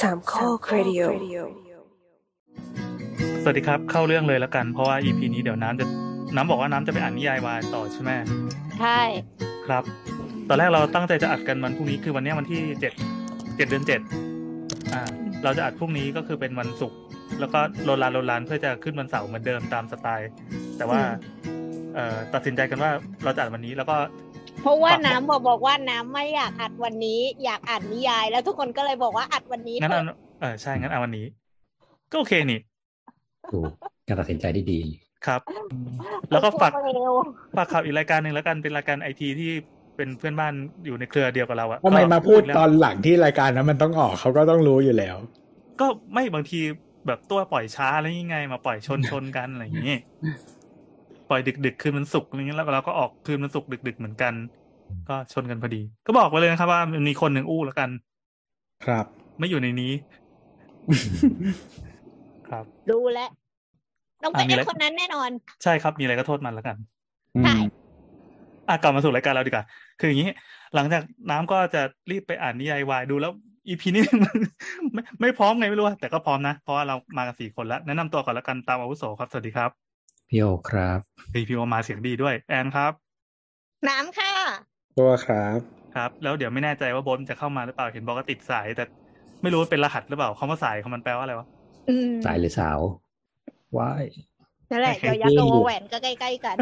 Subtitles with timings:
[0.00, 1.00] สามข้อครดิโอ
[3.42, 5.86] สวัสดีครับเข้าเรื่องเลยแล้วกัน เพราะว่า EP นี้เดี๋ยวน้ำจะ
[6.36, 8.10] น้ำบอกว่าน้ำจะไปอ่านนิยายวายต่อใช่ไหม
[8.80, 9.00] ใช่
[9.66, 9.82] ครับ
[10.48, 12.92] ตอนแรกเราตั้งใจจะอัดกันวันพรุ่งนี้คือวันเนี้ยวันที่เจ็ด
[13.56, 14.00] เจ็ดเดือนเจ็ด
[14.92, 15.02] อ่า
[15.44, 16.98] เราจะอัดพรุ่งนี้ก็คือเป็นวันศุกร์
[17.40, 20.30] แล้วก็โรลานโรลานเพื่อจะขึ้นวันเสาร์เหมือนเดิมตามสไตล์
[20.76, 21.00] แต่ว่า
[21.94, 22.90] เอ่อตัดสินใจกันว่า
[23.24, 23.96] เราจะอัดวันนี้แล้วก็
[24.27, 24.27] เพ
[24.68, 31.26] ราะว่าครับน้ำบอกบอกว่าน้ำไม่อยากอัดวันนี้ อยากอ่านนิยาย แล้วทุกคนก็เลยบอกว่าอัดวันนี้งั้นเถเอาอะเออใช่งั้นเอาวันนี้
[32.10, 32.60] ก็โอเคนี่
[33.50, 33.70] ถูก
[34.06, 34.78] การตัดสินใจที่ดี
[35.26, 35.40] ครับ
[36.30, 37.12] แล้วก็ฝากเร็ว
[37.56, 39.50] ฝากข่าวอีกรายการหนึ่งแล้วกันเป็นรายการไอทีที่
[39.96, 40.52] เป็นเพื่อนบ้าน
[40.84, 45.16] อยู่ในเครือเดียวกับเราอะทำไมก็มาพูดแล้วตอนหลังที่รายการนั้นมันต้องออกเขาก็ต้องรู้อยู่แล้ว
[45.80, 46.60] ก็ไม่บางที
[47.06, 49.96] แบบตัวปล่อยช้าแล้วยังไง มาปล่อยชนชนกันอะไรอย่างงี้
[51.28, 54.34] ปล่อยดึกดึกๆคืนมันสุกร์อะไรเงี้ยแล้วเราก็ออกคืนมันสุกร์ดึกดึกๆเหมือนกัน
[55.08, 57.90] ก็ชนกันพอดี ก็บอกไว้เลยนะครับ ว่ามันมีคนหนึ่งอู้แล้วกัน
[58.84, 59.06] ครับ
[59.38, 59.92] ไม่อยู่ในนี้
[62.48, 63.28] ครับดูแลว
[64.22, 65.30] ต้องเป็นอะมีอะไรไอ้คนนั้นแน่นอน
[65.62, 66.76] ใช่ครับมีอะไรก็โทษมันแล้วกัน
[67.44, 67.54] ใช่
[68.68, 69.64] อะกลับมาสู่รายการเราดีกว่า
[69.98, 70.30] คืออย่างนี้
[70.74, 73.32] หลังจากน้ำก็จะรีบไปอ่านนิยายวายดูแล้ว
[73.68, 74.02] อีพีนี้
[74.92, 79.70] ไม่ไม่พร้อมไงไม่รู้อะแต่ก็พร้อมนะ เพราะว่าเรามากันสี่คนแล้ว แนะนำตัวก่อนแล้วกันตามอาวุโสครับ สวัสดีครับ
[80.28, 80.98] พี่โอครับ
[81.32, 82.92] พีพีโอมาเสียงดีด้วย แอนครับ
[83.88, 84.32] น้ำค่ะ
[84.98, 85.58] ตัวครับ
[85.96, 88.84] ครับ แล้วเดี๋ยวไม่แน่ใจว่าบนจะเข้ามาหรือเปล่าเห็นบอกว่าติดสาย แต่
[89.42, 91.46] ไม่รู้ว่าเป็นรหัสหรือเปล่าคำว่าสายของมันแปลว่าอะไรวะ
[91.88, 92.78] อืมสายหรือสาว
[93.78, 94.04] ว้าย
[94.70, 96.56] นั่นแหละโอเคเดี๋ยวยักษ์กับวอแหวนก็ใกล้ๆกัน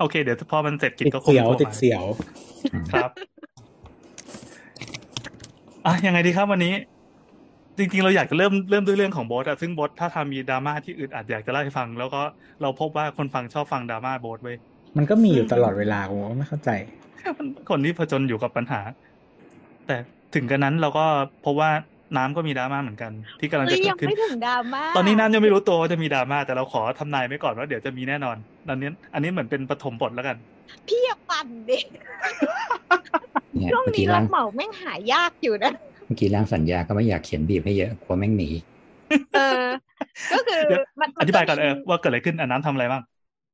[0.00, 2.04] โอเค เดี๋ยวพอมันเสร็จกิจติดก็คงเสียวโทรมาติดเสียว
[2.92, 3.10] ครับ
[5.86, 6.74] อะยังไงดีครับวันนี้
[7.78, 12.20] จริงๆ เราอยากจะเริ่มเริ่มด้วยเรื่องของโบสอะซึ่งโบสถ้าทำมีดราม่าที่อื่นอาจอยากจะเล่าให้ฟัง แล้วก็
[12.62, 14.56] เราพบว่าคนฟังชอบฟังดราม่าโบสเว้ย
[14.96, 16.70] มันก็มีอยู่ตลอดเวลาผมว่าไม่เข้าใจ
[17.38, 18.80] มันคนที่ผจญอยู่กับปัญหา
[19.86, 19.92] แต่
[20.34, 21.02] ถึงกันนั้นเราก็
[21.44, 21.70] พบว่า
[22.16, 28.36] น้ำก็มีดราม่าเหมือนกัน ที่กำลังเฮ้จะยเกิยัดงขึ้นไม่ถึงดราม่าตอนนี้น้ำยังไม่รู้ตัวว่าจะมีดราม่าแต่เราขอทำนายไว้ก่อนว่าเดี๋ยวจะมีแน่นอน
[28.68, 30.36] อันนี้อันนี้เหมือนเป็นปฐมบทแล้วกัน
[30.86, 31.78] พี่อย่าปั่นดิ
[33.56, 35.72] เนี่ยช่วงเมื่อนี้กี้รัร่างบเหมาแม่งหายากอยู่นะ
[36.04, 38.48] เมื่อกี้ร่างสัญญาก็ไม่อยากเขียนบีบให้เยอะกลัวแม่งหนี
[39.32, 39.40] เออ
[40.30, 43.02] ก็คือเดี๋ยวมันอธิบายก่อนเอมีอว่าเกิดอะไรขึ้นอันน้ำทำอะไรบ้าง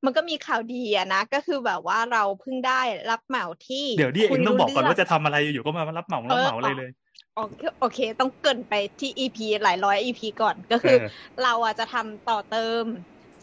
[0.05, 2.73] มันก็มีข่าวดีอะนะก็คือแบบว่าเราเพิ่งได้
[3.09, 6.89] รับเหมาที่ เดี๋ยวดิเองต้องบอกก่อนว่าคุยรู้จะทำอะไรอยู่ๆก็มารับเหมารับเหมาอะไรเลย
[7.33, 12.85] โอเคโอเค ต้องเกรินไปที่ EP หลายร้อย EP ก่อนก็คือเออเราอะจะทำต่อเติม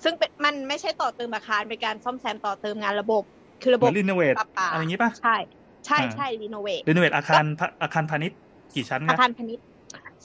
[0.03, 3.23] ซึ่งเป็นมันไม่ใช่ต่อเติมอาคารเป็นการซ่อมแซมต่อเติมงานระบบ
[3.59, 5.29] คือระเหบมืบอนรีโนเวทประปาอะไรอย่างงี้ป่ะใช่
[5.85, 8.37] ใช่อ่าใช่รีโนเวทรีโนเวทอาคารพะอาคารพาณิชย์
[8.73, 9.65] กี่ชั้นอานะคารพาณิชย์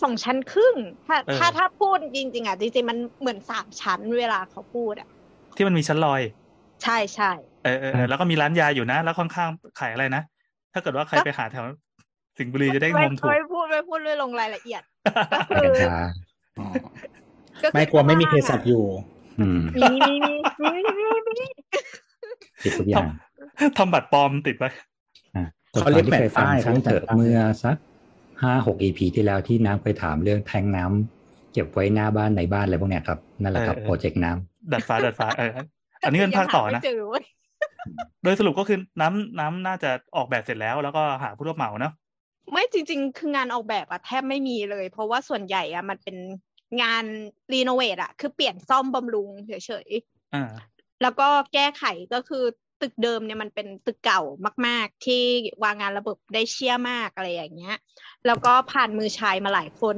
[0.03, 0.77] สองชั้นครึ่ง
[1.07, 5.07] ถ้าเออถ้าถ้าพูดจริง ๆอะจริงๆมันเหมือนสามชั้นเวลาเขาพูดอะ
[5.57, 6.21] ที่มันมีชั้นลอย
[6.85, 7.31] ใช่ใช่
[7.65, 10.23] เออเออเออแล้วก็มีร้านยาอยู่นะ แล้วข้างๆขายอะไรนะ
[10.73, 11.65] ถ้าเกิดว่าใครไปหาแถว
[12.39, 14.83] สิงห์บุรีจะได้งไม่มถูกไม่พูดไม่พูดไม่ลงรายละเอียด
[15.33, 15.97] ก็ไปคือกันชา
[16.59, 16.67] อ๋อ
[17.63, 18.85] ก็คือไม่กลัวไม่มีเภสัชอยู่
[19.41, 21.07] อืมมีมีมีมีมีมี
[21.39, 21.47] มี
[22.63, 23.09] ติดทุกอย่าง
[23.79, 24.71] ทำบัตรปลอมติดไว้
[25.37, 27.77] อะเขาเรียกที่เคยฟังแปะป้ายครั้งเถอะเขาเรียกแปะป้ายเมื่อสัก
[28.43, 35.51] ห้าหกอีพีที่แล้วที่น้ำไปถามเรื่องแทงน้ำเก็บไว้หน้าบ้านในบ้านอะไรพวกเนี้ยครับ นั่นแหละครับเออเออโปรเจกต์น้ำ ดัดฟ้าดัดฟ้าเออ
[36.03, 37.25] อันนี้เป็นภาคต่อนะยังหไม่เจอเว้ย
[38.23, 41.93] โดยสรุปก็คือน้ำน้ำน่าจะออกแบบเสร็จแล้ว แล้วก็หาผู้รับเหมาเนาะ
[42.53, 46.17] ไม่จริง ๆ คืองานออกแบบอะแทบไม่มีเลย เพราะว่าส่วนใหญ่อะมันเป็น
[46.83, 47.05] งาน
[47.53, 49.53] รีโนเวทอะคือเปลี่ยนซ่อมบำรุงเฉ
[49.87, 50.53] ยๆอ่า
[51.03, 52.45] แล้วก็แก้ไขก็คือ
[52.83, 54.23] ตึกเดิมเนี่ยมันเป็นตึกเก่า
[54.67, 55.23] มาก ๆ ที่
[55.65, 57.77] วางงานระบบได้เชี่ยมากอะไรอย่างเงี้ย
[58.27, 59.97] แล้วก็ผ่านมือชายมาหลายคน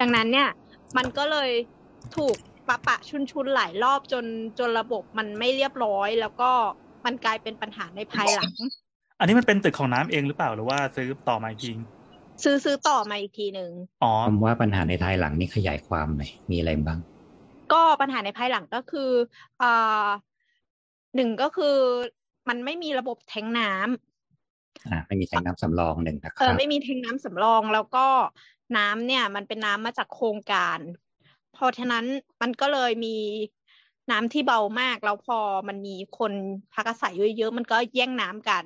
[0.00, 0.48] ดังนั้นเนี่ย
[0.96, 1.50] มันก็เลย
[2.16, 2.36] ถูก
[2.68, 4.24] ปะปะชุนชุนๆหลายรอบจน
[4.58, 6.50] จนระบบมันไม่เรียบร้อย แล้วก็
[7.06, 8.52] มันกลายเป็นปัญหาในภายหลัง
[9.18, 11.70] อันนี้มันเป็นตึกของน้ำเองหรือเปล่าหรือว่าซื้อต่อมาอีกที
[12.44, 13.70] ซื้อซื้อต่อมาอีกทีหนึ่ง
[14.02, 16.98] อ๋อคำว่าปัญหาในภายหลังนี่ขยายความหน่อยมีอะไรบ้าง
[17.70, 19.00] ก็ปัญหาในภายหลังก็คือ
[19.60, 19.66] อ่า
[21.14, 21.66] หนึ่งก็คือ
[22.48, 23.88] มันไม่มีระบบแทงน้ำ
[24.86, 27.98] อ่าไม่มีแทงน้ำสำรองหนึ่งนะคเอรัอบไม่มีแทงน้ำสำรองแล้วก็
[28.74, 32.04] น้ำเนี่ย มันเป็นน้ำมาจากโครงการเพราะฉะนั้น
[32.40, 33.16] มันก็เลยมี
[34.10, 36.32] น้ำที่เบามาก แล้วพอมันมีคน
[36.74, 38.64] พักอาศัยเยอะๆมันก็แย่งน้ำกัน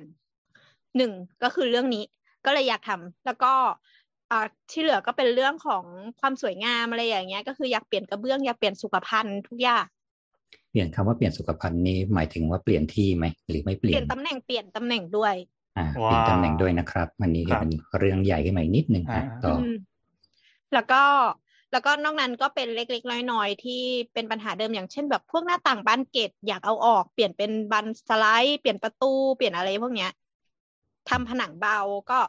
[0.97, 1.11] หนึ่ง
[1.43, 2.03] ก็คือเรื่องนี้
[2.45, 3.53] ก็เลยอยากทำแล้วก็
[4.31, 5.83] อ่าที่เหลือก็เป็นเรื่องของ
[6.19, 9.85] ความสวยงามอะไรอย่างเงี้ย ก็คืออยากเปลี่ยนกระเบื้องอยากเปลี่ยนสุขภัณฑ์ทุกอย่าง
[10.69, 15.35] เปลี่ยนคำว่าเปลี่ยนสุขภัณฑ์นี้หมายถึงว่าเปลี่ยนที่ไหมหรือไม่เปเปลี่ลี่ยยนนตำแหน่งเปลี่ยนตำแหน่งด้วย
[15.77, 19.69] อ่าเปลี่ยนตำแหน่งด้วยนะครับอันนี้ครัจะบเป็นเรื่องใหญ่ขึ้นมาอีกนิดนึงอ่าอะต่ออืม
[20.73, 21.03] แล้วก็
[21.73, 23.81] แล้วก็นอกนั้นก็เป็นเล็กๆน้อยๆที่
[24.13, 30.11] เป็นปัญหาเดิมอย่างเช่น แบบพวกหน้าต่างบานเกตอยากเอาออกเปลี่ยนเป็นบานสไลด์ เปลี่ยนประตูเปลี่ยนอะไรพวกเนี้ย
[31.09, 31.79] ทำผนังเบา
[32.09, 32.19] ก็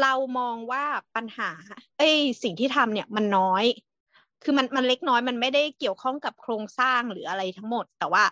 [0.00, 0.84] เรามองว่า
[1.16, 1.50] ปัญหา
[1.98, 3.64] เอ้ย สิ่งที่ทำเนี่ยมันน้อย
[4.42, 8.24] คือมันมันเล็กน้อยมันไม่ได้เกี่ยวข้องกับโครงสร้างหรืออะไรทั้งหมด แต่ว่า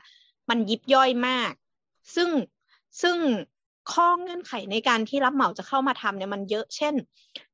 [0.51, 1.53] มันยิบย่อยมาก
[2.15, 2.31] ซึ่ง
[3.03, 3.17] ซึ่ง
[3.93, 6.95] ข้อเงื่อนไขในการที่รับเหมาจะเข้ามาทำเนี่ยมันเยอะ เช่น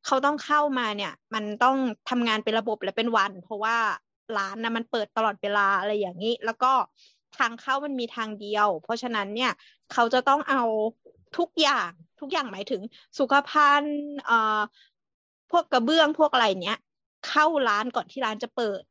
[0.06, 1.76] เขาต้องเข้ามาเนี่ย มันต้อง
[2.10, 3.76] ทำงานเป็นระบบและเป็นวัน เพราะว่า
[4.38, 6.72] ร้านนะมันเปิดตลอดเวลาอะไรอย่างนี้ แล้วก็
[7.38, 9.52] ทางเข้ามันมีทางเดียว เพราะฉะนั้นเนี่ย
[9.92, 10.62] เขาจะต้องเอา
[11.38, 11.90] ทุกอย่าง
[12.20, 12.82] ทุกอย่างหมายถึง
[13.18, 14.60] สุขภัณฑ์เอ่อ
[15.50, 16.78] พวกกระเบื้องพวกอะไรเนี้ย
[17.28, 18.82] เข้าร้านก่อนที่ร้านจะเปิด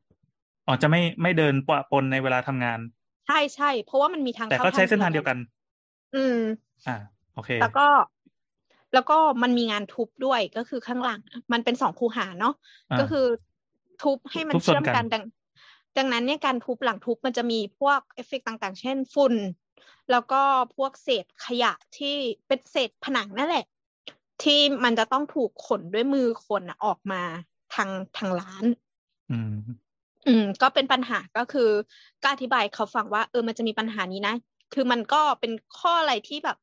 [0.66, 2.78] อ๋อจะไม่ไม่เดินปะปนในเวลาทำงาน
[3.26, 5.38] ใช่ใช่เพราะว่ามันมีทางแต่เข้าก็ใช้เส้นทางเดียวกัน
[6.16, 6.38] อืม
[6.88, 6.96] อ่า
[7.36, 7.86] โอเค แล้วก็
[8.94, 11.20] แล้วก็มันมีงานทุบด้วยก็คือข้างหลัง
[11.52, 12.54] มันเป็นสองคูหาเนาะ
[12.90, 13.26] อ่าก็คือ
[14.02, 15.24] ทุบให้มันทุบส่วนเชื่อมกักันนดัง
[15.98, 19.34] ดังนั้นเนี่ยการทุบหลังทุบมันจะมีพวกเอฟเฟกต์ต่างๆ เช่นฝุ่น
[20.10, 20.42] แล้วก็
[20.76, 22.16] พวกเศษขยะที่
[22.46, 23.64] เป็นเศษผนังนั่นแหละ
[24.42, 27.22] ที่มันจะต้องถูกขนด้วยมือคนอะออกมา
[27.74, 28.64] ทางทางร้าน
[29.30, 29.54] อืม
[30.26, 31.70] อืมก็เป็นปัญหาก็คือ
[32.22, 34.34] ก็อธิบายเขาฟังว่าเออมันจะมีปัญหานี้นะ
[34.74, 36.56] คือมันก็เป็นข้ออะไรที่แบบ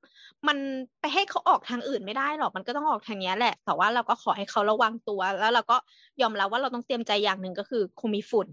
[0.47, 0.57] มัน
[1.00, 5.77] ไปให้เขาออกทางอื่นไม่ได้หรอกมันก็ต้องออกทางเนี้ยแหละ แต่ว่าเราก็ขอให้เขาระวังตัว แล้วเราก็
[6.21, 8.47] ยอมรับว่าเราต้องเตรียมใจอย่างหนึ่งก็คือคงมีฝุ่น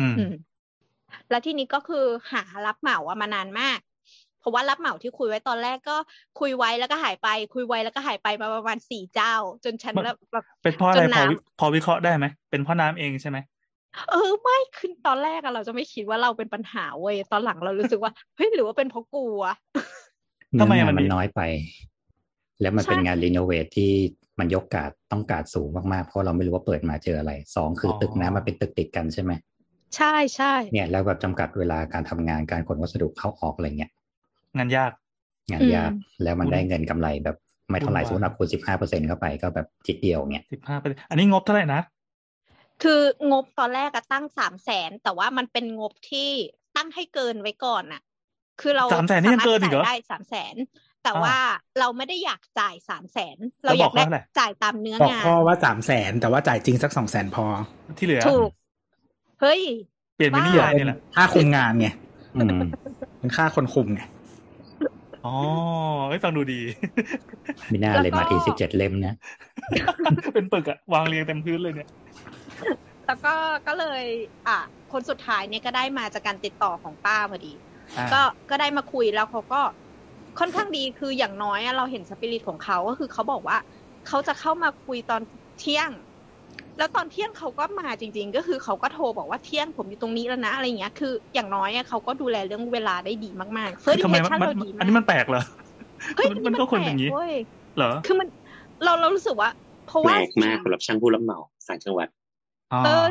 [0.00, 0.34] อืมอืม
[1.30, 3.78] แล้วทีนี้ก็คือหารับเหมาอะมานานมาก
[4.40, 5.96] เพราะว่ารับเหมาที่คุยไว้ตอนแรกก็
[6.40, 9.34] คุยไว้แล้วก็หายไป คุยไว้แล้วก็หายไปมาประมาณสี่เจ้า
[9.64, 13.38] จนฉันมันแบบแบบเป็นเพราะอะไรจนพอน้ำวิพอวิเคราะห์ได้ไหมเป็นเพราะน้ำเองใช่ไหม
[14.10, 19.56] เออไม่คือตอนแรกอะเราจะไม่คิดว่าเราเป็นปัญหาเว้ยตอนหลังเรารู้สึกว่าเฮ้ยหรือว่าเป็นเพราะกูอะ
[20.52, 21.40] เนื้ทำอไมงานมันมันมีน้อยไป
[22.60, 23.92] แล้วมันใช่เป็นงานรีโนเวทที่
[24.38, 29.32] มันยกกาดต้องกาดสูงมากๆ เพราะเราไม่รู้ว่าเปิดมาเจออะไรสองคือออตึกน้ำมันเป็นตึกติดกันใช่ไหม
[29.96, 33.90] ใช่ใช่เนี่ยแล้วแบบจำกัดเวลาการทำงานการขนวัสดุเข้าออกอะไรเงี้ย
[34.56, 34.92] งานยาก
[35.50, 35.90] งานยาก
[36.22, 37.36] แล้วมันได้เงินกำไรแบบ
[37.70, 41.80] ไม่เท่าไหร่วุ่สมนมวายติเราคูณสิบห้าเปอร์เซ็นเข้าไปก็แบบจิตเดียวเงี้ยสิบห้าเปอร์อันนี้งบเท่าไหร่นะ
[42.82, 43.00] คือ
[43.30, 46.30] งบตอนแรกอะตั้งสามแสนแต่ว่ามันเป็นงบที่
[46.76, 48.02] ตั้งให้เกินไว้ก่อนอะ
[48.60, 50.54] คือเราสามแสนนี่ยังเกินอีกเหรอสามารถจ่ายได้สามแสน
[51.04, 51.38] แต่อ่าว่า
[51.78, 57.44] เราไม่ได้อยากจ่ายสามแสนแล้เราวอบยาอกกได้เขาเท่าไหร่จ่ายตามเนื้อบอกงานพ่อว่าสามแสนแต่ว่าจ่ายจริงสักสองแสนพอ
[57.98, 58.50] ที่เหลือถูก
[59.40, 59.60] เฮ้ย
[60.16, 61.88] เปลี่ยนเป็นนิยายนี่แหละค่าคุมงานไง
[62.36, 62.60] อืม
[63.18, 64.02] เป็นค่าคนคุมไง
[65.26, 65.34] อ๋อ
[66.08, 66.60] เอ้ยฟังดูดี
[67.72, 69.16] มีหน้าเลยแล้วก็มาทีสิบเจ็ดเล่มเนี่ย
[70.34, 71.88] เป็นปึกอะวางเรียงเต็มพื้นเลยเนี่ย
[73.06, 73.34] แล้วก็
[73.66, 74.04] ก็เลย
[74.46, 74.58] อะ
[74.92, 77.54] คนสุดท้ายเนี่ยก็ได้มาจากการติดต่อของป้าพอดี
[77.98, 78.20] อ่าก็
[78.50, 79.60] ก็ได้มาคุยแล้วเขาก็
[80.38, 83.58] ค่อนข้างดีคืออย่างน้อยอะเราเห็นสปิริตของเขาก็คือเขาบอกว่า
[84.08, 85.22] เขาจะเข้ามาคุยตอน
[85.60, 85.90] เที่ยง
[86.78, 95.42] แล้วตอนเที่ยงเขาก็มาจริง ๆ ก็คือเขาก็โทรบอกว่าเที่ยงผมอยู่ตรงนี้แล้วนะอะไรเงี้ย คือ อย่างน้อยอะเขาก็ดูแลเรื่องเวลาได้ดีมากๆเฟิร์สทำไมอิมันชั่นมันเราดีอันนี้มามันกแปลกเหรอ
[96.16, 97.34] เฮ้ยมันมันก็ควรเป็นอย่างนี้นี้เว้ย
[97.76, 98.28] เหรอคือมัน
[98.84, 99.50] เราเรารู้สึกว่า
[99.86, 102.19] เพราะแปว่าลกมากสำหรับช่างผู้รับเหมาต่างจังหวัดอ๋อ
[102.82, 103.06] เออ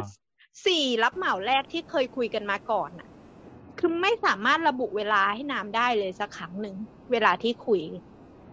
[0.65, 3.07] สี่รับเหมาแรกที่เคยคุยกันมาก่อนน่ะ
[3.79, 6.75] คือไม่สามารถระบุเวลาให้น้ำได้เลยสักครั้งหนึ่ง
[7.11, 7.81] เวลาที่คุย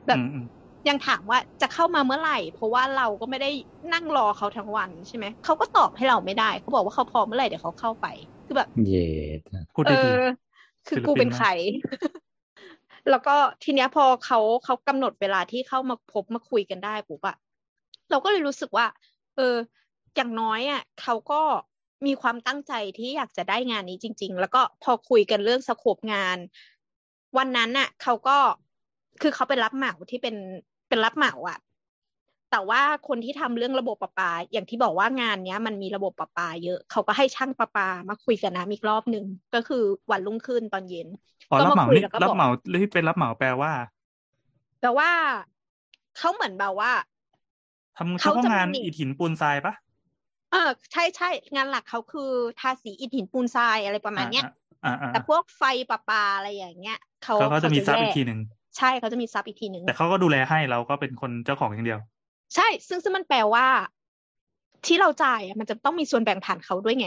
[0.06, 0.46] แบบอืมอืม
[0.88, 3.50] ยังถามว่าจะเข้ามาเมื่อไหร่ เพราะว่าเราก็ไม่ได้
[3.92, 8.06] นั่งรอเขาทั้งวันใช่ไหมเขาก็ตอบให้เราไม่ได้เขาบอกว่าเขาพร้อมเมื่อไหร่เดี๋ยวเขาเข้าไป
[8.46, 9.06] คือแบบเย็
[9.38, 9.40] ด
[9.74, 10.20] พูดเอได้ดีอ
[10.88, 11.48] คือศิลปินกูเป็นมากใคร
[13.10, 17.36] แล้วก็ทีเนี้ยพอเขาเขากำหนดเวลาที่เข้ามาพบมาคุยกันได้ปุ๊บอะ
[18.10, 18.86] เราก็เลยรู้สึกว่า
[19.36, 19.54] เออ
[20.16, 21.42] อย่างน้อยอะเขาก็
[22.06, 26.38] มีความตั้งใจที่อยากจะได้งานนี้จริง ๆ แล้วก็พอคุยกันเรื่องสโคปงาน
[27.38, 28.36] วันนั้นน่ะเขาก็
[29.22, 30.36] คือเขาเป็นรับเหมาที่เป็น
[30.88, 31.58] เป็นรับเหมาอะ
[32.50, 41.08] แต่ว่าคนที่ทำเรื่องระบบประปา อย่างที่บอกว่างานเนี้ย มันมีระบบประปาเยอะเขาก็ให้ช่างประปามาคุยกันนะอีกรอบหนึ่งก็คือวันรุ่งขึ้นตอนเย็น
[41.50, 42.48] อ๋อก็รับมาเหมาคุยนี่แล้วก็รับบอกเหมา
[42.82, 43.72] ที่เป็นรับเหมาแปลว่า
[44.80, 45.10] แต่ว่า
[46.18, 46.92] เขาเหมือนแบบว่า
[47.96, 49.74] ทำเฉเขาพาะจะงานมีอิฐหินปูนทรายปะ
[50.52, 54.44] เออใช่ใช่งานหลักเขาคือทาสีอิฐหินปูนทรายอะไรประมาณเนี้ย
[54.84, 58.40] อ่าอ่าแต่พวกไฟประปาอะไรอย่างเงี้ยเขาเขาเขาจะมีซับแยอีกกทีหนึ่ง
[58.76, 62.00] ใช่เขาจะมีซับอีกทีหนึ่งแต่เขาก็ดูแลให้เราก็เป็นคนเจ้าของอย่างเดียว
[62.54, 63.66] ใช่ ซึ่งซึ่งมันแปลว่า
[64.86, 67.06] ที่เราจ่ายอะมันจะต้องมีส่วนแบ่งผ่านเขาด้วยไง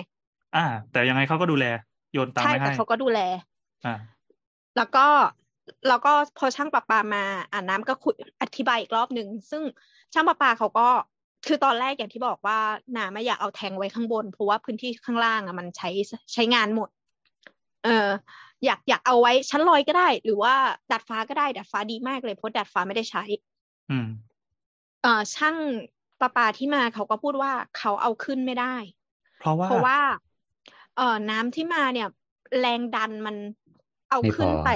[0.55, 1.65] อ่า แต่ยังไงเขาก็ดูแล
[2.13, 3.19] โยนตังค์ใช่ไปแต่ให้เขาก็ดูแล
[3.85, 3.95] อ่า
[4.77, 5.07] แล้วก็
[5.87, 9.63] แล้วก็พอช่างประปามาอ่าน้ำก็คุยอธิบายอีกรอบหนึ่งซึ่ง
[10.13, 10.87] ช่างประปาเขาก็
[11.47, 12.59] คือตอนแรกอย่างที่บอกว่า
[12.97, 15.89] น้ำไม่อยากเอาแทงไว้ข้างบน เพราะว่าพื้นที่ข้างล่างอะมันใช้
[16.33, 16.89] ใช้งานหมด
[17.83, 18.07] เออ
[18.65, 20.53] อยากอยากเอาไว้ชั้นลอยก็ได้ หรือว่า
[20.91, 23.23] ดัดฟ้าก็ได้ดัดฟ้าดีมากเลยเพราะดัดฟ้าไม่ได้ใช้
[23.89, 24.07] อืม
[25.01, 25.55] เออช่าง
[26.19, 28.75] ประปาที่มาเขาก็พูดว่าเขาเอาขึ้นไม่ได้
[29.39, 29.99] เพราะว่าเพราะว่า
[30.95, 32.07] เอ่อน้ำที่มาเนี่ย
[32.59, 33.35] แรงดันมัน
[34.09, 34.69] เอาไม่พอขึ้นไป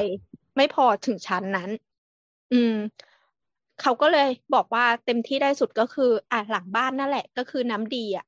[0.57, 1.69] ไม่พอถึงชั้นนั้น
[2.53, 2.75] อืม
[3.81, 8.25] เขาก็เลยบอกว่าเต็มที่ได้สุดก็คืออะหลังบ้านนั่นแหละ ก็คือน้ำดีอะ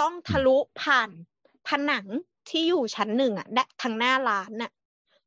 [0.00, 1.10] ต้องทะลุผ่าน
[1.68, 2.06] ผนัง
[2.48, 4.70] ที่อยู่ชั้นหนึ่งอะได้ทางหน้าร้านน่ะ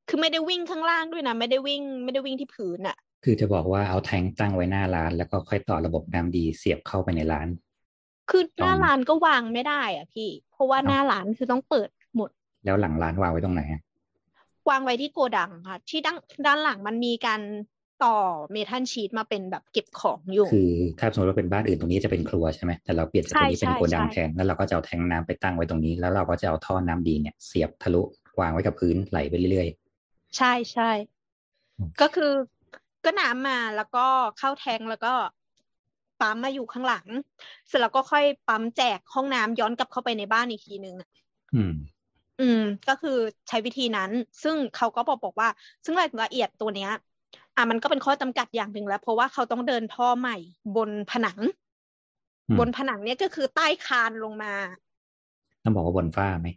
[0.07, 7.47] คือไม่ได้วิ่งข้างล่างด้วยนะไม่ได้วิ่ง ไม่ได้วิ่งที่พื้นอะ คือจะบอกว่าเอาแทงตั้งไว้หน้าร้าน แล้วก็ค่อยต่อระบบน้ำดีเสียบเข้าไปในร้าน
[8.29, 12.29] คือหน้าต้องร้านก็วางไม่ได้ อะพี่ เพราะว่าเอ้าหน้าร้านคือต้องเปิดหมด
[12.65, 13.81] แล้วหลังร้านวางไว้ตรงไหนอะ
[14.69, 17.41] วางไว้ที่โกดังค่ะ ที่ด้านด้านหลังมันมีการ
[18.03, 18.15] ต่อ
[18.51, 28.01] เมทัลชีตมาเป็นแบบเก็บของอยู่ คือถ้าสมมติว่าเป็นบ้านอื่นตรงนี้จะเป็นครัวใช่ไหมแต่เราเปลี่ยนจากตรงนี้ใช่เป็นโกดังใช่แทนแล้วเราก็จะเอาแทงน้ำไปตั้งไว้ตรงนี้ แล้วเราก็จะเอาท่อน้ำดีเนี่ยเสียบทะลุ
[28.39, 29.67] วางไว้กับพื้นไหลไปเรื่อย
[30.37, 30.91] ใช่ใช่
[31.77, 32.31] อืมก็คือ
[33.05, 34.05] ก็น้ำมาแล้วก็
[34.37, 35.13] เข้าแทงแล้วก็
[36.21, 37.07] ปั๊มมาอยู่ข้างหลัง
[37.67, 41.73] เสร็จแล้วก็ค่อยปั๊มแจกห้องน้ำย้อนกลับเข้าไปในบ้านอีกทีนึงอะๆอืม
[42.41, 44.11] อืม ก็คือใช้วิธีนั้น
[44.43, 45.49] ซึ่งเขาก็บอกบอกว่า
[45.85, 46.91] ซึ่งรายละเอียดตัวเนี้ย
[47.57, 50.37] อะมันก็เป็นข้อจำกัดอย่างหนึ่งแล้ว เพราะว่าเขาต้องเดินท่อใหม่
[50.75, 51.39] บนผนัง
[52.49, 54.53] อืมบนผนังเนี่ยก็คือใต้คานลงมา
[55.63, 56.47] ต้องบอกว่าบนฝ้าไหม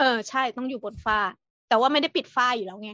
[0.00, 1.18] เออใช่ต้องอยู่บนฝ้า
[1.68, 2.90] แต่ว่าไม่ได้ปิดฝ้าอยู่แล้วไง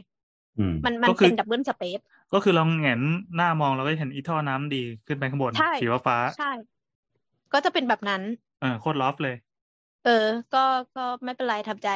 [0.59, 1.99] อืมมันมันก็คือเป็นดับเบิลสเปซ
[2.33, 3.01] ก็คือเราแหงน
[3.35, 6.51] หน้ามองเราก็เห็นอีท่อน้ำดีขึ้นไปข้างบนใช่สีฟ้าใช่
[7.53, 9.35] ก็จะเป็นแบบนั้นๆเออโคตรลอฟเลย
[10.05, 10.63] เออ ก็
[10.97, 11.89] ก็ไม่เป็นไรทำใจ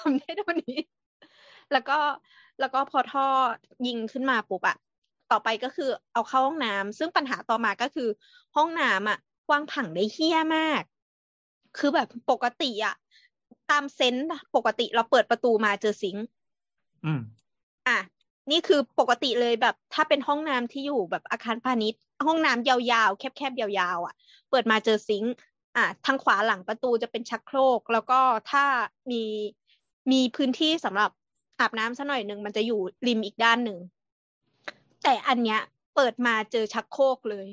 [0.00, 0.76] ทำได้เท่านี้
[1.72, 1.98] แล้วก็
[2.60, 3.26] แล้วก็พอท่อ
[3.86, 4.76] ยิงขึ้นมาปุ๊บอะ
[5.30, 8.08] ต่อไปก็คือเอาเข้าห้องน้ำซึ่งปัญหาต่อมาก็คือ
[8.56, 9.18] ห้องน้ำอะ
[9.50, 10.82] วางผังได้เฮี้ยมาก
[11.78, 12.94] คือแบบปกติอะ
[13.70, 16.26] ตามเซนส์ปกติเราเปิดประตูมาเจอซิงค์
[17.04, 17.20] อืม
[17.88, 17.98] อะ
[18.50, 24.14] นี่คือปกติเลยแบบ ถ้าเป็นห้องน้ำที่อยู่แบบอาคารพาณิชย์ ห้องน้ำยาวๆ แคบๆยาวๆ อะ
[24.50, 25.34] เปิดมาเจอซิงค์
[25.76, 28.64] อะทางขวาหลังประตูจะเป็นชักโครก แล้วก็ถ้า
[29.10, 29.22] มี
[30.12, 31.10] มีพื้นที่สำหรับ
[31.60, 33.78] อาบน้ำสักหน่อยหนึ่งมันจะอยู่ริมอีกด้านหนึ่ง
[35.02, 35.60] แต่อันเนี้ย
[35.94, 37.48] เปิดมาเจอชักโครกเลย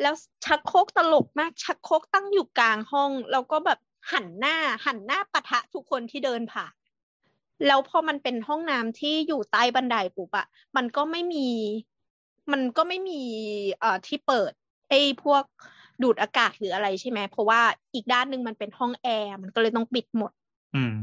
[0.00, 0.14] แล้ว
[0.46, 3.78] ชักโครกตลกมากชักโครกตั้งอยู่กลางห้องแล้วก็แบบ
[4.12, 4.56] หันหน้า
[4.86, 6.72] หันหน้าปะทะทุกคนที่เดินผ่าน
[7.66, 10.46] แล้วพอมันเป็นห้องน้ำที่อยู่ใต้บันไดปุ๊บอะ
[10.76, 11.48] มันก็ไม่มี
[12.52, 13.20] มันก็ไม่มี
[13.80, 14.52] เอ่อที่เปิด
[14.88, 15.44] ไอ้พวก
[16.02, 17.60] ดูดอากาศหรืออะไรใช่ไหมเพราะว่า
[17.94, 20.32] อีกด้านหนึ่งมันเป็นห้องแอร์มันก็เลยต้องปิดหมด
[20.74, 20.94] อืม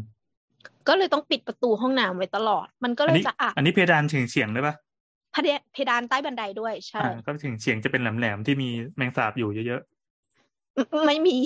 [0.87, 4.75] ก็เลยต้องปิดประตูห้องน้ำไว้ตลอด มันก็อัเลนยนี้จะอับอันนี้เพดานเฉียงเฉียงๆด้วยปะ
[5.33, 9.81] เพดานเพดานใต้บันไดด้วยใช่อ่าก็เฉียงเฉียงๆจะเป็นแหลมๆที่มีแมงสาบอยู่เยอะ
[11.05, 11.37] ไม่ไม่มี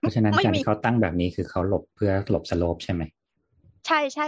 [0.00, 3.02] เพราะฉะนั้นไม่การมีที่เขาตั้งแบบนี้คือเขาหลบเพื่อหลบ slope ใช่ไหม
[3.86, 4.26] ใช่ใช่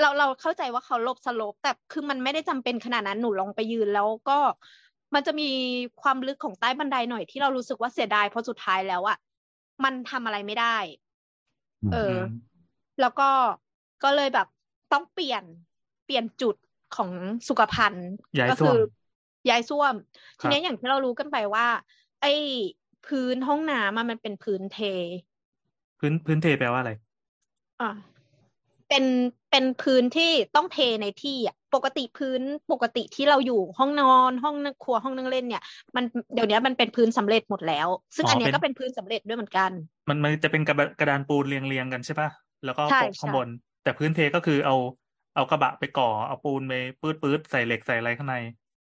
[0.00, 4.38] เราเราเข้าใจว่าเขาหลบ slope แต่คือมันไม่ได้จำเป็นขนาดนั้นหนูลองไปยืนแล้วก็
[5.14, 5.48] มันจะมี
[6.02, 9.18] ความลึกของใต้บันไดหน่อยที่เรารู้สึกว่าเสียดายเพราะสุดท้ายแล้วอะ
[9.84, 10.76] มันทำอะไรไม่ได้
[11.92, 12.16] เอๆอม
[13.00, 13.30] แล้วก็
[14.02, 14.46] ก็เลยแบบ
[14.92, 15.44] ต้องเปลี่ยน
[16.04, 16.56] เปลี่ยนจุด
[16.96, 17.10] ของ
[17.48, 18.76] สุขภัณฑ์ย้ายก็ส้วม
[19.48, 19.94] ย้ายส้วม
[20.42, 21.66] ครัทีบเนี้ยอย่างที่เรารู้กันไปว่า
[22.20, 22.32] ไอ้
[23.06, 24.74] พื้นห้องน้ำอะมันเป็นพื้นเท
[25.98, 26.92] พื้นพื้นเทแปลว่าอะไร
[27.80, 27.90] อะ
[28.88, 29.04] เป็น
[29.50, 32.42] เป็นพื้นที่ต้องเทในที่อะปกติพื้น
[32.72, 35.62] ปกติที่เราอยู่ห้องนอนห้องนั่งครัวห้องนั่งเล่นเนี่ย
[35.96, 36.04] มัน
[36.34, 39.70] เดี๋ยวนี้มันเป็นพื้นสำเร็จหมดแล้ว ซึ่งอ๋ออัอันเนี้ยเป็นก็เป็นพื้นสำเร็จด้วยเหมือนกัน
[40.08, 42.28] มันมันจะเป็นกระบะกระดานปูนเรียงเรียงๆกันใช่ปะ
[42.64, 43.48] แล้วก็ใช่โปะข้างใช่บน
[43.82, 44.76] แต่พื้นเทก็คือเอา
[45.36, 48.36] เอากระบะไปก่อเอาปูนไปปื๊ดปื๊ดใส่เหล็กใส่อะไรข้างใน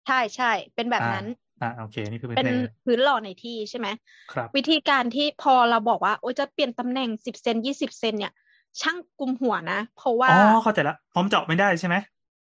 [0.07, 1.27] ใช่ใช่เป็นแบบอ่านั้น
[1.63, 2.51] อ่าโอเคนี่คือพื้เป็นนเท
[2.85, 3.89] พื้นหล่อในที่ใช่ไหม
[4.33, 8.33] ครับ วิธีการที่พอเราบอกว่าโอ้ยจะเปลี่ยนตำแหน่งสิบเซนยี่สิบเซนเนี่ย
[8.81, 11.97] ช่างกุมหัวนะ เพราะว่าอ๋อเข้าใจละพร้อมเจาะไม่ได้ใช่ไหม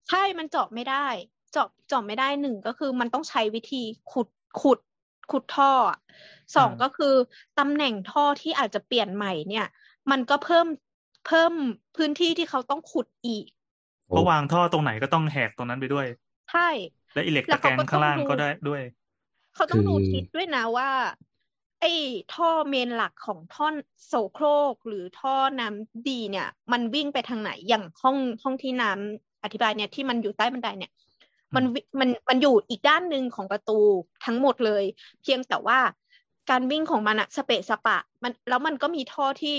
[0.08, 1.06] ใช่มันเจาะไม่ได้
[1.52, 4.28] เจาะเจาะไม่ได้หนึ่งก็คือมันต้องใช้วิธีขุด
[4.60, 4.78] ขุด
[5.30, 5.98] ขุดท่ออะ
[6.56, 7.14] สองก็คือ
[7.58, 9.66] ตำแหน่งท่อที่อาจจะเปลี่ยนใหม่เนี่ย
[10.10, 10.66] มันก็เพิ่ม
[11.26, 11.52] เพิ่ม
[11.96, 13.46] พื้นที่ที่เขาต้องขุดอีก
[14.08, 16.06] เพราะวางท่อตรงไหนก็ต้องแหกตรงนั้นไปด้วย
[16.48, 16.60] ใช่
[17.14, 18.82] และอิเล็กแล้ตะวแกรเขางก็ข้างล่างต้องดูก็ได้ด้วย
[19.54, 20.90] เขาต้องดูคือทิศด้วยนะว่า
[21.80, 21.92] ไอ้
[22.34, 23.66] ท่อเมนหลักของท่อ
[24.06, 30.90] โสโครกหรือท่อน้ำดีเนี่ย มันวิ่งไปทางไหนอย่างห้องห้องที่น้ำอธิบายเนี่ยที่มันอยู่ใต้บันไดเนี่ย
[31.54, 33.78] มันวิมันมันอยู่อีกด้านหนึ่งของประตู
[34.24, 34.84] ทั้งหมดเลย
[35.22, 35.78] เพียงแต่ว่า
[36.50, 39.56] การวิ่งของมันอะสเปะสปะ มันแล้วมันก็มีท่อที่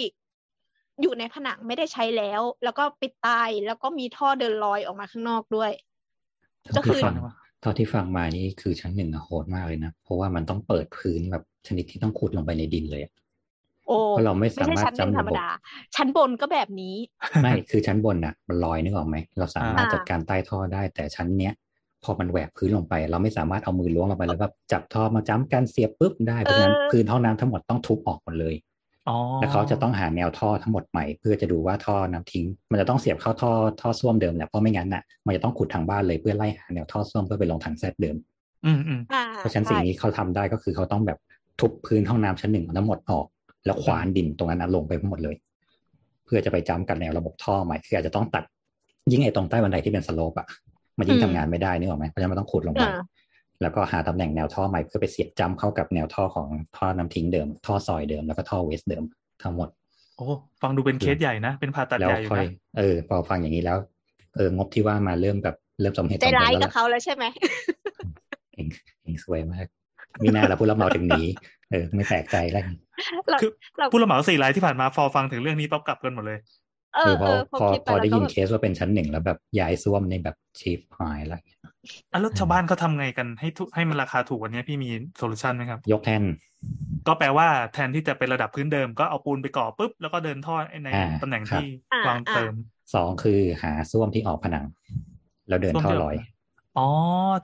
[1.01, 5.71] อยู่ในผนังไม่ได้ใช้แล้ว แล้วก็ปิดตายแล้วก็มีท่อเดินลอยออกมาข้างนอกด้วย
[6.63, 7.13] เท่าก็คืที่อฟัง
[7.61, 13.11] เท่าที่ฟังมานี่คือชั้นหนึ่งอะโหดมากเลยนะ เพราะว่ามันต้องเปิดพื้นแบบชนิดที่ต้องขุดลงไปในดินเลยอะ
[13.87, 15.47] โอ้เพราะเราไม่ไม่ใช่สามารถชั้นหนึ่งจำธรระรมบบดา
[15.95, 16.95] ชั้นบนก็แบบนี้
[17.41, 21.53] ไม่ คือชั้นบนน่ะ มันลอยนึกออกไหม เราสามารถอ่าจัดการใต้ท่อได้ แต่ชั้นเนี้ย
[22.03, 28.76] พอมันแหวกพื้นลงไป เราไม่สามารถเอามือล้วงลงไปแล้วแบบจับท่อมาจ้ำกันเสียบปุ๊บได้ เพราะฉะนั้นพื้นห้องน้ำทั้งหมดต้องทุบออกหมดเลยอ๋อ
[29.39, 38.15] แล้วเขาจะต้องหาแนวท่อทั้งหมดใหม่ เพื่อจะดูว่าท่อน้ำทิ้ง มันจะต้องเสียบเข้าท่อท่อส้วมเดิมแหละเพราะไม่งั้นน่ะมันจะต้องขุดทางบ้านเลยเพื่อไล่หาแนวท่อส้วมเพื่อไปลงถังแซดเดิม
[38.65, 41.17] อืมอืมอ่าเพราะฉะนั้นสิ่งใช่นี้เขาทำได้ก็คือเขาต้องแบบ
[41.59, 43.25] ทุบพื้นห้องน้ำชั้นหนึ่งทั้งหมดออก
[43.65, 45.35] แล้วขวานดินตรงนั้นนะลงไปหมดเลย
[46.25, 48.43] เพื่อจะไปจ้ำกับแนวระบบท่อใหม่คืออาจจะต้องตัด
[49.11, 50.47] ยิ่งไอ้ตรงใต้บันไดที่เป็นสโลปอะ
[50.97, 52.93] มันยิ่งทำงานไม่ได้นึกออกไหมเพราะฉะนั้นมันต้องขุดลงไปอ่า
[53.61, 56.47] แล้วก็หาตำแหน่งแนวท่อใหม่เพื่อไปเสียบจ้ำเข้ากับแนวท่อของ
[56.77, 59.03] ท่อน้ำทิ้งเดิม ท่อซอยเดิมแล้วก็ท่อเวสเดิม
[59.43, 59.69] ทั้งหมด
[60.17, 60.25] โอ้
[60.61, 63.77] ฟังดูเป็นเคสใหญ่นะ เป็นผ่าตัดแล้วใหญ่อยู่ค่อยนะเออพอฟังอย่างนี้แล้ว
[64.35, 67.25] เอองบที่ว่ามาเริ่มแบบเริ่มสมเหตุใจสมผลร้ายแล้วกับล่ะเขาแล้วใช่ไหม
[68.53, 68.67] เอง
[69.03, 69.65] เองสวยมาก
[70.23, 71.21] มีหน้าแล้วผู้รับเหมาถึงหนี
[71.71, 72.65] เออไม่แปลกใจแล้ว
[73.29, 76.39] เราคือเราผู้รับเหมาสี่รายที่ผ่านมาฟอฟังถึงเรื่องนี้ปั๊บกลับกันหมดเลย
[76.93, 81.39] เอเอออพเอออพอพอคิดไปพอแล้วได้ก็ยินแบบเคสว่าเป็นชั้นหนึ่งแล้วแบบย้ายซ่วมในแบบชีฟหายแล้ว
[82.13, 86.23] อะแล้วชาวบ้านเขาทำไงกันให้ทุให้มันราคาถูกกวันนี้พี่มีโซลูชันไหมครับ ยกแท่น
[87.07, 92.53] ก็แปลว่าแทนที่จะเป็นระดับพื้นเดิมก็เอาปูนไปก่อปุ๊บ แล้วก็เดินท่อในอ่าตำแหน่งครับที่อ่าวางอ่าเติม
[92.93, 94.65] สองคือหาซ่วมที่ออกผนัง
[95.47, 96.15] แล้วเดินซ่วมท่อที่ออกลอย
[96.77, 96.87] อ๋อ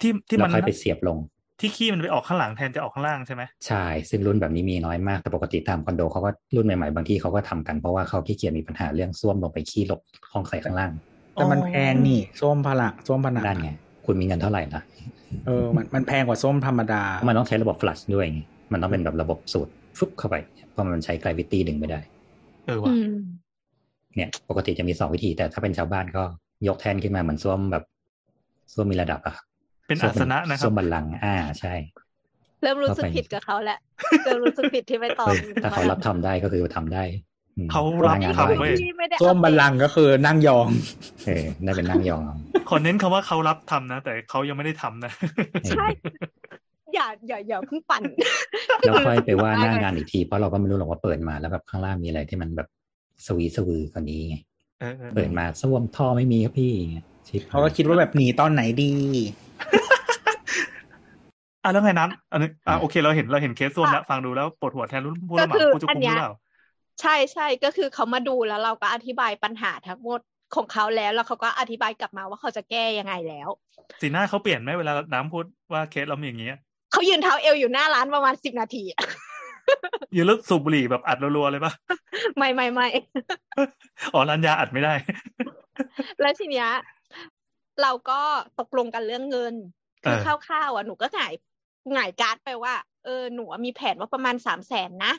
[0.02, 1.18] ที่ที่แล้วมันค่อยไปเสียบลง
[1.64, 10.02] ที่ขี้มันไปออกข้างหลังแทนจะออกข้างล่างใช่ไหมใช่ซึ่งรุ่นแบบนี้มีน้อยมากแต่ปกติตามคอนโดเขาก็รุ่นใหม่ๆบางที่เขาก็ทำกันเพราะว่าเขาขี้เกียจมีปัญหาเรื่องซ่วมลงไปขี้หลบ
[10.32, 10.92] ห้องใส่ข้างล่าง
[11.34, 13.70] แต่มันแพงนี่ส้มผละส้มผนังนั่นไง
[14.06, 14.84] คุณมีเงินเท่าไหร่นะ
[15.46, 18.40] เออมันมันแพงกว่าส้มธรรมดา มันต้องใช้ระบบ flush ด้วยไง
[18.72, 19.68] มันต้องเป็นแบบระบบสูด
[19.98, 20.36] ฟึบเข้าไป
[20.72, 22.00] เพราะมันใช้ gravity ดึงไม่ได้
[22.68, 23.16] เอออืว่ะม
[24.16, 26.24] เนี่ย ปกติจะมีสองวิธี แต่ถ้าเป็นชาวบ้านก็
[26.68, 27.84] ยกแท่นขึ้นมาเหมือนซ่วมแบบ
[28.74, 29.46] ซ่วมมีระดับอะครับ
[29.88, 31.74] เป็นอาสนะนะครัซ่บวมบัลลังก์อ่าใช่
[32.62, 33.80] เริ่มรู้สึกเข้าไปผิดกับเขาแล้ว
[34.24, 37.04] เริ่มรู้สึกผิดที่ไม่ตอบเฮ้ยถ้าเขารับทำได้ก็คือทำได้
[37.58, 40.68] อืมเขารับหน้งานทำได้เว้ยที่ไม่ได้ส้มบัลลังก์ก็คือนั่งยอง
[41.26, 42.38] เออได้เป็นนั่งยองเอา
[42.70, 45.12] ขอเน้นคำว่าเขารับทำนะ แต่เขายังไม่ได้ทำนะ
[45.64, 45.88] เออใช่
[46.96, 48.04] อย่าอย่าอย่าเพิ่งปั่น
[48.80, 52.68] แล้วค่อยไปว่าหน้างานอีกที เพราะเราก็ไม่รู้หรอกว่าเปิดมาแล้วแบบข้างล่างมีอะไรที่มันแบบ
[53.26, 54.38] สวีสวือกว่านี้ไง
[54.80, 56.74] เออเออเปิดมาส้วมท่อไม่มีครับพี่
[57.28, 58.94] ชิบเขาก็คิดว่าแบบหนีตอนไหนดี
[61.64, 66.32] อะแล้วไงน้ำอันนี้อะโอเคเราเห็นเราเห็นเคสส้วมแล้วฟังดูแล้วปวดหัวแทนรุ่นผู้รับเหมาก็คือผู้จุอันกุมหเนี้รืยอเปล่า
[67.02, 70.22] ใช่ใช่ก็คือเขามาดูแล้วเราก็อธิบายปัญหาทั้งหมด
[70.56, 73.50] ของเขาแล้วแล้วเขาก็อธิบายกลับมาว่าเขาจะแก้ยังไงแล้ว
[74.02, 76.58] สีหน้าเขาเปลี่ยนไหมเวลาน้ำพูดว่าเคสเรามีอย่างเงี้ย
[76.92, 79.02] เขายืนเท้าเอวอยู่หน้าร้านประมาณสิบนาทีอะ
[80.16, 81.74] ยืนแล้วสูบบุหรี่แบบอัดรัวๆเลยปะ
[82.38, 82.88] ไม่ไม่ไม่
[84.14, 84.94] อ๋อร้านยาอัดไม่ได้
[86.22, 86.70] แล้วทีเนี้ย
[87.82, 88.20] เราก็
[88.60, 89.56] ตกลงกันเรื่องเงิน
[90.04, 91.34] คือเออคร่าวๆอะหนูก็หงาย
[91.92, 95.14] หงายการ์ดไปว่าเออหนูมีแผนว่าประมาณสามแสนนะ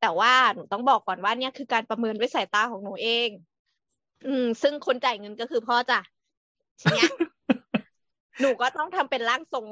[0.00, 3.28] แต่ว่าหนูต้องบอกก่อนว่าเนี่ยคือการประเมินด้วยสายตาของหนูเอง
[4.26, 6.00] อืม ซึ่งคนจ่ายเงินก็คือพ่อจ้ะ
[6.80, 7.10] ทีเนี้ย
[8.40, 9.66] หนูก็ต้องทำเป็นร่างทรง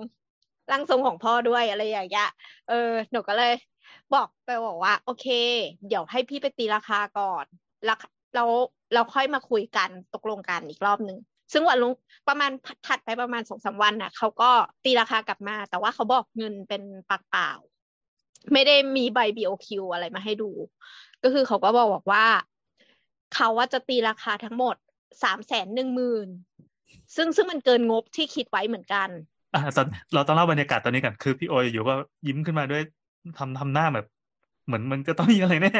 [0.70, 2.28] ร่างทรงของพ่อด้วยอะไรอย่างเงี้ย
[2.68, 3.52] เออหนูก็เลย
[4.14, 5.26] บอกไปบอกว่า โอเค
[5.86, 7.44] เดี๋ยวให้พี่ไปตีราคาก่อน
[7.84, 7.96] แล้ว
[8.34, 8.44] เรา
[8.94, 11.18] เราค่อยมาคุยกันตกลงกันอีกรอบหนึ่ง
[11.52, 11.92] ซึ่งวันลุง
[12.28, 12.50] ประมาณ
[12.86, 14.50] ถัดไปประมาณสองสามวันน่ะเขาก็
[14.84, 17.50] ตีราคากลับมา แต่ว่าเขาบอกเงินเป็นปากเปล่า
[18.52, 20.50] ไม่ได้มีใบ BOQ อะไรมาให้ดู
[21.22, 22.24] ก็คือเขาก็บอกบอกว่า
[23.34, 24.76] เขาว่าจะตีราคาทั้งหมด
[25.22, 26.28] สามแสนหนึ่งหมื่น
[27.16, 29.08] ซึ่งซึ่งมันเกินงบที่คิดไว้เหมือนกัน
[29.54, 31.94] อะตอนเราต้องเล่าบรรยากาศตอนนี้กันคือพี่โอยอยู่ก็
[32.26, 32.82] ยิ้มขึ้นมาด้วย
[33.38, 34.06] ทำทำหน้าแบบ
[34.66, 35.72] เหมือนมันก็ต้องมีอะไรแน่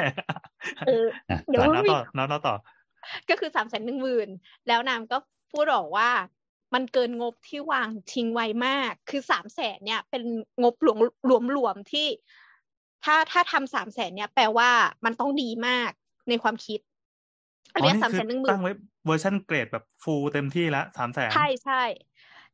[0.87, 2.55] เอออะเดี๋ยวอะน้าต่อน้าต่อ
[3.31, 4.29] ก็คือสามแสนหนึ่งหมื่น
[4.69, 5.17] แล้วนามก็
[5.51, 6.11] พูดบอกว่า
[6.75, 10.23] มันเกินงบที่วางทิ้งไว้มาก คือสามแสนเนี่ย เป็น
[10.63, 12.07] งบหลวงรวมรวมๆที่
[13.05, 14.71] ถ้าถ้าทำสามแสนเนี่ย แปลว่า
[15.05, 15.91] มันต้องดีมาก
[16.29, 16.81] ในความคิด
[17.75, 18.71] อันอ๋อเนี้ยนี่สามคืแสอนหนึ่งหมื่ตั้นงไว้
[19.07, 21.83] เวอร์ชันเกรดแบบฟูลเต็มที่ละสามแสนใช่ใช่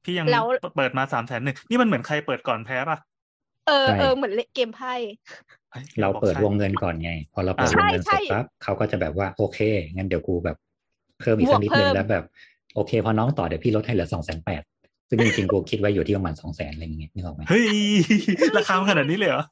[0.04, 0.44] พี่ยังแล้ว
[0.76, 2.98] เปิดมาสามแสนหนึ่งนี่มันเหมือนใครเปิดก่อนแพ้ป่ะ
[3.64, 4.90] เออใช่เออเหมือนเล่นเกมไพ่
[5.72, 9.58] อ้ยเราเปิดบอกใช่วงเงินก่อนไง พอเราเปิดวใช่งเงินเสร็จใช่ปั๊บเขาก็จะแบบว่าโอเค
[9.96, 10.56] งั้นเดี๋ยวกูแบบ
[11.20, 12.24] เพิ่มอีกบวสักกนิดนึงเพิ่มแล้วแบบ
[12.74, 14.62] โอเค พอน้องต่อเดี๋ยวพี่ลดให้เหลือสองแสนแปด
[15.08, 17.66] ซึ่งจริงๆกูคิดไว้อยู่ที่ประมาณสองแสนอะไรอย่างเงี้ยนึกออกไหมเฮ้ย
[18.56, 19.44] ราคามันขนาดนี้เลยเหรอ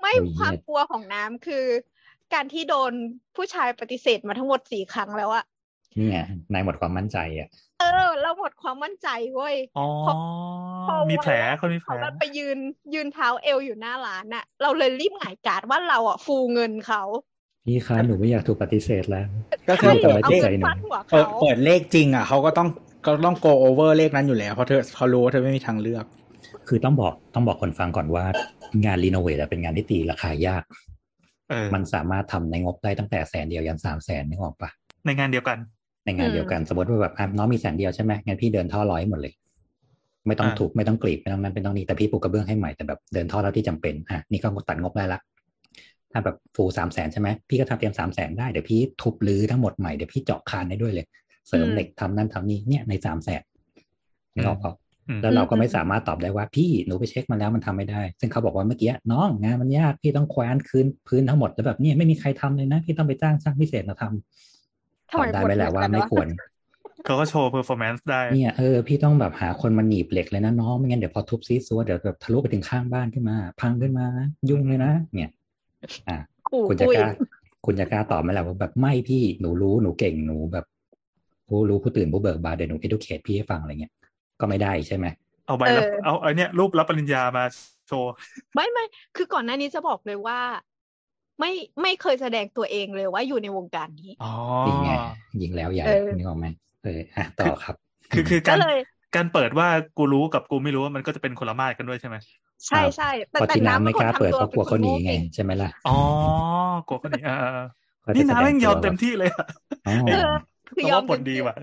[0.00, 1.64] ไม่โอ้ยความเหี้ยกลัวของน้ำคือ
[2.34, 2.92] การที่โดน
[3.36, 5.44] ผู้ชายปฏิเสธมาทั้งหมดสี่ครั้งแล้วอะ
[5.96, 6.18] นี่ไง
[6.52, 7.48] นายหมดความมั่นใจอะ
[7.80, 10.14] เออ เราหมดความมั่นใจเว้ยอ๋อพอ
[10.86, 12.58] พอมีแผลคนมีแผลเขาไปยืน
[12.94, 17.02] ยืนเท้าเอวอยู่หน้าร้านน่ะ เราเลยรีบหงายการ์ดว่าเราอะฟูเงินเขา
[17.66, 19.26] พี่คะหนูไม่อยากถูกปฏิเสธแล้ว
[19.68, 22.68] ก็คือใช่เปิดเอาเลขเงินฟาดหัวเปิเขาดเปิดเลขจริง อะเขาก็ต้อง
[23.06, 26.04] ก็ต้อง go over เลขนั้นอยู่แล้วเพราะเธอเขารู้ว่าเธอไม่มีทางเลือก
[26.68, 28.24] คือต้องบอกต้องบอกคนฟังก่อนว่า
[28.84, 30.62] งาน renovate เป็นงานที่ตีราคายาก
[31.50, 34.70] เออมันสามารถทำในงบได้ตั้งแต่แสนเดียวยันสามแสนนึกออกปะ
[35.06, 35.58] ในงานเดียวกัน
[36.04, 39.32] ในงานเดียวกันสมมติว่าแบบอะน้องมีแสนเดียวใช่ไหมงั้นพี่เดินท่อร้อยหมดเลย
[40.26, 45.20] ไม่ต้องอ่าถูกไม่ต้องกรีบไม่ต้องนั้นไม่ต้องนี่แต่พี่ปูกระเบื้องให้ใหม่แต่แบบเดินท่อเท่าที่จำเป็นอะนี่ก็ตัดงบได้ละ
[46.12, 51.06] ถ้าแบบฟูสามแสนใช่ไหมพี่ก็ทำเตรียมสามแสนได้เดี๋ยวพี่ทุบรื้อทั้งหมดใหม่เดี๋ยวพี่เจาะคานได้ด้วยเลย
[51.48, 53.42] เสริมเหล็กทำนั่นทำนี่เนี่ยในสามแสน
[54.34, 54.74] นึกออกปะ
[55.08, 66.28] อืมแล้วเราก็ไม่อืมสามารถตอบได้ว่าพี่หนูไปเช็คมาแล้วมันทำไม่ได้ ซึ่งเขาบอกว่าเมื่อกี้น้องงานมันยากพี่ต้องแคว้นคืนพื้นทั้งหมดแล้วแบบเนี่ยไม่มีใครทำเลยนะพี่ต้องไปจ้างช่างพิเศษมาทำทำตอบไมได้หมดไหมแหละมุกว่ากันไม่วะควร
[67.04, 75.30] เขาก็โชว์ performance ได้เนี่ยเออพี่ต้องแบบหาคนมาหนีบเหล็กเลยนะน้องไม่งั้นเดี๋ยวพอทุบซี้ซั้วเดี๋ยวแบบทะลุไปถึงข้างบ้านขึ้นมา พังขึ้นมานะยุ่งเลยนะ เนี่ย
[76.08, 76.18] อะ
[76.48, 77.10] ขู่คุณจะคุยกล้า
[77.66, 80.66] คุณจะกล้าตอบไหมล่ะว่าแบบไม่พี่หนูรู้หนูเก่งหนูแบบ
[81.48, 83.92] ผู้รู้ผู้ตื่นผู้เบิกบานเดี๋ยวหนู educate พี่ให้ฟังอะไรเงี้ย
[84.40, 85.06] ก็ไม่ได้ใช่ไหม
[85.46, 87.44] เอาใบรับเอาไอเนี้ยรูปรับปริญญามา
[87.88, 88.12] โชว์
[88.54, 88.84] ไม่ไม่
[89.16, 90.38] คือก่อนหน้านี้จะบอกเลยว่า
[91.40, 94.32] ไม่ไม่เคยแสดงตัวเองเลยว่าอยู่ในวงการนี้อ๋อ
[94.66, 94.90] นี่ไง
[95.42, 96.46] ยิงแล้วใหญ่เออนึกออกไหม
[96.84, 97.74] เอออะต่อครับ
[98.12, 98.78] คือคือก็การเลย
[99.16, 99.68] การเปิดว่า
[99.98, 102.16] กูรู้กับกูไม่รู้ว่ามันก็จะเป็นคนละมาตรกันด้วยใช่ไหม
[102.66, 105.98] ใช่ใช่แต่เพราะแต่ที่น้ำน้ำไม่กล้าป็นคนเปิดทำเพราะกลัวเขาหนีไงป็คโง่ใช่ไหมล่ะอ๋อ
[106.88, 107.66] กลัวคนนี้อ่าอ่าอ่า
[108.02, 109.46] เขาจะนี่น้าแสดแม่งยอมตัวเต็มที่เลยอะ
[109.86, 110.30] อ๋อเออ
[110.76, 111.56] คืเพอยราะอมว่าผลเต็มดีที่ว่ะ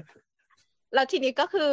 [0.94, 1.72] แล้วทีนี้ก็คือ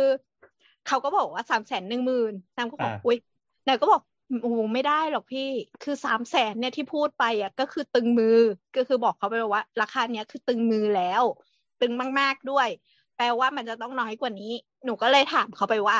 [0.86, 3.18] เขาก็บอกว่าสามแสนหนึ่งหมื่นน้ำก็บอกอ่าอุ้ย
[3.66, 4.02] นายก็บอก
[4.42, 5.48] โอ้โหไม่ได้หรอกพี่
[5.82, 8.38] คือสามแสนเนี่ยที่พูดไปอะก็คือตึงมือ
[8.76, 11.22] ก็คือบอกเขาไปว่า ราคาเนี้ยคือตึงมือแล้ว
[11.80, 12.68] ตึงมากๆด้วย
[13.16, 14.52] แปลว่ามันจะต้องน้อยกว่านี้
[14.84, 15.96] หนูก็เลยถามเขาไปว่า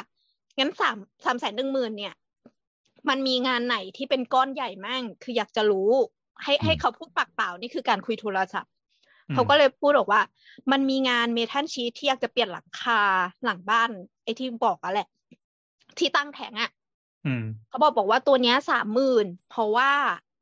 [0.58, 2.14] งั้นสามสามแสนหนึ่งหมื่นเนี่ย
[3.08, 5.90] มันมีงานไหนที่เป็นก้อนใหญ่มั่ง คืออยากจะรู้
[6.42, 8.72] ให้ให้เขาพูดปากเปล่านี่คือการคุยโทรศัพท์
[9.28, 10.22] อืมเขาก็เลยพูดบอกว่า
[10.72, 13.00] มันมีงานเมทัลชีทที่อยากจะเปลี่ยนหลังคา
[13.44, 13.90] หลังบ้าน
[14.24, 15.08] ไอ้ที่บอกอะแหละ
[15.98, 16.70] ที่ตั้งแผงอะ
[17.26, 19.90] อืมเขาบอกบอกว่าตัวเนี้ยสามหมื่นเพราะว่า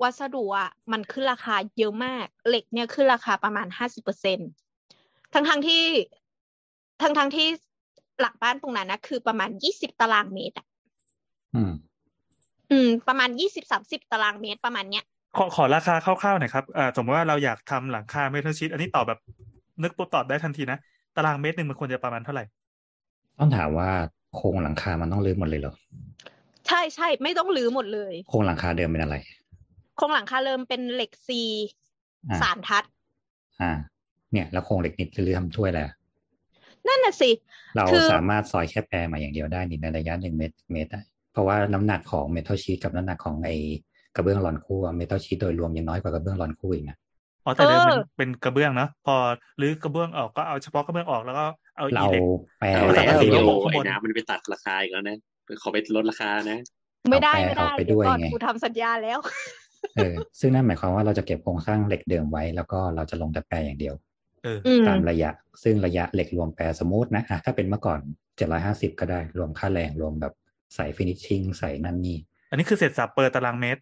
[0.03, 4.39] วัสดุอะมันขึ้นราคาเยอะมาก เหล็กเนี่ยขึ้นราคาประมาณห้าสิบเปอร์เซ็น
[5.33, 5.85] ทั้งทั้งๆที่
[7.03, 7.49] ทั้งทั้งๆที่
[8.21, 10.67] หลังบ้านตรงนั้นนะคือประมาณยี่สิบตารางเมตรอะ
[12.71, 15.05] อืมอืม ประมาณยี่สิบสามสิบตารางเมตรประมาณเนี้ย
[15.37, 19.21] ขอขอราคาคร่าวๆหน่อยครับอ่าสมมติว่าเราอยากทำหลังคาเมทัลชีตอันนี้ตอบแบบ
[19.83, 20.79] นึกปุ๊บตอบได้ทันทีนะ
[21.17, 22.45] ตารางเมตรหนึ่งมันควรจะประมาณเท่าไหร่
[23.39, 23.91] ต้องถามว่า
[24.35, 25.75] โครงหลังคามันต้องรื้อหมดเลยเหรอ
[26.67, 29.17] ใช่ใช่ไม่ต้องรื้อหมดเลย โครงหลังคาเดิมเป็นอะไร
[29.97, 31.41] โครงหลังคาเริ่มเป็นเหล็กซี
[32.31, 32.85] อ่าสารทัด
[33.61, 33.73] อ่า
[34.33, 35.95] เนี่ย แล้วโครงเหล็กนิดรื้อทำถ้วยอะไรอะ
[36.89, 37.31] นั่นน่ะสิ
[37.77, 43.51] เราคือสามารถซอยแค่แปรมาอย่างเดียวได้นี่ในระยะหนึ่งเมตรเมตรได้เพ ราะว่าน้ำหนักของเมทัลชีตกับน้ำหนักของไอ
[44.17, 46.97] กระเบื้องหลอนคู่เมทัลชีตโดยรวมยังน้อยกว่ากระเบื้องหลอนคู่อีกนะ
[47.45, 49.15] อ๋อแต่เดิมเอเป็นอเป็นกระเบื้องเนาะพอ
[49.61, 51.45] รื้อกระเบื้องออกก็เอาเฉพาะกระเบื้องออกแล้วก็
[51.77, 52.23] เอาเราอีเหล็ก
[52.61, 55.17] แปรเอาแต่แล้วว่าไอ้สีโยโลกข้างบนไอ้น้ำมันไปตัดราคาอีกแล้วนะ
[55.63, 56.59] ขอไปลดราคานะ
[57.11, 59.19] ไม่ได้เอาไม่แปรได้เอาไปเดี๋ยวก่อนด้วยไงกูทำสัญญาแล้ว
[59.97, 63.95] เออซึ่งนั่นหมายความว่าเราจะเก็บโครงสร้างเหล็กเดิมไว้ แล้วก็เราจะลงแต่แปรอย่างเดียว
[64.45, 65.31] เอออืมตามระยะ
[65.63, 68.01] ซึ่งระยะเหล็กรวมแปรสมมตินะอะถ้าเป็นเมื่อก่อน
[68.37, 70.35] เจ็ดร้อยห้าสิบก็ได้รวมค่าแรงรวมแบบ
[70.75, 72.19] ใส่ฟินิชชิ่งใส่นั่นนี่
[72.51, 73.81] อันนี้คือเสร็จสรรพเปิดตารางเมตร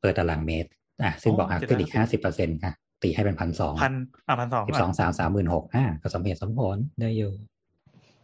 [0.00, 0.68] เปิดตารางเมตร
[1.02, 3.94] อะซึ่งอ๋อบอกอะ750ขึ้นอีกห้าสิบเปอร์เซ็นต์อะตีให้เป็นพันสองพัน
[4.28, 7.32] อะพันสองสิบสองสามสามหมื่นหกอะก็สมเหตุสมผลได้อยู่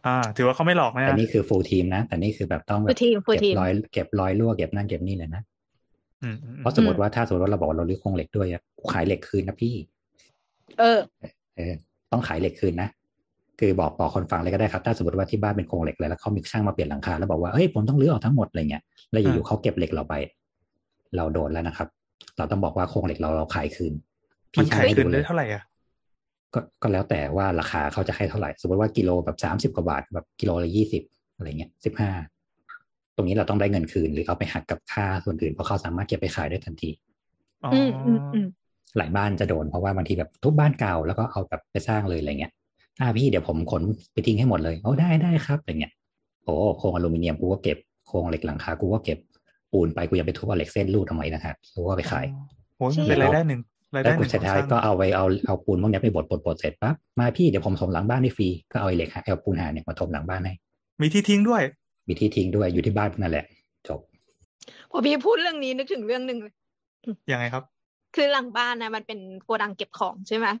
[0.07, 5.41] อ่า ถือว่าเขาไม่หลอกนะแต่นี่คือ full team นะ แต่นี่คือแบบต้องแบบ fullทีมฟูลเก็บทีมร้อยเก็บร้อยรั่วเก็บนั่นเก็บนี่เลยนะ
[6.23, 8.61] อืมอืมเพราะสมมติว่าถ้าสมมติว่าเราบอกว่าเรารื้อโครงเหล็กด้วยอะ
[8.93, 9.75] ขายเหล็กคืนนะพี่
[10.79, 10.99] เออ
[11.57, 11.73] เออ
[12.11, 12.89] ต้องขายเหล็กคืนนะ
[13.59, 20.13] คือบอกบอกคนฟังเลยก็ได้ครับ ถ้าสมมติว่าที่บ้านเป็นโครงเหล็กเลยแล้วเขามีช่างมาเปลี่ยนหลังคาแล้วบอกว่าเฮ้ยผมต้องรื้อออกทั้งหมดอะไรเงี้ยแล้วอยู่ๆเขาเก็บเหล็กเราไป
[21.15, 21.87] เราโดนแล้วนะครับ
[22.37, 23.93] เราต้องบอกว่าโครงเหล็กเราเราขายคืน
[24.57, 25.63] มันช่างขายให้คืนดูเลได้ยเท่าไหร่อะ
[26.53, 31.03] ก็ก็แล้วแต่ว่าราคาเขาจะให้เท่าไหร่ สมมติว่ากิโลแบบสามสิบกว่าบาทแบบกิโลละยี่สิบ
[31.35, 32.11] อะไรเงี้ยสิบห้า
[33.15, 36.89] ตรงนี้เราต้องได้เงินคืนหรือเอาไปหักกับค่าส่วนอื่นเพราะเขาสามารถเก็บไปขายได้ทันที
[37.63, 38.47] อ๋ออืมอืมอืม
[38.97, 42.53] หลายบ้านจะโดนเพราะว่าบางทีแบบทุบบ้านเก่าแล้วก็เอาแบบไปสร้างเลยอะไรเงี้ย
[42.99, 43.81] อ่าพี่เดี๋ยวผมขน
[44.13, 45.93] ไปทิ้งให้หมดเลยโอ้ได้ได้ครับอะไรเงี้ย
[46.43, 49.17] โอ้โครงอลูมิเนียมกูก็เก็บโครงเหล็กหลังคากูก็เก็บ
[49.71, 52.25] ปูนไปกูยังไปทุบเอาเหล็กเส้นรูดทำไมนะครับกูก็ไปขาย
[52.77, 53.61] โอ้ยจริมันงเป็นรายได้หนึ่ง
[53.95, 60.53] รายแล้ได้วหกูนึ่งสุดท้ายก็เอาไว้เอาเอาปูนพวกเนี้ยไปบดบดบดเสร็จปั๊บมาพี่เดี๋ยวผมถมหลังบ้านให้ฟรีก็เอาไอ้เหล็กเอาปูนหาเนี่ยมาถมหลังบ้านให้
[61.01, 61.61] มีที่ทิ้งด้วย
[62.07, 63.45] มีที่ทิ้งด้วยอยู่ที่บ้านนั่นแหละ
[63.87, 63.99] จบ
[64.91, 66.53] พอพี่พูดเรื่องนี้นึกถึงเรื่องหนึ่งเลย
[67.31, 67.63] ยังไงครับ
[68.15, 70.55] คือหลังบ้านนะมันเป็นโกดังเก็บของใช่ไหมอ่า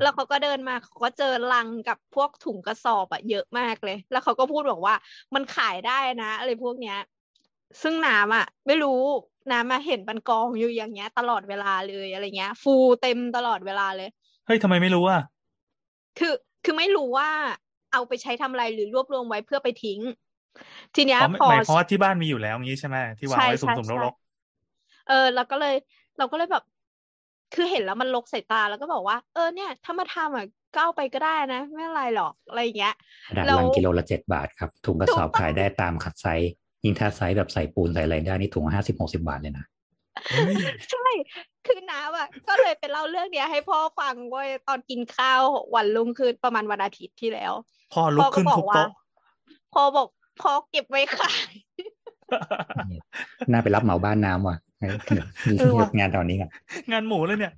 [0.00, 4.94] แล้วเขาก็เดินมาเขาก็เจอลังกับพวกถุงกระสอบอะเยอะมากเลย แล้วเขาก็พูดบอกว่า
[5.34, 6.96] มันขายได้นะอะไรพวกเนี้ย
[7.82, 8.90] ซึ่งน้ำอะไม่รู้
[9.50, 14.08] น้ำมาเห็นบันกองอยู่อย่างเงี้ย ตลอดเวลาเลยอะไรเงี้ย ฟูเต็มตลอดเวลาเลย
[14.46, 15.20] เฮ้ยทำไมไม่รู้อะ
[16.18, 17.30] คือคือไม่รู้ว่า
[17.92, 20.00] เอาไปใช้ทำอะไรหรือรวบรวมไว้เพื่อไปทิ้ง
[20.94, 24.14] ทีเนี้ยอ๋อไม่พอหมายความว่าที่บ้านมีอยู่แล้วงี้ใช่ไหมที่วางใช่ไว้สุ่ใช่มๆใช่รก
[25.06, 25.72] เออเราก็เลย
[26.16, 26.62] เราก็เลยแบบ
[27.54, 32.94] คือเห็นแล้วมันลกสายตาแล้วก็บอกว่า เออเนี่ย ถ้ามาทำอะก็เอาไปก็ได้นะ ไม่เป็นไรหรอกอะไรอย่างเงี้ย
[33.28, 36.50] กระดาษแล้วลังกิโลละเจ็ดบาทครับ ถุงกระสอบถูกต้องขายได้ตามขนาดไซส์
[36.84, 40.54] ยิ่งถ้าไซส์แบบใส่ปูนใส่อะไรได้นี่ถุงห้าสิบหกสิบาทเลยนะๆเฮ้ย
[40.90, 41.08] ใช่
[41.66, 45.40] คือน้ำอะ ก็เลยไปเล่าเรื่องเนี้ยให้พ่อฟังเว้ยตอนกินข้าว
[45.74, 47.52] วันรุ่งขึ้นประมาณวันอาทิตย์ที่แล้ว
[47.92, 48.90] พ่อลุกขึ้นพ่อก็ทุบบอกว่าโต๊ะ
[49.74, 50.08] พ่อบอก
[50.40, 51.50] พอเก็บไว้ขาย
[53.50, 56.50] น่าไปรับเหมาบ้านน้ำว่ะให้มีเออว่ะ งานตอนนี้กัน
[56.92, 57.52] งานหมูเลยเนี่ย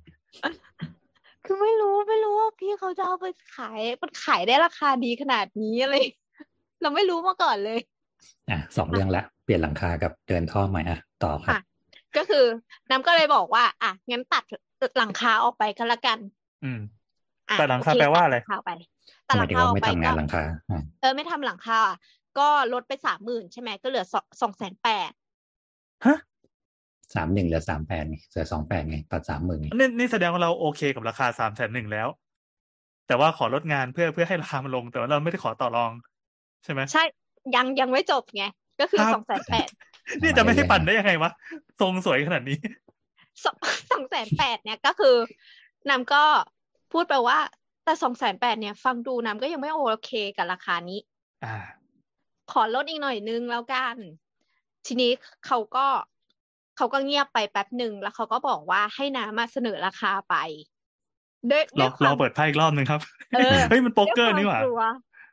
[1.45, 5.95] คือไม่รู้ไม่รู้ว่าพี่เขาจะเอาไปขายมันขายได้ราคาดีขนาดนี้อะไร
[6.81, 7.79] เราไม่รู้มาก่อนเลย
[8.49, 11.57] อะสองเรื่องละ เปลี่ยนหลังคากับเดินท่อใหม่อะต่อค่ะ
[12.17, 12.45] ก็คือ
[12.89, 14.43] น้ำก็เลยบอกว่า อะงั้นตัด
[14.97, 16.19] หลังคาออกไปก็แล้วกัน
[16.63, 16.79] อืม
[17.49, 18.71] อะตัดหลังคาแปลว่าอะไรหลังคาไป
[19.25, 20.43] แตัดหหมาลังคาออกไม่ไปทำงานก็หลังคา
[21.01, 21.97] เออไม่ทำหลังคาอะ
[22.39, 24.05] ก็ลดไปสามหมื่นใช่ไหมก็เหลือ
[24.41, 25.11] สองแสนแปด
[26.05, 26.17] ฮะ
[27.15, 32.07] สามหนึ่งเหลือสามแปดไงเหลือสองแปดไงตัดสามหมื่นไงนี่นี่แสดงว่าเราโอเคกับราคาสามแสนหนึ่งแล้ว
[33.07, 35.91] แต่ว่าขอลดงานเพื่อเพื่อให้ราคามันลง แต่ว่าเราไม่ได้ขอต่อรอง
[36.63, 37.03] ใช่ไหมใช่
[37.55, 38.43] ยังยังไม่จบไง
[38.79, 39.67] ก็คือครับสองแสนแปด
[40.21, 41.31] นี่จะไม่ให้ปั่นได้ยังไงวะ
[41.81, 42.57] ทรงสวยขนาดนี้
[43.43, 43.57] สอง
[43.91, 45.15] สองแสนแปดเนี่ยก็คือ
[45.89, 46.23] นำก็
[46.93, 47.39] พูดไปว่า
[47.83, 50.99] แต่สองแสนแปดเนี่ย ฟังดูนำก็ยังไม่โอเคกับราคานี้
[51.45, 51.55] อ่า
[52.51, 53.95] ขอลดอีกหน่อยนึงแล้วกัน
[54.85, 55.11] ทีนี้
[55.45, 55.87] เขาก็
[56.77, 60.35] เขาก็เงียบไปแป๊บหนึ่งแล้วเขาก็บอกว่าให้น้ำมาเสนอราคาไป
[61.51, 63.01] ด้วยเราด้วยควาเรามเปิดไพ่อีกรอบหนึ่งครับ
[63.35, 64.79] เออเฮ้ยมันโป๊กเกอร์ด้วยนี่หว่าความกลัว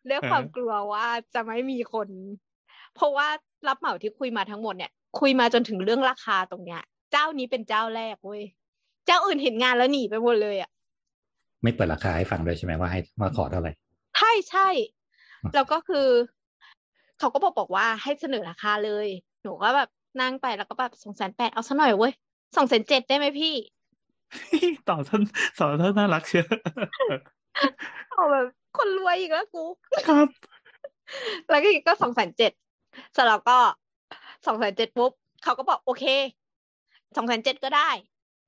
[0.09, 2.09] ด้วยเออความกลัวว่าจะไม่มีคน
[2.95, 3.29] เพราะว่า
[3.69, 8.43] รับเหมาที่คุยมาทั้งหมดเนี่ย คุยมาจนถึงเรื่องราคาตรงเนี้ย เจ้านี้เป็นเจ้าแรกเว้ย
[9.07, 10.71] เจ้าอื่นเห็นงานแล้วหนีไปหมดเลยอะ
[11.63, 13.73] ไม่เปิดราคาให้ฟังด้วยใช่ไหมว่าให้ว่าขอเท่าไหร่
[14.17, 14.69] ใช่ใช่
[15.43, 16.07] อะแล้วก็คือ
[17.19, 19.09] เขาก็บอกบอกว่าให้เสนอราคาเลย
[19.43, 19.89] หนูก็แบบ
[20.20, 22.12] นั่งไปแล้วก็แบบสองแสนแปดเอาซะหน่อยเว้ย
[22.57, 23.55] สองแสนเจ็ดได้ไหมพี่
[24.88, 25.22] ต่อท่าน
[25.59, 26.46] สอนท่านน่ารักเชียว
[28.12, 28.46] เอาแบบ
[28.77, 29.64] คนรวยอีกแล้วกู
[30.09, 30.29] ครับ
[31.50, 32.53] แล้วก็ก็สองแสนเจ็ด
[33.12, 33.59] เสร็จแล้วก็
[34.46, 36.05] สองแสนเจ็ดปุ๊บเขาก็บอกโอเค
[37.16, 37.90] สองแสนเจ็ดก็ได้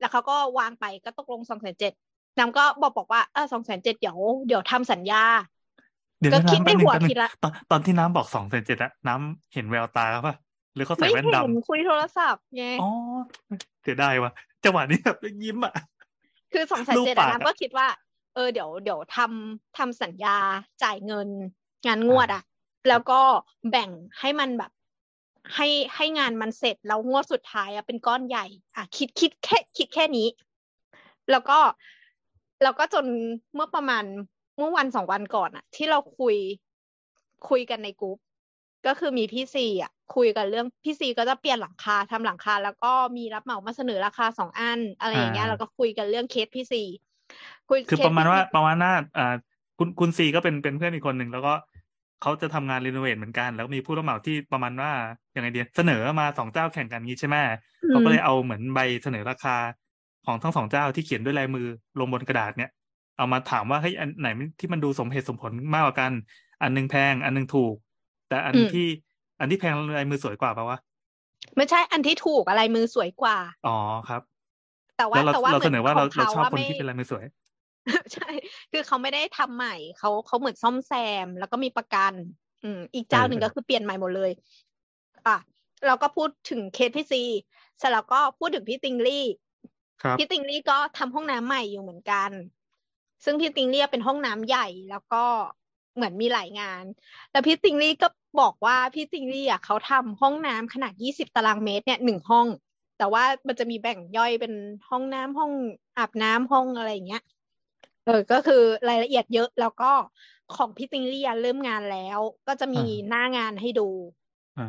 [0.01, 1.93] แล้วเขาก็วางไปก็ตกลงสองแสนเจ็ด
[2.39, 5.23] น้ำก็บอกบอกว่าเออสองแสนเจ็ดเดี๋ยวเดี๋ยวทำสัญญา
[6.19, 10.35] เดี๋ยวก็นะคิดน้ำในแป๊บนึงหัวแป๊บนึงคิดละตอนตอนที่น้ำบอกสองเซนเจ็ดอะน้ำเห็นแววตาป่ะ
[10.77, 12.91] หรือเขาใส่ไม่แว่นเห็ดนคุยโทรศัพท์ไงำอ๋อ
[13.83, 14.33] เสียดายว่ะ
[14.65, 15.75] จังหวะนี้แบบยิ้มอะ
[16.53, 17.89] คือสองแสนรูปเจ็ดปากอะน้ำก็คิดว่า
[18.35, 20.37] เออเดี๋ยวเดี๋ยวทำทำสัญญา
[20.83, 21.29] จ่ายเงิน
[21.87, 22.43] งานงวดอะ
[22.89, 23.21] แล้วก็
[23.71, 24.71] แบ่งให้มันแบบ
[25.55, 30.29] ให้ให้งานมันเสร็จแล้วงวดสุดท้ายอะเป็นก้อนใหญ่ อะ คิดคิดแค่ คิดแค่นี้
[31.31, 31.59] แล้วก็
[32.63, 33.07] แล้วก็จน
[33.55, 34.05] เมื่อประมาณ
[34.59, 36.37] เมื่อวันสองวันก่อนอะที่เราคุย
[37.49, 38.19] คุยกันในกลุ่ม
[38.87, 46.83] ก็คือมีพี่ซีอะคุยกันเรื่องพี่ซีก็จะเปลี่ยนหลังคาทำหลังคา แล้วก็มีรับเหมามาเสนอราคาสองอัน อะไรอย่างเงี้ยอ่าแล้วก็คุยกันเรื่องเคสพี่ซี
[47.69, 49.35] คุยคือเคสประมาณพี่ว่าซีประมาณว่าอ่า
[49.79, 51.55] คุณคุณซีก็เป็นเป็นเพื่อนอีกคนหนึ่งแล้วก็
[52.23, 54.93] เขาจะทำงานรีโนเวทเหมือนกัน แล้วมีผู้รับเหมาที่ประมาณว่า
[55.37, 57.37] ยังไงเดียเสนอมาสองเจ้าแข่งกันงี้ใช่ไหม
[57.89, 59.57] เขาก็เลยเอาเหมือนใบเสนอราคา
[60.27, 61.67] ของทั้งสองเจ้าที่เขียนด้วยลายมือ
[61.99, 62.71] ลงบนกระดาษเนี่ย
[63.17, 64.29] เอามาถามว่าเฮ้ยอันไหน
[64.61, 66.13] ที่มันดูสมเหตุสมผลมากกว่ากัน
[66.63, 67.75] อันหนึงแพง อันหนึงถูก
[68.29, 68.87] แต่อันอืมที่
[69.41, 70.79] อันที่แพงลายมือสวยกว่าปะวะ
[71.57, 73.71] ไม่ใช่อันที่ถูกอะไรมือสวยกว่า อ๋อ
[74.09, 74.23] ครับ
[74.97, 77.25] แต่ว่าแล้วเราแต่ว่าเราเหมืเสอนนอว่าเราขเรางชอบอะคนไม่ที่เป็นลายมือสวย
[78.15, 78.31] ใช่
[78.73, 80.93] คือเขาไม่ได้ทำใหม่เขาเขาเหมือนซ่อมแซ
[81.27, 82.15] ม แล้วก็มีประกัน
[82.63, 84.31] อืม อีกเจ้าหนึ่งเออก็คือเปลี่ยนใหม่หมดเลย
[85.27, 85.37] อะ
[85.87, 87.23] เราก็พูดถึงเคสพี่ซี
[87.79, 89.25] เสร็จแล้วก็พูดถึงพี่ติงลี่
[90.03, 92.31] ครับพี่ติงลี่ก็ทำห้องน้ำใหม่อยู่เหมือนกัน
[93.25, 95.25] ซึ่งพี่ติงลี่เป็นห้องน้ำใหญ่แล้วก็
[95.97, 96.85] เหมือนมีหลายงาน
[97.31, 98.09] แล้วพี่ติงลี่ก็
[98.41, 102.47] บอกว่าพี่ติงลี่อะเขาทำห้องน้ำขนาดยี่สิบตารางเมตรเนี่ยหนึ่งห้อง
[102.99, 104.53] แต่ว่ามันจะมีแบ่งย่อยเป็น
[104.91, 105.51] ห้องน้ำห้อง
[105.99, 107.23] อาบน้ำห้องอะไรอย่างเงี้ย
[108.05, 109.91] เออก็คือรายละเอียดเยอะแล้วก็
[110.57, 113.89] ของพี่ติงลี่อะเริ่มงานแล้ว ก็จะมีอ่าหน้างานให้ดู
[114.59, 114.69] อ่า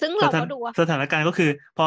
[0.00, 1.86] ซึ่งสเราถานก็ดูว่าสถานการณ์ก็คือ พอ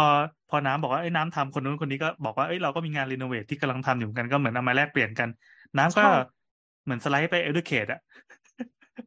[0.50, 5.30] พอน้ำบอกว่าไอ้ยน้ำทำคนนู้นคนนี้ก็บอกว่าเอ้ยเราก็มีงานรีโนเวทที่กำลังทำอยู่เหมือนกันก็เหมือนเอามาแลกเปลี่ยนกัน
[5.78, 6.10] น้ำก็ใช่
[6.88, 8.02] เหมือนสไลด์ไป educate อะ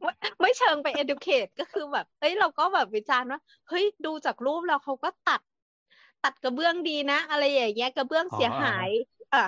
[0.01, 3.39] ไม่ไม่เชิงไป educate ก็คือแบบเอ้ยเราก็แบบวิจารณ์ว่า
[3.69, 5.41] เฮ้ยดูจากรูปแล้วเขาก็ตัด
[6.23, 8.89] ตัดกระเบื้องดีนะ อะไรอย่างเงี้ยกระเบื้องเสียหาย
[9.31, 9.47] เออ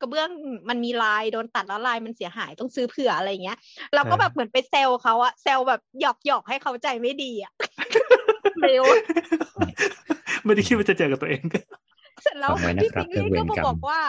[0.00, 0.28] กระเบื้อง
[0.68, 3.58] มันมีลายโดนตัดแล้วลายมันเสียหายต้องซื้อเผื่ออะไรเงี้ย
[3.94, 7.52] เราก็แบบเหมือนไปเซลเขาอะเซลแบบหยอกหยอกให้เขาใจไม่ดีอะ
[8.60, 8.84] เร็ว
[10.44, 11.42] ไม่ได้คิดว่าจะเจอกับตัวเอง
[12.22, 14.00] เสร็จแล้วฟังไว้นะพี่ครับติงลี่เรื่ก็องเวรมากรรมบอกว่า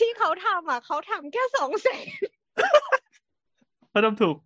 [0.00, 2.08] ที่เขาทำอะเขาทำแค่สองแสน
[3.90, 4.36] เขาทำถูก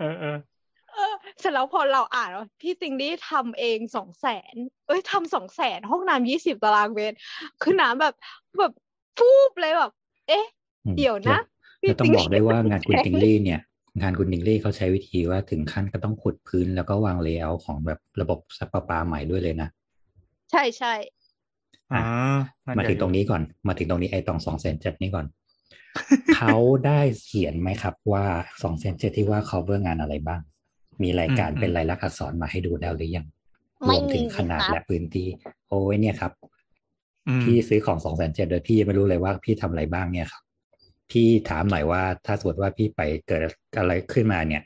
[0.00, 0.38] เออเออ
[0.94, 4.54] เออเสร็จแล้วพอเราอ่านว่าพี่ติงลี่ทำเองสองแสน
[4.86, 7.16] เอ้ยทำสองแสนห้องน้ำยี่สิบตารางเมตร
[7.62, 8.14] คือน้ำแบบ
[8.58, 8.72] แบบ
[9.18, 9.92] ฟูบเลยแบบ
[10.28, 10.46] เอ๊ะ
[10.86, 11.38] อืมเดี๋ยวนะ
[11.82, 13.60] แล้วแล้วต้องบอกด้วยว่างานคุณแพติงลี่เนี่ย
[14.00, 19.68] งานคุณติงลี่เขาใช้วิธีว่าถึงขั้นก็ต้องขุดพื้นแล้วก็วาง layer ของแบบระบบซับประปาใหม่ด้วยเลยนะ
[20.50, 20.92] ใช่ใช่
[21.92, 22.02] อ่า
[22.78, 25.26] มาถึงตรงนี้ก่อน มาถึงตรงนี้ไอ้ตองสองแสนเจ็ดนี้ก่อน
[26.36, 26.56] เขา
[26.86, 28.24] ได้เขียนไหมครับว่า
[28.62, 30.40] สองแสนเจ็ดที่ว่า cover งานอะไรบ้าง
[31.02, 33.26] มีรายการอืมเป็นลายลักษณ์อักษรมาให้ดูแล้วหรือยัง
[33.86, 35.28] รไม่วมถึงมีขนาดครับและพื้นที่
[35.68, 36.32] โอ้ยเนี่ยครับ
[37.28, 40.42] อืมพี่ซื้อของสองแสนเจ็ดโดยพี่ยังไม่รู้เลยว่าพี่ทำอะไรบ้างเนี่ยครับ
[41.10, 43.40] พี่ถามหน่อยว่าถ้าสมมติว่าพี่ไปเกิด
[43.78, 44.62] อะไรขึ้นมาเนี่ย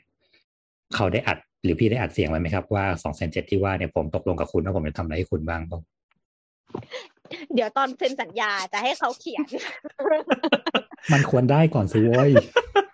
[0.95, 5.81] เขาได้อัดหรือพี่ได้อัดเสียงไว้ไหมครับว่าสองแสนเจ็ดที่ว่าเนี่ยผมตกลงกับคุณว่าผมจะทำอะไรให้คุณบ้างบ้าง
[7.53, 9.45] เดี๋ยวตอนเซ็นสัญญาจะให้เขาเขียน
[11.13, 12.31] มันควรได้ก่อนสิโว้ย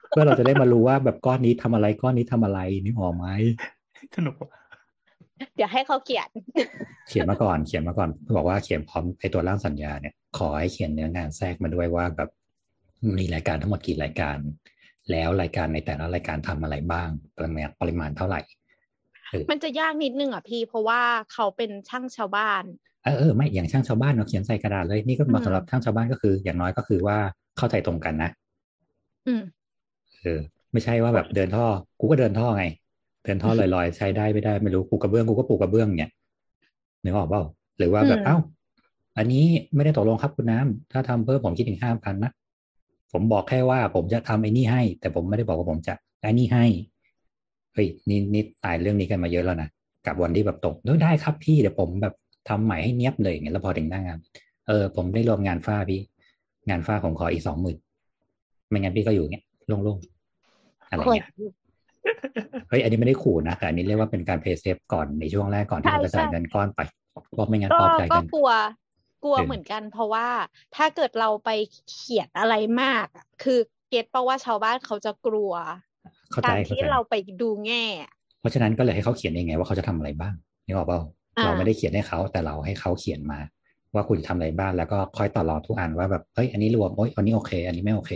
[0.09, 3.27] เพื่อเราจะได้มารู้ว่าแบบก้อนนี้ทำอะไรก้อนนี้ทำอะไรนี่หออกไหม
[4.15, 4.49] สนุกว่ะ
[5.55, 6.29] เดี๋ยวให้เขาเขียน
[7.07, 12.29] เขียนมาก่อนเขียนมาก่อนบอกว่าเขียนพร้อมไอตัวร่างสัญญาเนี่ย ขอให้เขียนเนื้องานแทรกมาด้วยว่าแบบ
[13.17, 14.37] มีรายการทั้งหมดกี่รายการ
[15.11, 18.41] แล้วรายการในแต่ละรายการทำอะไรบ้างปริมาณปริมาณเท่าไหร่
[19.29, 21.01] เออมันจะยากนิดนึงอะพี่ เพราะว่า
[21.33, 22.63] เขาเป็นช่างชาวบ้าน
[23.05, 27.17] เออเออไม่อย่างช่างชาวบ้านเราเขียนใส่กระดาษเลยนี่ก็เหมาะอืมสำหรับช่างชาวบ้านก็คือ อย่างน้อยก็คือว่า
[27.57, 28.29] เข้าใจตรงกันนะ
[29.27, 29.41] อืม
[30.21, 30.39] เออ
[30.71, 31.65] ไม่ใช่ว่าแบบเดินท่อ
[31.99, 32.65] กูก็เดินท่อไง
[33.25, 36.11] เดินท่อลอยๆ ใช้ได้ไม่ได้ไม่รู้กูกระเบื้องกูก็ปูกระเบื้องเนี่ย
[37.03, 37.43] นึกออกเปล่า
[37.77, 38.37] หรือว่าแบบอืมเอ้า
[39.17, 42.31] อันนี้ไม่ได้ตกลงครับคุณน้ำถ้าทำเพิ่มผมคิดถึงห้าพันนะ
[43.11, 46.65] ผมบอกแค่ว่าผมจะทำไอ้นี่ให้ แต่ผมไม่ได้บอกว่าผมจะไอ้นี่ให้
[47.73, 49.69] เฮ้ยนี่นี่ตายเรื่องนี้กันมาเยอะแล้วนะ
[50.05, 52.13] กับวันที่แบบตกเออได้ครับพี่เดี๋ยวผมแบบ
[52.49, 54.19] ทำใหม่ให้เนียบเลยอย่างเงี้ยแล้วพอถึงหน้างาน
[54.67, 56.01] เออ ผมได้รวมงานฝ้าพี่
[56.69, 57.77] งานฝ้าผมขออีกสองหมื่น
[58.69, 61.27] ไม่งั้นพี่ก็อยู่เงี้ยโล่งๆอะไรเงี้ย
[62.69, 66.79] เฮ้ยอันนี้ไม่ได้ขู่นะแต่อันนี้เรียกว่าเป็นการเพย์เซฟก่อนในช่วงแรกก่อนที่ใช่จะกระจายใช่เงินก้อนไป
[67.33, 68.49] เพราะไม่งั้นก็ปลอบใจก็กันกลัว
[69.23, 70.27] กลัวเออเหมือนกัน เพราะว่า
[70.75, 71.49] ถ้าเกิดเราไป
[71.89, 75.53] เขียนอะไรมากอะคือเก็ตเพราะว่าชาวบ้านเขาจะกลัว
[76.31, 77.83] เข้าใจการเข้าที่ใจเราไปดูแง่
[78.39, 80.33] เพราะฉะนั้นก็เลยให้เขาเขียนเองไงว่าเขาจะทำอะไรบ้าง
[80.65, 83.39] นี่บอกเปล่าอ่า เราไม่ได้เขียนให้เขาแต่เราให้เขาเขียนมา
[83.93, 88.11] ว่าคุณทำอะไรบ้างแล้วก็ค่อยต่อรองทุกอันว่าแบบเฮ้ยอันนี้รวมโอ้ยอันนี้โอเค อันนี้ไม่โอเค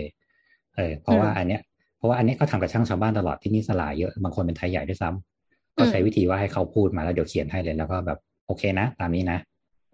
[0.76, 1.62] เออเพราะว่าอันเนี้ย
[1.98, 9.40] เพราะว่าอันเนี้ยก็ทำกับช่างชาวบ้านตลอดที่นี่สลายเยอะบางคนเป็นไทยใหญ่ด้วยซ้ำก็ใช้วิธีว่าให้เขาพูดมาแล้วเดี๋ยวเขียนให้เลย แล้วก็แบบโอเคนะ ตามนี้นะ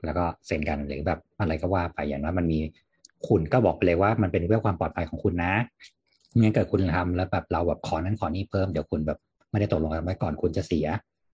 [0.06, 2.60] แล้วก็เซ็นกันหรือแบบอะไรก็ว่าไปอย่างนั้นมันมี
[3.28, 5.54] คุณก็บอกไปเลยว่ามันเป็นเรื่องความปลอดภัยของคุณนะ
[6.30, 9.20] ไม่งั้นเกิดคุณทำแล้วแบบเราแบบขอนั้นขอนี้เพิ่มเดี๋ยวคุณแบบ
[9.52, 10.88] ไม่ได้ตกลงกันไว้ก่อนคุณจะเสีย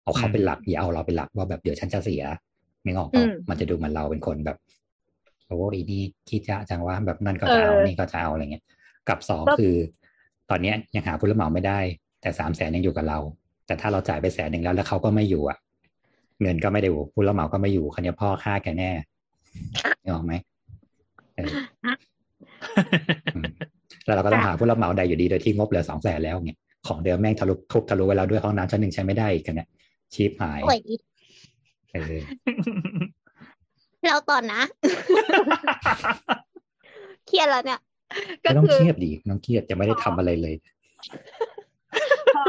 [0.09, 2.23] เอาเขาเป็นหลักอย่าเอาเราเป็นหลักว่าแบบเดี๋ยวฉันจะเสีย
[2.85, 4.59] นึกออกอืปะมมันจะดูเหมือนเราเป็นคนแบบ
[5.47, 8.65] โอ้อีนี่ขี้จะจังว่าแบบนั่นก็จะเอาเออนี่ก็จะเอาอะไรเงี้ย
[9.09, 9.75] กับสองก็คือ
[10.51, 11.79] ตอนเนี้ยยังหาผู้รับเหมาไม่ได้
[12.21, 13.19] แต่สามแสนยังอยู่กับเรา
[13.67, 15.59] แต่ถ้าเราจ่ายไปแสนหนึ่งแล้วแล้วเขาก็ไม่อยู่อะ
[16.41, 18.91] เงินก็ไม่ได้อยู่ผู้รับเหมาก็ไม่อยู่คันนี้พ่อฆ่าแกแน่
[20.03, 20.33] นึกออกไหม
[21.37, 21.53] เออ
[23.35, 23.51] อืม
[24.05, 29.69] แล้วเราก็ต้องหาผู้รับเหมาใดอยู่ดีโดยที่งบเหลือสองแสนแล้วเนี่ยของเดิมแม่งทะลุทุบทะลุไว้แล้วด้วยห้องน้ำชั้นหนึ่งใช้ไม่ได้อีกกันเนี่ย
[30.15, 30.79] ชีพหายโอ้ย
[31.93, 32.23] เออ
[34.03, 34.63] เราตอนนะ
[37.27, 37.81] เครียดแล้วเนี่ย
[38.45, 40.55] ก็ไม่ต้องคือเครียดดิไม่ต้องเครียดจะไม่ได้ทำอะไรเลย
[42.37, 42.45] พอ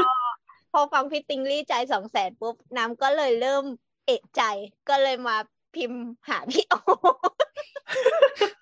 [0.72, 3.64] พอฟังพี่ติงลี่ใจายสองแสนปุ๊บน้ำก็เลยเริ่ม
[4.06, 4.42] เอะใจ
[4.88, 5.36] ก็เลยมา
[5.76, 6.74] พิมพ์หาพี่โอ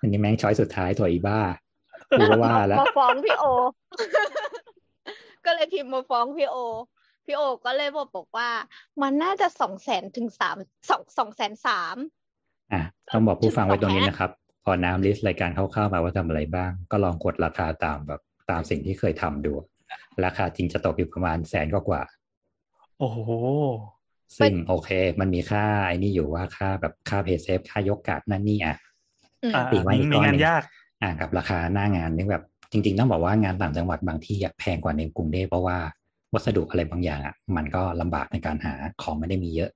[0.01, 1.41] อันนี้แม่งช้อยสุดท้ายตัวอีบ้า
[2.19, 3.45] กูก็ว่าแล้วมาฟ้องพี่โอ
[5.45, 6.57] ก็เลยพิมพ์มาฟ้องพี่โอ
[7.29, 8.49] พี่โอก็เลยบอกบอกว่า
[9.03, 10.57] มันน่าจะสองแสนถึงสาม
[10.91, 11.97] สองสองแสนสาม
[12.73, 14.31] อะต้องบอกผู้ฟังไว้ตรงนี้นะครับ
[14.65, 19.53] พอน้ำลิสต์รายการคร่าวๆมาว่าทำอะไรบ้าง ก็ลองกดราคาตามแบบตามสิ่งที่เคยทำดู
[20.25, 22.03] ราคาจริงจะตกอยู่ประมาณแสนกว่า
[22.99, 28.77] โอ้โหๆซึ่งโอเค มันมีค่าไอ้นี่อยู่ว่าค่าแบบค่าเพย์เซฟค่ายกกาดนั่นนี่อะ
[29.43, 30.63] อืมอ่าตีไว้อีกมีก้อนหนึ่งงานยาก
[31.03, 35.79] อ่ากับราคาหน้างานนี่แบบจริง ๆ ต้องบอกว่างานต่างจังหวัดบางที่อะแพงกว่าในกรุงเทพเพราะว่า
[36.35, 39.71] วัสดุอะไรบางอย่างอะมันก็ลำบากในการหาของไม่ได้มีเยอะ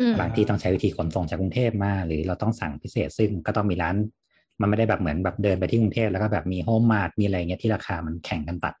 [0.00, 3.96] อืมบางที่ต้องใช้วิธีขนส่งจากกรุงเทพมา หรือเราต้องสั่งพิเศษ ซึ่งก็ต้องมีร้าน
[4.60, 8.74] มันไม่ได้แบบเหมือนแบบเดินไปที่กรุงเทพแล้วก็แบบมีโฮมมาร์ทมีอะไรเงี้ยที่ราคามันแข่งกันตัด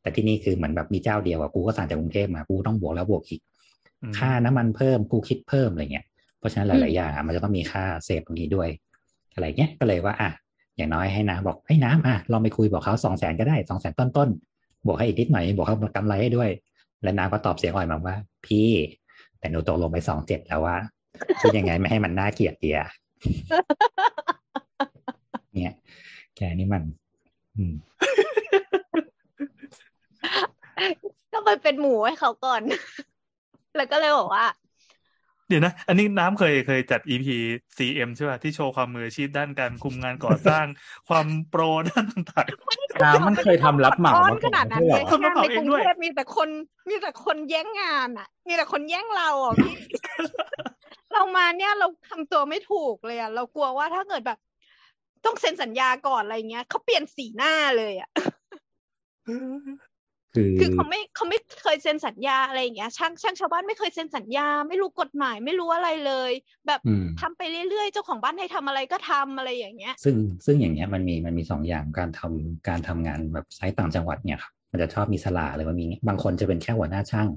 [0.00, 3.40] แต่ที่นี่คือเหมือนแบบมีเจ้าเดียวอะกูก็สั่งจากกรุงเทพมากูต้องบวกแล้วบวกอีก
[4.02, 6.06] อืมค่าน้ำมันเพิ่มกูคิดเพิ่มอะไรเงี้ย
[6.38, 8.68] เพราะฉะนั้นหลาย ๆ อย่างอะมันจะต้องมีค่า safe ตรงนี้ด้วย
[9.34, 10.30] อะไรเงี้ยก็เลยว่าอะ
[10.76, 14.49] อย่างน้อยให้น้ำบอกให้น้ำอะลองไปคุยบอกเขาสองแสนก็ได้สองแสนต้นๆ
[14.86, 16.50] บวกให้อีกนิดหน่อยบวกเขากำไรให้ด้วย
[17.02, 18.16] แล้วน้ำก็ตอบเสียงอ่อยมาว่า
[18.46, 18.70] พี่
[19.38, 20.76] แต่หนูตกลงไปสองเจ็ดแล้วว่ะ
[21.40, 22.78] คิดยังไงไม่ให้มันน่าเกลียดเดีย
[25.62, 25.74] เนี่ย
[26.36, 26.82] แกนี่มัน
[27.56, 27.74] อืม
[31.32, 32.62] ก็ไปเป็นหมูให้เขาก่อน
[33.76, 34.44] แล้วก็เลยบอกว่า
[35.50, 37.26] เดี๋ยวนะ อันนี้น้ำเคยเคยจัด EP
[37.76, 40.64] CM ใช่ป่ะที่โชว์ความมืออาชีพด้านการคุมงานก่อสร้าง
[41.08, 42.48] ความโปรด้านต่าง
[43.02, 46.48] น้ำมันเคยทำรับเหมาอ้อนมาขก่อนนาดไม่นั้นใช่เหรเลยอคนมาแค่เผาในเอกงรุงด้วยเทพมีแต่คน
[46.88, 49.74] มีแต่คนแย่งงานอะ มีแต่คนแย่งเราอะพี่
[51.12, 54.38] เรามาเนี่ยเราทำตัวไม่ถูกเลยอะเรากลัวว่าถ้าเกิดแบบ
[55.24, 58.10] ต้องเซ็นสัญญาก่อนอะไรเงี้ยเขาเปลี่ยนสีหน้าเลยอะ
[60.34, 66.32] คือคือเขาไม่เขาไม่เคยเซ็นสัญญาอะไรอย่างเงี้ยช่างช่างชาวบ้านไม่เคยเซ็นสัญญา ไม่รู้กฎหมายไม่รู้อะไรเลย
[66.66, 77.28] แบบอืมทำไปเรื่อยๆ เจ้าของบ้านให้ทำอะไรก็ทำอะไรอย่างเงี้ย ซึ่งซึ่งอย่างเงี้ยมันมีมันมีสองอย่างการทำการทำงานแบบไซต์ต่างจังหวัดเนี่ยครับมันจะชอบมีสลาหรือว่ามีบางคนจะเป็นแค่หัวหน้าช่าง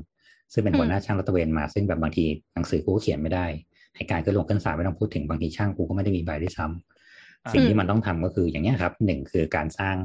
[0.54, 3.46] ซึ่งเป็นหัวหน้าช่างรัตระเวนมา ซึ่งแบบบางทีหนังสือกูก็เขียนไม่ได้
[3.96, 9.96] ให้การขึ้นลงขึ้นศาลไม่ต้องพูดถึงบางทีช่างกูก็ไม่ได้มีใบด้วยซ้ำอ่าสิ่งที่มันต้องทำก็คืออย่างเงี้ยครับหนึ่งคือการสร้าง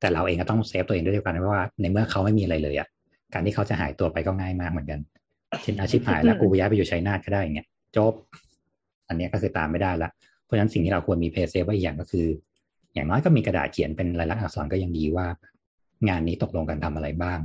[0.00, 2.88] แต่เราเองก็ต้อง save ตัวเองด้วยกันว่าในเมื่อเขาไม่มีอะไรเลยอะ
[3.34, 5.00] การที่เขาจะหายตัวไปก็ง่ายมากเหมือนกัน
[5.62, 8.12] เช่นอาชีพหายแล้วอืมกูย้ายไปอยู่ชัยนาทก็ได้อย่างเงี้ยจบ
[9.08, 10.10] อันเนี้ยก็คือตามไม่ได้ละ
[10.44, 12.26] เพราะฉะนั้นสิ่งที่เราควรมี play safe ไว้อีกอย่างก็คือ
[12.94, 15.26] อย่างน้อยก็มีกระดาษเขียนเป็นลายลักษณ์อักษรก็ยังดีว่า
[16.08, 17.38] งานนี้ตกลงกันทำอะไรบ้าง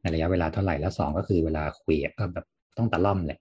[0.00, 3.38] ในระยะเวลาเท่าไหร่แล้วสองก็คือเวลาคุยอะก็แบบต้องตะล่อมเลย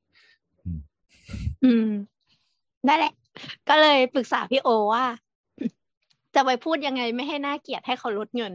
[1.64, 1.90] อืม
[2.88, 3.14] นั่นแหละ
[3.70, 5.06] ก็เลยปรึกษาพี่โอว่า
[6.36, 8.54] จะไปพูดยังไงไม่ให้น่าเกลียดให้เขาลดเงิน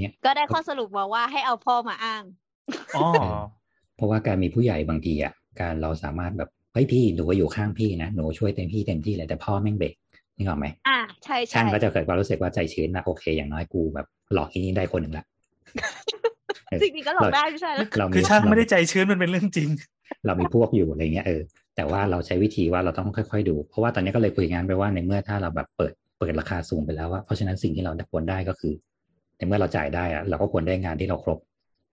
[0.00, 2.22] เนี่ย ก็ได้ข้อสรุปมาว่าให้เอาพ่อมาอ้าง
[2.96, 3.06] อ๋อ
[3.96, 9.94] เพราะว่าการมีผู้ใหญ่บางทีอะ การเราสามารถแบบเฮ้ยพี่หนูก็อยู่ข้างพี่นะหนูช่วยเต็มที่เต็มที่เลยแต่พ่อแม่งเบรก
[10.36, 15.24] นี่หรอกไหมอ่าใช่ใช่ช่างก็จะเกิดความรู้สึกว่าใจชื้นนะโอเค อย่างน้อยกูแบบ หลอกอีนี่ได้คนหนึ่งละ
[16.66, 19.68] เออจริงๆก็หลอกได้ไม่ใช่เหรอเรามีคือช่างเราไม่ได้ใจชื้นมันเป็นเรื่องจริง
[20.26, 21.42] เรามีพวกอยู่อะไรเงี้ยเออ
[21.76, 28.74] แต่ว่าเราใช้วิธีว่าเราต้องค่อยๆดู เพราะว่าตอนนี้ก็เลยคุยงานไปว่าในเมื่อถ้าเราแบบเปิด เปิดราคาสูงไปแล้วว่าเพราะฉะนั้นสิ่งที่เราควรได้ก็คือ
[29.36, 31.38] ในเมื่อเราจ่ายได้อะเราก็ควรได้งานที่เราครบ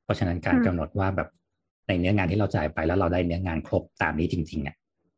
[0.04, 1.30] เพราะฉะนั้นการกำหนดว่าแบบ
[1.88, 4.76] ในเนื้องานที่เราจ่ายไปแล้วเราได้เนื้องานครบตามนี้จริงๆอะ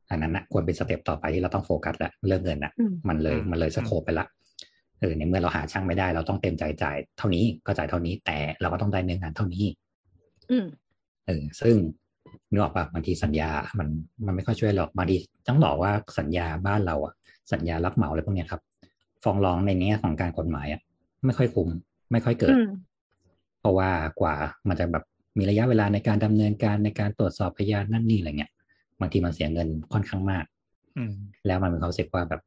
[0.10, 4.26] อันนั้นนะควรเป็นสเต็ปต่อไปที่เราต้องโฟกัสละเรื่องเงินอะอืมมันเลยอืมมันเลยสโคปไปละ
[5.00, 9.66] เออในเมื่อเราหาช่างไม่ได้เราต้องเต็มใจจ่ายเท่านี้ก็จ่ายเท่านี้แต่เราก็ต้องได้เนื้องานเท่านี้
[10.52, 10.66] อืม
[11.28, 11.76] เออซึ่ง
[12.52, 13.50] นึกออกปะบางทีสัญญา
[13.80, 13.88] มัน
[14.26, 17.14] มันไม่ค่อยช่วยหรอกบางทีต้องบอกว่าสัญญาบ้านเราอะ
[17.54, 18.62] สัญญารับเหมาอะไรพวกเนี้ยครับ
[19.26, 20.82] ฟ้องร้องในแง่ของการกฎหมายอะ
[21.26, 21.70] ไม่ค่อยคุ้ม
[22.12, 22.68] ไม่ค่อยเกิดอืม
[23.60, 23.90] เพราะว่า
[24.22, 24.36] กว่า
[24.68, 25.04] มันจะแบบ
[25.38, 28.52] มีระยะเวลาในการดำเนินการในการตรวจสอบพยานนั่นนี่อะไรเงี้ย
[29.00, 30.46] บางทีมันเสียเงินค่อนข้างมาก
[30.98, 31.14] อืม
[31.46, 32.42] แล้วมันมีความรู้สึกว่าแบบ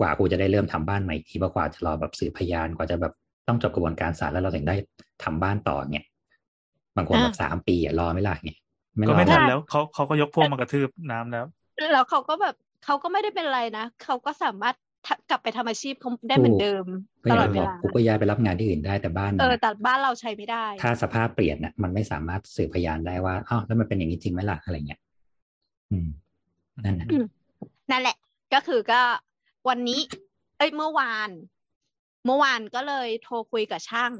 [0.00, 3.12] กว่ากูจะได้เริ่มทำบ้านใหม่อีกทีเพราะกว่าจะรอแบบสืบพยานกว่าจะแบบ
[3.48, 4.74] ต้องจบกระบวนการศาลแล้วเราถึงได้
[5.22, 6.04] ทำบ้านต่อเนี่ย
[6.96, 8.58] บางคนแบบอ่าสามปีอะรอไม่ล่ะเนี่ย
[8.96, 11.44] ไม่ก็รอไม่ทันได้แล้วเขาเขาก็ยกพวกมากระทืบน้ำแล้ว
[11.92, 14.89] แล้วเขาก็แบบเขาก็ไม่ได้เป็นไรนะเขาก็สามารถทะ
[15.30, 16.84] กลับไปทำอาชีพเขาได้เหมือนเดิม
[17.24, 25.00] ก็ตอลย่าอดงเวที่บอกลากูก็ย้ายไปรับงานที่อื่นได้แต่บ้านเออน่ะแต่บ้านเราใช้ไม่ได้ ถ้าสภาพเปลี่ยนน่ะมันไม่สามารถสืบพยานได้ว่าอ้าวแล้วมันเป็นอย่างนี้จริงไหมล่ะอะไรเงี้ย
[25.90, 26.08] อืม
[26.84, 27.24] นั่นน่ะอืม
[27.90, 28.16] นั่นแหละ
[28.54, 29.02] ก็คือก็
[29.68, 30.00] วันนี้
[30.58, 31.30] เอ้ยเมื่อวาน
[32.26, 34.12] เมื่อวานก็เลยโทรคุยกับช่าง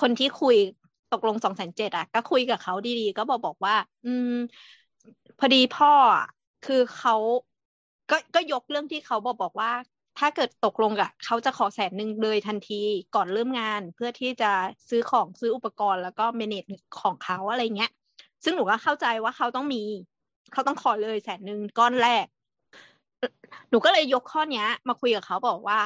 [0.00, 0.56] คนที่คุย
[1.12, 4.34] ตกลงสองแสนเจ็ดอะ ก็คุยกับเขาดีๆ ก็บอกบอกว่า อืม
[5.38, 6.26] พอดีพ่ออะ
[6.66, 7.14] คือเขา
[8.10, 9.72] ก็ก็ยกเรื่องที่เขาบอกบอกว่า
[10.18, 12.80] ถ้าเกิดตกลงอะเขาจะขอแสนหนึ่งเลยทันที
[13.14, 14.50] ก่อนเริ่มงานเพื่อที่จะ
[14.88, 16.64] ซื้อของซื้ออุปกรณ์แล้วก็เมเนจ
[17.00, 17.90] ของเขาอะไรเงี้ย
[18.44, 19.82] ซึ่งหนูก็เข้าใจว่าเขาต้องมี
[20.52, 22.26] เขาต้องขอเลยแสนหนึ่งก้อนแรก
[23.70, 25.80] หนูก็เลยยกข้อเนี้ยมาคุยกับเขาบอกว่า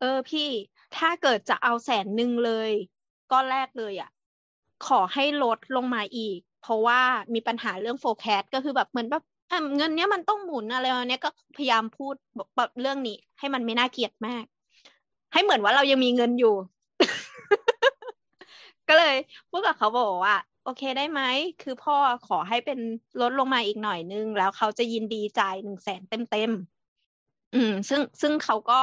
[0.00, 0.48] เออพี่
[0.96, 2.70] ถ้าเกิดจะเอาแสนหนึ่งเลย
[3.32, 4.10] ก้อนแรกเลยอะ
[4.86, 7.00] ขอให้ลดลงมาอีก เพราะว่า
[7.34, 9.22] มีปัญหาเรื่องโฟกัสก็คือแบบเหมือนแบบ
[9.76, 12.14] เงินเนี้ยมันต้องหมุนอะไรเนี้ยก็พยายามพูด
[12.56, 14.44] แบบเรื่องนี้ ให้มันไม่น่าเกลียดมาก
[15.32, 16.54] ให้เหมือนว่าเรายังมีเงินอยู่
[18.88, 19.14] ก็เลย
[19.50, 21.20] พูดกับเขาบอกว่า โอเคได้ไหม
[21.62, 21.96] คือพ่อ
[22.26, 22.78] ขอให้เป็น
[23.20, 28.80] ลดลงมาอีกหน่อยนึง แล้วเขาจะยินดีจ่ายหนึ่งแสนเต็มเต็มๆอืม ซึ่งซึ่งเขาก็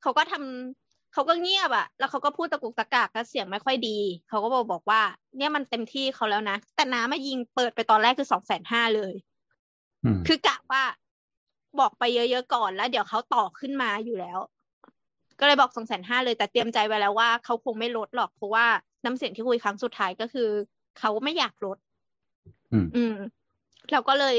[0.00, 3.98] เขาก็ทำเขาก็เงียบอะแล้วเขาก็พูดตะกุกตะกากก็เสียงไม่ค่อยดี
[4.28, 5.00] เขาก็บอกบอกว่า
[5.36, 9.12] เนี่ยมันเต็มที่เขาแล้วนะ แต่น้ามายิงเปิดไปตอนแรกคือสองแสนห้าเลย
[10.26, 10.82] คือกะว่า
[11.80, 14.38] บอกไปเยอะๆก่อนแล้ว เดี๋ยวเขาต่อขึ้นมาอยู่แล้ว
[15.40, 18.66] ก็เลยบอกสองแสนห้าเลยแต่เตรียมใจไว้แล้วว่าเขาคงไม่ลดหรอกเพราะว่า
[19.04, 20.48] น้ำเสียงที่คุยครั้งสุดท้ายก็คือ
[20.98, 21.78] เขาไม่อยากลด
[22.72, 23.14] อืมอืม
[23.92, 24.36] เราก็เลย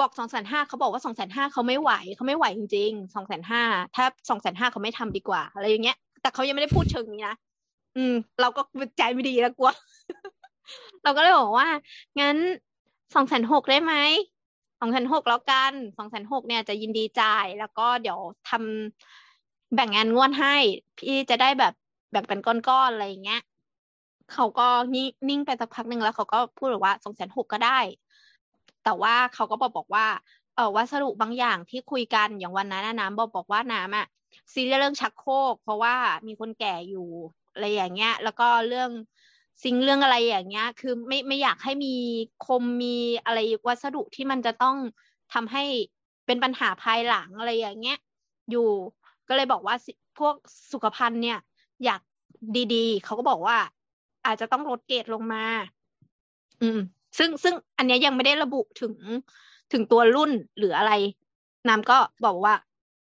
[0.00, 3.62] บอกสองแสนห้าเขาบอกว่าสองแสนห้าเขาไม่ไหวเขาไม่ไหวจริงๆสองแสนห้า
[3.96, 7.36] ถ้าสองแสนห้าเขาไม่ทำดีกว่า อะไรอย่างเงี้ย แต่เขายังไม่ได้พูดเชิงนี้นะ
[7.96, 8.62] อืม เราก็
[8.98, 9.70] ใจไม่ดีแล้วกลัว
[11.04, 11.68] เราก็เลยบอกว่า
[12.20, 12.36] งั้น
[13.14, 13.94] สองแสนหกได้ไหม
[14.80, 18.18] สองแสนหกแล้วกันสองแสนหกเนี่ยจะยินดีจ่าย แล้วก็เดี๋ยว
[18.48, 20.56] ทำแบ่งงานงวดให้
[20.98, 21.72] พี่จะได้แบบ
[22.10, 23.40] แบ่งเป็นก้อนๆอะไรอย่างเงี้ย
[24.32, 27.78] เขาก็นิ่งนิ่งไปสักพักหนึ่งแล้วเขาก็พูดบอว่าสองแสนหกก็ได้
[28.84, 30.06] แต่ว่าเขาก็บอกบอกว่า
[30.54, 34.06] เออวัสดุบางอย่างที่คุยกันอย่างวันนั้นนะน้ำบอกบอกว่าน้ำอะ
[34.52, 35.94] ซีเรียสเรื่องชักโครกเพราะว่า
[36.26, 37.08] มีคนแก่อยู่
[37.52, 38.90] อะไรอย่างเงี้ย แล้วก็เรื่อง
[39.62, 41.94] ซิงเรื่องอะไรอย่างเงี้ย คือไม่ไม่อยากให้มี
[42.46, 44.76] คมมีอะไรวัสดุที่มันจะต้อง
[45.34, 45.64] ทำให้
[46.26, 47.98] เป็นปัญหาภายหลังอะไรอย่างเงี้ย
[48.50, 48.68] อยู่
[49.28, 49.74] ก็เลยบอกว่า
[50.18, 50.34] พวก
[50.72, 51.38] สุขภัณฑ์เนี่ย
[51.84, 52.00] อยาก
[52.74, 53.58] ดีๆ เขาก็บอกว่า
[54.26, 55.44] อาจจะต้องลดเกรดลงมา
[56.62, 56.78] อืม
[57.18, 58.94] ซึ่งซึ่งอันนี้ยังไม่ได้ระบุถึง
[59.72, 60.92] ถึงตัวรุ่นหรืออะไร
[61.68, 62.54] น้ำก็บอกว่า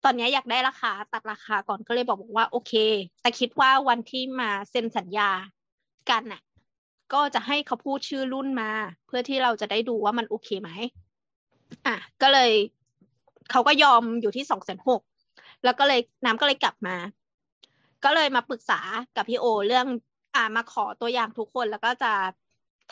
[0.03, 2.73] ตอนนี้อยากได้ราคาตัดราคาก่อนก็เลยบอกว่า โอเค
[3.21, 5.29] แต่คิดว่าวันที่มาเซ็นสัญญา
[6.11, 6.41] กันน่ะ
[7.13, 8.71] ก็จะให้เขาพูดชื่อรุ่นมา
[9.07, 10.69] เพื่อที่เราจะได้ดูว่ามันโอเคไหม
[11.85, 12.51] อะก็เลย
[13.51, 15.01] เขาก็ยอมอยู่ที่สองแสนหก
[15.63, 16.95] แล้วก็เลยน้ำก็เลยกลับมา
[18.03, 18.79] ก็เลยมาปรึกษา
[19.15, 19.87] กับพี่โอ เรื่อง
[20.35, 22.13] อ่ามาขอตัวอย่างทุกคนแล้วก็จะ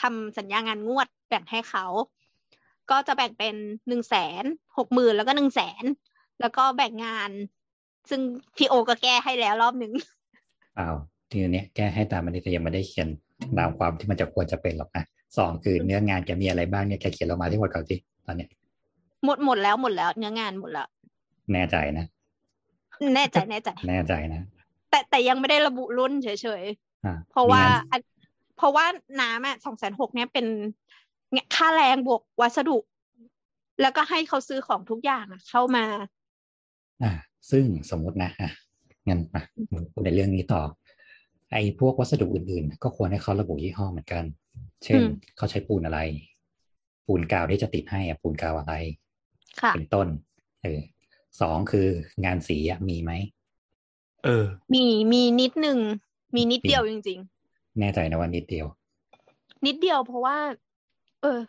[0.01, 1.85] ทำสัญญางานงวดแบ่งให้เขา
[2.91, 3.55] ก็จะแบ่งเป็น
[3.87, 4.43] หนึ่งแสน
[4.77, 5.83] หกหมื่นแล้วก็หนึ่งแสน
[6.41, 7.31] แล้วก็แบ่งงาน
[8.09, 8.21] ซึ่ง
[8.57, 9.93] พี่โอก็แก้ให้แล้วรอบหนึ่ง
[10.79, 10.95] อ้าว
[11.31, 13.07] ทีเนี้ยแก้ให้ตามมันแต่ยังไม่ได้เขียน
[13.57, 15.03] ตามความที่มันจะควรจะเป็นหรอกนะ
[15.37, 18.49] สองคือเนื้องานแกมีอะไรบ้างเนี่ยแกเขียนลงมาที่หมดก่อนสิตอนเนี้ย
[19.25, 20.87] หมดหมดแล้วหมดแล้ว เนื้องานหมดแล้ว
[21.53, 22.05] แน่ใจนะ
[23.15, 24.41] แน่ใจแน่ใจ แน่ใจนะ
[24.89, 26.29] แต่แต่ยังไม่ได้ระบุรุ่นเฉ
[26.61, 26.63] ย
[27.05, 28.01] อ่าๆเพราะว่ามีงนอัน
[28.57, 28.85] เพราะว่า
[29.21, 30.45] น้ำอะสองแสนหกเนี่ยเป็น
[31.31, 32.77] เนี่ยค่าแรงบวกวัสดุ
[33.81, 35.85] แล้วก็ให้เขาซื้อของทุกอย่างอะ เข้ามา
[37.03, 37.11] อ่า
[37.51, 38.51] ซึ่งสมมตินะอะ
[39.07, 39.41] งั้นมา
[39.91, 40.61] พูดในเรื่องนี้ต่อ
[41.51, 44.23] ไอ้พวกวัสดุอื่นๆ ก็ควรให้เขาระบุยี่ห้อเหมือนกัน
[44.83, 45.99] เช่นอืมเขาใช้ปูนอะไร
[47.07, 48.73] ปูนกาวที่จะติดให้อะปูนกาวอะไร
[49.61, 50.07] ค่ะเป็นต้น
[50.63, 50.79] เออ
[51.41, 51.87] สองคือ
[52.25, 53.11] งานสีอะมีไหม
[54.25, 55.79] เออ มีมีนิดนึง
[56.35, 57.19] มีนิดมีเดียวจริง
[57.79, 60.37] แน่ใจนะว่านิดเดียวๆนิดเดียวเพราะว่า
[61.21, 61.39] เออ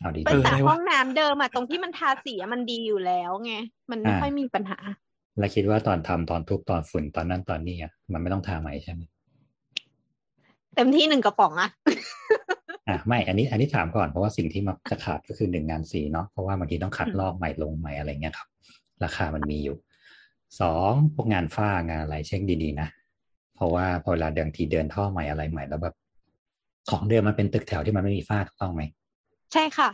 [0.00, 3.52] เอาดีแต่เออแต่อะไรวะห้องน้ำเดิมอะตรงที่มันทาสีอะมันดีอยู่แล้วไง
[3.90, 5.05] มันไม่อ่าค่อยมีปัญหาๆ
[5.38, 9.02] แล้วคิดว่าตอนทำตอนทุบตอนฝุ่นตอนนั้นตอนนี้อะมันไม่ต้องทาใหม่ใช่ไหม
[10.74, 11.70] เต็มที่หนึ่งกระป๋องอะ
[12.88, 18.48] อะไม่อันนี้อันนี้ถามก่อนเพราะว่าสิ่งที่มักจะขาดก็คือหนึ่งงานสีเนาะเพราะว่าบางทีต้องขัดลอกใหม่ลงใหม่อะไรเงี้ยครับ
[19.04, 19.76] ราคามันมีอยู่
[20.60, 22.88] สองพวกงานฝ้างานอะไรเช็คดีๆนะ
[23.54, 25.94] เพราะว่าพอเวลาเดินทีเดินท่อใหม่อะไรใหม่แล้วแบบ
[26.90, 28.82] ของเดิมมันเป็นตึกแถวที่มันไม่มีฝ้าถูกต้องไหม
[29.52, 29.90] ใช่ค่ะ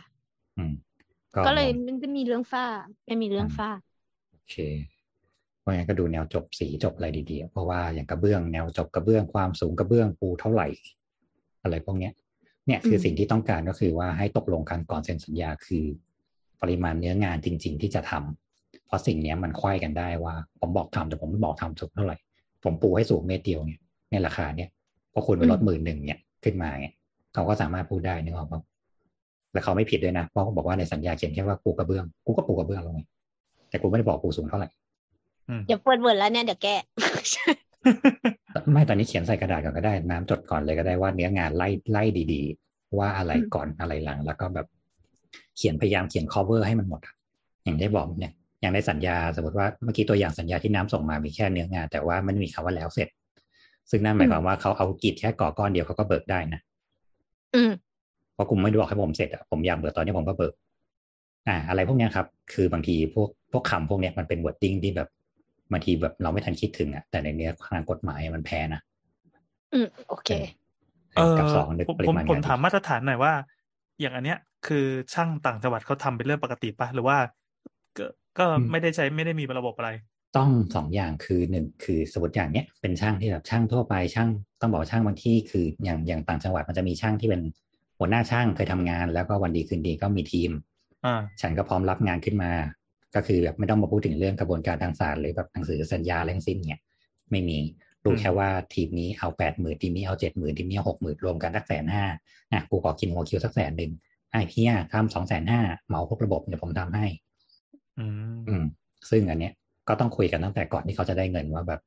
[0.57, 0.73] อืม
[1.47, 2.65] ก็เลยมันจะมีเรื่องฝ้า
[3.05, 3.69] ไม่มีเรื่องฝ้า
[4.31, 4.55] โอเค
[5.63, 10.67] เพราะงั้นก็ดูแนวจบสีจบอะไรดีๆ เพราะว่าอย่างกระเบื้องแนวจบกระเบื้องความสูงกระเบื้องปูเท่าไหร่
[11.63, 12.13] อะไรพวกเนี้ย
[12.67, 15.85] เนี่ยคืออมสิ่งที่ต้องการก็คือว่าให้ตกลงกันก่อนเซ็นสัญญาคือ
[16.61, 22.17] ปริมาณเนื้องานจริง ๆ ที่จะทำเพราะสิ่งเนี้ยมันควายกันได้ว่าผมบอกทำแต่ผมไม่บอกทำสูงเท่าไหร่
[22.63, 23.79] ผมปูให้สูงเมตรเดียวเนี่ย
[24.11, 24.69] ในราคาเนี่ย
[25.13, 26.93] พอคุณไปลดหมื่นหนึ่งเนี่ยขึ้นมาเนี่ย
[27.33, 28.61] เขาก็สามารถพูดได้นึกออกปะ
[29.53, 33.01] แล้วเขาไม่ผิดด้วยนะเพราะเขาบอกว่าในสัญญาเขียนแค่ว่าปูกระเบื้องกูก็ปูกระเบื้องลงไง
[33.69, 34.82] แต่กูไม่ได้บอกปูสูงเท่าไหร่อืม
[35.67, 36.75] เดี๋ยวเปิดเวิร์ดแล้วเนี่ยเดี๋ยวแก้
[38.73, 44.67] ไม่ตอนนี้เขียนใส่กระดาษก่อนก็ได้น้ำจดก่อนเลยก็ได้ว่าเนื้องานไล่ไล่ดีๆ ว่าอะไรอืมก่อนอะไรหลัง แล้วก็แบบ
[45.57, 47.13] เขียนพยายามเขียน cover ให้มันหมดอะ
[47.63, 53.09] อย่างได้บอกเนี่ยอย่างในสัญญาสมมติว่าเมื่อกี้ตัวอย่างสัญญาที่น้ำส่งมามีแค่เนื้องาน แต่ว่ามันมีคำว่าแล้วเสร็จ
[53.89, 56.59] ซึ่งนั่นหมายความว่าเขาเอากรีดแค่ก่อก้อนเดียวเขาก็เบิกได้นะ
[57.55, 57.71] อืม
[58.33, 60.53] เพราะกลุ่มไม่ได้บอกให้ผมเสร็จอะผมอยากเบิกตอนนี้ผมก็เบิก
[61.47, 65.09] อ่า อะไรพวกเนี้ยครับ คือบางทีพวกพวกคำพวกเนี้ยมันเป็น wording ที่แบบ
[65.71, 68.81] บางทีแบบเราไม่ทันคิดถึงอะแต่ในเนื้อทางกฎหมายมันแพ้นะ
[69.73, 70.29] อืมโอเค
[71.15, 73.33] เออกับสองนึกผมปริผมมาณผมงานถามมาตรฐานหน่อยว่า
[74.01, 77.17] อย่างอันเนี้ย คือช่างต่างจังหวัดเขาทำเป็นเรื่องปกติปะหรือว่า
[77.97, 78.05] ก็
[78.37, 79.89] ก็ไม่ได้ใช้ไม่ได้มีระบบอะไร
[80.37, 84.29] ต้องสองอย่างคือหนึ่งคือสมมติอย่างเนี้ยเป็นช่างที่แบบช่างทั่วไปช่าง
[84.61, 87.41] ต้องบอกว่าช่างบางที่คืออย่างอย่างต่างจังหวัดมันจะมีช่างที่เป็น
[87.99, 90.51] หัวหน้าช่างเคยทำงาน แล้วก็วันดีคืนดีก็มีทีม
[91.05, 92.51] อ่าฉันก็พร้อมรับงานขึ้นมา
[93.15, 96.81] ก็คือแบบไม่ต้องมาพูดถึงเรื่องกระบวนการทางศาลหรือแบบหนังสือสัญญาอะไรทั้งสิ้นเนี่ย
[97.31, 97.57] ไม่มี
[98.05, 102.05] รู้อืมแค่ว่าทีมนี้เอาแปดหมื่นทีมนี้เอาเจ็ดหมื่นทีมนี้หกหมื่นรวมกันสักแสนห้า
[102.51, 103.91] อะกูขอกินหัวคิวสักแสนหนึ่ง
[104.31, 107.05] ไอ้พี่อะทำสองแสนห้าเหมาพวกระบบเดี๋ยวผมทำให้
[107.99, 108.05] อื
[108.35, 108.63] มอืม
[109.09, 109.53] ซึ่งอันเนี้ย
[109.87, 111.81] ก็ต้องคุยกันตั้งแต่ก่อนที่เขาจะได้เงินว่าแบบ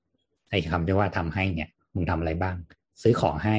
[0.51, 2.57] ไอ้คำที่ว่าทำให้เนี่ยมึงทำอะไรบ้าง
[3.03, 3.57] ซื้อของให้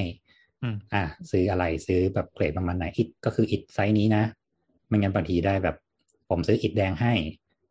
[0.64, 4.24] อืมอะซื้ออะไรซื้อแบบเกรดประมาณไหนอิฐก็คืออิฐไซส์นี้นะ
[4.88, 5.76] ไม่งั้นบางทีได้แบบ
[6.30, 7.14] ผมซื้ออิฐแดงให้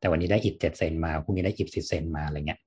[0.07, 2.61] แต่วันนี้ได้อิฐเจ็ดเซนมาพรุ่งนี้ได้อิฐสิบเซนมาอะไรเงี้ย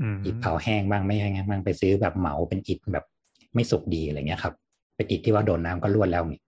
[0.00, 3.04] อืมอิฐเผาแห้งบ้างไม่แห้งบ้างไปซื้อแบบเหมาเป็นอิฐแบบ
[3.54, 4.54] ไม่สุกดีอะไรเงี้ยครับ
[4.96, 6.42] เป็นอิฐที่ว่าโดนน้ำก็ร่วนแล้วเนี่ย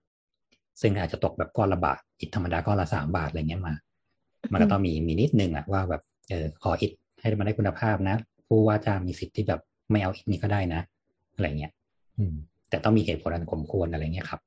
[0.81, 3.73] ซึ่งอาจจะตกแบบก้อนละบาทอิฐธรรมดาก้อนละสามบาทอะไรเงี้ยมา
[4.51, 8.15] มันก็ต้องมีมีนิดนึงอะว่าแบบเออขออิฐให้มันได้คุณภาพนะ
[8.47, 10.81] ผู้ว่าจ้างมีสิทธิ์ที่แบบไม่เอาอิฐนี้ก็ได้นะ
[11.35, 11.71] อะไรเงี้ย
[12.17, 12.33] อืม
[12.69, 14.41] แต่ต้องมีเหตุผลอันสมควรอะไรเงี้ยครับ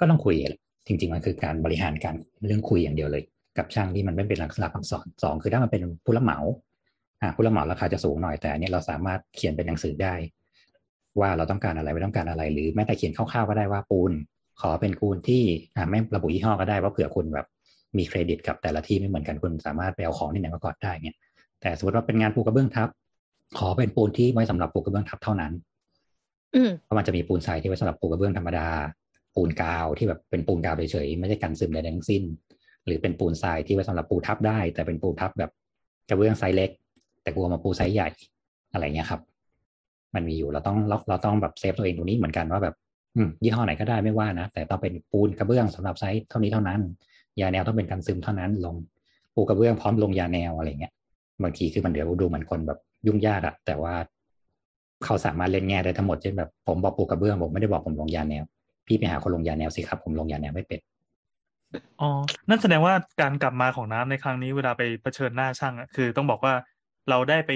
[0.00, 2.14] ก็ต้องคุยแหละจริง ๆ มันคือการบริหารการ
[2.46, 3.24] เรื่องคุยอย่างเดียวเลย
[3.58, 6.38] กับช่างที่มันไม่เป็นหลักษณะคำสอนสองคือถ้ามันเป็นผู้รับเหมา
[7.20, 10.14] อ่าผู้รับเหมาราคาจะสูงหน่อยแต่อันเนี้ยเราสามารถเขียนเป็นหนังสือได้
[11.20, 14.12] ว่าเราต้องการอะไรไม่ต้องการอะไร หรือแม้แต่เขียนคร่าวๆก็ได้ว่าปูน
[14.60, 15.42] ขอเป็นปูนที่
[15.76, 17.46] อ่าไม่ระบุยี่ห้อก็ได้ว่าเผื่อคุณแบบ
[17.98, 21.16] มีเครดิตกับแต่ละที่ไม่เหมือนกันคุณสามารถไปเอาของที่ไหนมาก่อนได้เนี่ย
[21.60, 22.88] แต่สมมติว่าเป็นงานปูกระเบื้องทับ
[23.58, 25.52] ขอเป็นปูนที่ไว้สำหรับปูกระเบื้องทับเท่านั้น
[26.54, 28.68] อืมเพราะมันจะมีปูนทรายที่ไว้สำหรับปูกระเบื้องธรรมดา
[29.34, 32.22] ปูนกาวที่แบบเป็นปูนกาวเฉยๆไม่ได้กันซึมใดๆทั้งสิ้น
[32.86, 35.50] หรือเป็นปูนทรายที่ไว้สำหรับปูทับได้ แต่เป็นปูทับแบบ
[36.08, 36.70] กระเบื้องไซส์เล็ก
[37.22, 38.08] แต่กลัวมาปูไซส์ใหญ่
[38.72, 39.20] อะไรเงี้ยครับ
[40.14, 42.74] มันมีอยู่เราต้องเราเราต้องแบบ save ตัวเองตรงนี้เหมือนกันว่าแบบ
[43.16, 46.80] อืยี่ห้อไหนก็ได้ไม่ว่านะแต่ต้องเป็นปูนกระเบื้องสำหรับไซส์เท่านี้เท่านั้น
[47.40, 48.76] ยาแนวต้องเป็นกันซึมเท่านั้นลง
[49.34, 50.92] ปูกระเบื้องพร้อมลงยาแนวอะไรเงี้ย
[51.42, 53.94] บางทีคือมันเดี๋ยวดูเหมือนคนแบบยุ่งยากอะแต่ว่า
[55.04, 58.44] เขาสามารถเล่นแง่ได้ทั้งหมดเช่นแบบผมบอกปูกระเบื้องผมไม่ได้บอกผมลงยาแนว
[58.86, 60.80] พี่ไปหาคนลงยาแนวสิครับ ผมลงยาแนวไม่เป็น
[62.00, 62.10] อ๋อ
[62.48, 66.54] นั่นแสดงว่าการกลับมาของน้ำในครั้งนี้เวลาไปเผชิญหน้าช่างอะคือต้องบอกว่า
[67.10, 67.52] เราได้ไป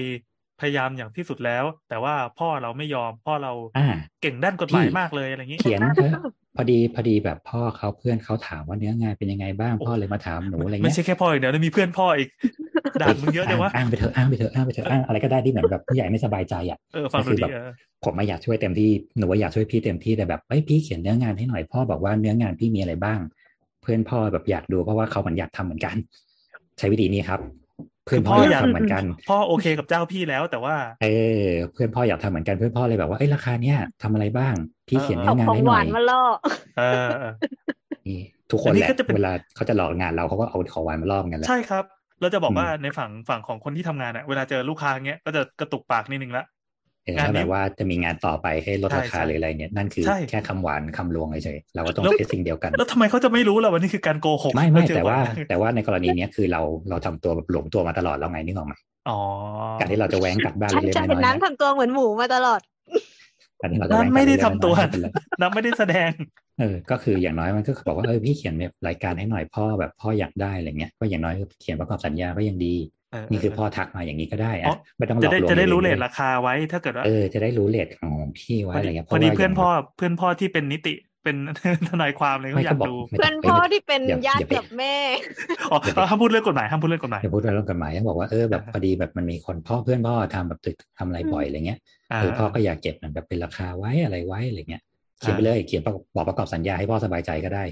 [0.60, 3.88] พยายามอย่างที่สุดแล้ว แต่ว่าพ่อเราไม่ยอม พ่อเราอ่า
[4.22, 6.12] เก่งด้านกฎหมายพี่มากเลยอะไรอย่างนี้ เขียนเถอะ
[6.56, 12.28] พอดีพอดีแบบพ่อเขาเพื่อนเขาถามว่าเนื้องานเป็นยังไงบ้างพ่อเลยมาถามหนูอะไรไม่เงี้ยใช่แค่พ่ออย่างเดียวนะมีเพื่อนพ่ออีก
[13.02, 17.70] ด่ามึงเยอะจังวะอ้างไปเถอะอ้างไปเถอะอ้างไปเถอะอ้างอะไรก็ได้ที่เหมือนแบบผู้ใหญ่ไม่สบายใจอะเออฟังดูคือดีแบบเออ
[18.04, 23.20] ผมไม่อยากช่วยเต็มที่หนูว่าอยากช่วยพี่เต็มที่แต่แบบเอ้ยพี่เขียนเนื้องานให้หน่อยพ่อบอกว่าเนื้องานพี่มีอะไรบ้าง
[23.84, 25.96] เพื่อนพ่อแบบอยากดูเพราะว่าเขาเหมือนอยากทำเหมือนกัน
[26.78, 27.40] ใช้วิธีนี้ครับ
[28.04, 31.06] เพื่อนพ่ออยากทำเหมือนกัน พ่อโอเคกับเจ้าพี่แล้วแต่ว่า เอ
[31.42, 34.54] อ เพื่อนพ่ออยากทำเหมือนกันเพื่อนพ่อเลยแบบว่าเอ้ยราคาเนี้ยทำอะไรบ้าง
[34.88, 36.22] พี่เขียนเออเนื้เอาองานของให้หหน่วาอยนมาล่อ
[36.78, 37.32] เออเออ
[38.08, 38.20] นี่
[38.50, 41.84] ทุกคนอันนี้แหละก็จะเป็นเวลาเขาจะหลอกงานเราเขาก็เอาของหวานมาล่อมกันแหละใช่ครับ
[42.20, 46.44] เราจะบอกอืมว่าในฝั่งฝั่งของคนที่ทำงานอะเวลาเจอลูกค้าเงี้ยก็จะกระตุกปากนิดนึงละ
[47.04, 58.74] เอองานถ้านี้แบบว่าจะมีงานต่อไปให้ลดใช่ราคาใช่หรืออะไรเนี่ยนั่นคือใช่แค่คำหวานคำลวงเฉยๆเราก็ต้องแล้วใช้สิ่งเดียวกัน แล้วทำไมเขาจะไม่รู้ล่ะว่านี่คือการโกหกไม่ไม่เจอแต่ว่าบ่อยมกแต่ว่าในกรณีเนี้ยคือเราเราทำตัวแบบหลงตัวมาตลอดแล้วไงนึกออกไหม
[59.08, 59.18] อ๋อ
[59.78, 62.60] การที่เราจะแหวงกัดบ้านฉันเล็กจะๆเห็นน้อยๆน้ำนะทำตัวเหมือนหมูมาตลอด
[63.60, 65.08] การที่เราจะแหวนั้งนกัดไม่ได้เล็กๆทำตัวน้อยๆไม่เป็นไร
[65.40, 66.10] นับไม่ได้แสดง
[66.60, 80.94] เออ ก็คืออย่างน้อยมันก็บอกว่าเออพี่เขียนแบบรายการให้หน่อยพ่อแบบพ่ออยากได้อะไรเงี้ยก็อย่างน้อยเขียนประกอบสัญญาก็ยังดีเออ นี่คือเออพ่อทักมาอย่างนี้ก็ได้อ๋อะอไม่ต้องหลจะอกได้ลวงจะได้รู้องเลลทยราคาไว้ถ้าเกิดว่าเออจะได้รู้เลทของพี่ไว้พออะไรดีเงี้ยพอดีพราะว่าเพื่อนย่างพ่อเพื่อนพ่อที่เป็นนิติ
[81.24, 81.36] เป็น
[81.88, 84.96] ทนายความเลยเขาไม่อยาก็กบอกดูไม่เพื่ต้ออนงพ่อไม่ที่เป็นอย่าญาอติย่าไปกับแม่
[85.70, 91.78] อ๋อเอาห้ามพูดเรื่องกฎหมายห้ามพูดเรื่องกฎหมายอย่าพูดเรื่องกฎหมายต้องบอกว่าเออแบบอ่าพอดีแบบมันมีคนพ่อเพื่อนพ่อทำแบบตึกทำอะไรบ่อยอะไรเงี้ย
[92.12, 94.82] อ่าเออพ่อก็อยากเก็บมันแบบเป็นราคาไว้อะไรไว้อะไรเงี้ย
[95.20, 97.64] เขียนไปอ่าเลยเขียนประกอบบอกประกอบสัญญาให้พ่อสบายใจก็ได้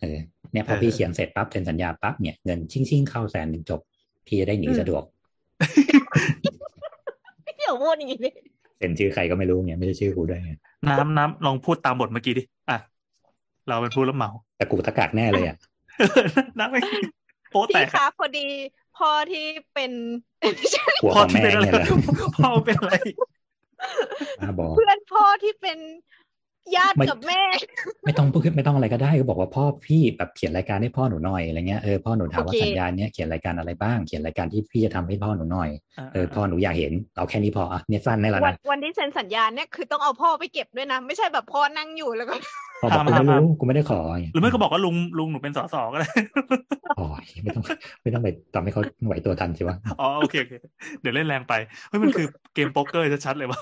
[0.00, 0.18] เออ
[0.52, 3.80] เนี่ยพอเออพี่เขียนเสร็จปั๊บเซ็นสัญญาปั๊บเนี่ยเงินชิ่งชิ่งๆเข้าแสนหนึ่งจบ
[4.30, 5.02] พี่จะได้หนีอืมสะดวก
[7.56, 8.30] เดี๋ยวพูดอย่างนี้ดิ
[8.78, 10.52] เซ็นชื่อใครก็ไม่รู้เนี่ยไม่ใช่ชื่อกูด้วยไง
[10.88, 12.78] น้ำน้ำลองพูดตามบทเมื่อกี้ดิอะ
[13.68, 15.56] เราเป็นผู้รับเหมาแต่กูตะกักแน่เลยอะ
[16.58, 16.80] น้ำไม่
[17.50, 18.46] โป๊ะแตพี่กคะพอดี
[18.98, 19.92] พ่อที่เป็น
[21.02, 21.86] หัวพ่ขอองที่แม่เป็นอะไรเนี่ยแหละ
[22.38, 22.94] พ่อเป็นอะไร
[24.40, 25.78] บ้าบอเพื่อนพ่อที่เป็น
[26.76, 27.42] ญาติไม่กับแม่
[28.04, 35.70] ไม่ต้องพูดไม่ต้องอะไรก็ได้ก็บอกว่าพ่อพี่แบบเขียนรายการให้พ่อหนูหน่อยอะไรเงี้ยเออพ่อหนูถามว่าโอเคสัญญาเนี้ยเขียนรายการอะไรบ้างเขียนรายการที่พี่จะทำให้พ่อหนูหน่อย
[36.12, 42.34] เออพ่อหนูอยากเห็นเอาแค่นี้พออะเนี่ยสั้นได้แล้ววันนะวันที่เซ็นสัญญาเนี่ยคือต้องเอาพ่อไปเก็บด้วยนะ ไม่ใช่แบบพ่อนั่งอยู่แล้วก็
[42.82, 44.00] พ่อบอกกูห้ามไม่ห้ามรู้กูไม่ได้ขอ
[44.32, 46.08] หรือไม่ก็บอกว่าลุงลุงหนูเป็นสสก็ได้
[46.98, 47.06] อ๋อ
[47.42, 47.64] ไม่ต้อง
[48.02, 50.54] ไม่ต้องไปทำให้เขาไหวตัวทันสิวะอ๋อโอเคโอเค
[51.00, 51.54] เดี๋ยวเล่นแรงไป
[51.88, 53.60] เฮ้ยมันคือเกมโป๊กเกอร์ชัดๆเลยว่า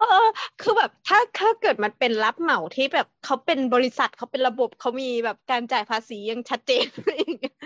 [0.00, 0.26] เออ
[0.60, 7.56] คือแบบถ้าถ้าเกิดมันเป็นรับเหมาที่แบบเขาเป็นบริษัทเขาเป็นระบบเขามีแบบการจ่ายภาษียังชัดเจนอะไรอย่างเงี้ย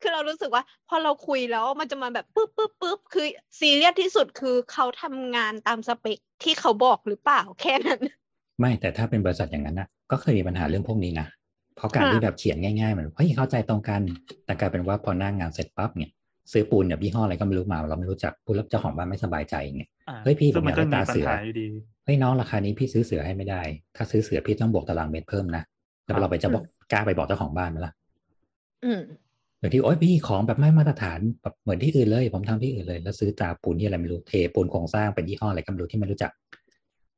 [0.00, 3.26] คือเรารู้สึกว่า พอเราคุยแล้วมันจะมาแบบปุ๊บปุ๊บปุ๊บคือ
[3.60, 8.00] ซีเรียสที่สุดคือเขาทำงานตามสเปคที่เขาบอกหรือเปล่าแค่นั้น
[8.58, 11.26] ไม่แต่ถ้าเป็นบริษัทอย่างนั้นนะก็เคยมีปัญหาเรื่องพวกนี้นะ
[11.76, 14.00] เพราะการค่ะที่แบบเขียนง่ายๆเหมือนเฮ้ยเข้าใจตรงกัน
[14.44, 16.12] แต่กลายเป็นว่าพอหน้างงานเสร็จปั๊บเนี่ย
[16.52, 21.66] ซื้อปูนแบบยี่ห้ออะไรก็ไม่รู้มา เราไม่รู้จักผู้รับเจ้าของบ้านไม่สบายใจเนี่ยอ่าเฮ้ยพี่ซึ่งผมมันก็อยากได้มีตาปัเสืญอหาอยู่ดี
[22.04, 23.62] เฮ้ยน้องราคานี้พี่ซื้อเสือให้ไม่ได้
[23.96, 25.62] ถ้าซื้อเสือพี่ต้องบวกตารางเมตรเพิ่มนะ
[26.04, 27.92] แล้วเราไปจะบอกกล้าไปบอกเจ้าของบ้านไหมล่ะ
[28.84, 29.00] อืม
[29.58, 36.30] หรือที่โอ้ยพี่ของแบบไม่มาตรฐานแบบเหมือนที่อื่นเลย ผมทำที่อื่นเลย แล้วซื้อตาปูนที่อะไรไม่รู้เทปูนโครงสร้างเป็นยี่ห้ออะไรก็ไม่รู้ที่ไม่รู้จัก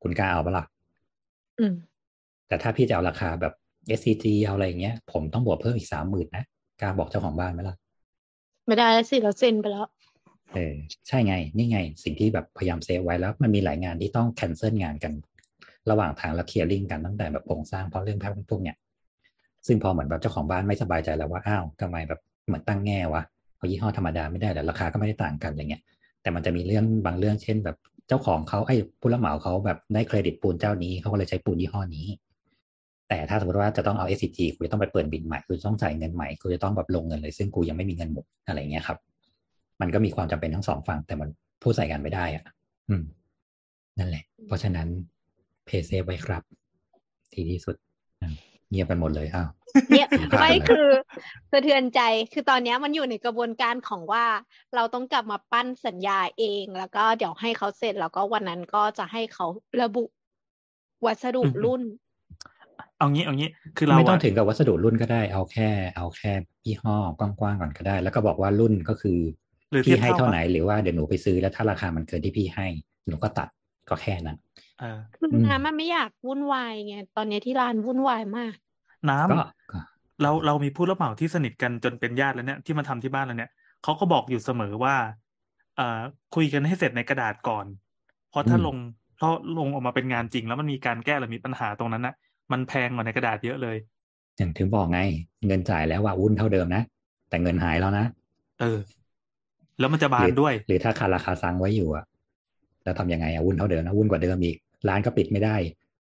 [0.01, 0.65] คุณกล้าเอาปะล่ะ
[1.59, 1.73] อืม
[2.47, 3.53] แต่ถ้าพี่จะเอาราคาแบบ
[3.99, 6.43] SCG เอาอะไรอย่างเงี้ย ผมต้องบวกเพิ่มอีกสามหมื่นนะ
[6.81, 7.75] กล้าบอกเจ้าของบ้านไหมล่ะ
[8.69, 9.85] ไม่ได้แล้วสิเราเซ็นไปแล้ว
[10.53, 10.73] เออ
[11.07, 15.13] ใช่ไง นี่ไง สิ่งที่แบบพยายามเซฟไว้แล้ว มันมีหลายงานที่ต้องแคนเซิลงานกัน
[15.89, 18.77] ระหว่างทางแล้วเคลียร์ลิงกันตั้งแต่แบบโครงสร้างเพราะเรื่องแพพวกเนี้ย
[19.67, 23.23] ซึ่งพอเหมือนแบบเจ้าของบ้านไม่สบายใจแล้วว่าอ้าวทำไมแบบเหมือนตั้งแง่วะ
[23.57, 25.83] เอายี่ห้อธรรมดาไม่ได้แต่ราคาก็ไม่ได้ต่างกันอะไรเงี้ย
[26.21, 32.07] แต่มันจะมีเรื่องบางเรื่องเช่น แบบเจ้าของเขาไอ้ผู้รับเหมาเขาแบบได้เครดิตปูนเจ้านี้เขาก็เลยใช้ปูนยี่ห้อนี้
[33.09, 38.97] แต่ถ้าสมมติว่าจะต้องเอา SCG กูจะต้องไปเปิดบินใหม่กูจะต้องจ่ายเงินใหม่กูจะต้องแบบลงเงินเลย ซึ่งกูยังไม่มีเงินหมดอะไรเงี้ยครับ
[39.81, 41.29] มันก็มีความจำเป็นทั้งสองฝั่งแต่มัน
[41.61, 42.43] พูดใส่กันไม่ได้อะ
[42.89, 43.03] อืม
[43.97, 44.87] นั่นแหละ เพราะฉะนั้น
[45.65, 46.43] เพย์เซฟไว้ครับ
[47.33, 47.75] ทีที่สุด
[48.21, 48.29] อะ
[48.69, 49.49] เงียบกันหมดเลยอ้าว
[49.89, 50.87] เนี่ยสัมภาษณ์ไม่เลยคือ
[51.51, 52.01] สะเทือนใจ
[52.33, 54.25] คือตอนเนี้ยมันอยู่ในกระบวนการของว่า
[54.75, 59.47] เราต้องกลับมาปั้นสัญญาเอง แล้วก็เดี๋ยวให้เขาเสร็จแล้วก็วันนั้นก็จะให้เขา
[59.81, 60.03] ระบุ
[61.05, 61.81] วัสดุอืมรุ่น
[62.97, 66.31] เอางี้เอางี้คือเราไม่ต้องอะถึงกับวัสดุรุ่นก็ได้เอาแค่ เอาแค่
[66.65, 69.19] ยี่ห้อกว้างๆก่อนก็ได้ แล้วก็บอกว่ารุ่นก็คือ
[69.71, 72.67] หรือพี่เทียบให้เท่าเท่าปะไหนหรือว่าเดี๋ยวหนูไปซื้อแล้วถ้าราคามันเกินที่พี่ให้
[73.07, 73.49] หนูก็ตัด
[73.89, 74.37] ก็แค่นั้น
[74.79, 78.53] เออคืออืมน้ำมันไม่อยากวุ่นวายไงตอนนี้ที่ร้านวุ่นวายมาก
[79.09, 79.79] น้ำก็ก็
[80.21, 83.51] เราเรามีผู้รับเหมาที่สนิทกันจนเป็นญาติแล้วเนี่ยที่มาทำที่บ้านแล้วเนี่ย
[83.83, 84.95] เขาก็บอกอยู่เสมอว่า
[85.75, 85.99] เอ่อ
[86.35, 87.65] คุยกันให้เสร็จในกระดาษก่อน
[88.29, 88.75] เพราะถ้าลง
[89.17, 92.15] เพราะลงออกมาเป็นงานจริง แล้วมันมีการแก้หรือมีปัญหาตรงนั้นนะ
[92.51, 93.77] มันแพงกว่าในกระดาษเยอะเลย
[94.37, 94.99] อย่างถึงบอกไง
[95.47, 96.83] เงินจ่ายแล้วว่าวุ่นเท่าเดิมนะ
[97.29, 98.05] แต่เงินหายแล้วนะ
[98.61, 98.79] เออ
[99.79, 102.05] แล้วมันจะบานด้วย หรือถ้าคาราคาซังไว้อยู่อะ
[102.83, 104.57] แล้วทำยังไงอะวุ่นเท่าเดิมนะวุ่นกว่าเดิมอีก
[104.89, 105.55] ร้านก็ปิดไม่ได้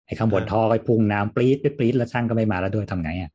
[0.05, 3.31] ไอ้ข้างบนเออท่อก็พุ่งน้ำปรี๊ดปรี๊ดแล้วช่างก็ไม่มาแล้วด้วยทำไงอะ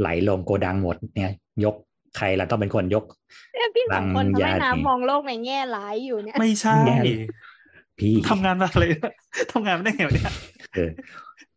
[0.00, 1.32] ไหลลงโกดังหมดเนี่ย
[1.64, 1.74] ยก
[2.16, 3.04] ใครละต้องเป็นคนยก
[3.52, 7.28] เอ้ยพี่สองคนบางทำญาให้ติน้ำมองโลกในแง่ร้ายอยู่เนี่ย ไม่ใช่แง่เลย
[7.98, 8.84] พี่ทำงานมาอะไร
[9.52, 10.32] ทำงานไม่ได้ไงวะเนี่ย
[10.74, 10.90] เออ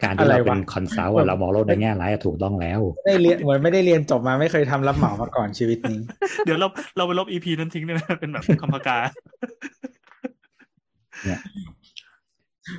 [0.04, 6.00] การที่เราอะไรวะเป็นคอนซัลท์อะเรามองโลกในแง่ร้ายอะถูกต้องแล้วได้เรียนเหมือนไม่ได้เรียนจบมาไม่เคยทำรับเหมามาก่อนชีวิตนี้
[6.46, 6.68] เดี๋ยวเรา
[6.98, 8.98] เราไปลบอีพีนั้นทิ้งได้ไหมเป็นแบบคำพกา
[11.26, 11.40] เนี่ย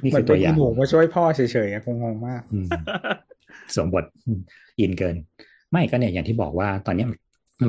[0.03, 2.69] นี่เหมืคืออนตัวเป็นอย่างหนูมาช่วยพ่อเฉยๆอะคงงงมากอืม
[3.75, 4.41] สวมบทอืม
[4.81, 5.17] อินเกิน
[5.71, 7.09] ไม่ก็เนี่ยอย่างที่บอกว่าตอนเนี้ย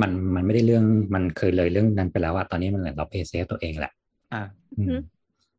[0.02, 0.84] มันมันไม่ได้เรื่อง
[1.14, 3.92] มันเคยเลยเรื่องนั้นไปแล้วอะตอนนี้มันเหมือนเรา play safe ตัวเองแหละ
[4.32, 4.42] อ่า
[4.78, 5.00] อืมอืม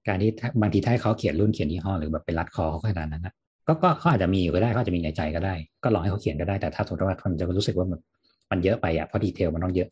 [0.08, 3.34] การที่ถ้าบางทีถ้าให้เขาเขียนรุ่นเขียนยี่ห้อหรือแบบเป็นรัดคอเขาขนาดนั้นนะ
[3.68, 5.54] ก็ก็เขาอาจจะมีอยู่ก็ได้เขาจะมีในใจก็ได้
[5.84, 8.00] ก็ลองให้เขาเขียนก็ได้แต่ถ้าสมมติว่าคนจะรู้สึกว่ามัน
[8.52, 9.90] มันเยอะไปอะเพราะ detail มันต้องเยอะ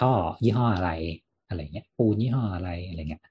[0.00, 0.10] ท่อ
[0.44, 0.90] ยี่ห้ออะไร
[1.48, 3.22] อะไรเงี้ยปูนยี่ห้ออะไรอะไรเงี้ย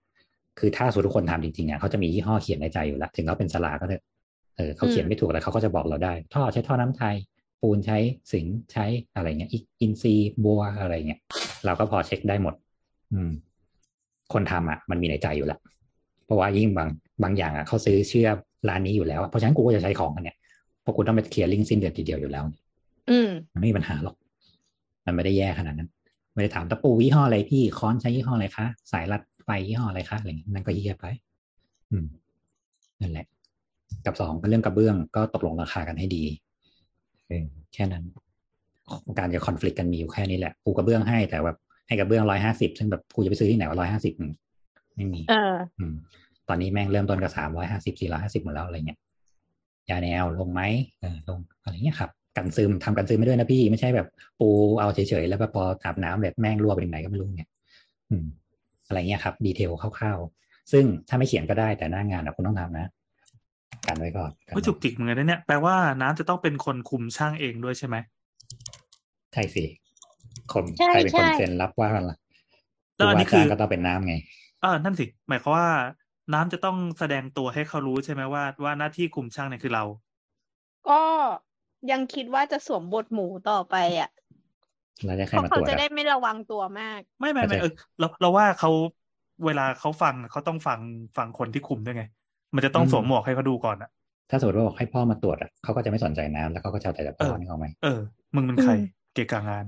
[0.59, 4.03] คือถ้าสมมติทุกคนทำจริงๆอะเขาจะมียี่ห้อเขียนในใจอยู่แล้ว ถึงเขาเป็นสล่าก็เถอะ
[4.57, 7.15] เออเขาเขียนไม่ถูกอะไรเขาก็จะบอกเราได้ ท่อใช้ท่อน้ำไทย
[7.61, 7.97] ปูนใช้
[8.33, 8.85] สิงใช้
[9.15, 10.13] อะไรเงี้ยอิอินซี
[10.43, 11.19] บัวอะไรเงี้ย
[11.65, 12.53] เราก็พอเช็คได้หมด
[13.13, 13.31] อืม
[14.33, 15.59] คนทำอะ มันมีในใจอยู่แล้ว
[16.25, 16.89] เพราะว่ายิ่งบาง
[17.23, 18.29] บางอย่างอะเขาซื้อเชื่อ
[18.69, 20.37] ร้านนี้อยู่แล้วอะเพราะฉะนั้นกูก็จะใช้ของอันเนี้ย
[20.81, 22.43] เพราะกูต้องไปเคลียร์ลิงก์สิ้นเดือนทีเดียวอยู่แล้ว
[23.09, 24.15] อืมมันไม่มีปัญหาหรอก
[25.05, 25.89] มันไม่ได้แย่ขนาดนั้น
[26.33, 31.05] ไม่ได้ถามตะปูยี่ห้ออะไรพี่ค้อนใช้ยี่ห้ออะไรคะสายรัดไฟยี่ห้ออะไรคะอะไรอย่างนี้นั่นก็เฮียไป
[31.91, 32.05] อืม
[33.01, 33.25] นั่นแหละ
[34.05, 36.23] กับสองก็เรื่องกระเบื้องก็ตกลงราคากันให้ดี
[37.27, 38.03] เออแค่นั้น
[39.17, 41.57] การจะคอน FLICT กันมีอยู่แค่นี้แหละกูกระเบื้องให้แต่แบบ
[41.87, 44.13] ให้กระเบื้องร้อยห้าสิบซึ่งแบบกูจะไปซื้อที่ไหนว่าร้อยห้าสิบ
[44.95, 45.95] ไม่มีเอออืม
[46.49, 48.99] ตอนนี้แม่งเริ่มต้นกับสามร้อยห้าสิบสี่ร้อยห้าสิบหมดแล้วอะไรเงี้ย
[49.89, 50.61] ยาแนวลงไหม
[51.01, 54.07] เออลงอะไรเงี้ยครับ กันซึมทำกันซึมไม่ด้วยนะพี่ไม่ใช่แบบ
[54.39, 57.49] ปูเอาเฉยๆแล้วแบบพออาบน้ำแบบแม่งรั่วไปถึงไหนก็ไม่รู้เนี่ย
[58.09, 58.25] อืม
[58.87, 62.87] อะไรเงี้ยครับ ดีเทลคร่าวๆ ซึ่งถ้าไม่เขียนก็ได้แต่หน้างานอะคุณต้องทำนะ
[63.87, 67.95] กันไว้ก่อนกันก็จุกจิกเหมือนกันนะเนี่ยแปลว่าน้ำจะต้องเป็นคนคุมช่างเองด้วยใช่ไหม
[69.33, 69.63] ใช่สิ
[70.53, 72.17] คนใช่ใครเป็นคนใช่เซ็นรับว่ากันล่ะ
[72.95, 74.15] แล้วอันนี้ผู้ว่าคือจ้างก็ต้องเป็นน้ำไง
[74.63, 75.67] อ่านั่นสิ หมายความว่า
[76.33, 79.83] น้ำจะต้องแสดงตัวให้เขารู้ใช่ไหมว่า ว่าหน้าที่คุมช่างเนี่ยคือเรา
[80.87, 81.03] ก็
[81.91, 84.09] ยังคิดว่าจะสวมบทหมูต่อไปอะ
[85.05, 87.67] แล้วจะใครเพราะมาเขาตรวจจะอะได้ไม่ระวังตัวมาก ไม่ไม่ไม่เข้าใจเออ
[87.99, 88.69] เราเราว่าเขา
[89.45, 90.79] เวลาเขาฟังเขาต้องฟัง
[91.17, 92.01] ฟังคนที่คุมด้วยไง
[92.53, 93.89] มันจะต้องสวมหมวกให้เขาดูก่อนอะ
[94.29, 97.89] ถ้าสมมติว่าบอกให้พ่อมาตรวจอะเขาก็จะไม่สนใจน้ำแล้วเขาก็จะเอาแต่จะพ่อเออนี่เอาไหมเออ
[98.35, 98.75] มึงเป็นใครอืม
[99.13, 99.65] เกะกะงาน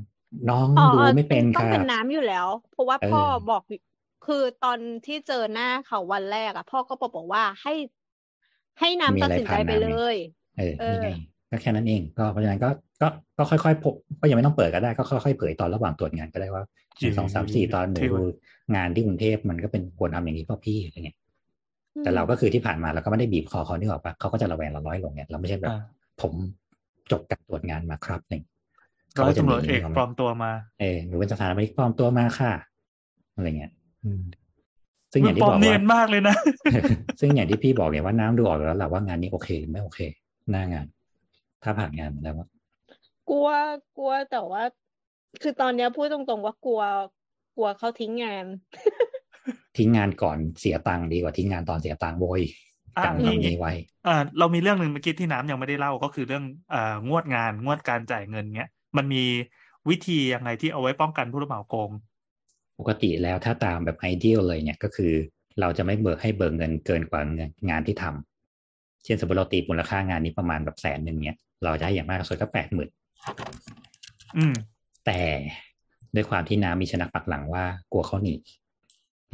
[0.50, 3.62] น้องอ๋อดูเออไม่เป็นต้องค่ะเป็นน้ำอยู่แล้ว เพราะว่าเออพ่อบอก
[4.26, 7.74] คือตอนที่เจอหน้าเขาวันแรกอะพ่อก็บอกว่าให้
[8.80, 10.16] ให้น้ำมีตัดอะไรสินใจผ่านไปน้ำเลไงย
[10.58, 11.10] เออเออนี่ไง
[11.50, 12.70] ก็แค่นั้นเอง ก็เพราะฉะนั้นก็
[13.02, 13.08] ก็
[13.38, 16.64] ก็ค่อยๆพบก็ยังไม่ต้องเปิดก็ได้ ก็ค่อยๆเผยตอนระหว่างตรวจงานก็ได้ว่า
[17.00, 18.24] หนึ่งสองสามสี่ตอนหนูเท่ว่ะดู
[18.76, 21.18] งานที่กรุงเทพมันก็เป็นควรทำอย่างนี้เปล่าพี่อะไรเงี้ย
[21.96, 25.82] อืมแต่เราก็คือที่ผ่านมาเราก็ไม่ได้บีบคอเขานี่หรอกปะเขาก็จะระแวงเราน้อยลงเนี่ยเราไม่ใช่แบบอ่า
[26.22, 26.34] ผม
[27.12, 28.44] จบการตรวจงานมาครับหนึ่ง
[29.22, 32.52] ร้อยตำรวจมีเอกขาไหปลอมตัวมา เออหนูเป็นสถานบริปลอมตัวมาค่ะ
[33.36, 33.83] อะไรเงี้ยอืม
[35.12, 36.36] ซึ่งอมัย่านงปที่ลอบมอกเนียว่านมากเลยนะ
[37.20, 40.00] ซึ่งอย่างที่พี่บอกเนี่ยว่าน้ำดูออกแล้วแหละว่างานนี้โอเคหรือไม่โอเค
[40.52, 40.86] หน้างาน
[41.64, 42.50] ถ้าผ่านงานมาแล้วอะ
[43.30, 43.48] กลัว
[43.98, 44.64] กลัวแต่ว่า
[45.42, 46.82] คือตอนเนี้ยพูดตรงๆว่ากลัว
[47.56, 48.46] กลัวเขาทิ้งงาน
[49.78, 52.42] ทิ้งงานก่อนเสียตังค์ดีกว่าทิ้งงานตอนเสียตังค์โวย
[52.98, 53.74] อะกันอย่างนี้นี้ไว้
[54.08, 56.44] อ่าเรามีเรื่องหนึ่งเมื่อกี้ที่น้ำยังไม่ได้เล่าก็คือเรื่อง
[56.74, 59.24] อ่างวดงานงวดการจ่ายเงินเนี้ย มันมี
[59.90, 61.90] วิธียังไงที่เอาไว้ป้องกันผู้รับเหมาโกง
[62.80, 65.14] ปกติแล้วถ้าตามแบบไอเดียเลยเนี่ยก็คือ
[65.60, 72.90] เราจะไม่เบิกให้เบิกเงินเกินกว่าเงินงานที่ทำเช่นสมมติเราตีมูลค่างานนี้ประมาณแบบแสนหนึ่งเนี่ยเราจะให้อย่างมากสุดก็แปดหมื่น
[74.38, 74.54] อืม
[75.06, 75.20] แต่
[76.16, 78.36] ด้วยความที่น้ำมีชนักปักหลังว่ากลัวเขาหนี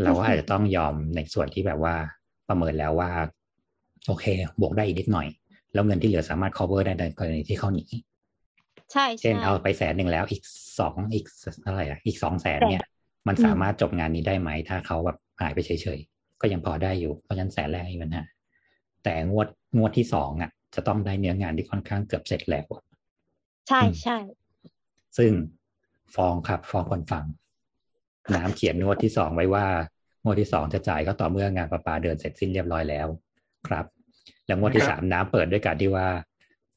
[0.04, 1.96] เราก็อาจจะต้องยอมในส่วนที่แบบว่า
[2.48, 3.12] ประเมินแล้วว่า
[4.08, 4.26] โอเค
[4.62, 5.28] บวกได้อีกนิดหน่อย
[5.74, 7.84] แล้วเงินที่เหลือสามารถ cover ได้ในกรณีที่เขาหนี
[8.92, 10.42] ใช่เช่นใช่เอาไปแสนหนึ่งแล้วอีก
[10.80, 11.26] สองอีก
[11.66, 12.84] อะไรอะอีกสองแสนเนี่ย
[13.28, 18.24] มันอืมสามารถจบงานนี้ได้ไหม ถ้าเขาแบบหายไปเฉยๆ ก็ยังพอได้อยู่ เพราะฉะนั้นแสนแรกไม่มีปัญหา
[19.04, 19.48] แต่งวด
[19.78, 22.84] งวดที่สองอะ จะต้องได้เนื้องานที่ค่อนข้างเกือบเสร็จแล้วอะ
[23.68, 24.18] ใช่อืมใช่
[25.18, 25.32] ซึ่ง
[26.16, 27.26] ฟ้องครับฟ้องคนฟัง
[28.36, 29.68] น้ำเขียนงวดที่สองไว้ว่า
[30.24, 33.08] งวดที่สองจะจ่ายก็ต่อเมื่องานประปาเดินเสร็จสิ้นเรียบร้อยแล้ว
[33.68, 33.86] ครับ
[34.46, 36.08] แล้วงวดที่ครับสามน้ำเปิดด้วยการที่ว่า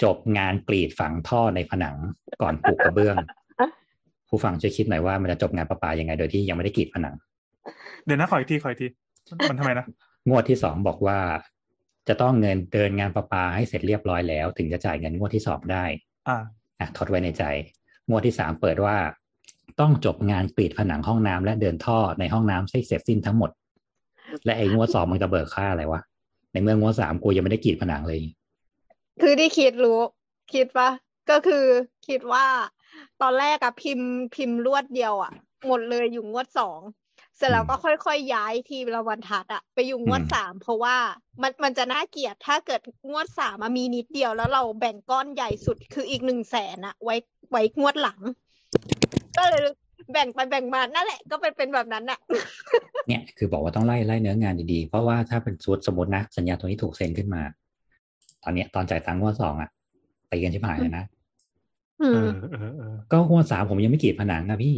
[0.02, 1.96] จบงานกรีดฝังท่อในผนัง
[2.42, 3.16] ก่อนปลูกกระเบื้อง
[4.32, 7.14] ผู้ฟังช่วยคิดหน่อยว่ามันจะจบงานประปายังไง โดยที่ยังไม่ได้กรีดผนัง
[8.04, 8.88] เดี๋ยวนะขออีกทีขออีกที
[9.50, 9.86] มันทำไมนะ
[10.28, 11.18] งวดที่สองบอกว่า
[12.08, 15.84] จะต้องเงินเดินงานประปาให้เสร็จเรียบร้อยแล้ว ถึงจะจ่ายเงินงวดที่สองได้
[16.28, 16.42] อ่า
[16.78, 17.44] อะทดไว้ในใจ
[18.08, 18.96] งวดที่สามเปิดว่า
[19.80, 23.50] ต้องจบงานกรีดผนังห้องน้ำและเดินท่อในห้องน้ำให้เสร็จสิ้นทั้งหมด
[24.44, 26.00] และไอ้งวดสองมันจะเบิกค่าอะไรวะ
[26.52, 28.18] ในเมื่องวดสามกูยังไม่ได้กรีดผนังเลย
[29.22, 30.00] คือที่คิดรู้
[30.52, 30.90] คิดปะ
[31.30, 31.64] ก็คือ
[32.08, 32.46] คิดว่า
[33.22, 35.32] ตอนแรกอะพิมพ์พิมพ์รวดเดียวอะ
[35.66, 36.80] หมดเลยอยู่งวดสอง
[37.36, 40.96] เสร็จแล้วก็ค่อยๆย้ายทีละบรรทัดอะไปอยู่งวดอืมสามเพราะว่า
[41.42, 42.80] มันมันจะน่าเกลียดถ้าเกิด
[43.10, 47.14] งวดสามอะมีนิดเดียวแล้วเราแบ่งก้อนใหญ่สุดคืออีกหนึ่งแสนอะไว้
[47.50, 48.20] ไว้งวดหลัง
[49.36, 49.62] ก็เลย
[50.12, 52.18] แบ่งไปแบ่งมานั่นแหละ ก็เป็นเป็นแบบนั้นอะ
[53.08, 57.42] เนี่ยคือบอกว่าต้องไล่ไล่เนื้องานดีๆ เพราะว่าถ้าเป็นสูตรสมมตินะสัญญาตัวนี้ถูกเซ็นขึ้นมา
[58.42, 59.70] ตอนเนี้ยตอนจ่ายตังค์งวดสองอะ
[60.28, 61.21] ไปกันชิบหายเลยนะอื
[62.12, 64.76] เอมอเออเออก็งวดสามผมยังไม่กรีดผนังอะพี่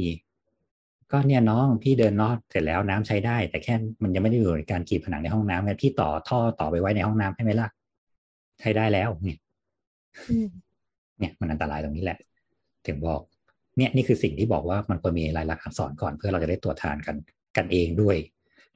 [1.13, 7.69] ก็เนี่ยน้องพี่เดินนอดเสร็จแล้วน้ำใช้ได้ แต่แค่มันยังไม่ได้อยู่ในการกรีดผนังในห้องน้ำไงพี่ต่อท่อต่อไปไว้ในห้องน้ำให้ไหมล่ะ
[8.61, 9.39] ใช้ได้แล้วเนี่ย
[10.31, 10.49] อืม
[11.19, 12.19] เนี่ยมันอันตรายตรงนี้แหละ
[12.87, 13.21] ถึงบอก
[13.77, 17.17] เนี่ยนี่คือสิ่งที่บอกว่ามันควรมีลายลักษณ์อักษรก่อนเพื่อเราจะได้ตรวจทานกัน
[17.57, 18.17] กันเองด้วย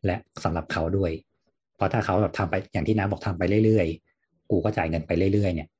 [0.05, 1.11] และสำหรับเขาด้วย
[1.77, 5.78] เพราะถ้าเขาแบบทำไปอย่างที่น้าบอกทำไปเรื่อยๆ กูก็จ่ายเงินไปเรื่อยๆ เนี่ยอืม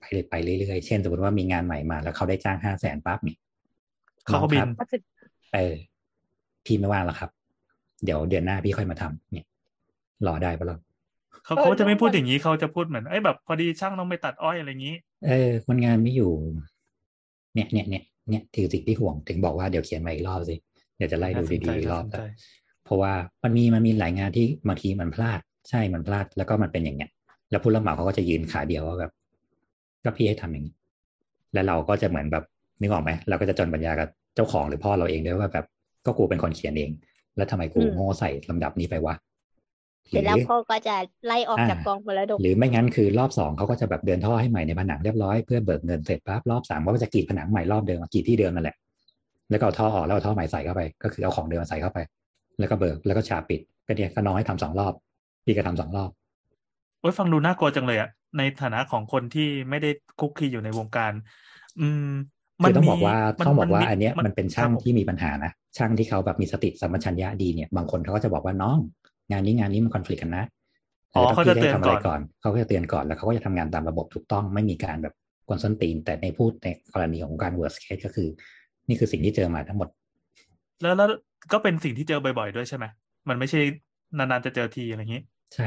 [0.00, 3.36] ไปเลยไปเรื่อยๆ เช่นสมมติว่ามีงานใหม่มา แล้วเขาได้จ้างห้าแสนปั๊บนี่
[4.26, 4.88] เขาก็บินองครับ
[5.54, 5.74] เออ
[6.64, 7.30] พี่ไม่ว่างแล้วครับ
[8.04, 9.46] เดี๋ยวเดือนหน้าพี่ค่อยมาทำเนี่ย
[10.26, 10.78] รอได้ปะล่ะ
[11.44, 14.96] เขาเออเขาจะไม่เรื่องพูดมันอย่างนี้เขาจะพูดเหมือนไอ้ยแบบพอดีช่างต้องไปตัดอ้อยอะไรอย่างนี้
[15.26, 16.30] เออคนงานไม่อยู่
[17.54, 20.56] เนี่ยเนี่ยเนี่ยเนี่ยถือสิ่งที่ห่วงถึงบอกว่าเดี๋ยวเขียนมาอีกรอบสิ
[20.96, 22.22] เดี๋ยวจะไล่ดูน่าสนใจดีๆอีกรอบน่าสนใจ
[22.84, 23.12] เพราะว่า
[23.44, 27.10] มันมีมันมีหลายงานที่บางทีมันพลาด ใช่มันพลาดแล้วก็มันเป็นอย่างเงี้ย
[27.50, 29.12] แล้วผู้รับเหมาเขาก็จะยืนขาเดียวว่าแบบ
[30.04, 30.74] ก็พี่ให้ทำอย่างนี้
[31.52, 32.44] แล้วเราก็จะเหมือนแบบ
[32.80, 35.66] นึกออกไหมเราก็จะจนปัญญากับเจ้าของหรือพ่อเราเองด้วยว่าแบบ
[36.06, 36.90] ก็กูเป็นคนเขียนเอง
[37.36, 39.14] แล้วทำไมกูอืมโง่ใส่ลำดับนี้ไปวะ
[40.08, 40.96] เสร็จแล้วพ่อก็จะ
[41.26, 48.76] ไล่ออกจากกองมรดกหรือไม่งั้นคือรอบสองเขาก็จะแบบเดินท่อให้ใหม่ในผนังเรียบร้อยเพื่อเบิกเงินเสร็จปั๊บรอบสามก็จะกรีดผนังใหม่รอบเดิมกรีดที่เดิมนั่นแหละ
[49.50, 51.98] แล้วก็เอาท่อออกแล้วเอาท่อใหม่ใส่เข้าไป ก็คือเอาของเดิมใส่เข้าไป
[52.58, 54.92] แล้วก็เบิกแล้วก็ฉาบปิดก็เนี่ยก็น้องให้ทำสองรอบ
[55.44, 56.10] พี่ก็ทำสองรอบ
[57.00, 59.90] โอ้ยฟังดูน่ากลัวจังเลยอะในฐานะของคนที่ไม่ได้
[60.20, 61.12] คุกคีอยู่ในวงการ
[61.80, 62.10] อืม
[62.66, 68.78] คือต้องมีบอกว่ามันต้องบอกว่ามัอันเนี้ยมันเป็นช่างครับผมที่มีปัญหานะช่างที่เขาแบบมีสติสัมปชัญญะดีเนี่ยบางคนเขาก็จะบอกว่าน้อง
[69.30, 70.44] งานนี้งานนี้มันคอนฟ lict กันนะ
[71.14, 75.14] อ๋อเขาจะพี่เตือนทำอะไรก่อนก่อนเขาก็จะเตือนก่อนแล้วเขาก็จะทำงานตามระบบถูกต้องไม่มีการแบบ
[75.46, 78.28] กวนส้นตีน แต่ในพูดในกรณีของการ worst case ก็คือ
[78.88, 79.88] นี่คือสิ่งที่เจอมาทั้งหมด
[80.82, 81.08] แล้วแล้ว
[81.52, 82.84] ก็เป็นสิ่งที่เจอบ่อย ๆ ด้วยใช่ไหม
[83.28, 83.60] มันไม่ใช่
[84.18, 85.22] นานๆจะเจอทีอะไรอย่างนี้
[85.54, 85.66] ใช่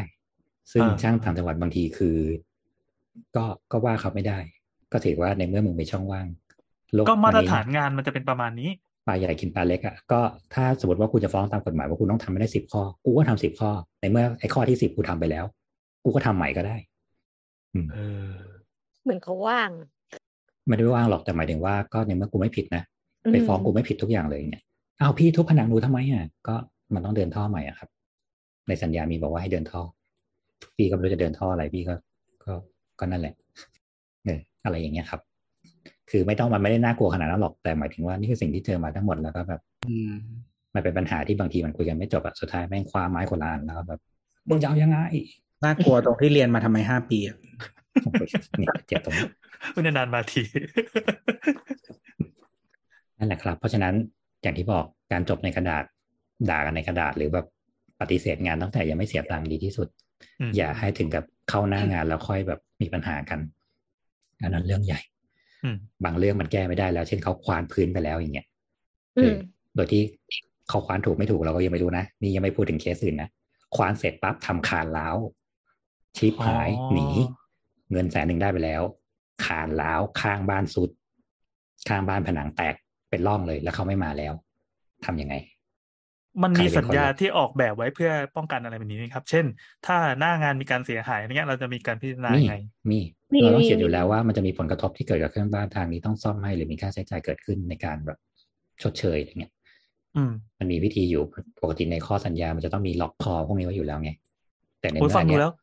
[0.71, 2.17] ซึ่งอ่าช่างต่างจังหวัดบางทีคือ
[3.35, 4.37] ก็ก็ว่าเขาไม่ได้
[4.91, 6.27] ก็ถือว่าในเมื่อมึงมีช่องว่าง
[6.93, 8.69] โลก็มาตรนนี้ฐานงานมันจะเป็นประมาณนี้
[9.07, 10.19] ปลาใหญ่กินปลาเล็กอะก็
[10.53, 15.45] ถ้าสมมติว่ากูจะฟ้องตามกฎหมายว่ากูต้องทำไม่ได้สิบข้อ กูก็ทำสิบข้อ ในเมื่อไอ้ข้อที่สิบกูทำไปแล้ว
[16.03, 16.75] กูก็ทำใหม่ก็ได้
[17.73, 17.97] อืมเอ
[18.29, 18.33] อ
[19.03, 19.69] เหมือนเขาว่าง
[20.67, 22.83] ไม่ได้ว่างหรอกแต่หมายถึงว่าก็ในเมื่อกูไม่ผิดนะ
[23.25, 24.63] อืมไปฟ้องกูไม่ผิดทุกอย่างเลยเนี่ย
[24.99, 26.55] อ้าวพี่ทุบผนังหนูทำไมอะก็
[26.93, 27.89] มันต้องเดินท่อใหม่อะครับ
[28.67, 29.81] ในสัญญามีบอกว่าให้เดินท่อ
[30.75, 31.93] พี่ก็ไม่รู้จะเดินท่ออะไรพี่ก็
[32.43, 32.53] ก็
[32.99, 33.33] ก็นั่นแหละ
[34.25, 35.21] เอออะไรอย่างเงี้ยครับ
[36.09, 40.13] คือไม่ต้องมันไม่ได้น่ากลัวขนาดนั้นหรอกแต่หมายถึงว่านี่คือสิ่งที่เจอมาทั้งหมดแล้วก็แบบอืม
[40.73, 43.99] มันเป็นปัญหาที่บางทีมันคุยกันไม่จบอะสุดท้ายแม่งคว้าไม้คนละอันแล้วก็แบบ
[44.49, 44.97] มึงจะเอายังไง
[45.63, 47.37] น่ากลัวตรงที่เรียนมาทำไมห้าปีอะ
[48.03, 48.23] โอ้โห
[48.59, 49.27] เนี่ยเจ็บตรงนี้
[49.75, 50.41] มันนานๆมาที
[53.17, 53.93] นั่นแหละครับ เพราะฉะนั้น
[54.41, 55.83] อย่างที่บอกการจบในกระดาษ
[56.49, 57.45] ด่ากันในกระดาษหรือแบบ
[57.99, 59.87] ปฏิเสธงานตั้งแต่ยังไม่เสียตังค์ดีที่สุด
[60.39, 63.39] อืมอย่าให้ถึงกับเข้าหน้างานแล้วค่อยแบบมีปัญหากัน
[64.41, 64.99] อันนั้นเรื่องใหญ่
[65.63, 68.47] อืมบางเรื่องมันแก้ไม่ได้แล้ว เช่นเขาควานพื้นไปแล้วอย่างเงี้ย
[69.17, 69.35] อืมเออ
[69.75, 70.01] โดยที่
[70.69, 73.29] เขาควานถูกไม่ถูกเราก็ยังไม่รู้นะนี่ยังไม่พูดถึงเคสอื่นนะ
[73.75, 75.17] ควานเสร็จปั๊บทำคานล้าว
[76.17, 77.07] ชิปหายอ๋อหนี
[77.91, 78.81] เงินแสนหนึ่งได้ไปแล้ว
[79.45, 80.89] คานล้าวข้างบ้านสุด
[81.87, 82.75] ข้างบ้านผนังแตก
[83.09, 84.33] เป็นร่องเลยแล้วเขาไม่มาแล้ว
[85.05, 85.35] ทำยังไง
[86.41, 89.45] มันมีใครเป็นสัญญาคนรับที่ออกแบบไว้เพื่อป้องกันอะไรแบบนี้ไหมครับ เช่น
[89.85, 92.55] ถ้าหน้างานมีการเสียหายอะไรเงี้ยเราจะมีการพิจารณามียังไง
[92.91, 92.99] มี
[93.33, 98.17] มีเราต้องมีเขียนอยู่แล้วว่ามันจะมีผลกระทบที่เกิดกับเครื่องบ้านทางนี้ต้องซ่อมให้หรือมีค่าใช้จ่ายเกิดขึ้นในการแบบ
[98.81, 99.51] ชดเชยอะไรเงี้ย
[100.15, 101.23] อืมมันมีวิธีอยู่
[101.61, 104.11] ปกติในข้อสัญญา มันจะต้องมีล็อกคอพวกนี้ไว้อยู่แล้วไง
[104.81, 105.53] แต่ในโอ้ยเมื่อฟังอันดูเนี้ยแล้ว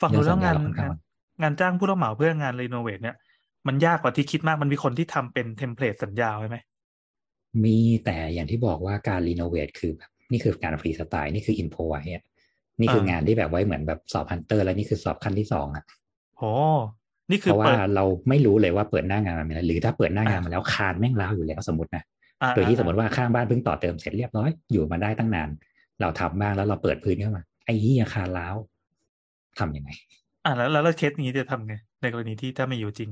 [0.00, 1.00] ฟังดูแล้วงานเรื่องสัญญาเราค่อนข้างงาน
[1.42, 3.16] งานจ้างผู้รับเหมาเพื่องานรีโนเวทเนี่ย
[3.66, 6.56] มันยากกว่าที่คิดมากมันมีคนที่ทำเป็นเทมเพลตสัญญาไว้ไหม
[7.64, 12.24] มีแต่อย่างที่บอกว่าการรีโนเวทคือแบบนี่คือการฟรีสไตล์นี่คืออินโฟไว้อะ
[12.80, 15.84] นี่คืออ่างงานที่แบบไว้เหมือนแบบสอบฮันเตอร์ แล้วนี่คือสอบขั้นที่สองอะ
[16.36, 16.42] โห
[17.30, 22.04] นี่เพคือราะว่าเปิดเราไม่รู้เลยว่าเปิดหน้างานมาแล้วหรือถ้าเปิดหน้างานมาแล้วคานแม่งร้าวอยู่แล้วสมมตินะ
[22.42, 25.48] อ่าโดยที่สมมอ่าติว่าข้างบ้านเพิ่งต่อเติมเสร็จเรียบร้อยอยู่มาได้ตั้งนาน
[26.00, 28.56] เราทำบ้างแล้วเราเปิดพื้นเข้ามา ไอ้เหี้ยคานร้าว
[29.58, 29.90] ทำยังไง
[30.44, 33.10] อ่าแล้วแล้วแล้วเคสนี้จะทำไงในกรณีที่ถ้าไม่อยู่จริง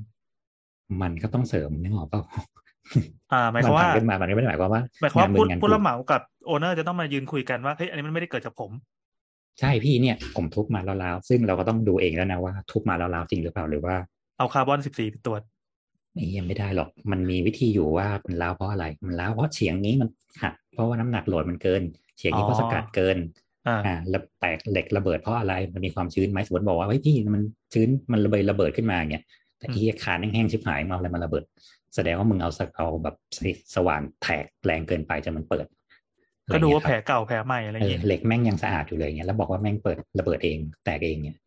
[1.03, 2.22] มันก็ต้องเสริมนึกออกเปล่า
[3.32, 8.70] อ่าหมายความว่านทำขึ้นมามันก็ไม่ได้หมายความว่าหมายความว่ามึผู้งงานผู้กูรับเหมากับโอเนอร์จะต้องมายืนคุยกันว่าเฮ้ยอันนี้มันไม่ได้เกิดจากผม
[9.61, 13.97] ใช่พี่เนี่ย ผมทุบมาแล้วๆซึ่งเราก็ต้องดูเองแล้วนะว่า ทุบมาแล้วๆจริงหรือเปล่าหรือว่า
[14.39, 15.43] เอาคาร์บอนสิบสี่ไปตรวจ
[16.16, 20.09] นี่ยังไม่ได้หรอก มันมีวิธีอยู่ว่ามันล้าวเพราะอะไร มันล้าวเพราะเฉียงนี้มัน
[20.43, 21.82] หักเพราะว่าน้ำหนักโหลดมันเกิน
[22.18, 23.16] เฉียงนี้เพราะอ๋สอกัดเกิน
[23.68, 29.24] อ่าอ่า แล้วแตกเหล็กระเบิดเพราะอะไร มันมีความชื้นไหมสมมติบอกว่าเฮ้ยพี่มันชื้นมันระเบิดระเบิดขึ้นมาอย่างเงี้ย
[29.59, 31.45] แต่อืมที่คานแห้งๆชิบหายมาเอาอะไรมาระเบิด
[31.95, 33.16] แสดงว่ามึงเอาสักเอาแบบ
[33.74, 35.66] สว่านแทกแรงเกินไปจนมันเปิด
[36.53, 41.38] ก็ดูว่าอะไรแผลเงี้ยครับเก่าแผลใหม่อะไรอเอย่างอเงี้ยเหล็กแม่งยังสะอาดอยู่เลยเงี้ยแล้วบอกว่าแม่งเปิดระเบิดเองแตกเองเนี่ย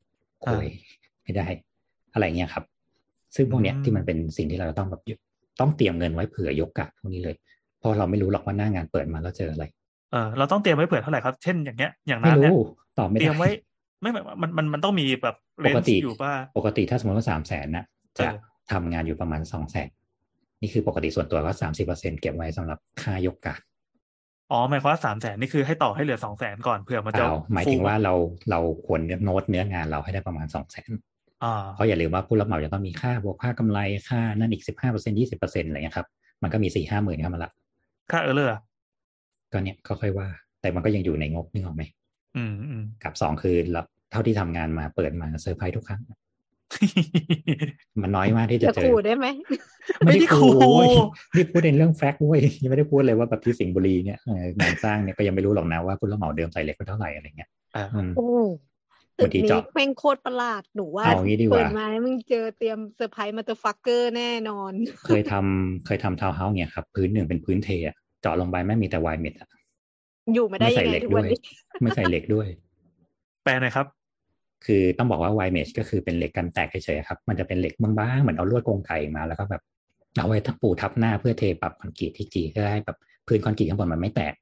[0.41, 0.62] โอยอ่า
[1.24, 1.48] ไม่ได้
[2.14, 2.64] อะไรเงี้ยครับ
[3.36, 5.02] ซึ่งพวกเนี้ยอืมที่มันเป็นสิ่งที่เราต้องแบบ
[5.60, 7.36] ต้องเตรียมเงินไว้เผื่อยกกะพวกนี้เลย
[7.80, 9.66] เพราะเราไม่รู้หรอกว่าหน้างานเปิดมาแล้วเจออะไร
[10.12, 12.60] เออเราต้องเตรียมไว้เผื่อเท่าไหร่ครับ เช่นอย่างเงี้ยอย่างไม่น้ำเนี่ยรู้
[12.98, 13.50] ตอบไม่เตรีได้ยมไว้
[14.02, 17.86] ไม่ไม่มันมันมันต้องมีแบบเรปนกติอยู่ป่ะปกติถ้าสมมติว่าสามแสนนะ
[18.20, 18.38] จะเออ
[18.72, 19.89] ทำงานอยู่ประมาณสองแสน
[20.62, 23.55] นี่คือปกติส่วนตัวก็สามสิบเปอร์เซ็นเก็บไว้สำหรับค่ายกกะ
[24.51, 28.14] อ๋อหมายความว่าสามแสนนี่คือให้ต่อให้เหลือสองแสนก่อนเผื่อมันเปจะล่าหมายถึงฟูว่าเรา
[28.51, 30.91] เราควรโน้ตเนื้องานเราให้ได้ประมาณสองแสน
[31.43, 33.80] อ่าเพราะอย่าลืมว่าผู้รับเหมาจะต้องมีค่าบวกค่ากำไร
[34.10, 36.08] ค่านั่นอีกสิบห้าเปอร์เซ็นต์ยี่สิบเปอร์เซ็นต์อะไรเงี้ยครับ
[36.43, 37.51] มันก็มีสี่ห้าหมื่นเข้ามาละ
[38.12, 38.52] ค่า error
[39.51, 40.28] ก็เนี่ยก็ค่อยว่า
[40.62, 41.84] แต่มันก็ยังอยู่ในงบนึกออกไหม
[42.38, 43.82] อืมอืมกับสองคือเรา
[44.12, 46.01] เท่าที่ทำงานมาเปิดมาเซอร์ไพรส์ทุกครั้ง
[48.01, 49.26] มันน้อยมากที่จะจะเจอขู่ได้ไหม
[50.05, 50.93] ไม่ได้ขู่เว้ย
[51.36, 58.28] นี่พูดในเรื่อง fact เว้ยยังไม่ได้พูดเลยว่าแบบที่สิงห์บุรีเนี่ยเอองานสร้างเนี่ยก็ยังไม่รู้หรอกนะว่าผู้รับเหมาเดิมใส่เหล็กไปเท่าไหร่อะไรเงี้ยอ่าอืมโอ้
[59.20, 64.72] บางทีตึกนี้เจาะแม่งโคตรประหลาดหนูว่าเอางี้ดีกว่าเปิดมาแล้วมึงเจอเตรียมเซอร์ไพรส์มาเตอร์ฟักเกอร์แน่นอน
[65.05, 69.49] เคยทำเคยทำทาวน์เฮาส์เนี่ยครับ พื้นหนึ่งเป็นพื้นเทอะเจาะลงไปแม่งมีแต่วายเม็ดอะ
[70.34, 71.39] อยู่ไม่ได้ไม่ยัใส่งไงเหล็กทุกด้วัวนยนี้
[71.82, 72.47] ไม่ใส่เหล็กด้วย
[73.43, 73.86] แปลหน่อยครับ
[74.68, 79.61] คือต้องบอกว่า y mesh ก็คือเป็นเหล็กกันแตกเฉยๆครับมันจะเป็นเหล็กบางๆเหมือนเอาลวดกรงไก่มาแล้วก็แบบ
[80.20, 82.97] เอาไว้ทับปูทับหน้าเพื่อเทปรับคอนกรีตที่จีเพื่อให้แบบ
[83.28, 84.34] พื้นคอนกรีตข้างบนมันไม่แตก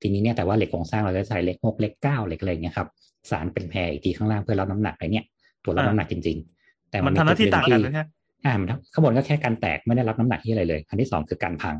[0.00, 2.88] ทีนี้เนี่ยแต่ว่าเหล็กโครงสร้างเราจะใช้เหล็กหกเหล็กเก้าเหล็กอะไรอย่างเงี้ยครับ
[3.30, 5.24] สารเป็นแพรอีกทีข้างล่างเพื่อรับน้ำหนักไอ้เนี่ย
[5.64, 8.06] ตัวรับอ่าน้ำหนักจริง ๆ แต่มันทำหน้าที่จุดต่างหกันงนะฮะ
[8.44, 11.76] อ่ามันข้างบนก็แค่การแตกไม่ได้รับน้ำหนักที่อะไรเลย อันที่สองคือการพัง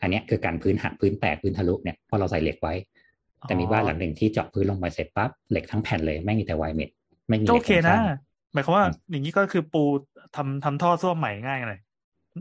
[0.00, 2.74] อันเนี้ยคือการพื้นหักพื้นแตกพื้นทะลุเนี่ยเพราะเราใส่เหล็กไว้
[3.46, 6.90] แต่มีบ้านหลังหนึ่งที่เจาะพื้นลงไปเสร็จปั๊บเหล็กทั้งแผ่นเลยไม่มีแต่วายเม็ด
[7.28, 8.04] ไม่มีหโอล็กเคโรงสนะร้าง
[8.52, 9.82] หมายความว่าอย่างนี้ก็คือปู
[10.36, 11.80] ทำทำท่อส้วมใหม่ง่ายหน่อย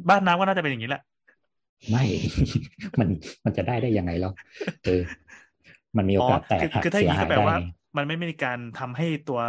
[0.09, 1.01] บ้านน้ำก็น่าจะเป็นอย่างนี้แหละ
[1.89, 2.03] ไม่
[2.99, 3.09] มัน
[3.45, 4.32] มันจะได้ได้ยังไงแล้ว
[4.86, 5.01] เออ
[5.97, 7.57] มันมีโอกาสแตกคือหักคือถ้าอเสียย่างนี้หาก็ยแปลได้ว่า
[7.97, 9.41] มันไม่มีการทำให้ตัว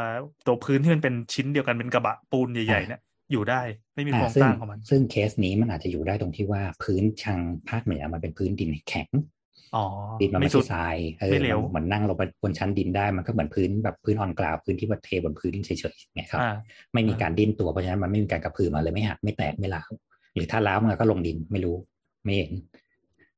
[0.47, 3.01] ตัวพื้นที่มันเป็นชิ้นเดียวกันเป็นกระบะปูนใหญ่ๆเนี่ย
[3.33, 3.61] อยู่ได้
[3.95, 9.09] ไม่มีโครงซึ่สร้างของมัน ซึ่งเคสนี้มันอาจจะอยู่ได้ตรงที่ว่าพื้นชังภาคเหนือมันเป็นพื้นดินแข็ง
[9.77, 9.85] อ๋อ
[10.20, 16.55] ดินมันไม่ไม่สุใช่ดทรายเออไม่เหลวมันเหมือนนั่งลงไปบนชั้นดินได้มันก็เหมือนพื้นแบบพื้นออนกราวพื้นที่ว่าเทบนพื้นเฉยๆเนี่ยครับอ่า
[16.93, 19.91] ไม่มีอ่าการดิ้นตัวเพราะฉะนั้นมันไม่มีการกระพือมาเลยไม่หักไม่แตกไม่ร้าว
[20.35, 21.77] หรือถ้าร้าวมันก็ลงดินไม่รู้
[22.25, 22.53] ไม่เห็น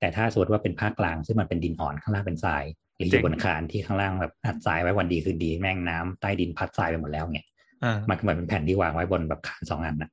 [0.00, 2.64] แต่ถ้าสมมติว่าเป็นภาคกลางซึ่งมันเป็นดินอ่อนข้างล่างเป็นทราย
[2.96, 7.46] หรืออยู่บนคานที่ข้างล่างแบบอัดทรายไว้วันดีคืนดีแม่งน้ำใต้ดินพัดทรายไปหมดแล้วเนี่ย
[7.84, 10.10] อ่ามันก็เหมือนเป็นแผ่นที่วางไว้บนแบบคานสองอันนะ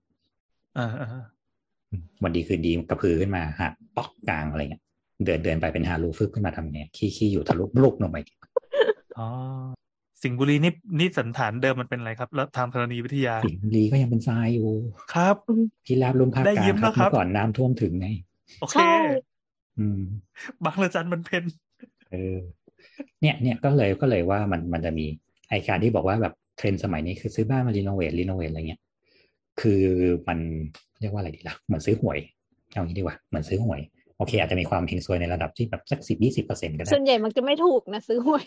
[0.77, 1.23] อ่าอ่า
[2.23, 4.83] วันดีคืนดีกระพือขึ้นมาหักป๊อกกลางอะไรเงี้ย
[5.25, 8.17] เดินเดินไปเป็นฮารูฟึบขึ้นมาทำไงขี้ขี้อยู่ทะลุบลุกลงไป
[9.19, 9.27] อ๋อ
[10.23, 14.69] สิงห์บุรีนี่นี่สัณฐานเดิมมันเป็นอะไรครับ แล้วทางธรณีวิทยา สิงห์บุรีก็ยังเป็นทรายอยู่
[15.13, 15.35] ครับ
[15.87, 18.07] ที่ราบลุ่มภาคได้กลายิ้งมครับนะครับเมื่อก่อนน้ำท่วมถึงไง
[18.59, 18.93] โอเคใช่
[19.79, 20.01] อืม
[20.65, 21.43] บางระจันมันเพน
[22.11, 22.37] เออ
[23.21, 25.05] เนี่ยเนี่ยก็เลยก็เลยว่ามันมันจะมี
[25.49, 28.81] ไอการที่บอกว่าแบบเทรนด์สมัยนี้คือซื้อบ้านมา renovate renovate อะไรเงี้ย
[29.61, 29.83] คือ
[30.27, 30.39] มัน
[30.99, 32.19] เรียกว่าอะไรดีล่ะเหมือนซื้อหวย
[32.71, 33.81] เอางี้ดีกว่าเหมือนซื้อหวย
[34.21, 38.43] โอเคอาจจะมีความเฮงซวยในระดับที่แบบสักสิบยี่สิบเปอร์เซ็นก็ได้ส่วนใหญ่มันจะไม่ถูกนะซื้อหวย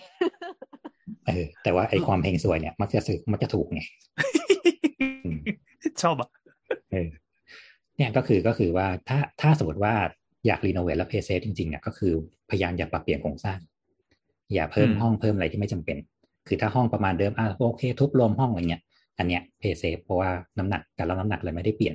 [1.26, 3.80] เออแต่ว่าไอความเฮงซวยเนี่ยมักจะซื้อมักจะถูกไง
[5.24, 5.38] อืม
[6.02, 6.28] ชอบอะ
[6.92, 7.08] เออ
[7.96, 9.94] เนี่ยก็คือก็คือว่าถ้าถ้าสมมติว่า
[10.46, 12.12] อยาก renovate และ play safe จริงๆเนี่ยก็คือ
[12.50, 13.58] พยายามอย่าปรับเปลี่ยนโครงสร้าง
[14.54, 15.96] อย่าเพิ่มอืมห้องเพิ่มอะไรที่ไม่จำเป็น
[16.48, 18.82] คือถ้าห้องประมาณเดิมอะโอเค ทุบรวมห้องอะไรเงี้ย
[19.18, 21.94] อันเนี้ย play safe เพราะว่าน้ำหนักการรับน้ำหนักเลยไม่ได้เปลี่ยน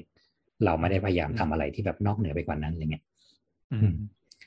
[0.66, 3.09] เราไม่ได้พยายามทำอะไรที่แบบนอกเหนือไปกว่านั้นอะไรเงี้ยอือืมม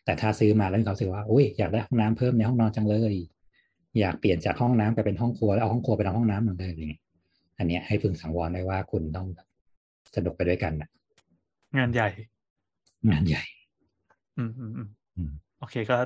[0.04, 3.14] แต่ถ้าซื้อมาแล้วมีความรู้สึกว่าอุ้ยอยากได้ห้องน้ำเพิ่มในห้องนอนจังเลย
[4.00, 7.02] อยากเปลี่ยนจากห้องน้ำไปเป็นห้องครัวแล้วเอาห้องครัวไปทำห้องน้ำเหมือนเดิมอะไรเงี้ย
[7.58, 9.26] อันเนี้ยให้พึงสังวรไว้ว่าคุณต้อง
[10.16, 10.88] สนุกไปด้วยกันนะ
[11.76, 12.06] งานใหญ่
[13.08, 13.42] งานใหญ่
[14.36, 15.96] อืมอืมอืมอืมโอเคก็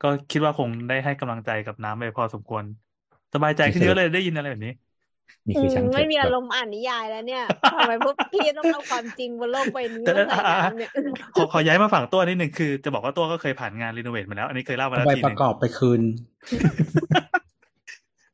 [0.00, 2.64] ก็คิดว่าคงได้ให้กำลังใจกับน้ำไปพอสมควร
[3.34, 4.72] สบายใจขึ้นเยอะเลยได้ยินอะไรแบบนี้
[5.46, 10.90] นี่คือช่างอืมเถไม่อะมีแบอาบรมณ์อ่านนิยายแล้วเนี่ยทำไมพวกพี่ต้องเอาความจริงบนโลกใบนี้แต่มาใส่น้ำเนี่ย
[11.36, 16.00] ขอขอย้ายมาฝั่งตัวนิดหนึ่งคือ จะบอกว่าตัวก็เคยผ่านงานรีโนเวทมาแล้ว อันนี้เคยเล่ามาเอาแล้วใบทีหปนึ่ระงกอบไปคืน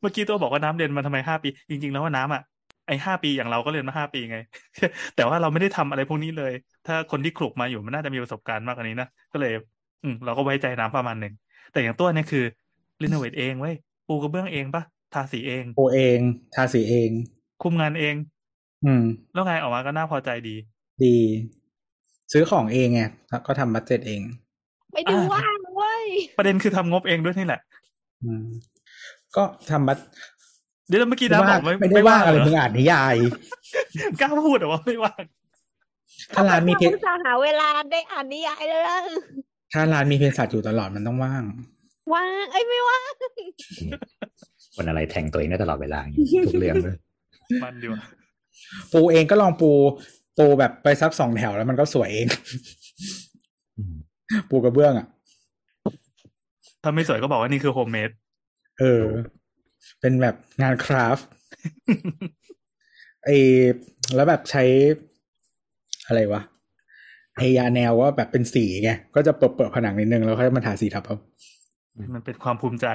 [0.01, 2.43] เมื่อกี้ตัวบอกว่าน้ำเรียนมาทำไมห้าปี จริง ๆ แล้วว่าน้ำอะ
[2.89, 4.39] ไอห้าปีอย่างเราก็เรียนมาห้าปีไง
[5.17, 6.53] แต่ว่าเราไม่ได้ทำอะไรพวกนี้เลย
[6.87, 9.53] ถ้าคนที่คลุกมาอยู่มันน่าจะมีประสบการณ์มากกว่านี้นะก็เลย
[10.03, 11.35] อืมเราก็ไว้ใจน้ำประมาณหนึ่ง
[11.73, 12.45] แต่อย่างตัวเนี่ยคือ
[13.03, 13.75] รีโนเวทเองเว้ย
[14.09, 14.83] ปูกระเบื้องเองปะ
[15.15, 16.19] ทาสีเองโอเอง
[16.55, 17.11] ทาสีเอง
[17.63, 18.15] คุมงานเอง
[18.85, 20.57] อืม แล้วไงออกมาก็น่าพอใจดี
[21.05, 21.17] ดี
[22.33, 24.21] ซื้อของเองไงแล้วก็ทำบัตเจ็ตเอง
[24.93, 26.05] ไปดูว่างเว้ย
[26.37, 27.61] ประเด็นคือทำงบเองด้วยนี่แหละ
[28.25, 28.47] อืม
[29.37, 29.99] ก็ทำบัต
[30.89, 33.15] เดี๋ยวเมื่อกี้น้ำบอกไม่ไม่ได้ว่างอะไรเหมึงอ่านนิยาย
[34.21, 35.23] กล้าพูดแต่ว่าไม่ว่าง
[36.35, 38.99] ถ้าร้านมีเพอุตส่าห์หาเวลาได้อ่านนิยายเลยนะ
[39.73, 41.43] ถ้าเรามี passion อยู่ตลอดมันต้องว่าง
[42.15, 43.13] ว่างไอ้ยไม่ว่าง
[44.77, 46.97] คนอะไรแทงตัวเองได้ตลอดเวลาอย่างนี้ทุกเรื่องเลย
[47.65, 48.03] มันดีว่ะ
[48.93, 49.71] ปูเองก็ลองปู
[50.39, 52.27] ปูแบบไปซักสองแถวแล้วมันก็สวยเอง
[53.77, 53.95] อืม
[54.51, 55.07] ปูกระเบื้องอะ
[56.83, 58.11] ถ้าไม่สวยก็บอกว่านี่คือ homemade
[58.81, 59.05] เออ
[60.01, 61.27] เป็นแบบงาน craft
[63.25, 63.29] ไอ
[64.15, 64.63] แล้วแบบใช้
[66.07, 66.43] อะไรวะ
[67.37, 71.17] ไอยาแนวว่าแบบเป็นสีไง ก็จะเปิดเปิดผนังนิดนึงแล้วค่อยมาทาสีทับเอา
[72.15, 72.87] มันเป็นความภูมิใจ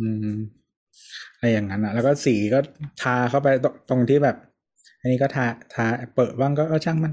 [0.00, 0.36] อืม
[1.36, 2.58] อะไรอย่างนั้นอะแล้วก็สีก็
[3.02, 4.36] ทาเข้าไปตรงตรงที่แบบ
[5.00, 5.86] อันนี้ก็ทาทา
[6.16, 7.12] เปิดบ้างก็เออช่างมัน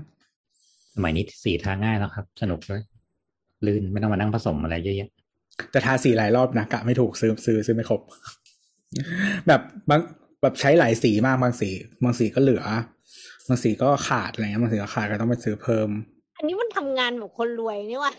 [0.96, 2.82] สมัยนี้สีทาง่ายแล้วครับ สนุกด้วย
[3.66, 5.10] ลื่นไม่ต้องมานั่งผสมอะไรเยอะแยะ
[5.72, 8.02] แต่ทาสีหลายรอบนะกะไม่ถูกซื้อซื้อซื้อไม่ครบ
[9.48, 10.02] แบบบาง
[10.42, 11.70] แบบใช้หลายสีมากบางสี
[12.04, 12.64] บางสีก็เหลือ
[13.48, 15.90] บางสีก็ขาดอะไรเงี้ยบางสีก็ขาดก็ต้องไปซื้อเพิ่ม
[16.38, 18.14] อันนี้มันทำงานแบบคนรวยนี่ว่ะ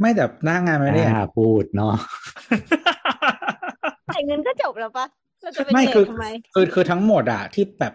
[0.00, 1.94] ไม่แต่หน้างานไม่ได้อ่าพูดเนาะ
[4.08, 5.06] ใส่เงินก็จบแล้วปะ
[5.42, 7.94] เราจะไปไม่เดคือททำไมคือคือทั้งหมดอะที่แบบ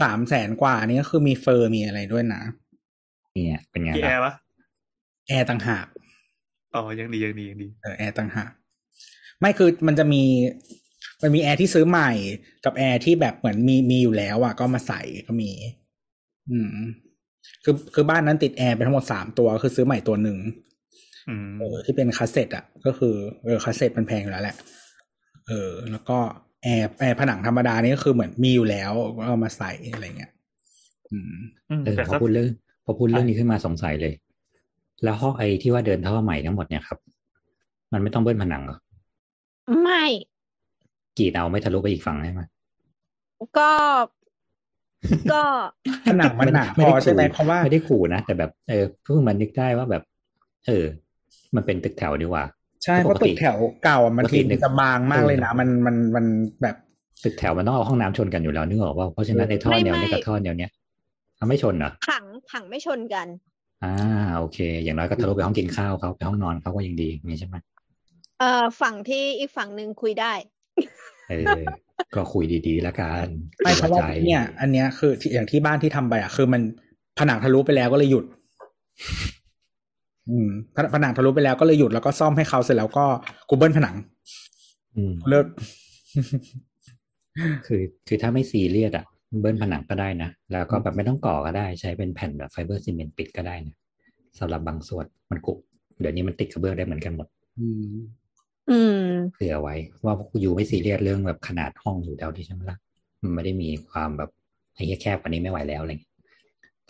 [0.00, 2.42] สามแสนกว่านี้ก็คือมีเฟอร์มีอะไรด้วยนะ
[3.32, 4.32] เนี่ยเป็นไงกี่แอล่ะร์วะ
[5.28, 5.86] แอร์ต่างหาก
[6.74, 8.50] อ๋อยังดียังดียังดีเออแอร์ต่างหาก
[9.40, 10.22] ไม่คือมันจะมี
[11.22, 12.10] มันมีแอร์ที่ซื้อใหม่
[12.64, 15.50] กับแอร์ที่แบบเหมือนมีมีอยู่แล้วอะ ก็มาใส่ก็มี
[16.50, 16.76] อืม
[17.64, 20.38] คือคือบ้านนั้นติดแอร์ไปทั้งหมดสามตัว คือซื้อใหม่ตัวหนึ่ง
[21.28, 23.14] อืมเออที่เป็นคาสเซ็ตอะ ก็คือ
[23.44, 24.56] เออคาสเซ็ตมันแพงอยู่แล้วแหละ
[25.50, 26.18] เออ แล้วก็
[26.62, 30.32] แอร์แอร์ผนังธรรมดานี่ก็คือเหมือนมีอยู่แล้วก็เอามาใส่อะไรเงี้ย
[31.10, 31.34] อืม
[31.70, 32.48] อืมเออแต่พอก็พูดเรื่อง
[32.84, 34.12] พอพูดเรื่องนี้ขึ้นมาสงสัยเลย
[35.04, 36.98] แล้วห้องไอที่ว่าเดินท่อใหม่ทั้งหมดเนี่ยครับ
[37.92, 38.78] มันไม่ต้องเบิ้ลผนังเหรอ
[39.82, 40.04] ไม่
[41.18, 42.42] กรีดเอาไม่ทะลุไปอีกฝั่งได้ไหม
[43.58, 43.72] ก็
[45.32, 45.42] ก็
[46.06, 50.02] ผนังมันหนาพอใช่ไหมเพราะว่าไม่ได้ขู่นะแต่แบบเออเพิ่งมันนึกได้ว่าแบบ
[50.66, 50.84] เออ
[51.54, 52.44] มันเป็นตึกแถวดีกว่า
[52.84, 56.24] ใช่เพราะตึกแถวเก่าอะมันปกติทีมันจะบางมากเลยนะเออมันมันมัน
[56.62, 56.76] แบบ
[57.24, 60.70] ตึกแถวมันต้องเอาห้องน้ำชนกันอยู่แล้วนึกออกว่าเพราะฉะนั้นในท่อไม่แนวเนี้ไม่กับท่อแนวเนี้ย
[61.38, 63.26] ทำไม่ชนเหรอผังผังไม่ชนกัน
[63.84, 63.94] อ่า
[64.38, 67.56] โอเค อย่างน้อยก็ทะลุไปห้องกินข้าวเขาไปห้องนอนเขาก็ยังดีอย่างนี้ใช่ไหม
[68.38, 70.32] เอ่อฝั่งที่อีกฝั่งหนึ่งคุยได้
[71.28, 71.60] เออ
[72.14, 73.26] ก็คุยดีๆแล้วกัน
[73.58, 76.62] ไม่เพราะว่าใจเนี่ย อันเนี้ยคือที่อย่างที่บ้านที่ทำไปอะคือมัน
[77.18, 78.24] ผนังทะลุไปแล้วก็เลยหยุด
[79.02, 79.39] อืม
[80.76, 83.04] ผผนังทะลุไปแล้วก็เลยหยุดแล้วก็ซ่อมให้เขาเสร็จแล้วก็
[83.48, 83.96] กูเบิ้ลผนัง
[84.96, 85.46] อืมเลิก
[87.66, 89.04] คือคือถ้าไม่ซีเรียสอะ
[89.40, 93.74] เบิ้ลผนังก็ได้นะ แล้วก็แบบไม่ต้องก่อก็ได้ ใช้เป็นแผ่นแบบไฟเบอร์ซีเมนต์ปิดก็ได้นะ
[94.38, 95.52] สำหรับบางส่วนมันกุ
[96.00, 97.26] เดี๋ยวนี้มันติดกระเบื้องได้เหมือนกันหมด
[97.60, 97.94] อืม
[98.70, 99.74] อืมเผื่อไว้
[100.04, 102.78] ว่าพวกอยู่ไม่ซีเรียสเรื่องแบบขนาดห้องอยู่แถวที่ใช่ไหมล่ะ
[103.22, 104.30] มันไม่ได้มีความแบบ
[104.74, 106.12] ไอ้เหี้ยแคบกว่านี้ไม่ไหวแล้วอะไรเงี้ย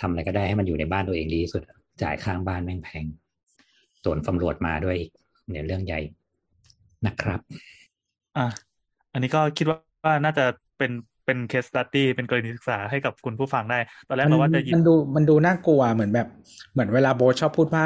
[0.00, 1.62] ทำอะไรก็ได้ให้มันอยู่ในบ้านตัวเองดีที่สุด
[2.02, 3.04] จ่ายข้างบ้านแม่งแพง
[4.05, 5.10] ส่วนตำรวจมาด้วยอีก
[5.51, 6.01] เนี่ยเรื่องใหญ่
[7.06, 7.40] นะครับ
[8.36, 8.47] อะ
[9.12, 10.44] อันนี้ก็คิดว่าน่าจะ
[10.78, 10.93] เป็น
[11.24, 13.78] เป็นเคสตัดดี้เป็นกรณีศึกษาให้กับคุณผู้ฟังได้
[14.09, 16.28] ตอนแรกเราว่าจะหยิบมันดูมันดูน่ากลัวเหมือนแบบ
[16.72, 17.85] เหมือนเวลาโบทชอบพูดว่า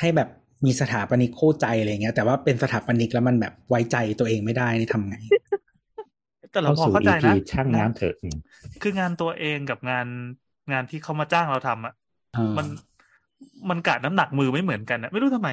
[0.00, 0.28] ให้แบบ
[0.66, 5.16] มีสถาปนิกคู่ใจอะไรเงี้ย แต่ว่าเป็นสถาปนิกแล้วมันแบบไว้ใจตัวเองไม่ได้นี่ทำไง
[6.52, 8.36] แต่เราเข้าพอสู่เข้าใจ EP นะช่างน้ำเถอะอืม
[8.82, 10.06] คืองานตัวเองกับงาน
[10.72, 11.94] งานที่เขามาจ้างเราทำอะ
[12.34, 12.66] เออมัน
[13.70, 15.50] มันกะน้ำหนักมือไม่เหมือนกันอะไม่รู้ทำไม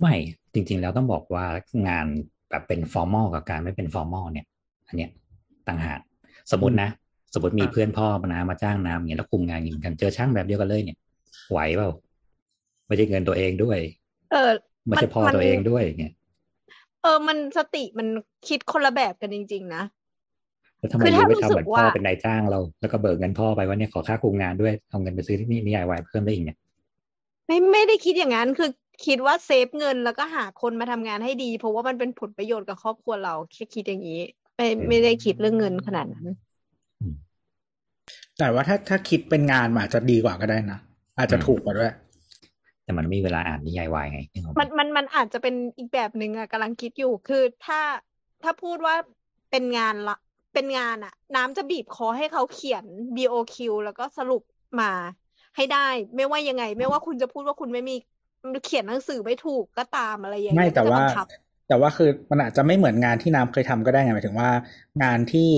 [0.00, 0.14] ไม่
[0.54, 1.44] จริง ๆ แล้วต้องบอกว่า
[1.88, 2.06] งาน
[2.50, 4.46] แบบเป็นฟอร์มอลกับการไม่เป็นฟอร์มอลเนี่ย
[4.88, 5.10] อันเนี้ย
[5.68, 6.00] ต่างหาก
[6.52, 6.88] สมมตินะ
[7.34, 10.98] สมมติมีอะเพื่อนพ่อมานะมาจ้างน้ำอย่างเงี้ยแล้วคุมงานอย่างนี้กันเจอช่างแบบเดียวกันเลยเนี่ย
[11.50, 11.90] ไหวเปล่า
[12.86, 13.78] ไม่ใช่เงินตัวเองด้วย
[14.32, 14.50] เออ
[14.86, 16.12] ไม่ใช่พ่อมันตัวเองด้วยเนี่ย
[17.02, 18.06] เออมันสติมัน
[18.48, 19.82] คิดคนละแบบกันจริง ๆ นะ
[20.78, 26.58] แล้วทำไมคือยูถ้าไม่รู้ทำสึเหมือนกพ่อว่าเป็นนายจ้างเรา แล้วก็เบิกเงินพ่อไปว่าเนี่ยขอค่าคุมงานด้วยเอาเงินไปซื้อที่นี่นิยายวายเพิ่มได้อีกเนี่ย
[27.50, 28.70] ไม่ไม่ได้คิดอย่างนั้นคือ
[29.06, 34.20] คิดว่าเซฟเงินแล้วก็หาคนมาทำงานให้ดี เพราะว่ามันเป็นผลประโยชน์กับครอบครัวเราแค่คิดอย่างนี้
[34.56, 36.26] ไม่ไม่ได้คิดเรื่องเงินขนาดนั้น
[38.38, 40.78] แต่ว่าถ้าถ้าคิดเป็นงานมันอาจจะดีกว่าก็ได้นะ
[41.18, 41.92] อาจจะถูกกว่าด้วย
[42.84, 47.80] แต่มันไม่มีเวลาอ่านนิยายวายไงนึกออกไหมันมันมันอาจจะเป็นอีกแบบหนึ่งอะกำลังคิดอยู่คือถ้า
[48.42, 48.94] ถ้าพูดว่า
[49.50, 50.16] เป็นงานละ
[50.54, 52.84] เป็นงานอะน้ำจะบีบคอให้เขาเขียน
[53.16, 54.42] BOQ แล้วก็สรุป
[54.80, 54.92] มา
[55.56, 57.96] ให้ได้ ไม่ว่ายังไง ไม่ว่าคุณจะพูดว่าคุณไม่มี
[58.64, 61.26] เขียนหนังสือไม่ถูกก็ตามอะไรอย่างไม่เงี้ยแต่จะว่าบังคับ
[61.68, 64.50] แต่ว่าคือมันอาจจะไม่เหมือนงานที่น้ำเคยทำก็ได้ไงหมายถึงว่า
[65.02, 65.48] งานที่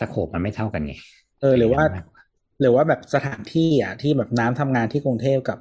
[0.00, 0.94] สโคปมันไม่เท่ากันไง
[1.40, 2.06] เออหรือว่ามกก
[2.60, 5.58] หรือว่าแบบสถานที่อะที่แบบน้ำทำงานที่กรุงเทพกับ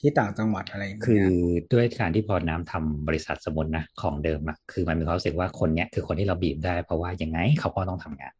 [0.00, 1.26] ที่ต่างจังหวัดอะไรอย่างเงี้ยคือ
[1.72, 8.32] ด้วยการที่พอน้ำทำบริษัทสมมตินะของเดิมอะคือมันมีความรู้สึกว่าคนเนี้ยคือคนที่เราบีบได้เพราะว่ายังไงเขาก็ต้องทำงาน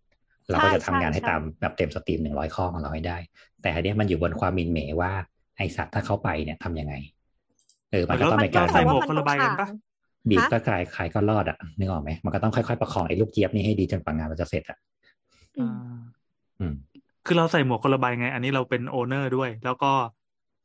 [0.51, 3.19] เราก็จะทำงานให้ตามแบบเต็มสตรีมหนึ่งร้อยข้อของเราให้ได้
[3.63, 5.13] แต่อันเนี้ยมันอยู่บนความมินเหมว่า
[5.57, 6.95] ไอสัตว์ถ้าเข้าไปเนี่ยทำยังไง
[7.91, 9.69] เออมันก็ต้องมัเป็นนก็การใส่หมวกแต่าคนละใบกันปะ
[10.31, 14.79] บีบฮะก็กลายใครก็รอดอะนึกออกไหมมันก็ต้องค่อยๆประคองไอ้ลูกเจี๊ยบนี่ให้ดีจนกว่างานมันจะเสร็จอะ
[15.59, 16.01] อืมอ่า
[16.61, 16.75] อืม
[17.27, 19.93] คือเราใส่หมวกคนละใบไง อันนี้เราเป็นโอเนอร์ด้วย แล้วก็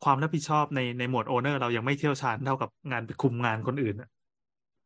[0.04, 4.10] ความรับผิดชอบในในหมวดโอเนอร์เรายังไม่เชี่ยวชาญเท่ากับงานไปคุมงานคนอื่นอะ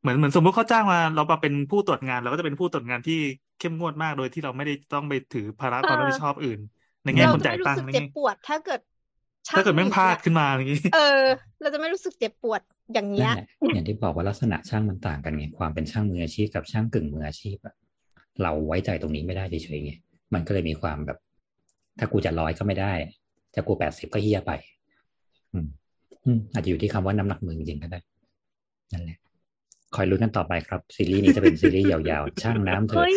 [0.02, 3.20] เหมือนเหมือนสมมติเขาจ้างมา เรามาเป็นผู้ตรวจงานเราก็จะเป็นผู้ตรวจงานที่
[3.60, 6.60] เข้มงวดมากโดยที่เราไม่ได้ต้องไปถือภาระความรับผิดชอบอื่น
[7.04, 8.80] ในแง่เราคนจะจ่ายไม่ตัรู้งสึค์กนี่เจ็บปวดถ้าเกิด
[9.50, 11.24] ช่ถ้าเกิดแม่งหญิพลาดอะขึ้นมาอย่างนี้เออ
[11.62, 12.62] เราจะไม่รู้สึกเจ็บปวด
[12.94, 17.76] อย่างเงี้นั่ยนแหละอย่างที่บอกว่าลักษณะช่างมันต่างกันไงความเป็นช่างมืออาชีพกับช่างกึ่งมืออาชีพอะ
[18.44, 19.92] เราไว้ใจตรงนี้ไม่ได้เฉยๆไง
[20.34, 21.18] มันก็เลยมีความแบบ
[22.00, 22.94] ถ้ากูจะร้อยก็ไม่ได้
[23.56, 24.52] จะกูแปดสิบก็เฮียไป
[25.54, 25.68] อืม
[26.26, 28.00] อืมอาจจะอยู่ที่คำว่าน้ำหนักมือจริงๆก็ได้
[28.94, 29.18] นั่นแหละ
[29.96, 33.14] คอยลุ้นกันต่อไปครับ ซีรีส์นี้จะเป็นซีรีส์ยาวๆ ช่างน้ำเถอะเฮ้ย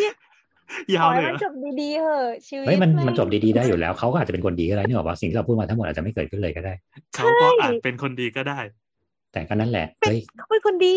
[0.95, 6.75] ยาวขอเลให้ยมันเหรอจบดีๆเหอะชีวิตเฮ้ยมันแงมันจบดีๆได้อยู่แล้วเขาก็อาจจะเป็นคนดีก็ได้นี่หรอกว่าสิ่งที่เราพูดมาทั้งหมดอาจจะไม่เกิดขึ้นเลยก็ได้
[7.15, 8.59] เขาก็อาจเป็นคนดีก็ได้
[9.33, 10.97] แต่ก็นั่นแหละเฮ้ยเขาเป็นคนดี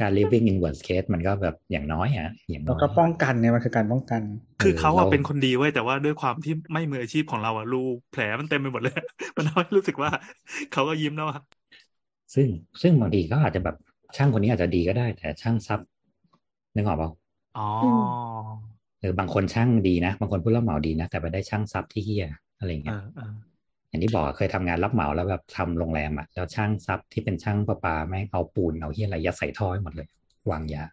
[0.00, 4.20] การ living in worst case มันก็แบบอย่างน้อยอะอย่างน้แล้อวยก็ป้องกันเนี่ยมันคือการป้องกัน
[4.62, 8.94] คือเขาอะเราเป็นคนดีเว้ยแต่ว่าด้วยความที่ไม่มืออาชีพของเราอะรูแผลมันเต็มไปหมดเลย
[9.36, 10.10] มันทำให้รู้สึกว่า
[10.72, 11.40] เขาก็ยิ้มแล้วอะ
[12.34, 12.48] ซึ่ง
[12.82, 13.76] ซึ่งบางทีก็อาจจะแบบ
[14.16, 15.80] ช่างคนนี้อาจจะดีก็ได้ แต่ช่างซับ
[16.74, 17.10] นึกออกเปล่า
[17.56, 17.62] อ๋อ
[19.00, 22.26] เออบางคนช่างดีนะ บางคนผู้รับเหมาดีนะ แต่ไปได้ช่างซับที่เฮีย
[22.58, 23.34] อะไรอย่างเอเงี้ยอเออ
[23.88, 30.08] อย่างที่บอกเคยทำงานรับเหมาแล้วแบบทำโรงแรมอะแล้วช่างซับที่เป็นช่างประปาแม่งเอาปูนเอาเฮียอะไรยัดใส่ท่อให้หมดเลย
[30.50, 30.84] วางยา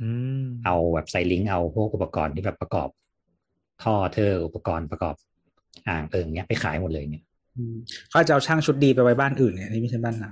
[0.00, 0.10] อื
[0.42, 2.88] มเอาแบบใส่ลิงก์เอาพวกอุปกรณ์ที่แบบประกอบ
[3.82, 5.14] ท่อเธออุปกรณ์ประกอบ
[5.88, 7.24] อ่างเอิงเนี้ยไปขายหมดเลยเนี่ย
[8.10, 10.30] เขาจะเอาช่างชุดดีไปไว้บ้านอื่นเนี่ยที่ไม่ใช่บ้านน้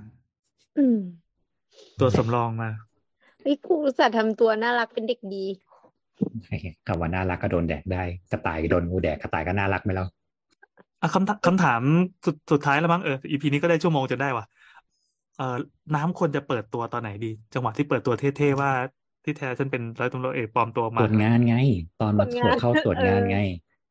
[0.76, 0.96] อืม
[2.00, 2.70] ตัวสำรองมา
[3.42, 5.44] ไอ้กูอุตส่าห์ทำตัวน่ารักเป็นเด็กดี
[6.86, 8.02] คำว่าน่ารักก็โดนแดกได้
[8.32, 10.06] กระต่ายโดนงูแดกกระต่ายก็น่ารักไหมเล่า
[11.02, 11.80] อะคำถามคำถาม
[12.24, 14.44] สุดสุดท้ายแล้วมั้งเอออีพีนี้ก็ได้ชั่วโมงจะได้ว่ะ
[15.38, 15.56] เออ
[15.94, 18.70] น้ำควรจะเปิดตัวตอนไหนดี จังหวะที่เปิดตัวเท่ๆว่า
[19.24, 21.56] ที่แท้ฉันเป็นร้อยตำรวจเอกปลอมตัวตมารวจงานไง
[22.00, 23.38] ตอนมาตรวจตรวจงานเข้าตรวจงานเออไง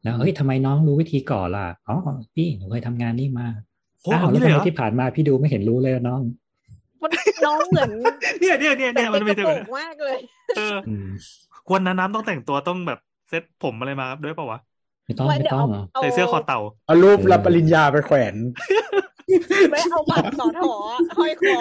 [0.03, 1.95] แล้วเฮ้ยทำไมน้องรู้วิธีก่อล่ะอ๋อ
[2.35, 3.47] พี่หนูเคยทำงานนี่มา
[4.03, 6.21] โอ้อ้าวเอาแล้วงี้ทำเลยไมเหรอที่ผ่านมาพี่ดูไม่เห็นรู้เลยอะน้อง
[7.01, 7.11] มัน
[7.45, 7.89] น้องเหมือน
[8.39, 10.17] เนี่ยเนี่ยเนี่ยแต่เนี่ยมันกไม่ระใช่โปแบรบงมากเลย
[10.57, 11.07] เอออืม
[11.73, 12.99] วันนั้นน้ำต้องแต่งตัวต้องแบบ
[13.29, 14.59] เซ็ตผมอะไรมาด้วยเปล่าวะ
[15.05, 18.35] ไม่ต้องไม่ไม่เดี๋ยวต้องเอาเหรอใส่เสื้อคอเต่าำเอารูปเออรับปริญญาไปแขวน
[19.71, 20.73] ไม่เอาบัตรสอถอ
[21.17, 21.57] ห้อยคอ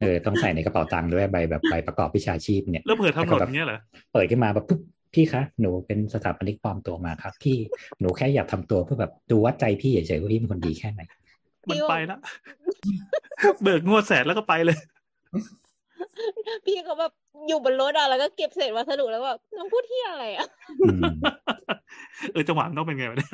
[0.00, 3.78] เออต้องใส่ในกระเป๋าตังค์ด้วยใบแบบใบประกอบวิชาชีพเนี่ยแล้วเผื่อทำหล่นอย่างเงี้ยเหรอ
[4.12, 4.80] เปิดขึ้นมาแบบปุ๊บ
[5.14, 7.56] พี่คะหนูเป็นสถาปนิกปลอมตัวมาครับ พี่
[8.00, 11.00] หนูแค่อยากทำตัวเพื่อแบบดูวัดใจพี่เฉยๆว่าพี่เป็นคนดีแค่ไหน
[11.70, 12.20] มันไปแล้ว
[13.62, 14.78] เบิกงวดแสนแล้วก็ไปเลย
[16.66, 17.12] พี่เขาแบบ
[17.48, 20.46] อยู่บนรถอะแล้วก็เก็บเศษวัสดุแล้วแบบน้องพูดที่อะไรอะ
[20.82, 21.12] อืม
[22.32, 23.30] เออจังหวะมันต้องเป็นไงวะเนี่ย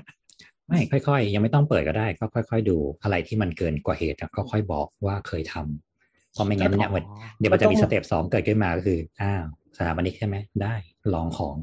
[0.68, 7.04] ไม่ค่อยๆ ยังไม่ต้องเปิดก็ได้ ก็ค่อย ๆ ดูอะไรที่มันเกินกว่าเหตุอะก็ค่อยบอกว่าเคยทำเพราะไม่งั้นเนี่ยมัน
[7.38, 9.44] เดี๋ยวมันจะมีสเต็ปสองเกิดขึ้นมาก็คืออ้าว
[9.76, 10.74] สถาปนิกใช่ไหมได้
[11.14, 11.56] ลองของ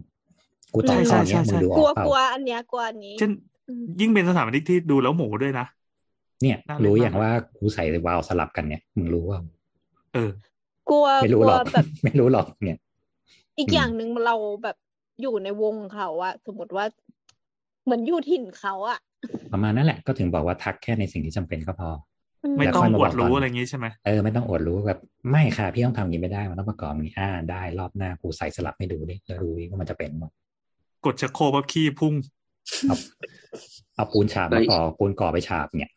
[0.74, 3.32] กูต่อข้อเนี้ยมึงดูอกลัวอกเปล่ากลัวอันเนี้ยกลัวอันนี้เช่น
[3.70, 5.66] อืมยิ่งเป็นสถาปนิกที่ดูแล้วหมูด้วยนะ
[6.42, 9.40] เนี่ยน่าเล่นรู้อย่างมากว่ากูใส่วาล์วสลับกันเนี่ยมึงรู้ว่า
[10.14, 10.30] เออ
[10.90, 12.78] กลัวไม่กรู้ลัหรวอกแบบไม่รู้หรอกเนี่ย
[13.58, 14.78] อีกอืมอย่างหนึ่งเราแบบ
[15.22, 16.86] อยู่ในวงเขาอะสมมติว่า
[17.84, 19.00] เหมือนอยู่ถิ่นเขาอะ
[19.52, 21.90] ประมาณนั้นแหละก็ถึงบอกว่าทักแค่ในสิ่งที่จำเป็นก็พอ
[22.52, 25.00] มไม่แล้วต้องค่อยมาอวดบอกตอนรู้อะไรอย่างงี้ใช่ไหมเออไม่ต้องอดรู้แบบ
[25.32, 30.32] ไม่ค่ะพี่ต้องทำอย่างนี้ไม่ได้มันต้องประกอบอย่างนี้อ่าได้รอบหน้ากูใส่สลับให้ดูดิแล้วดูดิว่ามันจะเป็นมั้ย
[31.06, 32.14] กดชักโครกปั๊บขี้พุ่ง
[32.88, 32.96] เอา
[33.96, 35.92] เอาปูนฉาบมาก่อปูนก่อไปฉาบเนี่ย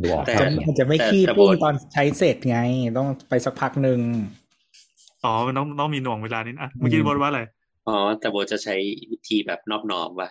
[0.00, 2.58] ดูออกแต่เปจะล่าเนี่ยมันจะไม่แต่ขี้แต่ปุ้งบทตอนใช้เสร็จไง
[2.98, 4.00] ต้องไปสักพักหนึ่ง
[5.24, 7.40] อ๋อมันต้องต้องมีหน่วงเวลานิดอะเมื่อกี้อืมบอลว่าอะไร
[7.88, 8.74] อ๋อแต่โบจะใช้
[9.10, 10.28] วิธีแบบนอบน้อมว่ะ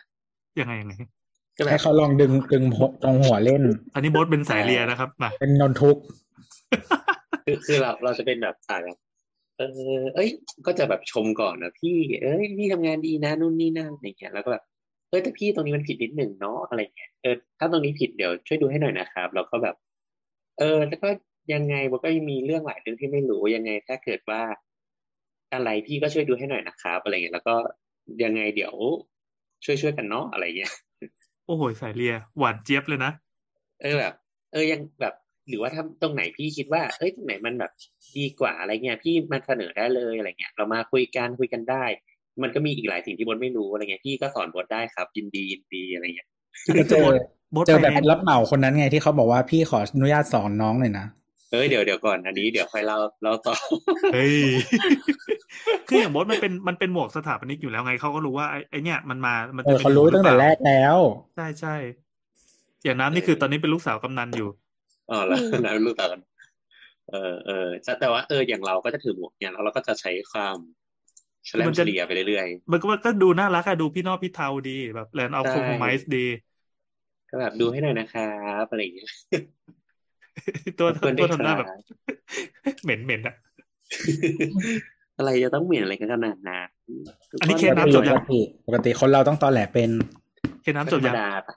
[0.61, 0.93] ยังไงยังไง
[1.57, 3.63] ก็แบให้บเขาลองดึงดึงหัวตรงหัวเล่น
[3.93, 6.01] อันนี้โบทเป็นสายเลียนะครับมาเป็นนนทุกข์
[7.45, 8.97] คือคือเราเราจะเป็นแบบสายแบบ
[9.57, 9.61] เอ
[9.99, 10.29] อเอ้ย
[10.65, 14.63] ก็จะแบบชมก่อนนะพี่ เอ้ยพี่ทำงานดีนะนู่นนี่นั่นอย่างเงี้ยแล้วก็แบบ
[15.11, 19.75] เออแต่พี่ตรงนี้มันผิดนิดหนึ่งเนาะอะไรเงี้ยเออถ้าตรงนี้ผิดเดี๋ยวช่วยดูให้หน่อยนะครับแล้วก็แบบ
[20.59, 21.09] เออ แล้วก็
[21.53, 24.41] ยังไงโบก็ยังมีเรื่องหลายเรื่องที่ไม่รู้ยังไง ถ้าเกิดว่า
[25.53, 27.55] อะไรพี่ก็ช่วยดูให้หน่อยนะครับอะไรเงี้ยแล้วก็
[28.23, 28.73] ยังไงเดี๋ยว
[29.65, 30.73] ช่วยช่วยกันเนาะอะไรเงี้ย
[31.45, 33.11] โอ้โหสายเลียหวานเจี๊ยบเลยนะ
[33.81, 34.13] เออแบบ
[34.51, 35.13] เออยังแบบ
[35.49, 37.71] หรือว่าถ้าตรงไหนพี่คิดว่า เอ้ยตรงไหนมันแบบ
[38.17, 41.83] ดีกว่าอะไรเงี้ยพี่มาเสนอได้เลยอะไรเงี้ย เรามาคุยกันคุยกันได้
[42.41, 46.27] มันก็มีอีกหลายสิ่งที่บดไม่รู้อะไรเงี้ยพี่ก็สอนบดได้ครับยินดียินดีอะไรเงี้ย
[46.79, 47.03] ก็เจอ
[47.51, 51.05] โบทเจอไปแบบในรับเหมาคนนั้นไงที่เขาบอกว่าพี่ขออนุญาตสอนน้องหน่อยนะ
[51.51, 53.55] เอ้ยเดี๋ยวเดี๋ยวก่อนอันนี้เดี๋ยวค่อยเล่าเล่าต่อ
[54.13, 54.35] เฮ้ย
[55.87, 60.97] คืออย่างโบทมันเป็นมันเป็นหมวกสถาปนิกอยู่แล้วไงเขาก็รู้ว่าไอ้ไอเนี่ยมันมามันเอจะอมีเขารู้ตั้งแต่แรกแล้ว
[61.35, 61.75] ใช่ใช่
[62.83, 64.49] อย่างน้ำนี่คือตอนนี้เป็นลูกสาวกำนันอยู่
[65.11, 66.21] อ๋อแล้วอืมนะรู้ต่อกัน
[67.11, 70.57] เออเออแต่แต่ว่าเอออย่างเราก็จะถือหมวกเนี่ยแล้วเราก็จะใช้ความ
[71.45, 78.31] เฉลมัมนเฉจะลี่ยไปเรื่อยมันก็ก็ดูน่ารักอะดูพี่นอกพี่เทาดีแบบแลนด์เอาใช่คอมไมซ์ดีๆก็แบบดูให้หน่อยนะครั
[78.63, 79.09] บอะไรอย่างเงี้ย
[80.79, 83.35] ตัวขอบคุณตัวด้วยทำหน้าแบบครับเหม็นเหม็นอะ
[85.17, 86.67] อะไรจะต้องเหมือนอะไรกันขนาดนั้น
[87.41, 89.89] อันนี้เคสน้ำจบยังปกติปกติคนเราต้องตอแหลเป็น
[90.61, 91.55] เคนน้ำจบธรรมยังดาปะ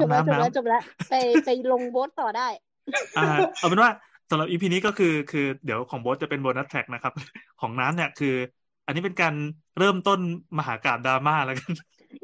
[0.00, 1.14] จบน้ำแล้วน้ำจบแล้วน้ำจบแล้วไป
[1.44, 2.48] ไปลงโบสต่อได้
[3.18, 3.26] อ่า
[3.58, 3.90] เอาเป็นว่า
[4.30, 7.12] สำหรับอีพีนี้ก็คือคือเดี๋ยวของโบสจะเป็นโบนัสแท็กนะครับ
[7.60, 8.34] ของน้ำเนี่ยคือ
[8.86, 9.34] อันนี้เป็นการ
[9.78, 10.18] เริ่มต้น
[10.58, 11.72] มหากาบดราม่าแล้วกัน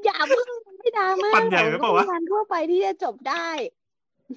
[0.05, 0.47] อย่าเพิ่ง
[0.79, 3.49] ไม่ดราม่าปั่นใหญ่ไว้เปล่าวะงานทั่วไปที่จะจบได้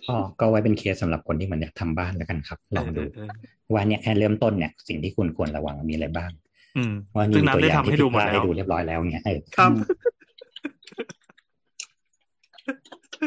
[0.08, 3.30] ก็ก็ไว้เป็นเคสสำหรับคนที่มันอยากทำบ้านแล้วกันครับลองดูเออเออ
[3.74, 6.32] ว่าเนี่ยแค่เริ่มต้นเนี่ยสิ่งที่คุณควรระวังมีอะไรบ้าง
[6.78, 9.72] อืมว่านี่ซึ่งมีตัวน้ำอได้ย่างทำที่ให้ผิดูดหพมดลาดแล้ให้วดูเรียบร้อยแล้วเนี่ยเออครับ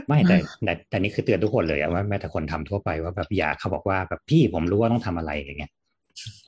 [0.09, 5.73] ไม่แต่แต่แต่นี่คือเตือนทุกคนเลยอะว่าแม้แต่คนทำทั่วไปว่าแบบอย่าเขาบอกว่าแบบพี่ผมรู้ว่าต้องทำอะไรอย่างเงี้ย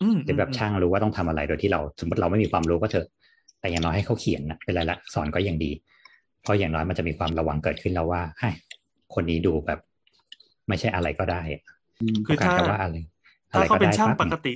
[0.02, 3.06] อืมหรือแบบช่างรู้ว่าต้องทำอะไรโดยที่เราสมมติเราไม่มีความรู้ก็เถอะ
[3.60, 5.70] แต่อย่างน้อยให้เขาเขียนนะเป็นไรละสอนก็ยังดี
[6.42, 8.50] เพราะอย่างน้อยมันจะมีความระวังเกิดขึ้นแล้วว่าให้
[9.14, 9.80] คนนี้ดูแบบ
[10.68, 11.62] ไม่ใช่อะไรก็ได้อะ
[12.26, 13.10] คือต้องการถ้าจะว่าอะไรอะ
[13.50, 14.54] ถ้าไรเขาก็เป็นได้ช่างปั๊บปกติ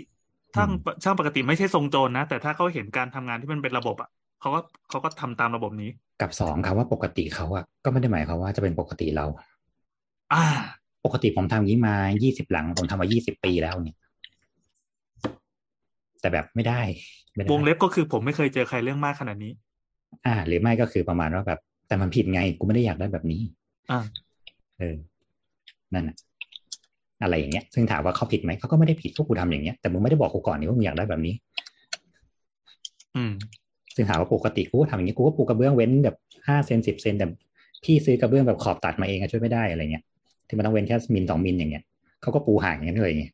[0.54, 0.70] ช่าง
[1.04, 4.10] ช่างปกติไม่ใช่ทรงโจรนะ แต่ถ้าเขาเห็นการทำงานที่มันเป็นระบบอะ
[4.40, 4.60] เขาก็
[4.90, 9.26] เขาก็ทำตามระบบนี้ กับสองคำว่าปกติเขาอะก็ไม่ได้หมายความว่าจะเป็นปกติเรา
[10.32, 10.44] อ่า
[11.04, 13.96] ปกติผมทำอย่างนี้มายี่สิบหลังผมทำมายี่สิบปีแล้วเนี่ย
[16.24, 16.80] แต่แบบไม่ได้
[17.34, 19.52] ไม่ได้วงเล็บก็คือผมไม่เคยเจอใครเรื่องมากขนาดนี้
[20.26, 23.40] อ่า หรือไม่ก็คือประมาณว่าแบบ แต่มันผิดไงกูไม่ได้อยากได้แบบนี้
[23.90, 24.00] อ่า
[24.78, 24.96] เออ
[25.94, 26.16] นั่นน่ะ
[27.22, 31.34] อะไรอย่างเงี้ย ซึ่งถามว่าเขาผิดไหมเขาก็ไม่ได้ผิดพวกกูทำอย่างเงี้ยแต่มึงไม่ได้บอกกูก่อนนี่ว่ามึงอยากได้แบบนี้
[33.16, 33.32] อืม
[33.94, 36.16] ซึ่งถามว่าปกติกูก็ทำอย่างนี้กูก็ปูกระเบื้องเว้นแบบ
[36.48, 37.26] ห้าเซนสิบเซนแต่
[37.84, 40.04] พี่ซื้อกระเบื้องแบบขอบตัดมาเองอะช่วยไม่ได้อะไรเงี้ย
[40.48, 41.84] ที่มันต้องเว้นแค่มิลสองมิลอย่างเงี้ย
[42.22, 43.24] เขาก็ปูห่างอย่างนั้นเลยไง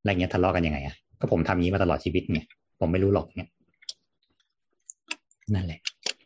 [0.00, 2.40] อะไรเงี้ยทะเลาะกันยังไงอะ ก็ผมทำอย่างนี้มาตลอดชีวิตไง
[2.80, 3.48] ผมไม่รู้หรอกเนี่ย
[5.54, 5.80] นั่นแหละ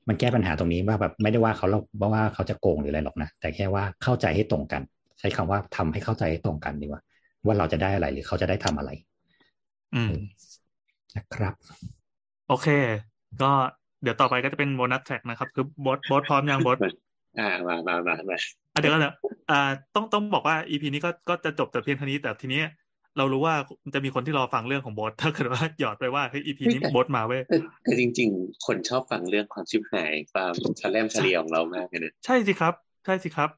[0.08, 4.82] มันแก้ปัญหาตรงนี้ว่าแบบไม่ได้ว่าเขาเราว่าเขาจะโกงหรืออะไรหรอกนะแต่แค่ว่าเข้าใจให้ตรงกัน
[5.18, 7.00] ใช้คำว่าทำให้เข้าใจให้ตรงกันดีกว่า
[7.46, 8.90] ว่าเราจะได้อะไรหรือเขาจะได้ทำอะไร
[9.94, 10.12] อืม
[11.16, 11.54] นะครับ
[12.48, 12.68] โอเค
[13.42, 13.50] ก็
[14.02, 16.78] เดี๋ยวต่อไปก็จะเป็น bonus track นะครับ คือบอสบอสพร้อมยังบอส
[17.38, 18.36] อ่ามามามามา
[18.74, 19.14] อะเดี๋ยวก็เดี๋ยว
[19.50, 22.60] อ่าต้องต้องบอกว่า EP นี้ก็ก็จะจบแต่เพียงเท่านี้แต่ทีนี้
[23.18, 23.54] เรารู้ว่า
[23.94, 32.74] จะมีคนที่รอฟังเรื่องของบอสถ้าเกิดว่าหยอดไปว่าเฮ้ย EP นี้บอสมาเว้ยแต่แต่จริง ๆ คนชอบฟังเรื่องความชิบหายความชะแลมเฉลียวของเรามากเลยนะใช่สิครับ
[33.04, 33.50] ใช่สิครับ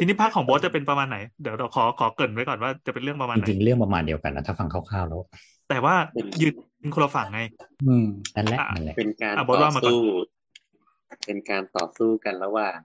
[0.00, 5.22] ทีนี้ภาคของบอสจะเป็นประมาณไหน เดี๋ยวเราขอขอเกริ่นไว้ก่อนว่าจะเป็นเรื่องประมาณไหนจริงๆเรื่องประมาณเดียวกันนะถ้าฟังคร่าวๆแล้ว
[5.68, 5.94] แต่ว่า
[6.40, 6.48] ยื
[6.86, 7.40] นคนละฝั่งไง
[7.86, 8.06] อืม
[8.36, 10.00] นั่นแหละอะนั่นแหละเป็นการอะบอสต่อว่ามาก่อนสู้
[11.26, 12.76] เป็นการต่อสู้กันระหว่าง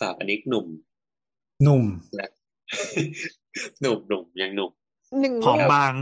[0.00, 0.66] สาวอนิกหนุ่ม
[1.64, 1.84] หนุ่ม
[2.14, 2.28] และ
[3.80, 4.70] หนุ่มหนุ่มยังหนุ่ม
[5.20, 5.92] หนึ่งผอมบาง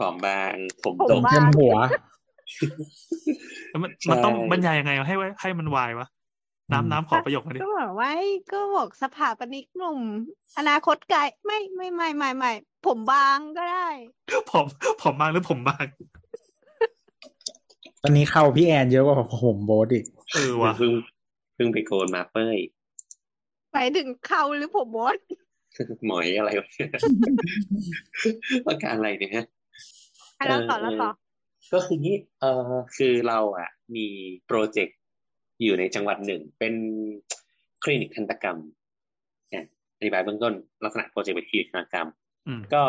[0.00, 1.76] ผอมบาง ผมผมตรงบ้าเต็มหัว
[3.70, 6.08] แล้วมันใช่มันต้องบรรยายยังไงให้ไว้ให้มันวายวะ
[6.72, 8.10] น้ำน้ำขอประโยคมาดิก็บอกว่า
[8.52, 9.98] ก็บอกสถาปนิกหนุ่ม
[10.58, 12.52] อนาคตไกลไม่ไม่ไม่ไม่ไม่
[12.86, 13.88] ผมบางก็ได้
[14.50, 14.64] ผม
[15.02, 15.84] ผมบางหรือผมบาง
[18.02, 20.92] ตอนนี้เข้าพี่แอนเยอะกว่าผมโบทอีกเออว่ะเพิ่ง
[21.54, 22.58] เพิ่งไปโกนมาเป้ย
[23.72, 25.16] ไปถึงเขาหรือผมบด
[26.06, 26.68] หมอยอะไรวะ
[28.64, 29.44] ว่าการอะไรเนี่ยฮะ
[30.38, 31.10] อะแล้วต่อแล้วต่อ
[31.72, 34.06] ก็คืองี้เออคือเราอะ มี
[34.46, 34.98] project
[35.62, 36.74] อยู่ในจังหวัดหนึ่ง เป็น
[37.82, 38.58] คลินิกทันตกรรม
[39.50, 39.64] เนี่ย
[39.98, 40.52] อธิบายเบื้องต้น
[40.84, 42.08] ลักษณะ project เป็นคลินิกทันตกรรม
[42.46, 42.84] อืมก็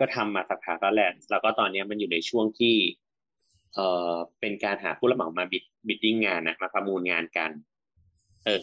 [0.00, 2.74] ก็ทำมาสักพักแล้วแหละแล้วก็ตอนเนี้ยมันอยู่ในช่วงที่
[3.74, 7.50] เอ่อเป็นการหาผู้รับเหมามา bid bidding งานนะมาประมูลงานกัน
[8.44, 8.60] เออ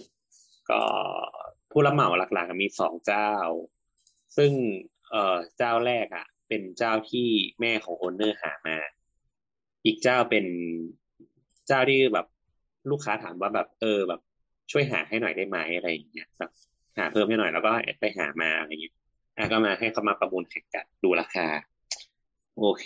[0.70, 0.82] ก็
[1.72, 3.32] ผู้รับเหมาหลักๆมีสองเจ้า
[4.38, 4.52] ซึ่ง
[5.10, 7.28] เอ่อเจ้าแรกอะ เป็นเจ้าที่
[7.60, 8.78] แม่ของ owner หามา
[9.86, 10.46] อีกเจ้าเป็น
[11.68, 12.28] เจ้าที่แบบ
[12.92, 14.22] ลูกค้าถามว่าแบบ เออแบบ
[14.72, 16.52] ช่วยหาให้หน่อยได้ไหมอะไรอย่างเงี้ยแบบ
[16.98, 17.70] หาเพิ่มให้หน่อยแล้วก็
[18.00, 18.96] ไปหามาอะไรอย่างเงี้ย
[19.38, 21.48] อะก็มาให้เขามาประมูลแข่งกันดูราคา
[22.60, 22.86] โอเค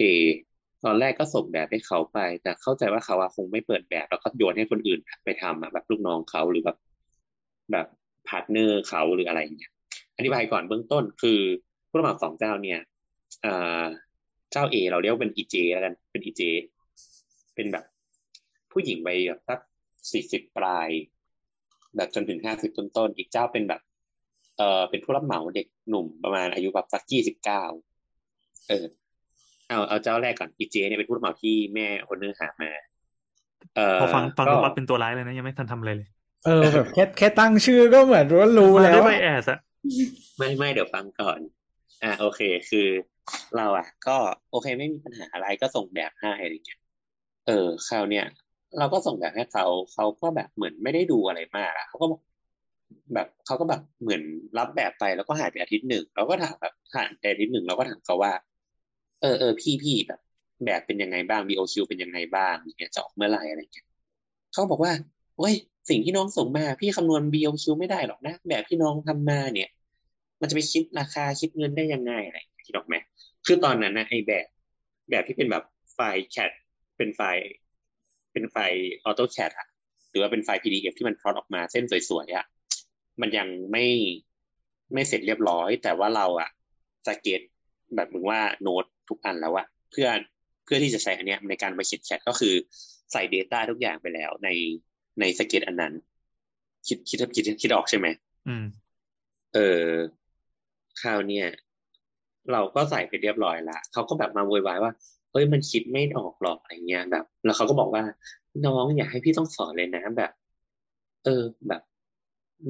[0.85, 6.77] ตอนแรกก็ส่งแบบให้เขาไป แต่เข้าใจว่าเขาคงไม่เปิดแบบ แล้วก็โยนให้คนอื่นไปทำอะแบบลูกน้องเขาหรือแบบ
[7.71, 7.87] แบบ
[8.27, 9.71] partner เขาหรืออะไรอย่างเงี้ย
[10.17, 11.39] อธิบายก่อนเบื้องต้นคือ
[11.89, 12.79] ผู้รับเหมาสองเจ้าเนี่ย
[13.43, 13.83] เอ่อ
[14.51, 16.41] เจ้าเอเราเรียกว่าเป็นอีเจแล้วกันเป็นอีเจ
[17.55, 17.85] เป็นแบบ
[18.71, 19.59] ผู้หญิงวัยแบบสัก
[20.11, 20.89] สี่สิบปลาย
[21.95, 23.81] แบบจนถึงห้าสิบต้นๆอีกเจ้าเป็นแบบ
[24.57, 27.63] เออเป็นผู้รับเหมาเด็กหนุ่มประมาณอายุแบบสักยี่สิบเก้า
[28.67, 28.85] เออ
[29.67, 32.71] เอาเอาเจ้าแรกก่อนอีเจเนี่ยเป็นผู้รับเหมาที่แม่คนนึงหามา
[33.75, 36.09] เออพอฟังฟังก็ดูว่าเป็นตัวร้ายเลยนะยังไม่ทันทำอะไรเลย
[36.45, 39.59] เออแบบแค่แค่ตั้งชื่อก็เหมือนว่ารู้มาแล้วด้วยใบอะแอสอะ
[40.37, 41.39] ไม่ไม่เดี๋ยวฟังก่อน
[42.03, 42.87] อ่าโอเค คือ
[43.57, 44.17] เราอะ ก็
[44.51, 46.79] โอเคไม่มีปัญหาอะไรก็ส่งแบบให้อะไรเงี้ย
[47.47, 48.25] เออคราวเนี้ย
[48.77, 52.21] เราก็ส่งแบบให้เขาเขาก็แบบเหมือนไม่ได้ดูอะไรมากอะเขาก็บอก
[53.13, 54.21] แบบเขาก็แบบเหมือน
[54.57, 58.33] รับแบบไปแล้วก็หายไปอาทิตย์หนึ่งเราก็ถามแบบผ่านไปอาทิตย์หนึ่งเราก็ถามเขาว่า
[59.21, 60.19] เออเออพี่พี่แบบ
[60.65, 63.87] แบบเป็นยังไงบ้าง BOQ เป็นยังไงบ้างอย่างเงี้ยจะออกเมื่อไหร่อะไรเงี้ย
[64.53, 64.91] เขาบอกว่า
[65.37, 65.55] เฮ้ย
[65.89, 69.69] สิ่งที่น้องส่งมาพี่คำนวณ BOQ ไม่ได้หรอกนะ แบบที่น้องทำมาเนี่ย
[70.41, 72.37] มันจะไปคิดราคาคิดเงินได้ยังไงอะไร
[72.67, 72.95] คิดออกไหม
[73.45, 74.45] คือตอนนั้นนะไอ้แบบ
[75.09, 75.63] แบบที่เป็นแบบ
[75.93, 76.51] ไฟล์ CAD
[76.97, 77.43] เป็นไฟล์
[78.33, 79.67] เป็นไฟล์ AutoCAD อะ
[80.09, 82.45] หรือว่าเป็นไฟล์ PDF ที่มันพลอตออกมาเส้นสวยๆอะ
[83.21, 83.85] มันยังไม่
[84.93, 86.49] ไม่เสร็จเรียบร้อย แต่ว่าเราอะ
[87.07, 87.41] สเก็ต
[87.95, 90.07] แบบมึงว่าโน้ตทุกอันแล้วอะเพื่อ
[90.63, 92.53] เพื่อที่จะใช้อันเนี้ยในการไปเขียนแชทก็คือ
[93.11, 94.49] ใส่ Data ทุกอย่างไปแล้วใน
[95.19, 95.93] ในสเก็ตอันนั้น
[96.87, 98.07] คิดคิดคิดคิดออกใช่ไหม
[98.47, 98.65] อืม
[99.53, 99.85] เออ
[101.01, 101.47] คราวเนี่ย
[102.51, 104.91] เราก็ใส่ไปเรียบร้อยละเขาก็แบบมาโวยวายว่า
[105.31, 108.03] เอ้ยมันคิดไม่ออกหรอกอะไรเงี้ยแบบ แล้วเขาก็บอกว่า
[108.65, 110.31] น้องอยากให้พี่ต้องสอนเลยนะแบบ
[111.25, 111.81] เออแบบ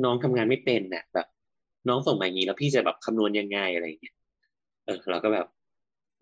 [0.03, 1.27] น้องทำงานไม่เป็นน่ะ แบบ
[1.88, 4.15] น้องส่งมาอย่างนี้แล้วพี่จะแบบคำนวณยังไงอะไรเงี้ย
[4.85, 5.47] เออ เราก็แบบ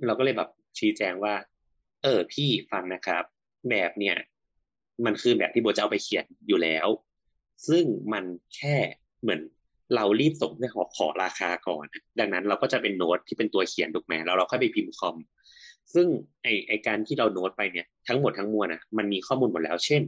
[0.06, 1.34] เราก็เลยแบบชี้แจงว่า
[2.04, 3.24] เออ พี่ฟังนะครับ
[3.70, 4.16] แบบเนี่ย
[5.06, 6.88] มันคือแบบที่โบจะเอาไปเขียนอยู่แล้ว
[7.68, 8.24] ซึ่งมัน
[8.56, 8.76] แค่
[9.22, 9.42] เหมือน
[9.96, 11.86] เรารีบส่งเพื่อขอขอราคาก่อน
[12.20, 15.16] ดังนั้นเราก็จะเป็นโน้ตที่เป็นตัวเขียนถูกไหมแล้วเราค่อยไปพิมพ์คอม
[15.94, 16.08] ซึ่ง
[16.44, 20.04] ไอไอการที่เราโน้ตไปเนี่ยทั้งหมดทั้งมวลอะมันมีข้อมูลหมดแล้ว เช่น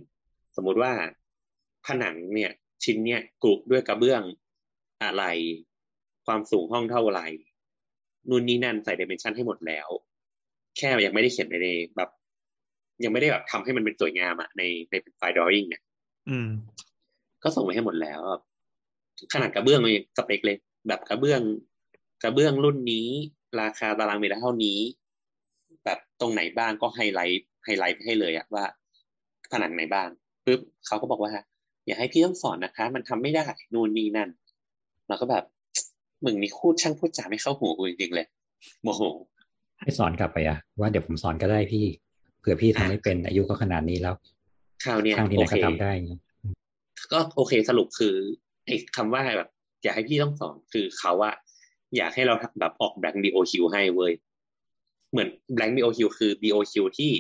[0.55, 0.93] สมมุติว่า
[1.85, 2.51] ผนังเนี่ย
[2.83, 4.23] ชิ้นเนี่ยกรุด้วยกระเบื้อง
[5.03, 5.23] อะไร
[6.25, 7.27] ความสูงห้องเท่าไหร่
[8.29, 9.87] นู่นนี่นั่นใส่เดเมนชันให้หมดแล้ว
[10.77, 12.09] แค่ยังไม่ได้เขียนไปในแบบ
[13.03, 15.81] ยังไม่ได้แบบทำให้มันเป็นสวยงามอะในในไฟล์ดรอยิ่งเนี่ย
[16.29, 16.49] อืม
[17.43, 18.19] ก็ส่งไปให้หมดแล้ว
[19.33, 20.57] ขนาดกระเบื้องมันยังสเปคเลย
[20.87, 21.41] แบบกระเบื้อง
[22.23, 23.07] กระเบื้องรุ่นนี้
[23.61, 24.79] ราคาตารางเมตรเท่านี้
[25.85, 28.65] แบบตรงไหนบ้างก็ไฮไลท์ไฮไลท์ให้เลยอะว่า
[29.51, 30.07] ผนังไหนบ้าง
[30.45, 31.31] ปุ๊บเขาก็บอกว่า
[31.85, 34.29] อย่าให้พี่ต้องสอนนะคะ มันทำไม่ได้นู่นนี่นั่น
[35.07, 35.43] เราก็แบบ
[36.25, 38.27] มึงนี่พูดช่างพูดจาไม่เข้าหูกูจริงๆเลย
[38.83, 39.01] โมโห
[39.79, 41.85] ให้สอนกลับไปอะว่าเดี๋ยวผมสอนก็ได้พี่
[42.41, 44.15] เผื่อพี่ทำไม่เป็นอายุก็ขนาดนี้แล้ว
[44.85, 45.91] คราวเนี้ยทางที่โอไหนเคก็ทำได้
[47.13, 48.15] ก็โอเคสรุปคือ
[48.65, 49.49] ไอ้คำว่าแบบ
[49.83, 51.31] อยากให้พี่ต้องสอนคือเขาว่า
[51.97, 54.13] อยากให้เราแบบออกแบงค์ BOQ ให้เว้ย
[55.11, 57.11] เหมือนแบงค์ BOQ คือ BOQ ที่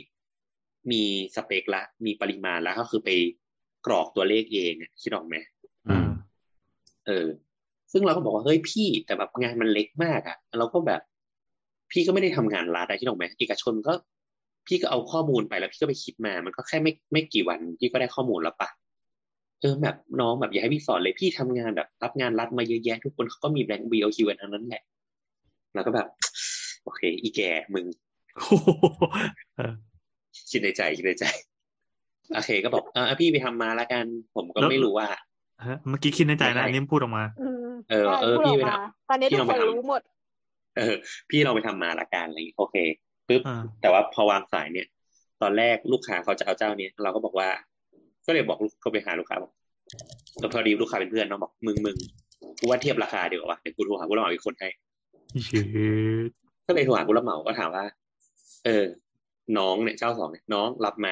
[0.91, 1.03] มี
[1.35, 3.09] สเปคละ มีปริมาณแล้วก็คือไป
[3.85, 5.35] กรอกตัวเลขเองอะคิดออกไหม
[5.89, 6.07] อืม
[7.07, 7.27] เออ
[7.91, 11.01] ซึ่งเราก็บอกว่าเฮ้ยพี่แต่แบบงานมันเล็กมากอะเราก็แบบ
[11.91, 13.93] พี่ก็ไม่ได้ทำงานรัฐอะคิดออกไหมเอกชนก็
[14.67, 18.69] พี่ก็เอาข้อมูลไปแล้วพี่ก็ไปคิดมา มันก็แค่ไม่ไม่กี่วันพี่ก็ได้ข้อมูลแล้วปะ
[19.61, 24.83] เออแบบน้องแบบอย่าให้พี่สอนเลยพี่ทำงานแบบรับงานรัฐมาเยอะแยะทุกคนเขาก็มีแบงค์ BOQ กันทั้งนั้นแหละ
[25.73, 26.07] แล้วก็แบบ
[26.83, 27.41] โอเค อีแก
[27.73, 27.85] มึง
[28.35, 28.69] โอ้โห
[29.57, 29.73] เออ
[30.49, 31.25] คิดในใจคิดในใจ
[32.33, 34.05] โอเค ก็บอกเออพี่ไปทำมาแล้วกัน
[34.35, 35.07] ผมก็แล้วไม่รู้ว่า
[35.67, 40.01] ฮะเมื่อกี้คิดในใจนะอันนี้พูดออกมาอืมเออใช่เออพูดพี่อไปอกทมาตอนนี้พี่ทุกลองคไปนทำรู้หมด
[40.77, 40.95] เออ
[41.29, 42.75] พี่เราไปทำมาละกันอะไรอย่างงี้โอเค
[43.31, 44.87] ปุ๊บอ่าแต่ว่าพอวางสายเนี่ย
[45.41, 47.49] ตอนแรกลูกค้าเขาจะเอาเจ้าเนี้ยเราก็บอกว่า
[48.25, 49.51] ก็เลยบอกลูกเขาไปหาลูกค้าบอก
[50.39, 51.97] แล้วพอดีลูกค้าเป็นเพื่อนเนาะบอกมึงมึง
[52.59, 54.69] กูว่าเทียบราคาเดี๋ยววะเดี๋ยวกูโทรหาผู้รับเหมาอีกคนให้
[55.45, 55.65] เชิด
[56.67, 57.85] ก็เลยโทรหาผู้รับเหมาก็ถามว่า
[58.65, 58.85] เออ
[59.57, 61.09] น้องเนี่ยเจ้าสองเนี่ยน้องรับไหม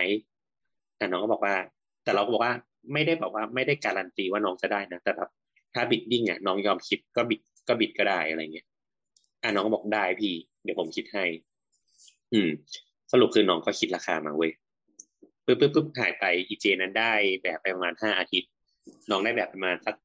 [0.97, 1.55] แต่น้องก็บอกว่า
[2.03, 2.53] แต่เราก็บอกว่า
[2.93, 5.29] ไม่ได้บอกว่าไม่ได้การันตีว่าน้องจะได้นะแต่แบบ
[5.73, 8.67] ถ้าบิดดิ้งอะน้องยอมคิดก็บิดก็บิดก็ได้อะไรเงี้ย
[9.43, 10.33] อะน้องก็บอกได้พี่
[10.63, 11.23] เดี๋ยวผมคิดให้
[12.33, 12.49] อืม
[13.11, 14.51] สรุปคือน้องก็คิดราคามาเว้ย
[15.45, 18.49] ปึ๊บปึ๊บปึ๊บหายไปอีเจนั้นได้แบบไปประมาณห้าอาทิตย์
[19.09, 19.95] น้องได้แบบประมาณสัก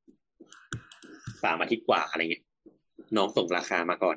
[1.42, 2.44] สามอาทิตย์กว่าอะไรเงี้ย
[3.16, 4.16] น้องส่งราคามาก่อน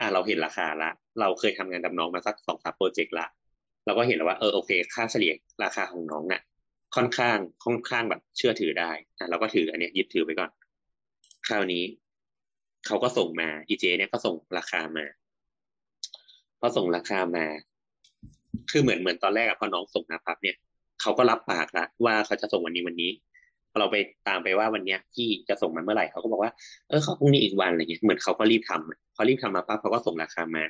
[0.00, 0.90] อะเราเห็นราคาละ
[1.20, 3.26] เราเคยทำงานกับน้องมาสักสองสามโปรเจกต์ละ
[3.86, 5.32] เราก็เห็นแล้วว่าเออโอเค ค่าเฉลี่ย
[5.64, 6.42] ราคาของน้องน่ะ
[6.96, 10.50] ค่อนข้างค่อนข้างแบบเชื่อถือได้อะเราก็ถืออันเนี้ยยึดถือไปก่อน
[11.46, 11.84] คราวนี้
[12.86, 15.04] เขาก็ส่งมาอีเจเนี่ยก็ส่งราคามา
[16.62, 17.44] พอส่งราคามา
[18.70, 20.56] คือเหมือนเหมือนตอนแรกอะพอน้องส่งมาปั๊บเนี่ย
[21.00, 23.10] เขาก็รับปากละว่าเขาจะส่งวันนี้วันนี้
[23.70, 23.96] พอเราไป
[24.28, 26.52] ตามไปว่าวันเนี้ยพี่จะส่งมันเมื่อไหร่เขาก็บอกว่า
[26.88, 30.64] เออเขาพรุ่งนี้อีกวันอะไรเงี้ยเหมือนเขาก็รีบทำอะพอรีบทำมาปั๊บเขาก็ส่งราคามา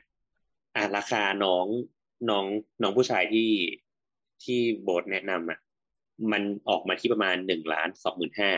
[0.76, 1.66] อ่าราคาน้อง
[2.30, 2.46] น้อง
[2.82, 3.50] น้องผู้ชายที่
[4.44, 5.58] ที่โบสแนะนำอะ
[6.32, 8.50] มันออกมาที่ประมาณหนึ่งล้านสองหมื่นห้า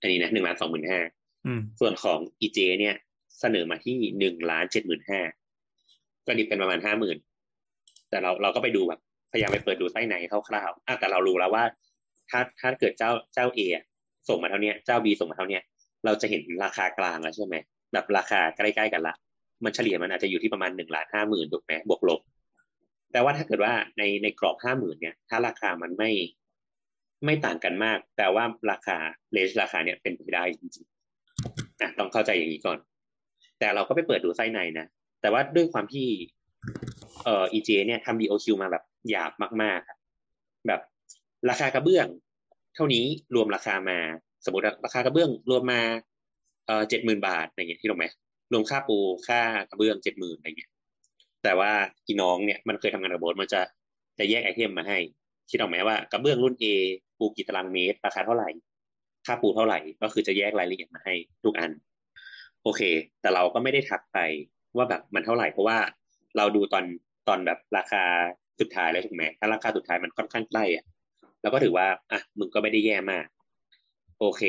[0.00, 1.00] อันนี้นะหนึ่งล้านสองหมื่นห้า
[1.46, 2.94] อืมส่วนของอีเจ เนี่ย
[3.40, 5.20] เสนอมาที่หนึ่งล้านเจ็ดหมื่นห้า
[6.26, 7.16] ก็ดิบเป็นประมาณห้าหมื่น
[8.10, 9.00] แต่เราเราก็ไปดูแบบ
[9.32, 10.14] พยายามไปเปิดดูไส้ใน
[10.48, 11.64] คร่าวๆอะแต่เรารู้แล้วว่า
[12.30, 13.60] ถ้าถ้าเกิดเจ้าเจ้าเอ
[14.28, 15.58] ส่งมาเท่านี้เจ้าบีส่งมาเท่านี้
[16.04, 17.56] เราจะเห็นราคากลางแล้วใช่ไหม
[17.92, 19.14] แบบราคาใกล้ๆกันละ
[19.64, 22.20] มันเฉลี่ยมันอาจจะอยู่ที่ประมาณหนึ่งล้านห้าหมื่นถูกไหมบวกลบ
[23.12, 26.10] แต่ว่าถ้าเกิดว่าในในกรอบห้าหมื่นเนี่ย ถ้าราคามันไม่
[27.24, 28.96] ไม่ต่างกันมาก แต่ว่าราคา
[29.32, 32.78] เลสราคาเนี่ยเป็นไปได้จริงๆอะต้องเข้าใจอย่างนี้ก่อน
[33.58, 34.86] แต่เราก็ไปเปิดดูไส้ในนะ
[35.26, 36.08] แต่ว่าด้วยความที่
[37.24, 39.32] เอ่อ EJ เนี่ยทำ DOQ มาแบบหยาบ
[39.62, 40.80] มากๆ แบบ
[41.50, 42.06] ราคากระเบื้อง
[42.74, 43.04] เท่านี้
[43.34, 43.98] รวมราคามา
[44.44, 45.80] สมมติราคากระเบื้องรวมมา
[46.66, 48.06] เอ่อเจ็ดหมื่นบาทอะไรเงี้ยที่ลงไหม
[48.52, 48.98] รวมค่าปู
[49.28, 49.40] ค่า
[49.70, 50.70] กระเบื้องเจ็ดหมื่นอะไรเงี้ย
[51.42, 51.70] แต่ว่า
[52.06, 53.62] อีน้องเนี่ยมันเคยทำงานกับโบสมันจะ
[54.18, 54.98] จะแยกไอเทมมาให้
[55.50, 56.64] คิดออกไหมว่ากระเบื้องรุ่น A
[57.18, 58.48] ปูกี่ตารางเมตรราคาเท่าไหร่
[59.26, 61.70] ค่าปูเท่าไหร่ ก็คือจะแยกรายละเอียดมาให้ทุกอัน
[62.62, 62.82] โอเค
[63.20, 64.18] แต่เราก็ไม่ได้ทักไป
[64.78, 65.78] ว่าแบบมันเท่าไหร่เพราะว่า
[66.36, 66.84] เราดูตอน
[67.28, 68.02] ตอนแบบราคา
[68.60, 70.84] สุดท้ายแล้วถูกไหมถ้าราคาสุดท้ายมันค่อนข้างใกล้อะ
[71.42, 73.26] เราก็ถือว่าอะมึงก็ไม่ได้แย่มาก
[74.20, 74.42] โอเค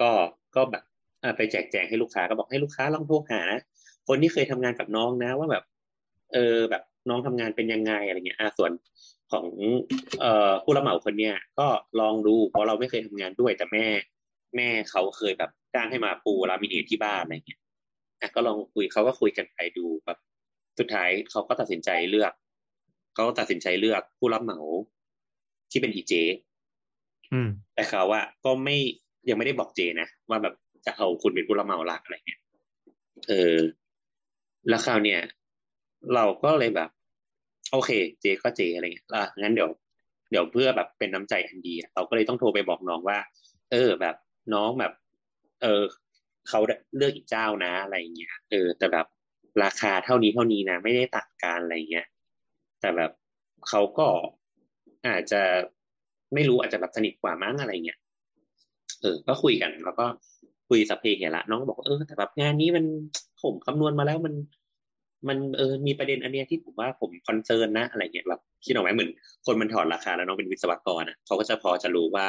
[0.00, 0.10] ก็
[0.56, 0.82] ก็แบบ
[1.22, 3.60] อะไปแจกแจงให้ลูกค้าก็บอกให้ลูกค้าลองโทรหานะ
[4.08, 5.64] คนที่เคยทำงานกับน้องนะ ว่าแบบ
[6.32, 8.72] เออแบบน้องทำงานเป็นยังไงอะไรเงี้ยอะส่วน
[9.32, 9.46] ของ
[10.20, 11.66] เอ่อผู้รับเหมาคนเนี้ยก็
[12.00, 13.86] ลองดูเพราะเราไม่เคยทำงานด้วยแต่แม่
[14.56, 17.60] แม่เขาเคยแบบจ้างให้มาปูลามิเนตที่บ้านอะไรเงี้ย
[18.20, 20.18] อะก็ลองคุยเขาก็คุยกันไปดูแบบ
[20.78, 22.32] สุดท้ายเขาก็ตัดสินใจเลือก
[23.14, 24.60] เขาก็ตัดสินใจเลือกผู้รับเหมา
[25.70, 26.12] ที่เป็นอีเจ
[27.32, 28.76] อืมแต่เขาว่าก็ไม่
[29.28, 30.54] ยังไม่ได้บอกเจนะว่าแบบ
[30.86, 32.40] จะเอาคุณเป็นผู้รับเหมาหลักอะไรเงี้ย
[33.28, 33.56] เออ
[34.68, 35.20] แล้วคราวเนี่ย
[36.14, 36.90] เราก็เลยแบบ
[37.72, 37.90] โอเค
[38.20, 39.70] เจก็เจอะไรเงี้ยอะงั้นเดี๋ยว
[40.30, 43.18] เดี๋ยวเพื่อแบบเป็นน้ำใจอันดีอะเราก็เลยต้องโทรไปบอกน้องว่า
[43.72, 44.16] เออ แบบ
[44.54, 44.92] น้องแบบ
[45.62, 45.82] เออ
[46.48, 46.60] เขา
[46.96, 49.06] เลือกอีกเจ้านะอะไรเงี้ยเออแต่แบบ
[49.64, 52.06] ราคาเท่านี้เท่านี้นะไม่ได้ต่างกันอะไรเงี้ย
[52.80, 53.10] แต่แบบ
[53.68, 54.06] เขาก็
[55.06, 55.42] อาจจะ
[56.34, 57.98] ไม่รู้อาจจะแบบสนิทกว่ามั้งอะไรเงี้ย
[59.00, 60.06] เออ ก็คุยกัน แล้วก็
[60.68, 62.84] คุยสัพเพเหระน้องบอกเออแต่แบบงานนี้มัน
[63.42, 64.34] ผมคำนวณมาแล้วมัน
[65.28, 69.10] มันเออมีประเด็นอันเนี้ยที่ผมว่าผม concern นะอะไรเงี้ยแบบคิดออกไหมเหมือน
[69.46, 72.26] คนมันถอดราคาแล้วน้องเป็นวิศวกรอะเขาก็จะพอจะรู้ว่า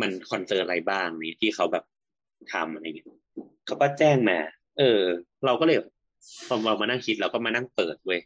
[0.00, 1.84] มัน concern อะไรบ้างนี่ที่เขาแบบ
[2.52, 3.08] ทำอะไรเงี้ย
[3.66, 4.38] เขาก็แจ้งมา
[4.78, 5.00] เออ
[5.46, 5.78] เราก็เลย
[6.46, 8.20] พอเรามานั่งคิดเราก็มานั่งเปิดเว้ย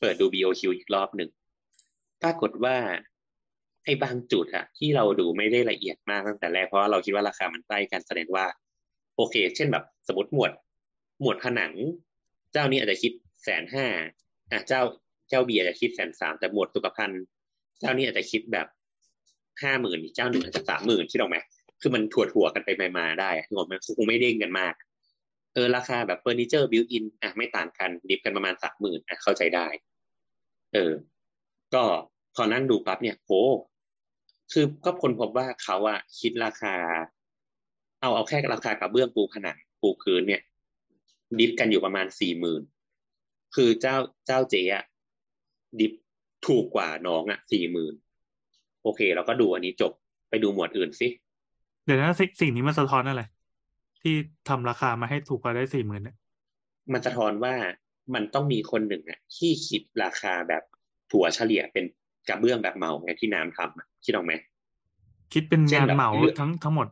[0.00, 1.28] เปิดดู BOQ อีกรอบหนึ่ง
[2.22, 2.76] ปรากฏว่า
[3.84, 8.46] ไอ้บางจุดอะที่เราดูไม่ได้ละเอียดมากตั้งแต่แรกเพราะเราคิดว่าราคามันใกล้กันแสดงว่า
[9.16, 10.52] โอเค เช่นแบบสมมติหมวด
[11.20, 11.72] หมวดผนัง
[12.52, 13.12] เจ้านี้อาจจะคิด
[13.44, 13.86] แสนห้า
[14.52, 14.80] อะเจ้า
[15.28, 17.22] เจ้าเบียร์จะคิดแสนสามแต่หมวดสุขภัณฑ์
[17.80, 18.66] เจ้านี้อาจจะคิดแบบ
[19.62, 21.38] ห้าหมื่นเจ้าหนึ่งอาจจะสามหมื่นที่ตรงไหม
[21.86, 24.74] คือมันถั่วถั่วกันไปมาได้อะงงไหมคงไม่เด้งกันมาก
[25.54, 29.66] เออราคาแบบเฟอร์นิเจอร์ built-in อะไม่ต่างกัน diff กันประมาณสามหมื่นอะเข้าใจได้
[30.74, 30.92] เออ
[31.74, 31.82] ก็
[32.34, 33.30] พอนั่งดูปั๊บเนี่ยโห
[34.52, 36.74] คือก็คนพบว่าเขาอะคิดราคา
[38.00, 40.42] เอาเอาแค่ราคากระเบื้องปูผนังปูพื้นเนี่ย
[41.38, 42.62] ดิฟกันอยู่ประมาณสี่หมื่น
[43.54, 43.96] คือเจ้า
[44.26, 44.84] เจ้าเจ๊อะ
[45.80, 45.92] ดิฟ
[46.46, 47.94] ถูกกว่าน้องอะสี่หมื่น
[48.82, 49.92] โอเค เราก็ดูอันนี้จบ
[50.30, 51.08] ไปดูหมวดอื่นสิ
[51.84, 53.22] เดี๋ยวนะสิ่งสิ่งนี้มันสะท้อนอะไร
[54.02, 54.14] ที่
[54.48, 56.16] ทำราคามาให้ถูกกว่าได้สี่หมื่นเนี่ย
[56.92, 57.54] มันสะท้อนว่า
[58.14, 60.62] มันต้องมีคนหนึ่งอะที่คิดราคาแบบ
[61.12, 61.84] ถั่วเฉลี่ยเป็น
[62.28, 64.32] กระเบื้องแบบเหมาไงที่น้ำทำอะคิดออกไหม
[65.32, 66.86] คิดเป็นเช่นงานแบบเหมาเลือกทั้งทั้งหมด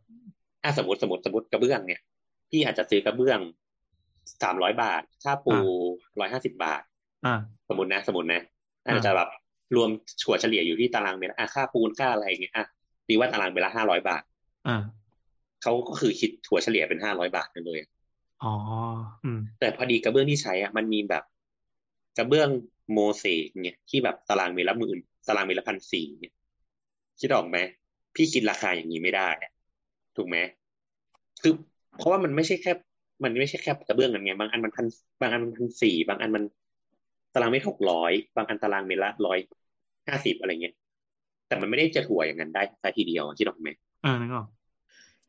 [0.64, 2.00] อะสมมติสมมติสมมติกระเบื้องเนี่ย
[2.50, 3.40] พี่อาจจะซื้อกระเบื้อง
[4.42, 5.54] สามร้อยบาท ค่าปู
[6.20, 6.82] ร้อยห้าสิบาท
[7.26, 7.34] อ่า
[7.68, 8.42] สมมตินะ สมมตินะ
[8.86, 9.28] อ่าอาจจะแบบ
[9.76, 9.90] รวม
[10.22, 12.66] ถัวเฉลี่ยอยู่ที่ตารางเมตรอะค่าปูนค่าอะไรอย่างเงี้ยอะ
[13.06, 14.22] ตีว่าตารางเมตรละห้าร้อยบาท
[14.66, 14.76] อ่า
[15.62, 17.78] เขาก็คือคิดถัวเฉลี่ยเป็นห้าร้อยบาทไปเลย
[18.42, 18.52] อ๋อ
[19.24, 21.24] อืมแต่พอดีกระเบื้องที่ใช้อะมันมีแบบ
[22.18, 22.48] กระเบื้อง
[22.92, 24.98] โมเสกเนี่ยที่แบบตารางเมตรละหมื่น
[25.28, 26.32] ตารางเมตรละพันสี่เนี่ย
[27.20, 27.58] คิดออกไหม
[28.14, 29.52] พี่คิดราคาอย่างนี้ไม่ได้อะ
[30.16, 30.36] ถูกไหม
[31.42, 31.52] คือ
[31.96, 32.72] เพราะว่ามันไม่ใช่แค่
[33.24, 34.86] มันไม่ใช่แค่กระเบื้องนั้นไงบางอันมันพัน
[35.20, 36.44] บางอันมันพันสี่บางอันมัน
[37.34, 39.38] ตารางเมตรหกร้อยบางอันตารางเมตรละร้อย
[40.08, 40.74] ห้าสิบอะไรเงี้ย
[41.48, 43.68] แต่มันไม่ได้จะถั่วอย่างนั้นได้ซะทีเดียวคิดออกไหม
[44.02, 44.46] เออนึกออก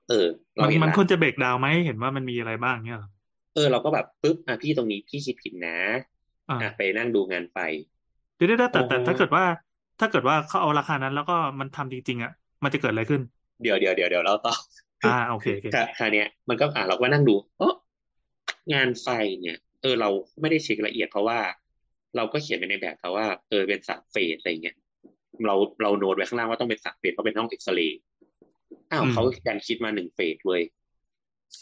[0.08, 0.28] เออ
[0.62, 3.10] มัเรานเห็นมันละควรจะเบรกดาวน์ไหมเห็นว่ามันมีอะไรบ้างเนี่ยเหรอ
[3.54, 5.78] เออเราก็แบบปุ๊บอะพี่ตรงนี้พี่คิดผิดนะ
[6.50, 7.58] อ่าอะไปนั่งดูงานไฟ
[8.36, 9.44] เดี๋ยวเดี๋ยวแต่แต่โอ้โหถ้าเกิดว่า
[10.00, 12.32] ถ้าเกิดว่าเขาเอาราคานั้น แล้วก็มันทำจริงๆอะ
[12.64, 13.22] มันจะเกิดอะไรขึ้น
[13.62, 14.54] เดี๋ยวเดี๋ยวเดี๋ยวเดี๋ยวเราต่อ
[15.04, 17.74] อ่าโอเคโอเคค่ะคราวเนี้ยมันก็อะเราก็นั่งดูเออ
[18.74, 19.08] งานไฟ
[19.42, 20.10] เนี่ย เออเรา
[20.42, 21.40] ไม่ได้เช็คละเอียดเพราะว่า
[22.16, 24.76] เราก็เขียนไปในแบบเขาว่าเออเป็นสามเฟสอะไรเงี้ย
[25.46, 28.00] เราเราโน้ตไว้ข้างล่างว่าต้องเป็นสามเฟสเพราะเป็นห้องเอ็กซเรย์
[28.92, 30.62] อ้าวเขาดันคิดมาหนึ่งเฟสเว้ย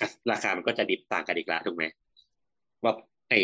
[0.01, 1.83] อะราคามันก็จะดิบต่างกันอีกละถูกไหม
[2.83, 2.93] ว่า
[3.29, 3.35] ไอ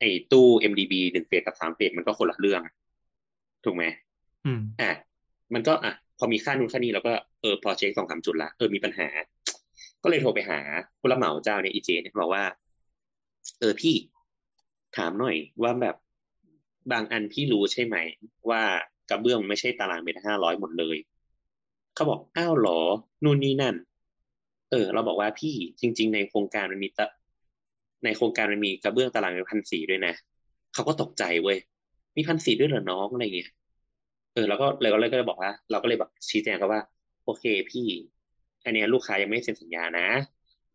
[0.00, 2.74] ไอตู้ MDB หนึ่งเฟสกับสามเฟสมันก็คนละเรื่องอะ
[3.64, 3.84] ถูกไหม
[4.46, 4.92] อืมอะ
[5.54, 9.08] มันก็อะ พอมีค่านู้นค่านี้เราก็เออพอเช็คสองสามจุดละเออมีปัญหา
[10.02, 10.58] ก็เลยโทรไปหา
[10.98, 12.44] ผู้รับเหมาเจ้าเนี่ยอีเจเนี่ยบอกว่า
[13.60, 13.94] เออพี่
[14.96, 15.96] ถามหน่อยว่าแบบ
[16.92, 17.96] บางอันพี่รู้ใช่ไหม
[18.50, 18.62] ว่า
[19.10, 20.96] กระเบื้องไม่ใช่ตารางเมตรห้าร้อยหมดเลย
[21.94, 22.80] เขาบอกอ้าวเหรอ
[23.24, 23.74] นู่นนี่นั่น
[24.70, 27.06] เออ เราบอกว่าพี่จริง ๆ ในโครงการมันมีตะ
[28.04, 30.14] ในโครงการมันมีกระเบื้องตารางเมตรพันสี่ด้วยนะ
[30.74, 31.58] เขาก็ตกใจเว้ย
[32.16, 33.50] มีพันสี่ด้วยเหรอน้องอะไรเงี้ย
[34.34, 36.82] เออแล้วก็เลยก็เลยก็เลยบอกว่า เราก็เลยแบบชี้แจงเขาว่า
[37.24, 37.86] โอเคพี่
[38.64, 40.08] อันเนี้ยลูกค้ายังไม่เซ็นสัญญานะ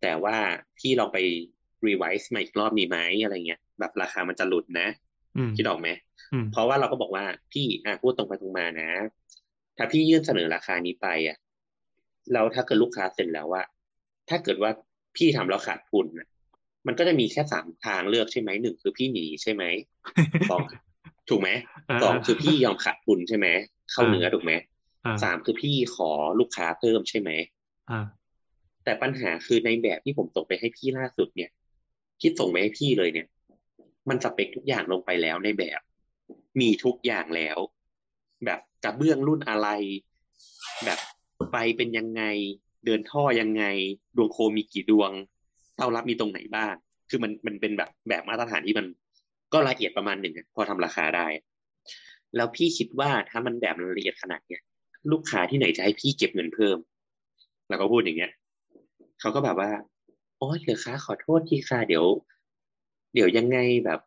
[0.02, 0.36] แต่ว่า
[0.80, 1.18] พี่ลองไป
[1.88, 4.88] รีไวซ์มาอีกรอบดีไหมอะไรเงี้ยแบบราคามันจะหลุดนะ
[5.38, 5.90] อืมคิดออกไหม
[6.34, 8.90] อืมเพราะว่าเราก็บอกว่าพี่อะพูดตรงไปตรงมานะ
[9.78, 11.38] ถ้าพี่ยื่นเสนอราคานี้ไปอะ
[12.34, 13.64] แล้วถ้าเกิดลูกค้าเซ็นแล้วว่า
[14.30, 14.72] ถ้าเกิดว่า
[15.16, 16.28] พี่ทำแล้วขาดทุนน่ะ
[16.88, 19.64] มันก็จะมีแค่สามทางเลือกใช่ไหมหนึ่งคือพี่หนีใช่ไหม
[20.50, 20.62] สอง
[21.30, 23.48] ถูกไหมาสองคือพี่ยอมขาดทุนใช่ไหม
[23.92, 24.54] เข้าเนื้อถูกไหม
[25.06, 27.30] อ่าสามคือพี่ขอลูกค้าเพิ่มใช่ไหม
[27.90, 28.06] อ่า
[28.84, 31.52] แต่ปัญหาคือในแบบที่ผมส่งไปให้พี่ล่าสุดเนี่ย
[32.20, 33.28] ที่ส่งไปให้พี่เลยเนี่ย
[34.10, 35.82] มันสเปคทุกอย่างลงไปแล้วในแบบ
[36.60, 37.58] มีทุกอย่างแล้ว
[38.46, 39.68] แบบ กระเบื้องรุ่นอะไร
[40.86, 41.00] แบบ
[41.50, 42.24] ไฟเป็นยังไง
[42.86, 43.64] เดินท่อยังไง
[44.16, 45.12] ดวงโคมมีกี่ดวง
[45.76, 46.74] เต้ารับมีตรงไหนบ้าง
[47.10, 48.86] คือมันมันเป็นแบบแบบมาตรฐานที่มัน
[49.54, 51.28] ก็ละเอียดประมาณหนึ่งพอทำราคาได้
[52.36, 54.62] แล้วพี่คิดว่าถ้ามันแบบละเอียดขนาดเนี้ย
[55.12, 56.78] ลูกค้าที่ไหนจะให้พี่เก็บเงินเพิ่ม
[57.70, 58.32] แล้วก็พูดอย่างเงี้ย
[59.20, 59.72] เขาก็แบบว่า
[60.38, 62.06] โอ้ยเหลือค้าขอโทษทีค่ะเดี๋ยว
[63.14, 64.00] เดี๋ยวยังไงแบบ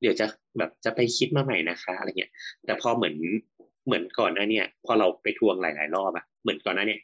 [0.00, 0.26] เดี๋ยวจะ
[0.58, 2.32] แบบจะไปคิดมาใหม่นะคะอะไรเงี้ย
[2.64, 3.14] แต่พอเหมือน
[3.90, 7.00] เหมือนก่อนหน้าเนี่ยพอเราไปทวงหลาย ๆ รอบอะเหมือนก่อนหน้าเนี่ย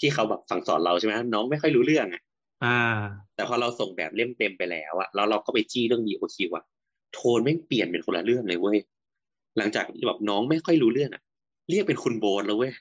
[0.00, 2.22] ที่เขาแบบสั่งสอนเราใช่ไหมน้องไม่ค่อยรู้เรื่องอะ
[2.64, 2.78] อ่า
[3.34, 6.64] แต่พอเราส่งแบบเล่มเต็มไปแล้วอะแล้วเราก็ไปจี้เรื่อง DOQ อะ
[7.14, 8.78] โทนไม่งเปลี่ยนเป็นคนละเรื่องเลยเว้ย
[9.58, 11.22] หลังจากที่แบบน้องไม่ค่อยรู้เรื่องอะ
[11.70, 12.72] เรียกเป็นคุณโบนแล้วเว้ย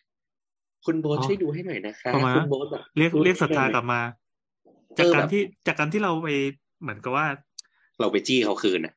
[0.85, 4.01] คุณโบนอ๋อช่วยดูให้หน่อยนะคะประมาณคุณโบนแบบเรียกดูเรียกศรัทธาให้หน่อยกลับมา
[4.95, 6.27] เอจากอการแบบที่จากการที่เราไป
[6.81, 7.25] เหมือนกับว่า
[7.99, 8.93] เราไปจี้เขาคืนอะ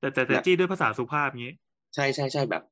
[0.00, 1.54] แต่แต่แต่แบบจี้ด้วยภาษาสุภาพอย่างนี้
[1.94, 2.62] ใช่ใช่ใช่แบบ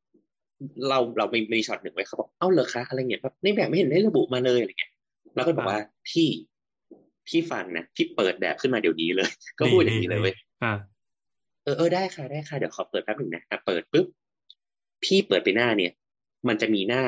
[0.88, 4.92] เราเรามีมีช็อตหนึ่งไว้เขาบอกเอ้าเหรอคะอะไรเงี้ยแบบในแบบไม่เห็นได้ระบุมาเลยอะไรเงี้ย
[5.36, 5.80] เราก็บอกว่า
[6.10, 6.28] พี่
[7.28, 10.72] พี่ฟังนะพี่เปิดแบบขึ้นมาเดี๋ยวนี้เลย ก็พูดอย่างนี้เลยเว้ยอ่า
[11.64, 14.06] เออเออได้ค่ะได้ค่ะเดี๋ยวขอเปิดแป๊บหนึ่งนะอะเปิดปุ๊บ
[15.04, 15.92] พี่เปิดไปหน้าเนี่ย
[16.48, 17.02] มันจะมีหน้า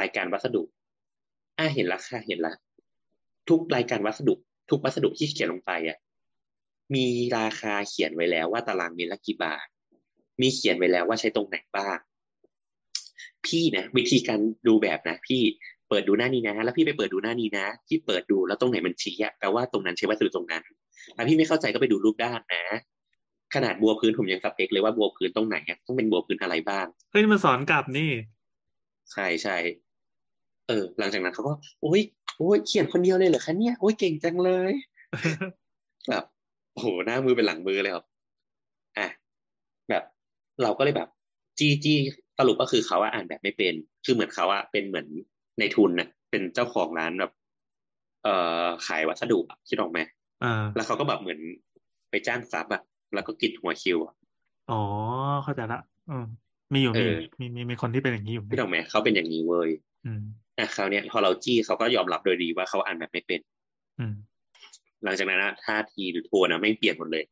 [0.00, 0.62] รายการวัสดุ
[1.58, 2.52] อ่าเห็นละค่ะเห็นละ
[3.48, 4.34] ทุกรายการวัสดุ
[4.70, 5.98] ทุกวัสดุที่เขียนลงไปอะ
[6.94, 7.06] มี
[7.38, 9.66] ราคาเขียนไว้แล้วว่าตารางเมตรละกี่บาท
[10.40, 11.98] มีเขียนไว้แล้วว่าใช้ตรงไหนบ้าง
[13.48, 15.42] พี่นะวิธีการดูแบบนะ พี่
[15.88, 20.62] เปิดดูหน้านี้นะ แล้วพี่ไปเปิดดูหน้านี้นะพี่เปิดดูแล้วตรงไหนมันชี้อะแปลว่าตรงนั้นใช้วัสดุตรงนั้น
[21.16, 22.64] ถ้าพี่ไม่เข้าใจก็ไปดูรูปด้านนะ
[23.54, 28.10] ขนาดบัวพื้นผมยังสเปคเลยว่าบัวพื้นตรงไหนอะต้องเป็นบัวพื้นอะไรบ้างเฮ้ยมันสอนกลับนี่
[29.12, 29.56] ใช่ใช่
[30.68, 31.52] เออ หลังจากนั้นเขาก็
[31.82, 32.00] โอ้ย
[32.36, 34.72] โอ้ยเขียนคนเดียวเลยเหรอคะเนี่ยโอ้ยเก่งจังเลย
[36.08, 36.24] แบบ
[36.72, 38.04] โอ้โหหน้ามือเป็นหลังมือเลยครับ
[38.98, 39.08] อะ
[39.88, 40.02] แบบ
[40.62, 41.08] เราก็เลยแบบ
[41.58, 41.98] จี้จี้
[42.38, 43.74] สรุปก็คือเขาอะอ่านแบบไม่เป็น
[44.04, 45.06] คือเหมือนเขาอะเป็นเหมือน
[45.58, 47.32] ในทุนนะเป็นเจ้าของร้านแบบ
[48.24, 48.34] เอ่
[48.64, 49.98] อขายวัสดุอะคิดออกไหม
[50.44, 51.38] อ่า แล้วเขาก็แบบเหมือน
[52.10, 52.82] ไปจ้างซับอะ
[53.14, 54.14] แล้วก็กิดหัวคิวอะ
[54.70, 54.80] อ๋อ
[55.44, 56.24] เข้าใจละอืม
[56.72, 59.70] มีอยู่เอมีอมีมีมีคนที่เป็นอย่างนี้อยู่คิดออกไหมเขาเป็นอย่างนี้เว้ย
[60.06, 60.22] อืม
[60.58, 63.40] อะคราวเนี้ยพอเราจี้เขาก็ยอมรับโดยดีว่าเขาอ่านแบบไม่เป็น
[64.00, 64.14] อืม
[65.04, 67.24] หลังจากนั้นนะท่าทีหรือโทนนะไม่เปลี่ยนหมดเลย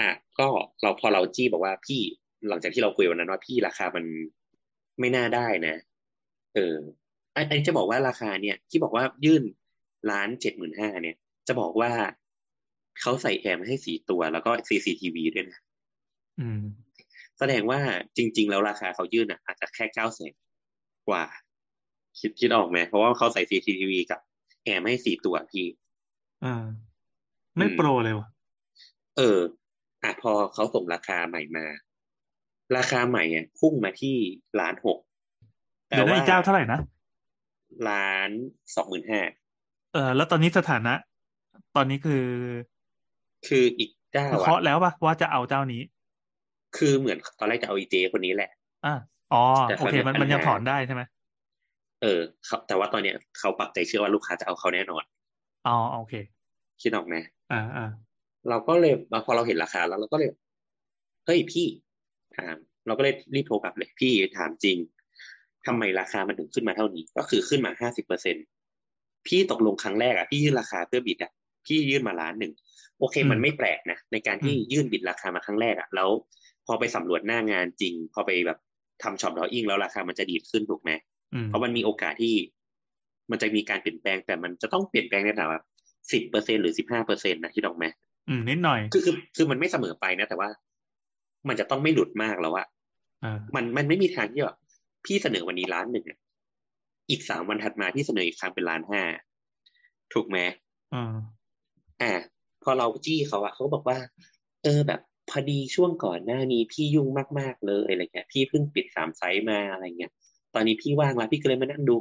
[0.00, 0.46] อะก็
[0.82, 2.02] เราพอเราจี้บอกว่าพี่
[2.48, 4.04] หลังจากที่เราคุยวันนั้นว่าพี่ราคามัน
[5.00, 5.76] ไม่น่าได้นะ
[6.54, 6.76] เออ
[7.32, 9.42] ไอ้ไอ้จะบอกว่าราคาเนี่ย ที่บอกว่ายื่น
[10.10, 11.16] ล้านเจ็ดหมื่นห้าเนี่ย
[11.48, 11.92] จะบอกว่า
[13.00, 15.58] เขาใส่แอร์มาให้สี่ตัว แล้วก็ CCTV ด้วยนะ
[16.40, 16.62] อืม
[17.38, 17.80] แสดงว่า
[18.16, 20.34] จริง ๆ แล้วราคาเขายื่นอะ อาจจะแค่เก้าแสน
[21.08, 21.24] กว่า
[22.18, 24.20] คิดคิดออกไหมเพราะว่าเขาใส่ CCTV กับ
[24.64, 25.66] แอร์ไม่ให้สี่ตัวพี่
[26.44, 26.64] อ่า
[27.56, 28.28] ไม่โปรเลยวะ
[29.16, 29.38] เออ
[30.02, 31.66] อะพอเขาส่งราคาใหม่มา
[32.76, 34.16] ราคาใหม่อะพุ่งมาที่
[34.60, 34.98] ล้านหก
[35.88, 36.80] เดี๋ยวได้อีกเจ้าเท่าไหร่นะ
[37.88, 38.30] ล้าน
[38.76, 39.20] สองหมื่นห้า
[39.92, 40.94] เออแล้วตอนนี้สถานะ
[41.76, 42.24] ตอนนี้คือ
[43.48, 45.82] คืออีกเจ้าคืออะเคาะแล้วปะว่าจะเอาเจ้านี้
[46.76, 48.50] คือเหมือนตอนแรกจะเอาอีเจคนนี้แหละ
[48.86, 48.94] อ่า
[49.32, 51.02] อ๋อแต่โอเคเขามันจะมันยังปัญหาถอนได้ใช่ไหม
[52.02, 55.04] เออเขาแต่ว่าตอนเนี้ยเขาปักใจเชื่อว่าลูกค้าจะเอาเขาแน่นอน
[55.66, 56.14] อ๋อโอเค
[56.82, 57.14] คิดออกไหม
[57.52, 57.86] อ่าอ่า
[58.48, 58.94] เราก็เลย
[59.24, 60.30] พอเราเห็นราคาแล้วเราก็เลย
[61.26, 61.66] เฮ้ยพี่
[62.36, 62.56] ถาม
[62.86, 64.78] เราก็เลยรีบโทรกลับเลยพี่ถามจริง
[65.66, 68.36] ทำไมราคามันถึงขึ้นมาเท่านี้ ก็คือขึ้นมาห้าสิบเปอร์เซ็น
[69.26, 71.32] พี่ตกลงครั้งแรกอะพี่ยื่นราคาเพื่อบิดอะ
[71.66, 72.52] พี่ยื่นมาล้านหนึ่ง
[72.98, 76.08] โอเค มันไม่แปลกนะในการที่ยื่นบิดราคามาครั้งแรกอะแล้ว
[76.66, 78.58] พอไปสำรวจหน้างานจริง พอไปแบบ
[79.02, 80.90] ทำช็อปดออิ่งแล้วราคามันจะดีดขึ้นถูกไหม
[81.34, 82.34] อืมเพราะมันมีโอกาสที่
[83.30, 85.64] มันจะมีการเปลี่ยนแปลงแต่มันจะต้องเปลี่ยนแปลงในระดับ
[86.12, 87.84] สิบเปอร์เซ็นหรือสิบห้าเปอร์เซ็นต์นะที่ดอกไหม
[88.28, 90.48] อืมนิดหน่อย คือคือคือมันไม่เสมอไปนะ แต่ว่า
[91.48, 92.66] มันจะต้องไม่หลุดมากแล้วอะ
[93.24, 94.58] อ่ามันมันไม่มีทางที่แบบ
[95.04, 96.18] พี่เสนอวันนี้ล้านหนึ่งอะ
[97.10, 99.02] อีกสามวันถัดมาพี่เสนออีกครั้งเป็นล้านห้า
[100.12, 100.38] ถูกไหม
[100.94, 101.14] อ่า
[102.02, 102.12] อ่า
[102.62, 103.98] พอเราจี้เขาอะเขาก็บอกว่า
[104.64, 105.00] เออแบบ
[105.30, 107.08] พอดีช่วงก่อนหน้านี้พี่ยุ่ง
[107.38, 110.12] มากๆเลยอะไรเงี้ยพี่เพิ่งปิดสามไซต์มาอะไรเงี้ย
[110.54, 111.96] ตอนนี้พี่ว่างแล้วพี่ก็เลยมานั่งดู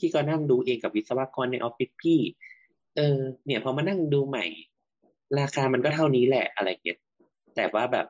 [0.00, 2.20] พี่ก็นั่งดูเองกับวิศวกรในออฟฟิศพี่
[2.96, 4.44] เออ เนี่ยพอมานั่งดูใหม่
[5.38, 6.98] ราคามันก็เท่านี้แหละอะไรเงี้ย
[7.56, 8.06] แต่ว่าแบบ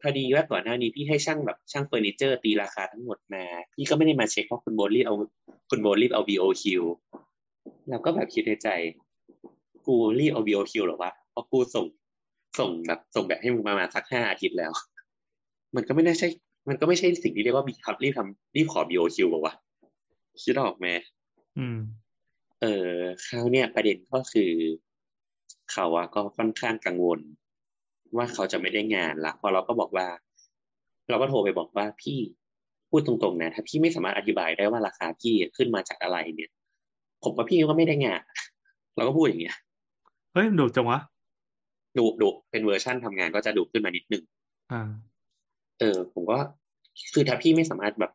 [0.00, 3.44] พอดีว่าก่อนหน้านี้พี่ให้ช่างแบบช่างเฟอร์นิเจอร์ตีราคาทั้งหมดมา
[3.76, 5.14] พี่ก็ไม่ได้มาเช็คเพราะคุณโบรีบเอา
[5.70, 6.64] คุณโบรีบเอา BOQ
[7.88, 8.68] เราก็แบบคิดในใจ
[9.86, 11.86] กูรีบเอา BOQ หรอวะเพราะกูส่ง
[12.58, 14.72] ส่งแบบส่งแบบให้มึงประมาณสักห้าอาทิตย์แล้ว
[15.74, 16.28] มันก็ไม่น่าใช่
[16.68, 19.54] มันก็ไม่ใช่สิ่งที่เรียกว่าบีครับรีบทำรีบขอ BOQ บอกว่า
[20.42, 20.86] คิดออกไหม
[21.58, 21.78] อืม
[22.62, 22.92] เออ
[23.26, 24.52] คราวเนี่ยประเด็นก็คือ
[25.72, 27.20] เขาอะก็ค่อนข้างกังวล
[28.16, 30.06] ว่าเขาจะไม่ได้งานละพอเราก็บอกว่า
[31.08, 32.18] เราก็โทรไปบอกว่าพี่
[32.90, 36.50] พูดตรงๆนะถ้าพี่ไม่สามารถอธิบายได้ว่าราคาพี่ขึ้นมาจากอะไรเนี่ย
[37.24, 38.22] ผมว่าพี่ก็ไม่ได้งาน
[38.96, 39.56] เราก็พูดอย่างเงี้ย
[40.32, 40.98] เฮ้ยดุจังวะ
[41.96, 44.22] ดูดูเป็นเวอร์ชั่นทำงานก็จะดุขึ้นมานิดนึง
[44.72, 44.82] อ่า
[45.80, 46.38] เออ ผมก็
[47.12, 48.12] คือถ้าพี่ไม่สามารถแบบ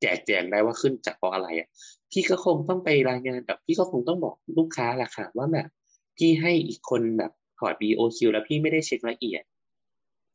[0.00, 1.68] แจกแจงได้ว่าขึ้นจากเพราะอะไรอะ
[2.10, 5.68] พี่ก็คงต้องไปรายงานแบบพี่ก็คงต้องบอกลูกค้าแหละค่ะว่าแบบ
[6.16, 9.42] พี่ให้อีกคนแบบ ถอด BOQ แล้วพี่ไม่ได้เช็คละเอียด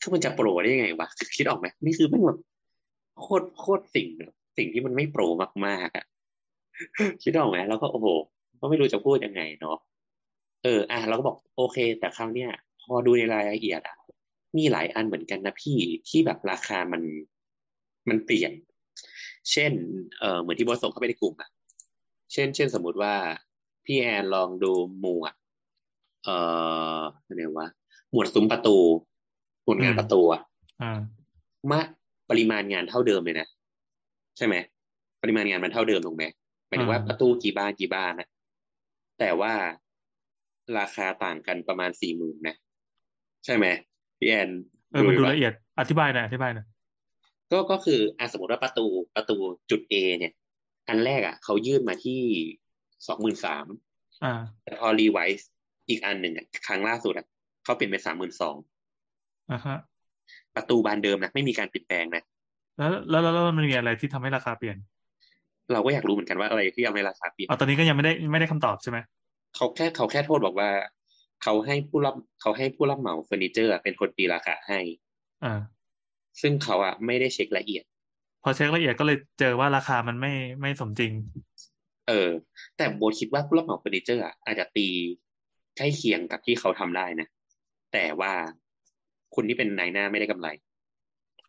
[0.02, 2.40] คือมันจะโปรได้ยังไงวะคือคิดออกไหมนี่คือมันแบบ
[3.20, 5.22] โคตรโคตรสิ่งแบบสิ่งที่มันไม่โปร
[5.66, 6.06] มากๆอะ
[7.24, 8.08] คิดออกไหมแล้วก็โอ้โห
[8.62, 9.78] ก็ไม่รู้จะพูดยังไงเนาะ
[10.64, 12.52] เออ อะเราก็บอกโอเค แต่คราวเนี้ย
[12.82, 13.98] พอดูในรายละเอียดอะ
[14.58, 15.78] มีหลายอันเหมือนกันนะพี่
[16.10, 17.02] ที่แบบราคามัน
[18.10, 18.52] มันเปลี่ยน
[19.52, 19.72] เช่น
[20.20, 21.50] เออเหมือนที่บอสส่งเข้าไปในกลุ่มอะ
[22.34, 23.14] เช่น เช่นสมมุติว่า
[23.86, 25.34] พี่แอนลองดูหมวด
[26.24, 26.36] เอ่
[27.00, 27.68] ออะไรวะ
[28.12, 28.78] หมวดซุ้มประตู
[29.64, 30.42] หมวดงานอืมประตูอะ
[30.82, 31.00] อ่า
[31.72, 31.80] มา
[32.30, 33.48] ปริมาณงานเท่าเดิมเลยนะ
[34.38, 34.56] ใช่ไหม
[35.22, 36.24] ปริมาณงานมันเท่าเดิมถูกไหม
[36.68, 38.28] หมายถึงว่าอ่าประตูกี่บานกี่บานนะ
[39.20, 39.54] แต่ว่า
[40.78, 42.56] ราคาต่างกันประมาณสี่หมื่นนะ
[43.46, 43.66] ใช่ไหม
[44.20, 44.50] พี่แอน
[44.92, 46.66] เออมันดูปละเอียดอธิบายหน่อยอธิบายหน่อย
[47.52, 48.86] ก็ก็คืออะสมมติว่าประตู
[49.16, 49.36] ประตู
[49.70, 50.34] จุด A เนี่ย
[50.88, 52.22] อันแรกอะเขายื่นมาที่
[53.08, 53.66] สองหมื่นสาม
[54.24, 54.34] อ่า
[54.64, 55.50] แต่พอ revise
[55.90, 57.26] อีกอันหนึ่งอะครั้งล่าสุดอะ
[57.64, 58.56] เขาเปลี่ยนเป็นสามหมื่นสอง
[59.52, 59.78] อ่าฮะ
[60.56, 62.24] ประตูบานเดิมนะไม่มีการเปลี่ยนแปลงนะ
[62.78, 64.78] แล้วแล้วแล้วแล้วมันมีอะไรที่ทำให้ราคาเปลี่ยน
[65.72, 68.98] เราก็อยากรู้เหมือนกันว่าอะไรที่ทำให้ราคาเปลี่ยนอ๋อตอนนี้ก็ยังไม่ได้ไม่ได้คำตอบใช่ไหม
[69.56, 70.70] เขาแค่เขาแค่โทรบอกว่า
[71.44, 74.80] เขาให้ผู้รับเขาให้ผู้รับเหมาเฟอร์นิเจอร์อะเป็นคนตีราคาให้
[75.44, 75.54] อ่า
[76.42, 77.84] ซึ่งเขาอะไม่ได้เช็คละเอียด
[78.44, 81.12] พอเช็คละเอียดก็เลยเจอว่าราคามันไม่ไม่สมจริง
[82.08, 82.30] เออ
[82.78, 84.88] แต่โบ๊ทคิดว่าผู้รับเหมาเฟอร์นิเจอร์อะอาจจะตี
[85.80, 87.28] ใกล้เคียงกับที่เขาทำได้นะ
[87.94, 88.34] แต่ว่า
[89.36, 90.48] คนที่เป็นนายหน้าไม่ได้กำไร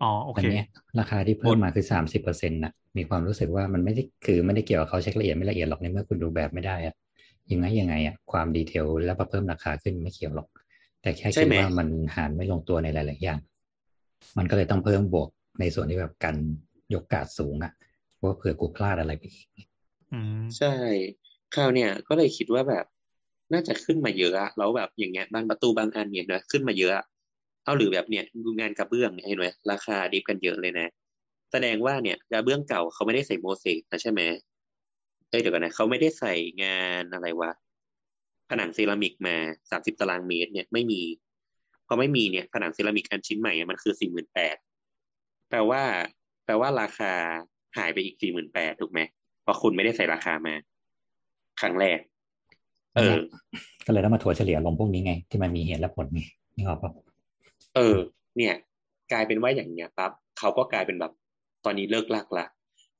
[0.03, 0.65] อ๋อโออันเคเนี้ย
[0.99, 6.95] ราคาที่เพิ่มมาคือสามสิบเปอร์เซ็นต์นะมีความรู้สึกว่ามันไม่ได้คือไม่ได้เกี่ยวกับเขาเช็คละเอียดไม่ละเอียดหรอกในเมื่อคุณดูแบบไม่ได้อะ
[7.53, 10.49] ยังไงยังไงอะความ detail แล้วพอเพิ่มราคาขึ้นไม่เกี่ยวหรอก
[11.03, 13.41] แต่แค่ใช่คิดไหมว่ามันหารไม่ลงตัวในหลาย ๆ อย่าง
[14.39, 15.29] มันก็เลยต้องเพิ่มบวก
[15.61, 16.37] ในส่วนที่แบบกัน
[16.95, 17.73] ยกกาดสูงอะ
[18.23, 19.47] ว่าเผื่อกูพลาดอะไรไปอีก
[20.13, 20.75] อืมใช่
[21.55, 22.85] คราวเนี่ยก็เลยคิดว่าแบบ
[23.53, 26.93] น่าจะขึ้นมาเยอะแล้วแบบอย่างเงี้ยบางประตูบางอันเนี่ยนะขึ้นมาเยอะ
[27.65, 30.89] เอาหรือแบบเนี่ยดูงานกระเบื้องเนี่ยเห็นไหมราคาดิฟกันเยอะเลยนะ
[31.53, 34.21] แสดงว่าเนี่ยกระเบื้องเก่าเขาไม่ได้ใส่โมเสกนะใช่ไหม
[35.31, 37.51] เอ้ยเดี๋ยวกันนะเขาไม่ได้ใส่งานอะไรวะ
[38.49, 39.37] ผนังเซรามิกมา
[39.71, 41.03] สามสิบตารางเมตร เนี่ยไม่มี
[41.87, 44.57] พอไม่มีเนี่ยผนังเซรามิกอันชิ้นใหม่มันคือสี่หมื่นแปด
[45.51, 45.83] แปลว่า
[46.45, 47.13] แปลว่าราคา
[47.77, 49.01] หายไปอีกสี่หมื่นแปดถูกไหม
[49.43, 50.55] เพราะคุณไม่ได้ใส่ราคามา
[51.61, 51.99] ครั้งแรก
[52.97, 53.17] เออ
[53.87, 56.21] ก็เลยต้องมาถัวเฉลี่ยลงพวกนี้ไง ที่มันมีเหตุและผลไง
[56.57, 56.93] นี่ออกปะ
[57.77, 57.97] เออ
[58.37, 58.55] เนี่ย
[59.13, 61.13] กลายเป็นว่าอย่างเงี้ยปั๊บเขาก็กลายเป็นแบบ
[61.65, 62.47] ตอนนี้เลิ่กลั่กละ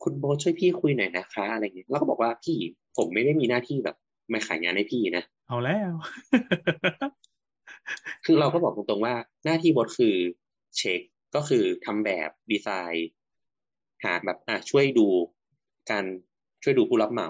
[0.03, 2.59] คุณโบ๊ทช่วยพี่คุยหน่อยนะคะอะไรเงี้ยแล้วก็บอกว่าพี่
[2.97, 3.97] ผมไม่ได้มีหน้าที่แบบ
[4.33, 5.93] มาขายงานให้พี่นะเอาแล้ว
[8.25, 9.15] คือเราก็บอกตรงๆว่า
[9.45, 10.17] หน้าที่โบ๊ทคือ
[10.77, 11.01] เช็ค
[11.35, 13.09] ก็คือทำแบบดีไซน์
[14.05, 15.07] หาแบบอะช่วยดู
[15.91, 16.05] การ
[16.63, 17.29] ช่วยดูผู้รับเหมา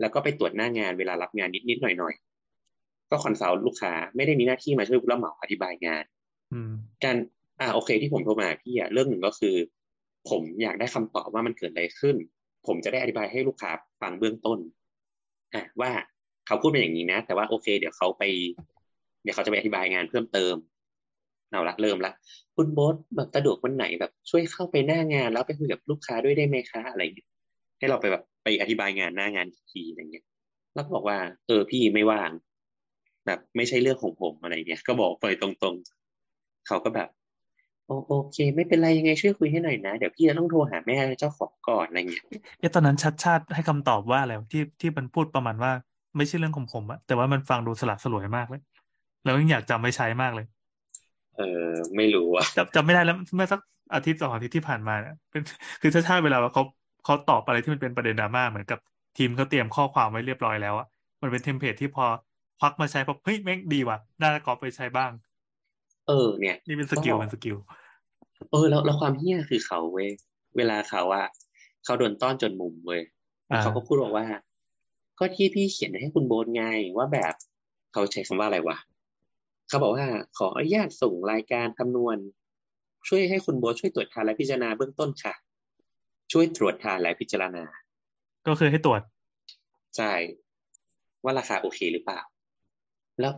[0.00, 6.04] แล้วก็ไปตรวจหน้างานเวลารับงานนิดๆหน่อยๆก็ consult ลูกค้าไม่ได้มีหน้าที่มาช่วยผู้รับเหมาอธิบายงาน
[6.52, 6.72] อืม
[7.04, 7.16] การ
[7.60, 9.56] อ่าโอเคที่ผมโทรมาพี่อะเรื่องหนึ่งก็คือ
[10.30, 12.16] ผมอยากได้คำตอบว่ามันเกิดอะไรขึ้น
[12.66, 13.70] ผมจะได้อธิบายให้ลูกค้า
[14.00, 14.58] ฟังเบื้องต้น
[15.54, 15.90] อะว่า
[16.46, 18.22] เขาพูดเป็นอย่างนี้นะ แต่ว่าโอเค เดี๋ยวเขาไป
[19.22, 20.54] เดี๋ยวเขาจะไปอธิบายงานเพิ่มเติม
[21.50, 22.12] เอาละเริ่มละ
[22.56, 27.29] คุณโบสแบบสะดวกวันไหนแบบช่วยเข้าไปหน้างานแล้วไปคุยกับลูกค้าด้วยได้ไหมคะอะไรอย่างเงี้ย
[27.80, 30.26] ให้เราไปแบบไปอธิบายงานหน้างานอีกทีอะไรเงี้ย
[30.74, 32.30] แล้วก็บอกว่า เออพี่ไม่ว่าง
[33.26, 37.08] แบบไม่ใช่เรื่องของผมอะไรเงี้ย ก็บอกไปตรงๆ เขาก็แบบ
[37.86, 42.24] โอโอเค ไม่เป็นไรยังไงช่วยคุยให้หน่อยนะ เดี๋ยวพี่จะต้องโทรหาแม่เจ้าของก่อนอะไรเงี้ย
[42.58, 45.72] เอ๊ะตอนนั้นชัดชาติให้คำตอบว่าอะไรวะที่ที่มันพูดประมาณว่า
[46.16, 48.62] ไม่ใช่เรื่องของผมอะแต่ว่ามันฟังดูสลัดสลวยมากเลย
[49.24, 50.46] แล้วยังอยากจำไม่ใช้มากเลย
[51.36, 53.60] เออไม่รู้อะจำจำไม่ได้แล้วเมื่อสัก
[53.94, 55.42] อาทิตย์สองอาทิตย์ที่ผ่านมาเนี่ยเป็น
[55.80, 56.62] คือชาติชาติเวลาว่าเขา
[57.04, 58.78] เขาตอบอะไรที่มันเป็นประเด็นดราม่าเหมือนกับ
[59.16, 60.86] ทีมเขาเตรียมข้อความไว้เรียบร้อยแล้วอะ
[61.22, 62.04] มันเป็น template ที่พอ
[62.60, 65.10] ควักมาใช้ปุ๊บเฮ้ยแม่งดีว่ะน่าจะก๊อปไปใช้บ้าง
[66.08, 67.56] เออ เนี่ย นี่เป็น skill เป็น skill
[68.50, 70.08] เออแล้วแล้วความเหี้ยคือเขาเว้ย
[70.56, 71.26] เวลาเขาอะ
[71.84, 73.02] เขาโดนต้อนจนมุมเว้ย
[73.50, 74.26] อ่าเขาก็พูดบอกว่า
[75.18, 76.64] ก็ที่พี่เขียนให้คุณโบ๊ทไง
[76.96, 77.34] ว่าแบบ
[77.92, 78.76] เขาใช้คำว่าอะไรวะ
[79.68, 80.06] เขาบอกว่า
[80.38, 82.16] ขออนุญาตส่งรายการคำนวณ
[83.08, 85.34] ช่วยให้คุณโบ๊ทช่วยตรวจทานและพิจารณาเบื้องต้นค่ะ
[86.32, 87.64] ช่วยตรวจทานและพิจารณา
[88.46, 89.02] ก็คือให้ตรวจ
[89.96, 90.12] ใช่
[91.24, 92.20] ว่าราคาโอเคหรือเปล่า
[93.20, 93.32] แล้ว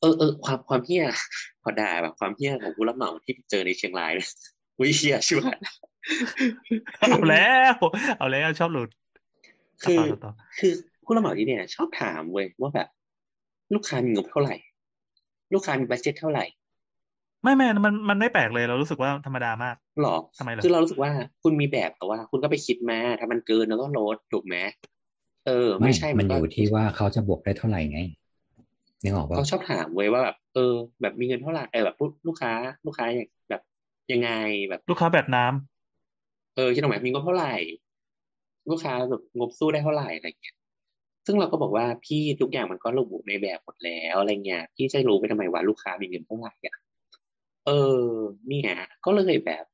[0.00, 1.04] เออเออความความเฮี้ย
[1.62, 4.30] พอด่าแบบความเฮี้ยของผู้รับเหมาที่เจอในเชียงรายเนี่ย
[4.80, 5.58] วิเฮี้ยชิบหาย
[7.00, 7.74] เอาแล้ว
[8.18, 8.88] เอาแล้วชอบหลุด
[9.82, 10.72] คือต่อต่อต่อคือ
[11.04, 12.88] ผู้รับเหมาที่เนี่ย ชอบถามเว้ยว่าแบบ
[13.74, 14.54] ลูกค้ามีงบเท่าไหร่
[15.52, 16.44] ลูกค้ามีบัดเจ็ตเท่าไหร่
[17.46, 21.10] ไม่ไม่มันมันไม่แปลกเลยเรารู้สึกว่าธรรมดามากหรอทำไมเหรอคือเรารู้สึกว่า
[21.42, 24.56] คุณมีแบบแต่ว่า คุณก็ไปคิดมาถ้ามันเกินแล้วก็ลดถูกไหม
[25.46, 28.00] เออ ไม่ไม่ใช่มันก็อยู่ที่ว่าเขาจะบวกได้เท่าไหร่ไง
[29.02, 31.96] นึกออกปะเขาชอบถามเว้ยว่าแบบเออ แบบมีเงินเท่าไหร่เออแบบ
[32.26, 32.52] ลูกค้า
[32.86, 33.62] ลูกค้าอย่างแบบ
[34.12, 34.30] ยังไง
[34.68, 37.54] แบบลูกค้าแบบน้ำเออคิดออกไหมมีงบเท่าไหร่
[38.70, 40.56] ลูกค้าแบบงบสู้ได้เท่าไหร่อะไรเงี้ย
[41.26, 46.76] ซึ่งเราก็บอกว่าพี่ทุกอย่างมันก็ระบุในแบบหมดแล้วอะไรเงี้ยพี่จะรู้ไปทำไมว่าลูกค้ามีเงินเท่าไหร่อะ
[47.66, 48.00] เออ
[48.48, 48.70] เนี่ย
[49.04, 49.64] ก็เลยแบบ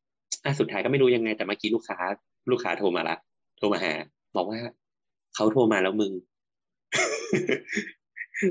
[0.44, 1.98] อะสุดท้ายก็ไม่รู้ยังไง แต่เมื่อกี้ลูกค้า
[2.50, 3.16] ลูกค้าโทรมาละ
[3.58, 3.92] โทรมาหา
[4.36, 4.60] บอกว่า
[5.34, 6.12] เขาโทรมาแล้วมึง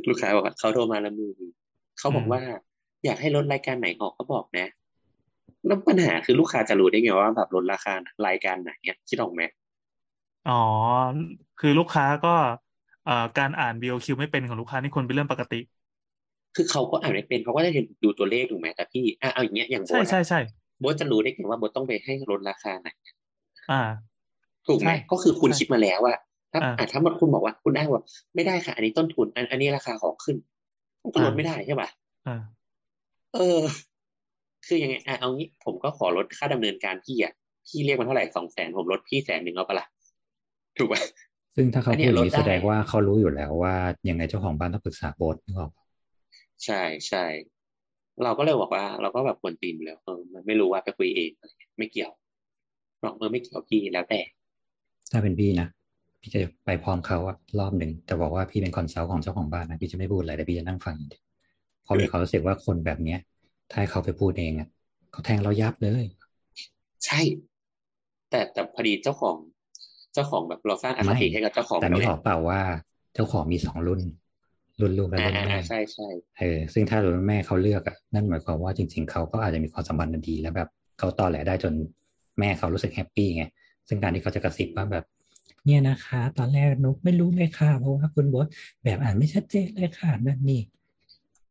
[0.10, 1.36] ลูกค้าบอกว่าเขาโทรมาแล้วมึง
[2.00, 2.42] เขาบอกว่า
[3.06, 4.68] อยากให้ลดรายการไหนออกก็บอกนะ
[5.66, 7.94] แล้วปัญหาคือลูกค้าจะรู้ได้ไงว่าแบบลดราคา
[8.28, 9.42] รายการไหนเนี่ยคิดออกไหม
[10.46, 10.54] อ๋อ
[11.58, 12.30] คือลูกค้าก็
[13.04, 15.56] เอ่อการอ่าน BOQ ไม่เป็นของลูกค้านี่ควรเป็นเรื่องปกติ
[16.56, 20.40] คือเขาก็อ่านไม่เป็นเขาก็จะเห็นดูตัวเลขถูกไหมแต่พี่อะเอาอย่างเงี้ยอย่างโบใช่ทใช่อะใช่
[20.80, 22.88] โบทจะรู้ได้ไงว่าโบทต้องไปให้ลดราคาไหน
[23.70, 23.76] อ่า
[24.68, 26.16] ถูกไหมใช่ก็คือคุณใช่คิดมาแล้วว่า
[26.52, 28.04] ถ้าอ่าอะถ้ามันคุณบอกว่าคุณอ้างว่า
[28.36, 30.38] ไม่ได้ค่ะ อันนี้ต้นทุน อันอันนี้ราคาของขึ้น
[31.14, 31.90] ก็ลดอ่าไม่ได้ใช่ป่ะ
[32.26, 32.34] อ่า
[33.34, 33.62] เออ
[34.66, 37.34] คือยังไงอะเอางี้ ผมก็ขอลดค่าดำเนินการพี่อะ
[37.68, 39.86] พี่เรียกมันเท่าไหร่สองแสนผมลดพี่แสนหนึ่งเอาปะล่ะ
[40.78, 41.02] ถูกป่ะ
[41.56, 43.76] ซึ่งถ้าเขาอันเนี้พูดยอย่างนี้ลดได้แสดงว่าเขารู้อยู่แล้วว่า
[44.10, 45.81] ยังไงเจ้าของบ้านต้องปรึกษาโบสนึกออกปะ
[46.66, 47.26] ใช่ใช่
[48.24, 52.12] เราก็เลยบอกว่า เราก็แบบควรตีนอยู่แล้วเออมันไม่รู้ว่าไปคุยเองอะไรเงี้ยไม่เกี่ยว
[53.04, 54.22] บอกเออไม่เกี่ยวพี่แล้วแต่
[55.12, 55.68] ถ้าเป็นพี่นะ
[56.22, 61.24] พี่จะไปพร้อมเขาอะรอบหนึ่งแต่บอกว่าพี่เป็นคอนซัลท์ของเจ้าของบ้านนะพี่จะไม่พูดอะไรแต่พี่จะนั่งฟังอย่างเดียว
[61.82, 63.20] เพราะมีความรู้สึกว่าคนแบบเนี้ย
[63.70, 64.68] ถ้าให้เขาไปพูดเองอะ
[65.12, 66.06] เขาแทงเรายับเลย
[67.06, 67.22] ใช่
[68.30, 69.38] แต่แต่พอดีเจ้าของ
[70.14, 72.62] เจ้าของแบบเราสร้างอคติไม่ให้กับเจ้าของแต่เราไม่เนี่บยอกเปล่าว่า
[73.14, 74.02] เจ้าของมีสองรุ่น
[74.80, 76.08] รุ่นลูกและอ่ารุ่นอ่าแม่อ่าใช่ใช่
[76.40, 80.70] เออซึ่งถ้ารุ่นแม่เขาเลือกอะนั่นหมายความว่าจริง ๆเขาก็อาจจะมีความสัมพันธ์ดีแล้วแบบ
[81.00, 81.74] เขาต่อแหลได้จน
[82.40, 83.44] แม่เขารู้สึกแฮปปี้ไง
[83.88, 85.06] ซึ่งการที่เขาจะกระซิบว่าแบบ
[85.66, 88.48] เนี่ยนะคะ ตอนแรกนุกไม่รู้เลยค่ะเพราะว่าคุณโบอส
[88.84, 90.62] แบบอ่านไม่ชัดเจนเลยค่ะนั่นนี่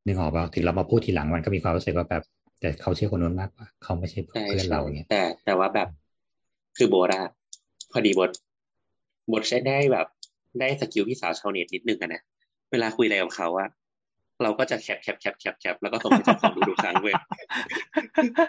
[0.06, 2.22] นึกออกเปล่าถึงเรามาพูดทีหลังมันก็มีความรู้สึกว่าแบบ
[2.60, 5.88] แต่เขาเชื่อคนนู้นมากกว่าเขาไม่ใช่ใช่เพื่อนใช่เราเนี่ยแต่ แต่ว่าแบบ
[6.76, 7.24] คือโบ๊ทอะ
[7.92, 8.30] พอดีโบ๊ท
[9.28, 10.06] โบ๊ทใช้ได้แบบ
[10.60, 12.22] ได้ skill พี่สาวชาวเน็ตนิดนึงอะนะ
[12.72, 13.68] เวลาคุยอะไรกับเขาอะ
[14.42, 17.14] เราก็จะ cap cap cap cap cap แล้วก็ส่งให้เจ้าของดูทุกครั้งเว้ย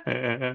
[0.07, 0.53] เออเออเออ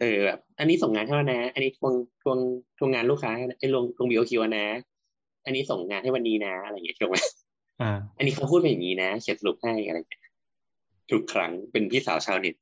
[0.00, 2.38] เออแบบอันนี้ส่งงานให้แล้วนะ อันนี้ทวงทวง
[2.78, 4.66] ทวงงานลูกค้าไอ้ลงลง BOQ นะ
[5.44, 7.16] อันนี้ส่งงานให้วันนี้นะ อะไรอย่างเงี้ยถูกไหม
[7.80, 10.22] อ่าอันนี้เขาพูดเป็นอย่างนี้นะเขียนสรุปให้อะไรอย่างเงี้ย
[11.10, 12.54] ทุกครั้งเป็นพี่สาวชาวเน็ต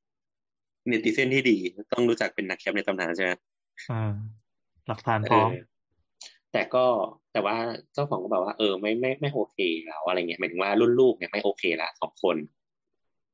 [0.89, 1.57] เนติเซนที่ดี
[1.93, 3.33] ต้องรู้จักเป็นนักแคปในตำนานใช่ไหม
[3.91, 4.13] อ่า
[4.89, 5.65] หลักฐานพร้อมเออ
[6.53, 6.87] แต่ก็
[7.33, 7.57] แต่ว่า
[7.95, 12.37] เจ้าของก็บอกว่าเออไม่ไม่ไม่โอเคแล้วอะไรเงี้ยหมายถึงว่ารุ่นลูกเนี่ยไม่โอเคละสองคน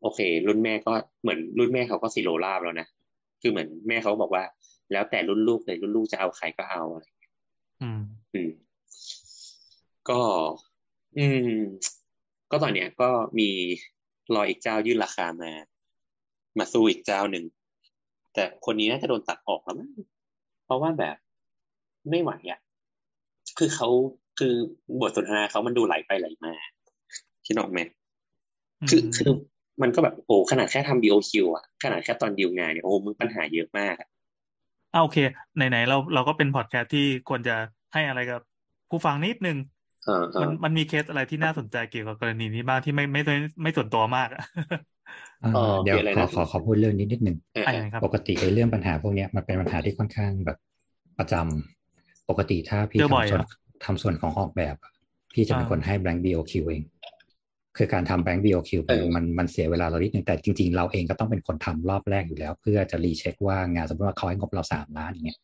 [0.02, 0.92] โอเค รุ่นแม่ก็
[1.22, 2.86] เหมือนรุ่นแม่เขาก็สิโรราบแล้วนะ
[3.40, 4.44] คือเหมือนแม่เขาบอกว่า
[4.92, 7.06] แล้วแต่รุ่นลูกเลยรุ่นลูกจะเอาใครก็เอาอะไร
[7.82, 8.00] อืม
[8.34, 8.50] อืม
[10.08, 10.20] ก็
[11.18, 11.26] อื
[11.58, 11.60] ม
[12.50, 13.48] ก็ตอนเนี้ยก็มี
[14.34, 15.52] รออีกเจ้ายื่นราคามา
[16.58, 17.44] มาสู้อีกเจ้าหนึ่ง
[18.34, 19.90] แต่คนนี้น่าจะโดนตัดออกแล้วมั้ง
[20.64, 21.16] เพราะว่าแบบ
[22.10, 22.60] ไม่ไหวอะ
[23.58, 23.88] คือเขา
[24.38, 24.54] คือ
[25.00, 26.52] บทสนทนาเขามันดูไหลไปไหลมา
[27.46, 27.78] คิดออกไหม
[28.88, 29.30] คือคือ
[29.82, 34.08] มันก็แบบโอ้ขนาดแค่ทำ BOQ อะ ขนาดแค่ตอนดีลงานเนี่ยโอ้มึงปัญหาเยอะมากอะ
[34.92, 35.18] อ่าโอเค
[35.56, 37.56] ไหนๆเราเราก็เป็นพอดแคสต์ที่ควรจะ
[37.94, 38.40] ให้อะไรกับ
[38.90, 39.56] ผู้ฟังนิดนึง
[40.04, 44.42] เออเอมันอมันมีเคสอะไรที่น่าสนใจเกี่ยวกับกรณีนี้บ้างที่ไม่ไม่ไม่ไม่ส่วนตัวมากอะ
[45.42, 50.58] อ่าเออเดี๋ยวมีอะไรขอนะขอขอพูดเรื่องนี้นิดนึงเอออ่าเออครับปกติไอ้เรื่องปัญหาพวกเนี้ยมันเป็นปัญหาที่ค่อนข้างแบบ
[51.18, 51.83] ประจำ
[52.28, 53.50] ปกติถ้าพี่เจอบ่อยทำส่วนเหรอ
[53.84, 54.92] ทำส่วนของออกแบบอะ
[55.34, 56.82] พี่จะเป็นอ่าคนให้ blank BOQ เอง
[57.76, 65.38] คือการทำ blank BOQ เออมันมันเสียเวลาเรานิดนึงแต่จริงๆ เราเองก็ต้องเป็นคนทำรอบแรกอยู่แล้ว เพื่อจะ recheck ว่างานสมมติว่าเขาให้งบเราสามล้านอย่างเงี้ย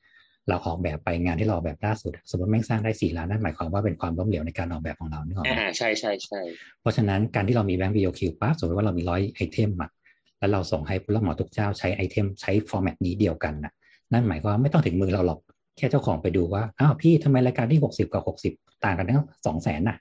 [0.48, 6.40] เราออกแบบไปงานที่เราออกแบบล่าสุด สมมติแม่งสร้างได้สี่ล้านนั่นหมายความว่าเป็นความล้มเหลวในการออกแบบของเรานึกออกไหมอ่าใช่ใช่ใช่
[6.80, 9.90] เพราะฉะนั้นการที่เรามี blank BOQ ปั๊บสมมติว่าเรามีร้อย item อะ
[10.38, 13.72] แล้วเราส่งให้ผู้รับเหมาทุกเจ้าใช้ item ใช้ format นี้เดียวกันนะ
[14.12, 18.52] นั่นหมายความว่าไม่ต้องถึงมือเราหรอกแค่เจ้าของไปดูว่าอ้าวพี่ทำไมรายการที่หกสิบกับหกสิบ
[18.84, 19.96] ต่างกันตั้งสองแสนน่ะ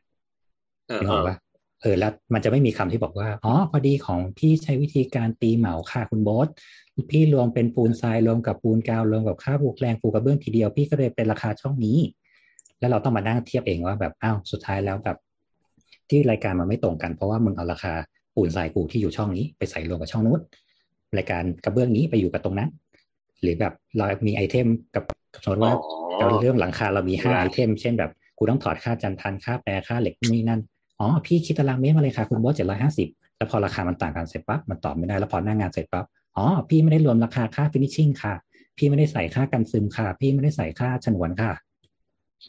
[0.87, 1.37] เออนึกเอออกอปะ
[1.81, 6.47] เออแล้วมันจะไม่มีคำที่บอกว่า อ๋อ พอดีของพี่ใช้วิธีการตีเหมาค่ะคุณโบ๊ท
[7.11, 11.97] พี่รวมเป็นปูนทรายรวมกับปูนกาวรวมกับค่าปูแรงปูกระเบื้องทีเดียวพี่ก็เลยเป็นราคาช่องนี้
[12.79, 15.17] แล้วเราต้องมานั่งเทียบเองว่าแบบอ้าวสุดท้ายแล้วแบบ
[16.09, 17.93] ที่รายการมันไม่ตรงกัน เพราะว่ามึงเอาราคา
[18.35, 20.39] ปูนทรายกูที่อยู่ช่องนี้ ไปใส่รวมกับช่องนู้น
[21.17, 22.69] รายการกระเบื้องนี้ไปอยู่กับตรงนั้น
[23.41, 25.03] หรือแบบเรามี item กับ
[25.43, 30.61] สมมติว่าอ๋อเราเรื่องหลังคาเรามีห้าว่า item เช่นแบบกูต้องถอดค่าจันทันค่าแปค่าเหล็กนี่นั่น
[30.99, 33.07] อ๋อพี่คิดตารางเมตรมาเลยค่ะ คุณโบ๊ทเจ็ดร้อยห้าสิบ
[33.37, 36.05] แล้วพอราคามันต่างกันเสร็จปั๊บมันตอบไม่ได้แล้วพอหน้างานเสร็จปั๊บ
[36.37, 38.33] อ๋อพี่ไม่ได้รวมราคาค่า finishing ค่ะ
[38.77, 41.51] พี่ไม่ได้ใส่ค่ากันซึมค่ะ พี่ไม่ได้ใส่ค่าฉนวนค่ะ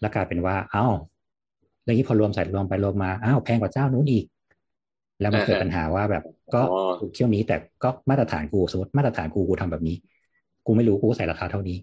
[0.00, 0.86] แล้วกลายเป็นว่า เอ้า
[1.84, 4.24] แล้วนี้พอรวมใส่รวมไปรวมมาอ้าวแพงกว่าเจ้านู้นอีก
[5.20, 9.96] แล้วมันเกิดปัญหาว่าแบบก็อ๋อเที่ยวนี้แต่ก็มาตรฐานกูสมมติมาตรฐานกูกูทำแบบนี้
[10.66, 11.77] กูไม่รู้กูก็ใส่ราคาเท่านี้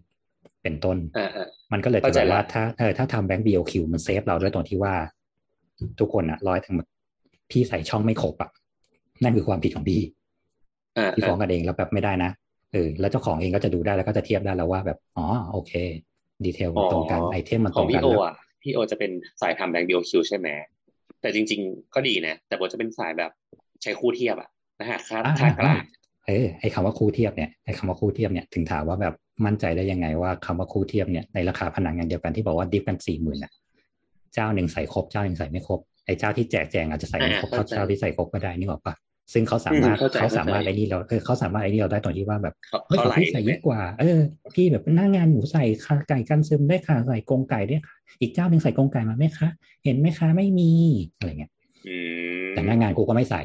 [0.63, 4.93] เป็นต้นอ่าอ่ามันก็เลยจะเข้าใจแบบว่าละถ้าเออถ้าทำแบงก์ BOQ มัน save เราด้วยตรงที่ว่า
[5.99, 6.85] ทุกคนอะร้อยทั้งหมด
[7.51, 8.49] พี่ใส่ช่องไม่ครบอะ
[9.23, 10.01] นั่นคือความผิดของพี่
[10.97, 12.31] อ่าพี่ฟ้ออ่างกันเองแล้วแบบไม่ได้นะ
[12.71, 15.71] เออแล้วเจ้าของเองก็จะดูได้แล้วก็จะเทียบได้แล้วว่าแบบอ๋อโอเค
[16.45, 20.47] ดีเทลมันตรงกันไอเทมมันขตอรงงพี่กันโอแล้วอะพี่โอจะเป็นสายทำแบงค์บีโอคิวใช่ไหม
[21.21, 23.31] แต่จริง ๆ ก็ดีนะ แต่ผมจะเป็นสายแบบ
[23.83, 24.49] ใช้คู่เทียบอะ
[24.79, 25.83] นะฮะค่าอ่าค่ากลาง
[26.27, 29.13] เออไอคำว่าคู่เทียบเนี่ยไอคำว่าคู่เทียบเนี่ยถึงถามว่าแบบ
[29.45, 33.51] มั่นใจได้ยังไงว่าคำว่าคู่เทียบเนี่ยในราคาผนังอย่างเดียวกันที่บอกว่าดิฟกันสี่หมื่นอะ
[34.33, 38.95] เจ้าหนึ่งใส่ครบเจ้าหนึ่งใส่ไม่ครบไอเจ้าที่แจกแจงอาจจะใส่ไม่ครบเท่าเจ้าที่ใส่ครบก็ได้นึกออกปะ
[39.33, 44.19] ซึ่งเขาสามารถอืมเข้าใจเขาสามารถเข้าใจไอ้นี่เราเออเขาสามารถไอ้นี่เราได้ตรงที่ว่าแบบเขาเฮ้ยเขาของไหลพี่ใส่เยอะกว่า เออ
[44.55, 49.47] พี่แบบหน้างานหมูใส่ขาไก่กันซึมได้ค่ะใส่กรงไก่ด้วยค่ะอีกเจ้าหนึ่งใส่กรงไก่มาไหมคะ
[49.83, 50.71] เห็นไหมคะไม่มี
[51.17, 51.51] อะไรเงี้ย
[51.87, 51.97] อื
[52.47, 53.41] มแต่หน้างานกูก็ไม่ใส่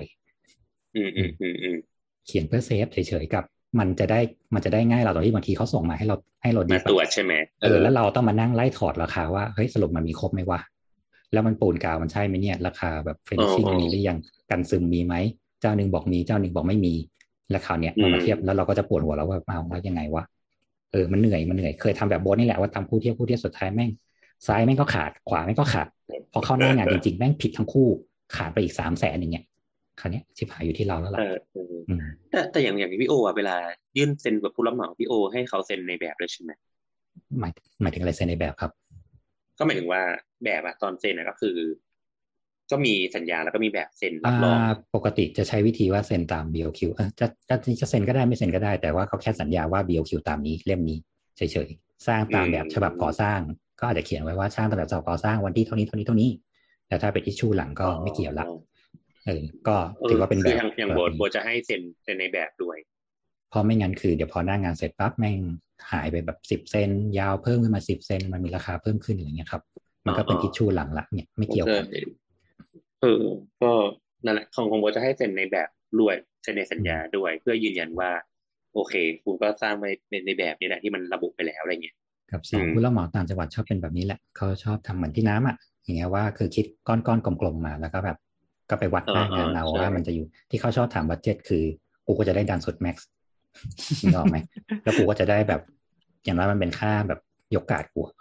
[0.96, 1.78] อืมอืมอืมอืม
[2.26, 3.44] เขียนเพื่อเซฟเฉยๆกับ
[3.78, 4.20] มันจะได้
[4.54, 7.32] มันจะได้ง่ายเราตอนที่บางทีเขาส่งมาให้เราให้เราดีมาตรวจใช่ไหม
[7.62, 10.60] เออแล้วเราต้องมานั่งไล่ถอดราคาว่าเฮ้ยสรุปมันมีครบไหมวะ
[11.32, 14.18] แล้วมันปูนกาวมันใช่ไหมเนี่ย ราคาแบบเฟรนชิ่งมีหรือยัง
[14.50, 15.14] กันซึมมีไหม
[15.60, 16.94] เจ้าหนึ่งบอกมีเจ้าหนึ่งบอกไม่มี
[17.50, 20.24] แล้วคราวเนี้ยเรามาเทียบแล้วเราก็จะปวดหัวแล้วว่าเอาแล้วยังไงวะ
[20.92, 23.90] เออมันเหนื่อยมันเหนื่อยเคยทำแบบโบนนี่แหละว่าทำคู่เทียบคู่เทียบสุดท้ายแม่ง
[24.46, 25.86] ซ้ายแม่งก็ขาดขวาแม่งก็ขาด
[26.32, 27.88] พอเข้าหน้างานจริงๆแม่งผิดทั้งคู่
[28.36, 29.44] ขาดไปอีกสามแสนอย่างเงี้ย
[30.00, 33.56] คราวเนี้ยชิบหายอยู่ที่เราแล้วล่ะเออเอออืมแต่แต่อย่างอย่างพี่โออะเวลา
[33.96, 36.52] ยื่นเซ็นกับผู้รับเหมาพี่โอ ให้เขาเซ็นในแบบเลยใช่ไหม
[37.38, 37.52] หมาย
[37.82, 38.70] หมายถึงอะไรเซ็นในแบบครับ
[39.58, 40.02] ก็หมายถึงว่า
[40.44, 41.56] แบบอะตอนเซ็นอะก็คือ
[42.70, 50.98] ก็มีสัญญาแล้วก็มีแบบเซ็นรัอ่บรองาปกติจะใช้วิธีว่าเซ็นตาม BOQ เออจะจะจะเซ็นก็ได้ไม่เซ็นก็ได้ แต่ว่าเขาแค่สัญญาว่า BOQ ตามนี้เล่มนี้
[51.36, 53.38] เฉยๆสร้างตามแบบฉบับก่อสร้าง
[53.80, 56.30] ก็อาจจะเขียนไว้ว่าสร้างตามแบบฉบับก่อสร้างวันที่เท่านี้เท่านี้เท่านี้
[56.88, 58.46] แต่ถ้าเป็นอิชชูหลังก็ไม่เกี่ยวละ
[59.26, 59.76] เออก็
[60.08, 62.78] ถือว่าเป็นแบคือบอย่างอย่างโบทแบบนี้โบทจะให้เซ็นเซ็นในแบบด้วย
[63.48, 65.38] เพราะไม่งั้นคือเดี๋ยวพอหน้างานเสร็จปั๊บแม่ง
[65.92, 69.62] หายไปแบบสิบ10เซนยาวเพิ่มขึ้นมาสิบเซนมันมีราคาเพิ่มขึ้นอย่างเงี้ยครับ
[70.06, 71.84] มันก็เป็นอ๋ออิชชูหลังละเนี่ยไม่เกี่ยวกัน
[73.00, 73.22] เออ
[73.62, 73.72] ก็
[74.24, 75.68] นั่นแหละของของโบทจะให้เซ็นในแบบ
[76.00, 78.10] ด้วยเซ็นในสัญญาด้วย เพื่อยืนยันว่า
[78.74, 78.94] โอเค
[79.24, 81.96] คุณก็สร้างไปในในแบบนี้แหละที่มันระบุไปแล้วอะไรเงี้ย
[82.30, 88.18] กับสองอืมผู้รับเหมาต่างจังหวัดชอบเป็นแบบนี้แหละเขาชอบทำเหมือนที่น้ำอะอย่างเงี้ยว่าคือคิดก้อนๆกลมๆมาแล้วก็แบบ
[88.72, 91.64] ก็ไปวัดหน้างานเอาว่ามันจะอยู่ที่เขาชอบถามบัตเจ็ตคือ
[92.06, 93.08] กูก็จะได้ดันสุดแม็กซ์
[94.02, 94.36] นึกออกไหม
[94.82, 95.60] แล้วกูก็จะได้แบบ
[96.24, 97.20] อย่างน้อยมันเป็นค่าแบบ
[97.54, 98.14] ยกกาดกูอะ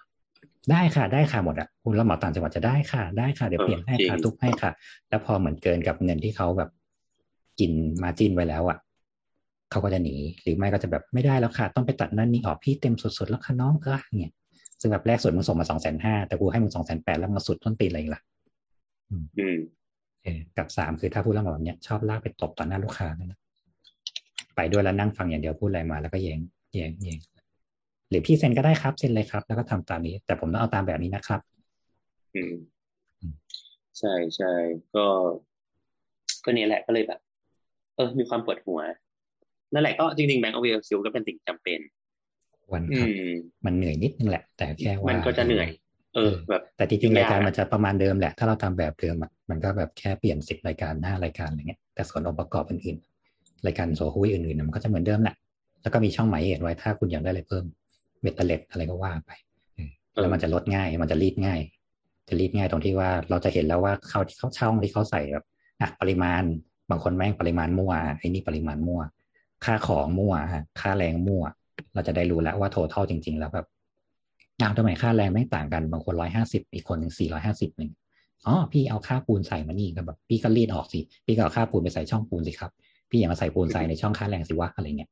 [0.71, 4.71] ได้ค่ะได้ค่ะหมดอะคุณรับเหมาต่างจังหวัดจะได้ค่ะได้ค่ะเดี๋ยวเปลี่ยนให้ค่ะทุกให้ค่ะ
[5.09, 6.69] แล้วพอเหมือนเกินกับเงินที่เขาแบบ
[7.59, 7.71] กิน
[8.03, 8.77] มาจินไว้แล้วอะ
[9.71, 14.33] เขาก็จะหนี หรือไม่ก็จะแบบไม่ได้แล้วค่ะ ต้องไปตัดนั่นนี่ออกพี่เต็มสุดๆแล้วค่ะน้องก็เนี่ย
[14.81, 18.21] ซึ่งแบบแรกสุดมึงส่งมาสองแสนห้าแต่กูให้มึงสองแสนแปดแล้วมึงสุดต้นตีนอะไรอีกล่ะ
[19.09, 19.59] อืมเออ
[20.57, 23.39] กับสามคือถ้าพูดเรื่องแบบเนี้ยชอบลากไปตบต่อหน้าลูกค้านั่นแหละ
[24.55, 26.39] ไปด้วยแล้วนั่งฟังอย่างเดียวพูดอะไรมา แล้วก็แยง
[26.73, 27.19] แยงแยง
[28.09, 31.39] หรือพี่เซ็นก็ได้ครับเซ็นเลยครับ แล้วก็ทำตามนี้ แต่ผมต้องเอาตามแบบนี้นะครับ
[32.35, 32.53] อืม
[33.21, 33.33] อืม
[33.99, 34.53] ใช่ใช่
[34.95, 35.05] ก็
[36.43, 37.19] ก็เนี่ยแหละก็เลยแบบ
[37.95, 38.79] เออ มีความปวดหัว
[39.73, 41.79] นั่นแหละก็จริงๆแบงก์เอาเวลซิลก็เป็นสิ่งจำเป็น
[42.65, 43.29] ควรอืครับม
[43.65, 45.67] มันเหนื่อยนิดนึงแหละ แต่แค่ว่ามัมันก็จะเหนื่อย
[46.15, 55.35] เออแบบแต่จริงๆรายการยากมันจะประมาณเดิมแหละ ถ้าเราทำแบบเดิมอะมันก็แบบแค่เปลี่ยนสิบรายการห้ารายการอะไรเงี้ยแต่ส่วนองค์ประกอบอื่นๆรายการโซฮุยอื่นๆน่ะมันก็จะเหมือนเดิมแหละ
[55.81, 57.65] แล้วก็มีช่องหมายเหตุไว้ถ้าคุณอยากได้อะไรเพิ่ม
[58.21, 59.31] เบตเตอร์เล็อะไรก็ว่าไป
[59.75, 59.89] เออ
[60.21, 61.59] แล้วมันจะลดง่าย มันจะรีดง่าย
[62.29, 65.45] จะรีดง่ายตรงที่ว่าเราจะเห็นแล้วว่าเขาที่เขาช่องที่เขาใส่แบบ
[65.81, 66.41] อะปริมาณ
[66.89, 69.01] บางคนแม่งปริมาณมั่วไอ้นี่ปริมาณมั่ว
[69.65, 71.43] ค่าของมั่วฮะค่าแรงมั่ว
[71.93, 73.67] เราจะได้รู้แล้วว่าโททอลจริง ๆ แล้วแบบ
[74.61, 77.91] งานทำไมค่าแรงไม่ต่างกันบางคนร้อยห้าสิบอีกคนหนึ่งสี่ร้อยห้าสิบหนึ่ง
[78.47, 82.71] อ๋อพี่เอาค่าปูนใส่มานี่ก็แบบพี่ก็รีดออกสิพี่ก็เอาค่าปูนไปใส่ช่องปูนสิครับ
[83.09, 85.09] พี่อย่ามาใส่ปูนใส่ในช่องค่าแรงสิวะอะไรเงี้ย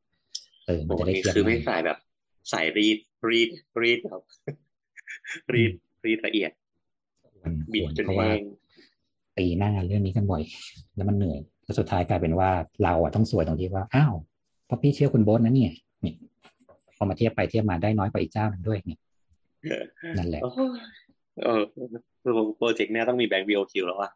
[0.68, 1.98] เออมันโอ้จะได้นี่เทียบคือไม่ง่ายใส่แบบ
[2.50, 2.98] ใส่รีด
[3.30, 3.50] รีด
[3.82, 4.22] รีดแบบ
[5.54, 5.72] รีด
[6.06, 6.52] รีดละเอียด
[7.42, 8.44] ควรบีคบวรจนเพราะว่าแห้ง
[9.38, 10.42] ตีหน้าเรื่องนี้กันบ่อย
[10.96, 12.50] แล้วมันเหนื่อยแล้วสุดท้ายกลายเป็นว่า
[12.84, 14.14] เราอะต้องสวยตรงที่ว่าอ้าว
[14.66, 15.74] เพราะพี่เชื่อคุณโบ๊ทนะเนี่ย
[16.06, 16.14] นี่
[16.98, 19.00] พอมาเทียบไปเทียบมาได้น้อยกว่าอีกเจ้าหนึ่งด้วยเนี่ย
[20.18, 20.80] นั่นแหละโอ้ย
[21.44, 21.61] เออ
[22.57, 24.11] โปรเจกต์เนี้ยต้องมีแบงก์ BOQ แล้วอะ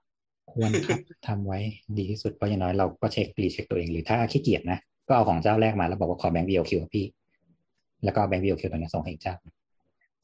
[0.51, 1.59] ควรครับทำไว้
[1.97, 7.05] ดีที่สุดเพราะอย่างน้อยเราก็เช็ครีเช็คตัวเองหรือถ้าขี้เกียจนะ ก็เอาของเจ้าแรกมาแล้วบอกว่าขอแบงค์ BOQ ครับพี่
[8.03, 9.35] แล้วก็แบงค์ BOQ ตัวนี้ส่งให้อีกเจ้า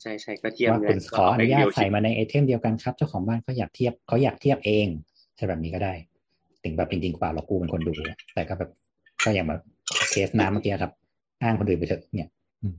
[0.02, 4.88] ใช่ใช่ก็เทียบว่าเลคุยณขออนุญาตเ BOQ ใส่มาในไอเทมเดียวกันครับ เจ้าของบ้านเขาอยากเทียบเขาอยากเทียบเอง
[5.36, 5.94] ใช่แบบนี้ก็ได้
[6.64, 7.94] ถึงแบบจริงๆกว่าเรากูเป็นคนดู
[8.34, 8.70] แต่ก็แบบ
[9.24, 9.62] ก็อย่างแบบ
[10.10, 10.92] เคสน้ำเมื่อกี้ครับ
[11.42, 12.30] อ้างคนอื่นไปเถอะเนี่ย
[12.62, 12.76] อืม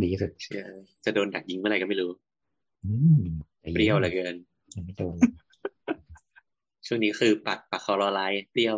[0.00, 0.64] ดีที่สุดเชื่อ
[1.04, 2.10] จะโดนดักยิงเมื่อไหร่ก็ไม่รู้
[2.84, 3.20] อืม
[3.60, 4.34] แต่เปรี้ยวเหลือเกิน
[4.74, 5.16] ยังไม่โดน
[6.86, 8.76] ช่วงนี้คือปักปักคอรอไลน์เปรี้ยว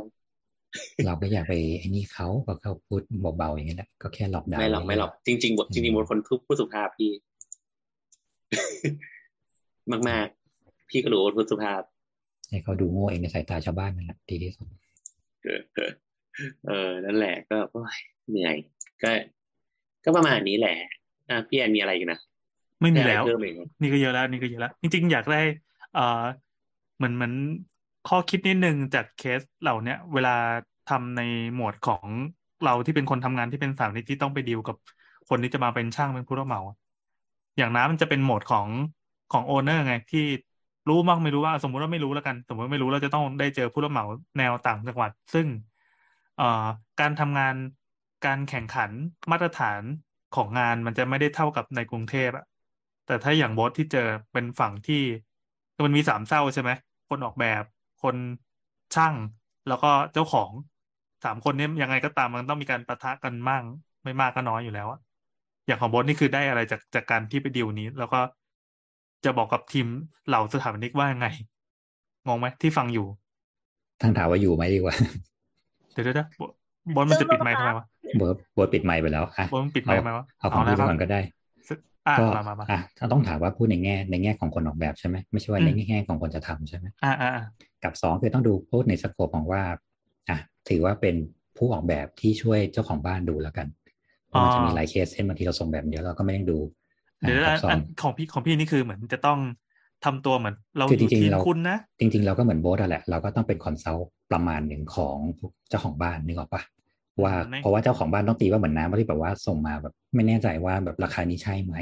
[1.07, 3.01] เราก็อยากไปไอ้นี่เขาก็เขาพูด
[3.39, 7.13] เบาๆอย่างนี้แหละก็แค่หลอกดาวน์ไม่หรอกไม่หรอกจริงๆบทจริงๆบทคนพูดพูดสุภาพพี่
[10.09, 11.83] มากๆ พี่ก็รู้ว่าพูดสุภาพ
[12.49, 14.67] ให้เขาดูโง่เองในสายตาชาวบ้านนั่นแหละดีที่สุด
[15.43, 15.61] เออ
[16.67, 17.99] เออนั่นแหละก็โอ้ย
[18.31, 18.57] เหนื่อย
[19.03, 19.11] ก็
[20.05, 20.77] ก็ประมาณนี้แหละ
[21.29, 22.19] อะพี่แอนมีอะไรกันนะ
[22.81, 25.41] ไม่มีด้อะรแล้วเพิ่มอีกไหมนี่ก็เยอะแล้ว นี่ก็เยอะแล้ว จริง ๆ อยากได้
[25.93, 26.23] เอ่อ
[26.97, 27.33] เหมือนเหมือน
[28.09, 30.31] ข้อคิดนิดนึงจากเคสเหล่าเนี้ยเวลา
[30.87, 31.21] ทำใน
[31.55, 32.07] หมวดของ
[32.65, 34.77] เราที่เป็นคนทำงานที่เป็นสาวนี้ที่ต้องไปดีลกับ
[35.29, 36.77] คนที่จะมาเป็นช่างเป็นผู้รับเหมาอะ
[37.59, 38.69] อย่างน้ำมันจะเป็นโหมดของ
[39.33, 40.21] ของโอเนอร์ไงที่
[40.89, 44.05] รู้บ้างไม่รู้ว่า สมมุติว่าไม่รู้แล้วกัน สมมติว่าไม่รู้เราจะต้องได้เจอผู้รับเหมา
[44.39, 45.47] แนวต่างจังหวัด ซึ่ง
[46.37, 46.45] เอ่อ
[47.01, 47.55] การทำงาน
[48.27, 48.91] การแข่งขัน
[49.31, 49.83] มาตรฐาน
[50.37, 52.45] ของงานมันจะไม่ได้เท่ากับในกรุงเทพอะ
[53.07, 55.03] แต่ถ้าอย่างโบสที่เจอเป็นฝั่งที่
[55.85, 56.71] มันมีสามเศร้าใช่ไหม
[57.09, 57.63] คนออกแบบ
[58.03, 58.17] คน
[58.95, 59.15] ช่าง
[59.69, 60.51] แล้วก็เจ้าของ
[61.25, 63.65] สามคนนี้ยังไงก็ตามมันต้องมีการปะทะกันมั่ง
[64.05, 65.01] ไม่มากก็น้อยอยู่แล้วอะ
[65.67, 68.21] อย่างของโบสนี่คือได้อะไรจากจากการที่ไปดีลนี้ แล้วก็
[69.25, 69.87] จะบอกกับทีม
[70.29, 71.27] เหล่าสถาปนิกว่ายังไง
[72.27, 73.07] งงไหมที่ฟังอยู่
[74.03, 74.95] ทั้งถามว่าอยู่ไหมดีกว่า
[75.93, 77.85] เดี๋ยวเดี๋ยวเดี๋ยวโบสมันจะปิดไมค์ทำไมวะ
[78.17, 81.21] เบิร์ดเบิร์ดปิดไมค์ไปแล้วอะโบสมันปิดไมค์ทำไมวะเอาของแล้พี่วไปก่อนก็ได้
[82.07, 87.45] อะก็มามามาอะถ้าต้องถามว่าพูดในแง่ ในแง่ของคนออกแบบใช่ไหมไม่ใช่ว่าอืมในแง่ของคนจะทำใช่ไหมอ่าอ่าอ่า
[87.85, 89.63] กับสองคือต้องดูพูดในสโคปของว่า
[90.29, 90.39] อะ
[90.69, 91.15] ถือว่าเป็น
[91.57, 93.67] ผู้ออกแบบที่ช่วยเจ้าของบ้านดูแล้วกัน
[94.27, 96.59] เพราะมันจะมีหลายเคสเช่นบางทีเราส่งแบบเดียวเราก็ไม่ได้ดู
[97.23, 99.39] อะเดี๋ยวกัอับนสออังนของพี่ของพี่นี่คือเหมือนจะต้อง
[100.05, 105.17] ทำตัวเหมือนเราคืออยู่จริงๆทีมเราคุณนะ จริง ๆ เราก็เหมือนโบสอะแหละ เราก็ต้องเป็น consult ประมาณหนึ่งของ
[105.69, 106.63] เจ้าของบ้านนึกออกปะ
[107.23, 111.75] ว่าไม่เพราะว่าเจ้าของบ้านต้องตีว่าเหมือนน้ำว่าที่แบบว่าส่งมาแบบ ไม่แน่ใจว่าแบบราคานี้ใช่ไหม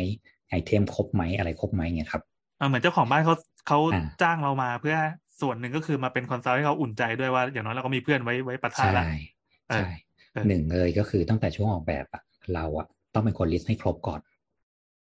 [0.49, 2.23] item ครบไหมอะไรครบไหมเนี่ยครับ
[2.59, 3.35] เออเหมือนเจ้าของบ้านเขา
[3.69, 4.97] เขาอ่าจ้างเรามาเพื่อ
[5.41, 9.05] ส่วนหนึ่งก็คือมาเป็น consult ให้เขาอุ่นใจด้วยว่า อย่างน้อยเราก็มีเพื่อนไว้ไว้ปะทะใช่ละ
[9.69, 9.89] เออใช่
[10.33, 12.23] เออหนึ่งเลยก็คือตั้งแต่ช่วงออกแบบอะ
[12.55, 14.21] เราอะต้องเป็นคน list ให้ครบก่อน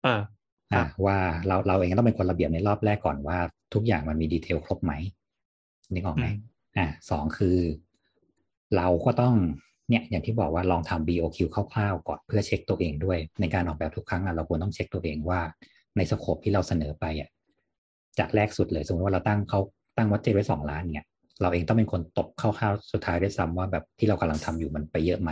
[0.04, 0.20] เออ
[0.72, 3.38] ครัอะบว่าเราเราเองก็ต้องเป็นคนระเบียบในรอบแรกก่อนว่า
[3.74, 4.92] ทุกอย่างมันมี detail ครบไหม
[5.92, 6.34] นึกออกไหมอืม
[6.76, 7.58] อะสองคือ
[8.76, 9.34] เราก็ต้อง
[9.88, 15.40] เนี่ยอย่างที่บอกว่าลองทำ BOQ คร่าวๆก่อนเพื่อเช็คตัวเองด้วย ในการออกแบบทุกครั้งอะเราควรต้องเช็คตัวเองว่า
[15.96, 17.30] ใน scope ที่เราเสนอไปอะ
[18.18, 19.60] จากแรกสุดเลยสมมติว่าเราตั้งเขา
[19.96, 21.06] ตั้ง budget ไว้สองล้านเนี่ย
[21.40, 25.30] เราเองต้องเป็นคนตบคร่าวๆสุดท้ายด้วยซ้ำว่าแบบที่เรากำลังทำอยู่มันไปเยอะไหม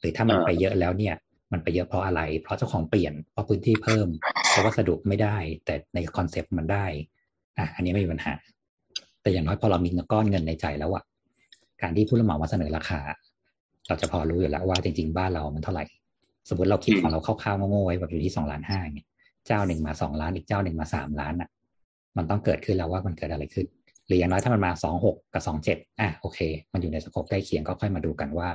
[0.00, 1.14] หรือถ้ามันไปเยอะแล้วเนี่ย
[1.52, 4.08] มันไปเยอะเพราะอะไร เพราะเจ้าของเปลี่ยนเพราะพื้นที่เพิ่ม
[4.50, 6.84] เพราะวัสดุไม่ได้ แต่ในคอนเซปต์มันได้
[7.58, 8.34] อะอันนี้ไม่มีปัญหา
[9.22, 11.04] แต่อย่างน้อยพอเรามีก้อนเงินในใจแล้วอะ
[11.82, 13.00] การที่ผู้รับเหมามาเสนอราคา
[13.88, 15.84] เราจะพอรู้อยู่แล้วว่าจริง ๆ บ้านเรามันเท่าไหร่
[16.48, 19.06] สมมติเราคิดของเราคร่าวๆโง่ๆไว้แบบอยู่ที่สองล้านห้าเนี่ย
[19.46, 21.48] เจ้าหนึ่งมาสองล้านอีกเจ้าหนึ่งมาสามล้านอะ
[22.16, 23.66] มันต้องเกิดขึ้นแล้วว่ามันเกิดอะไรขึ้น
[24.06, 26.38] หรืออย่างน้อยถ้ามันมาสองหกกับสองเจ็ดอะโอเค
[26.72, 28.48] มันอยู่ในสโคปใกล้เคียงก็ค่อยมาดูกันว่า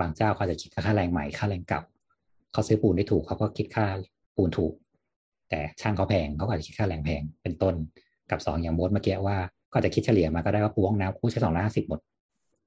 [0.00, 1.82] บางเจ้าเขาจะคิดค่าแรงใหม่ค่าแรงเก่า
[2.52, 3.86] เขาซื้อปูนได้ถูกเขาก็คิดค่า
[4.36, 4.72] ปูนถูก
[5.50, 7.74] แต่ช่างเขาแพงเขาอาจจะคิดค่าแรงแพงเป็นต้น
[8.30, 9.38] กับสองอย่างโบสเมื่อกี้ว่า
[9.72, 12.00] ก็จะคิดเฉลี่ยมาก็ได้ว่าปูห้องน้ำคู่ใช้สองล้านสิบหมด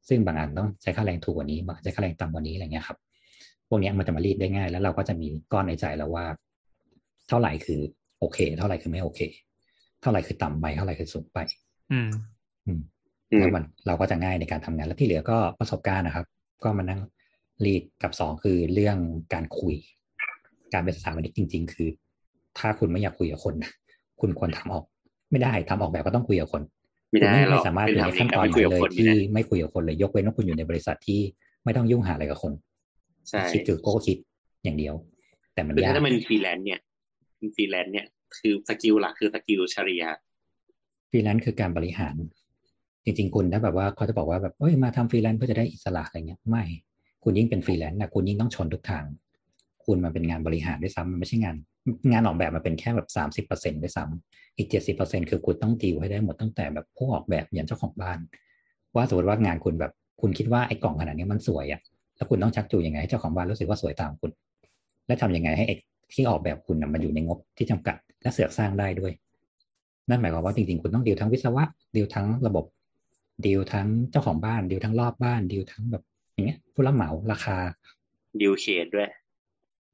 [0.08, 2.98] ซึ่งบางอันต้องใช้ค่าแรงถูกกว่านี้บางใช้ค่าแรงต่ำกว่านี้อะไรเงี้ยครับ
[3.68, 6.26] พวกนี้มันจะมารีดได้ง่าย แล้วเราก็จะมีก้อนในใจแล้วว่า
[7.28, 7.80] เท่าไหร่คือ
[8.20, 9.22] โอเค เท่าไหร่คือไม่โอเค
[10.02, 11.40] เท่าไหร่คือต่ำไปเท่าไหร่คือสูงไป
[11.92, 12.10] อืม
[12.66, 12.82] อืม
[13.40, 16.26] แล้วมันเราก็จะง่ายในการทำงาน แล้วที่เหลือก็ประสบการณ์นะครับ
[16.64, 17.02] ก็มานั่ง
[17.66, 18.98] รีดกับสองคือเรื่อง
[19.34, 19.76] การคุย
[20.74, 21.90] การเป็นสถาปนิกจริง ๆ คือ
[22.58, 23.54] ถ้าคุณไม่อยากคุยกับคน
[24.22, 24.86] คุณควรทำออก
[25.32, 26.62] ไม่ได้ทำออกแบบก็ต้องคุยกับคน
[27.14, 31.22] ไม่ได้คุณหรไม่อกสามารถอยู่ในขั้นตอนไหนเลยที่ไม่คุยกับคนเลยยกเว้นว่าคุณอยู่ในบริษัทที่
[31.64, 32.54] ไม่ต้องยุ่งหาอะไรกับคน
[33.30, 34.18] ใช่คิดคือก็คิด
[34.64, 34.94] อย่างเดียว
[35.54, 36.80] แต่มันคือยากถ้ามันฟรีแลนซ์เนี่ย
[37.56, 38.06] ฟรีแลนซ์เนี่ย
[38.38, 40.04] คือ skill หลักคือ skill เฉลี่ย
[41.10, 42.16] ฟรีแลนซ์คือการบริหาร
[43.06, 46.64] จริงๆ คุณถ้าแบบว่าเขาจะบอกว่าแบบเอ้ยมาทำฟรีแลนซ์เพื่อจะได้อิสระอะไรเงี้ยไม่
[47.24, 49.06] คุณยิ่งเป็นฟรีแลนซ์นะคุณยิ่งต้องชนทุกทาง
[49.86, 51.56] คุณมันเป็นงานบริหารด้วยซ้ำมันไม่ใช่งาน
[52.12, 58.20] งานออกแบบมันเป็นแค่แบบสามสิบเปอร์เซ็นต์ด้วยซ้ำอีกเจ็ดสิบเปอร์เซ็นต์คือคุณต้องดีลให้ได้หมดตั้งแต่แบบผู้ออกแบบยันเจ้าของบ้าน
[58.96, 59.92] ว่าสมมติว่างานคุณแบบ
[60.22, 61.82] คุณคิดว่าไอ้กล่องขนาดนี้มันสวยอะ
[62.16, 64.32] แล้วคุณต้องชักจูงยังไงให้เจ้าของบ้านรู้สึกว่าสวยตามคุณ
[65.08, 65.76] และทำยังไงให้ไอ้
[66.14, 69.12] ที่ออกแบบคุณนะมันอยู่ในงบที่จำกัด และเสือกสร้างได้ด้วย
[70.10, 71.64] นั่นหมายความว่าจริงๆคุณต้องดีลทั้งวิศวะ
[71.96, 72.66] ดีลทั้งระบบ
[73.46, 76.04] ดีลทั้งเจ้าของบ้านดีลทั้งรอบบ้านดีลทั้งแบบ
[76.34, 77.58] อย่างเงี้ยผู้รับเหมาราคา
[78.42, 79.10] ดิวเขตด้วย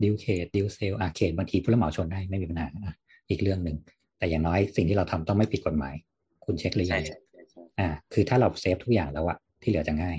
[0.04, 2.96] ดีลเคดดีลเซลอาเขตบางทีผู้รับเหมาชนได้ไม่มีปัญหาอะ
[3.30, 3.78] อีกเรื่องหนึ่ง
[4.18, 5.96] แต่อย่างน้อยสิ่งที่เราทำต้องไม่ผิดกฎหมาย
[6.46, 10.18] คุณเช็คหรือใช่ยังใช่ใช่ใช่อ่า คือถ้าเราเซฟทุกอย่างแล้วอะที่เหลือจะง่าย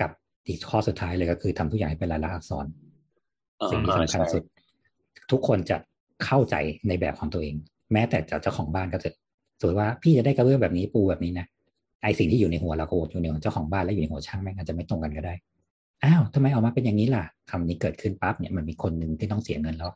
[0.00, 0.10] กับ
[0.48, 2.66] อีกข้อสุดท้ายเลยก็คือทำทุกอย่างให้เป็นลายลักษณ์อักษร
[3.58, 4.42] เออสิ่งที่เออสำคัญใช่สุด
[5.30, 5.76] ทุกคนจะ
[6.24, 6.54] เข้าใจ
[6.88, 7.54] ในแบบของตัวเอง
[7.92, 9.10] แม้แต่เจ้าของบ้านก็จะ
[9.60, 11.46] สมมติว่าพี่จะได้กระเบื้องแบบนี้ปูแบบนี้นะ
[12.02, 15.34] ไอสิ่งที่อยู่ในหัวเรากับอยู่ในหัวเจ้าของบ้านและอยู่ในหัวช่างแม่งอาจจะไม่ตรงกันก็ได้
[16.04, 19.90] อ้าวทำไมออกมาเป็นอย่างนี้ล่ะคำนี้เกิดขึ้นปั๊บเนี่ยมันมีคนหนึ่งที่ต้องเสียเงินแล้ว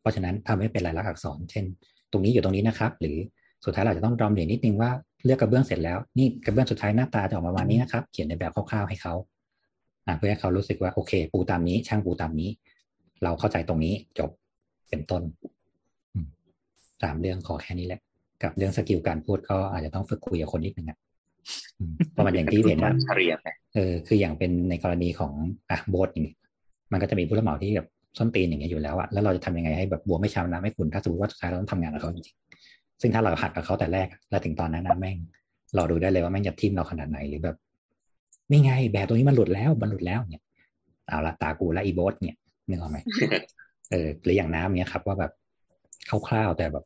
[0.00, 1.64] เพราะฉะนั้นทำให้เป็นลายลักษณ์อักษร เช่น
[2.10, 3.16] ตรงนี้อยู่ตรงนี้นะครับ หรือ
[3.64, 4.90] สุดท้ายเราจะต้องรอมเรียนนิดนึงว่า
[5.24, 9.14] เลือกกระเบื้องเสร็จแล้ว นี่กระเบื้องสุดท้ายหน้าตาจะออกมาประมาณนี้นะครับ เขียนในแบบคร่าวๆให้เขา
[10.18, 12.50] เพื่อให้เขารู้สึกว่าโอเค ปูตามนี้ ช่างปูตามนี้
[13.22, 14.30] เราเข้าใจตรงนี้จบ
[14.88, 15.22] เป็นต้น
[17.02, 18.00] สามเรื่องขอแค่นี้แหละ
[18.42, 20.98] กับเรื่องสกิลการพูดก็อาจจะต้องฝึกคุยกับคนนิดนึงอะ
[21.78, 25.32] อืมเพราะมันอย่างที่เห็นว่าเฉลี่ยไปเออคืออย่างเป็นในกรณีของ
[25.70, 26.36] อะโบสอย่างนี้
[26.92, 27.88] มันก็จะมีผู้รับเหมาที่แบบ
[28.18, 35.16] ส้นตีนอย่างเงี้ยอยู่แล้วอะแล้วเราจะทำยังไงให้แบบบัวไม่ช้ำน้ำไม่ขุ่นถ้าสมมติว่าสุดท้ายเราต้องทำงานกับเขาจริงๆซึ่งถ้าเราหัดกับเขาแต่แรกอะแล้วถึงตอนนั้นนะแม่ง
[35.76, 37.56] เราดูได้เลยว่าแม่งจะทิมเราขนาดไหนหรือแบบ
[38.50, 40.44] นี่ไง แบบตัวนี้มันหลุดแล้วมันหลุดแล้วเนี่ย
[41.08, 42.36] เอาละตากูและอีโบสเนี่ย
[42.68, 42.98] นึกออกไหม
[43.90, 45.32] เออหรืออย่างน้ำเนี้ยครับ ว่าแบบ
[46.28, 46.84] คร่าวๆแต่แบบ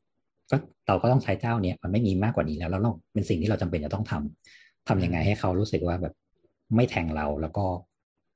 [0.51, 0.57] ก็
[0.87, 6.15] เราก็ต้องใช้เจ้าเนี้ยมันไม่มีมากกว่านี้แล้วแล้วเราเป็นสิ่งที่เราจำเป็นจะต้องทำทำยังไงให้เขารู้สึกว่าแบบ
[6.77, 7.65] ไม่แทงเราแล้วก็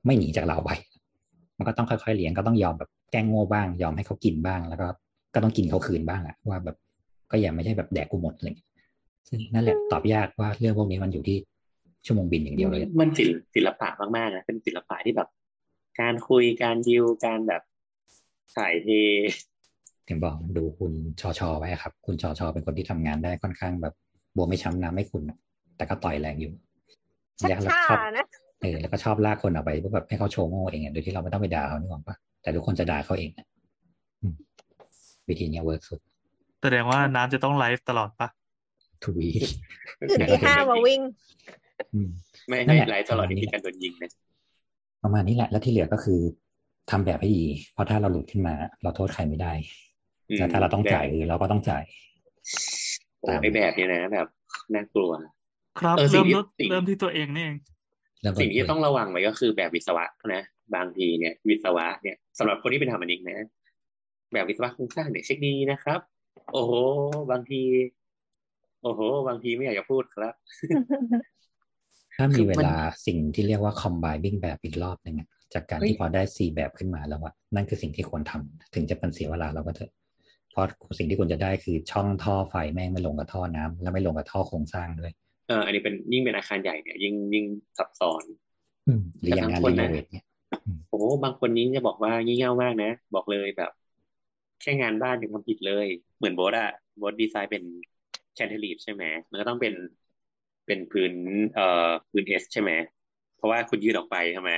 [0.07, 0.71] ไม่หนีจากเราไป
[1.57, 4.87] มันก็ต้องค่อยๆเลี้ยงก็ต้องยอมแบบแกล้งโง่บ้าง ยอมให้เขากินบ้าง แล้วก็
[5.35, 6.77] ก็ต้องกินเขาคืนบ้างอะว่าแบบ
[7.31, 8.69] ก็อย่าไม่ใช่แบบแดกกูหมดอะไรอย่างเลย
[9.29, 11.37] ซึ่งนั่นแหละตอบยากว่าเรื่องพวกนี้มันอยู่ที่
[12.07, 15.29] ชั่วโมงบินอย่างเดียวเลย มันศิลป์ศิลปะมากๆนะเป็นศิลปะที่แบบ
[16.01, 17.63] การคุยการดิวการแบบ
[18.57, 18.89] ถ่ายเท
[20.09, 23.95] ถึงบอกดูคุณชอชอไว้ครับ คุณชอชอเป็นคนที่ทำงานได้ค่อนข้างแบบ
[24.37, 25.39] บัวไม่ช้ำน้ำไม่ขุ่นอะ
[25.77, 26.53] แต่ก็ต่อยแรงอยู่
[27.41, 28.27] ชักแล้วช้าชอบนะ
[28.61, 33.47] เออแล้วก็ชอบลากคนออกไปเพื่อแบบให้เขาโชว์โง่เองอะโดยที่เราไม่ต้องไปด่าเขานึกออกปะแต่ทุกคนจะด่าเขาเองอะ
[34.23, 34.35] อืม
[35.29, 36.01] วิธีเนี้ยเวิ work สุด
[36.63, 38.29] แสดงว่าน้ำจะต้องไลฟ์ตลอดปะ
[39.03, 39.29] ทุวี
[40.01, 41.01] ตื่นตีห้ามาวิ่ง
[41.95, 42.09] อืม
[42.49, 44.11] ไม่นั่ไม่นแหละไลฟ์ตลอดประมาณนี้ที่การโดนยิงนะ
[45.03, 46.21] ประมาณนี้แหละ แล้วที่เหลือก็คือ
[46.91, 49.88] ทำแบบให้ดี เพราะถ้าเราหลุดขึ้นมา เราโทษใครไม่ได้อืม
[50.37, 51.83] แต่ถ้าเราต้องจ่ายเราก็ต้องจ่าย
[53.21, 54.27] โอ้ไอแบบเนี้ยนะแบบ
[54.75, 55.11] น่ากลัว
[55.81, 57.57] ครับเออสิ่เริ่งมที่ต้นสิ่งเริ่มที่ตัวเองนี่เอง
[58.23, 60.43] แล้วก็สิ่งที่ต้องระวังไว้ก็คือแบบวิศวะนะ
[60.75, 63.39] บางทีเนี่ย วิศวะเนี่ยสำหรับคนที่เป็นทำมันเองนะ
[64.33, 66.01] แบบวิศวะโครงสร้างเนี่ยเช็คดีนะครับ
[66.53, 66.73] โอ้โห
[67.31, 67.63] บางที
[68.83, 70.35] โอ้โห บางทีไม่อยากจะพูดครับ
[72.19, 72.77] ถ้ามีคือเวมันลา
[73.07, 79.93] สิ่งที่เรียกว่า combining แบบอีกรอบหนึ่งอะจากการเฮ้ยที่พอได้ C แบบขึ้นมาแล้วอะนั่นคือสิ่งที่ควรทำถึงจะเป็นเสียเวลาเราก็เถอะ
[80.51, 80.67] เพราะ
[80.99, 85.13] สิ่งที่ควรจะได้คือช่องท่อไฟแม่งไม่ลงกับท่อน้ำแล้วไม่ลงกับท่อโครงสร้างด้วย
[85.47, 87.45] เอออันนี้เป็นยิ่งเป็นอาคารใหญ่เนี่ยยิ่งยิ่ง
[87.79, 88.25] ซับซ้อน
[88.87, 90.25] อืมหรืออย่างงานแต่บางคนรีโนนะเวทเนี่ย
[90.89, 93.71] โอ้โหบางคนนี้จะบอกว่างี่เง่ามากนะ บอกเลยแบบ
[94.61, 96.69] แค่งานบ้านยังทำผิดเลย เหมือนโบสอะ
[96.99, 97.63] โบสดีไซน์เป็น
[98.35, 99.75] แคนเทลีฟใช่ไหมมันก็ต้องเป็น
[100.67, 101.13] เป็นพื้น
[101.53, 102.73] เอ่อพื้นเอสใช่ไหม
[103.37, 104.53] เพราะว่าคุณยืดออกไปใช่ไหม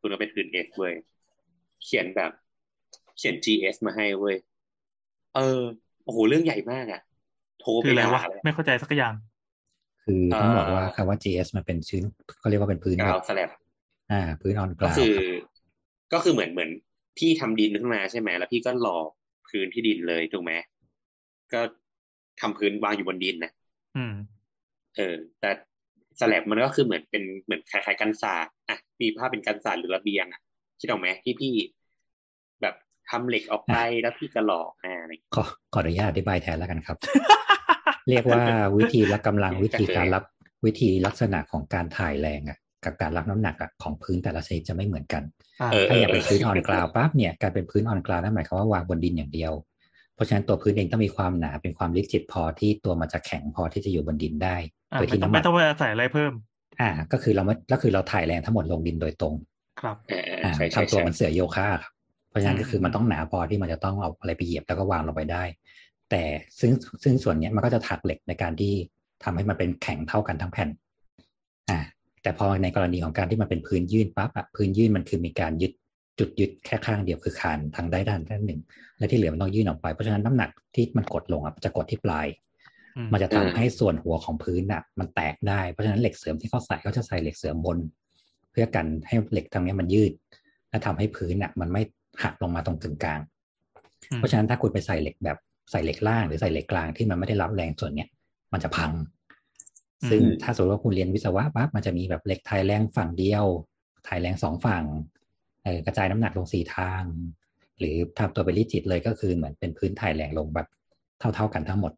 [0.00, 0.94] คุณก็เป็นพื้นเอสเว้ย
[1.82, 2.30] เขียนแบบ
[3.16, 4.36] เขียน GS มาให้เว้ย
[5.34, 5.40] เออ
[6.04, 7.00] โอ้โหเรื่องใหญ่มากอะ
[7.58, 9.14] โทรคืไปออะไรด่าวะเลยไม่เข้าใจสักอย่าง
[10.04, 12.02] คือต้องบอกว่าเอ่อคำว่า GS มันเป็นชื้น
[12.38, 13.50] เขาเรียกว่าเป็นพื้นกแบราวบสแลบ
[14.10, 15.14] อ่า พื้นออนกก็ราวคือ
[16.12, 16.70] ก็คือเหมือนเหมือน
[17.18, 18.98] พี่ทำดินขึ้นมาใช่ไหมแล้วพี่ก็หล่อ
[19.48, 20.52] พื้นที่ดินเลยถูกไหม
[21.52, 21.60] ก็
[22.40, 23.52] ทำพื้นวางอยู่บนดินนะ
[23.96, 24.12] อืม
[24.96, 25.50] เออ แต่
[26.20, 30.40] สแลบมันก็คือเหมือนเป็นเหมือนคล้ายๆกันศาสตร์อะมีภาพเป็นกันศาสตร์หรือระเบียงอะ
[30.80, 31.70] คิดออกไหมที่พี่แบบ
[33.10, 36.96] ทำเหล็กออกไปแล้วพี่ก็หล่ออ่าอะไรอย่างเงี้ยขอขออนุญาตอธิบายแทนแล้วกันครับ
[38.08, 38.42] เรียกว่า
[38.78, 40.24] วิธีและกำลังวิธีการรับ
[40.66, 45.22] วิธีลักษณะของการถ่ายแรงอะกับการรับน้ำหนักอะของพื้นแต่ละชนิดจะไม่เหมือนกัน
[45.60, 49.52] อ่าเออถ้าอยากเป็นพื้นออนกราวปั๊บเนี่ยการเป็นพื้นออนกราวนั่นหมายความว่าวางบนดินอย่างเดียว
[50.14, 54.56] เพราะฉะนั้นตัวพื้นเองต้องมีความหนาเป็นความลิจิตพอที่ตัวมันจะแข็งพอที่จะอยู่บนดินได้
[54.92, 56.32] อ่าโดยไม่ที่ต้องน้ำหไม่นักต้องไปอาศัยอะไรเพิ่ม
[56.80, 59.34] อ่า ก็คือเราไม่ก็คือเราถ่ายแรงทั้งหมดลงดินโดยตรง
[59.80, 61.93] ครับอ่าอ่าอ่าใช่ใช่ทำตัวใช่เหมันเสือโยคะครับเพ
[62.34, 65.44] ราะฉะนั้นก็คืออืมมันต้องหนาพอที่มันจะต้องเอาอะไรไปเหยียบแล้วก็วางลงไปได้
[66.10, 66.22] แต่
[66.60, 68.72] ซึ่งซึ่งส่วนเนี้ยมันก็จะถักเหล็กในการที่
[69.24, 70.68] ทำให้มันเป็นแข็งเท่ากันทั้งแผ่น
[71.70, 71.80] อ่า
[72.22, 75.72] แต่พอในกรณีของการที่มันเป็นพื้นยื่นปั๊บอะพื้นยื่นมันคือมีการยึด
[76.18, 78.60] จุดยึดแค่ข้างเดียวคือคานทางได้ด้านด้านหนึ่ง
[78.98, 82.26] และที่เหลือมันต้องยื่นออกไป เพราะฉะนั้นน้ำหนักที่มันกดลงอะจะกดที่ปลาย
[82.96, 87.78] อืมมันจะทำให้ส่วนหัวของพื้นอะ มันแตกได้ เพราะฉะนั้นเหล็กเสริมที่เขาใส่เขาจะใส่เหล็กเสริมบน
[88.50, 90.12] เพื่อกันให้เหล็กทางเนี้ยมันยืด
[90.70, 91.82] และทำให้พื้นอะ มันไม่
[92.22, 93.20] หักลงมาตรงกึ่งกลาง
[94.10, 95.38] อืมเพราะฉะนั้นถ้าคุณไปใส่เหล็กแบบ
[95.70, 98.08] ใส่เหล็กล่างหรือใส่เหล็กกลางที่มันไม่ได้รับแรงส่วนเนี้ย
[98.52, 98.92] มันจะพัง
[100.10, 103.44] ซึ่งถ้าสมมติว่าคุณเรียนวิศวะปั๊บมันจะมีแบบเหล็กถ่ายแรงฝั่งเดียว
[104.06, 104.84] ถ่ายแรงสองฝั่ง
[105.64, 107.02] เออกระจายน้ำหนักลงสี่ทาง
[107.78, 110.68] หรือทำตัวเป็นลิจิตเลยก็คือเหมือนเป็นพื้นถ่ายแรงลงแบบ
[111.18, 111.92] เท่า ๆกันทั้งหมด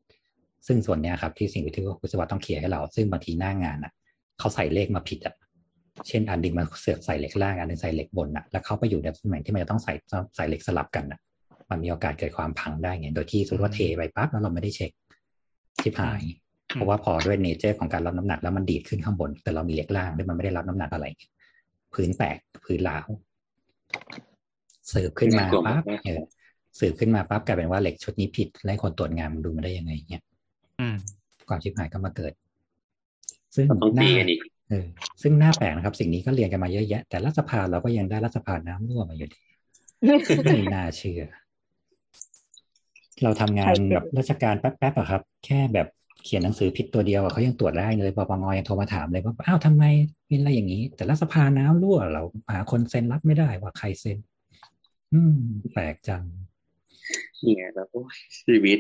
[0.67, 3.93] ซึ่งส่วนเนี้ยครับที่สิ่งที่วิศวะต้องเคลียร์ให้เรา ซึ่งบางทีหน้างานอะ
[4.39, 5.35] เขาใส่เลขมาผิดอะ
[6.09, 9.93] เช่นอันหนึงมันเสือกใส่เหล็กล่างอันหนึงใส่เหล็กบนอะแล้วเขาไปอยู่ในตำแหน่งที่มันจะต้องใส่
[10.37, 11.21] ใส่เหล็กสลับกันอะ
[11.71, 14.91] มันมีโอกาสเกิดความพังได้ไง โดยที่สมมติว่าเทไปปั๊บแล้วเราไม่ได้เช็ค
[15.83, 16.23] ชิบหาย
[16.69, 21.07] เพราะว่าพอด้วยเนเจอร์ของการรับน้ำหนักแล้วมันดีดขึ้นข้างบน แต่เรามีเหล็กล่างด้วยมันไม่ได้รับน้ำหนักอะไร
[21.95, 23.07] พื้นแตกพื้นหลาว
[24.93, 26.21] สืบขึ้นมาน่ากลัวปั๊บมากเออ
[26.81, 30.23] สืบขึ้นมาปั๊บกลายเป็นว่าเหล็กชุดนี้ผิดและให้คนตรวจงานมันดูมาได้ยังไงเนี่ย
[30.81, 30.97] อืม
[31.49, 32.33] ความชิบหายก็มาเกิด
[33.55, 34.87] ซึ่งเราต้องหตีน้ากันอีก เออ
[35.23, 39.41] ซึ่งหน้าแปลกนะครับ สิ่งนี้ก็เรียนกันมาเยอะแยะ แต่รัฐสภาเราก็ยังได้รัฐสภาน้ำรั่วมาอยู่ดี
[40.45, 41.23] ไม่น่าเชื่อ
[43.23, 45.89] เราทำงานแบบราชการแป๊บๆอะครับ แค่แบบ
[46.25, 49.85] เขียนหนังสือผิดตัวเดียวอะเขายังตรวจได้เลยปปงยังโทรมาถามเลยว่าอ้าวทำไม
[50.27, 52.23] เป็นอะไรอย่างนี้ แต่รัฐสภาน้ำรั่ว เรา
[52.53, 54.19] หาคนเซ็นรับไม่ได้ว่าใครเซ็น
[55.13, 55.37] อืม
[55.73, 56.23] แปลกจัง
[57.43, 58.79] เนี่ยแล้วโอ้ยชีวิต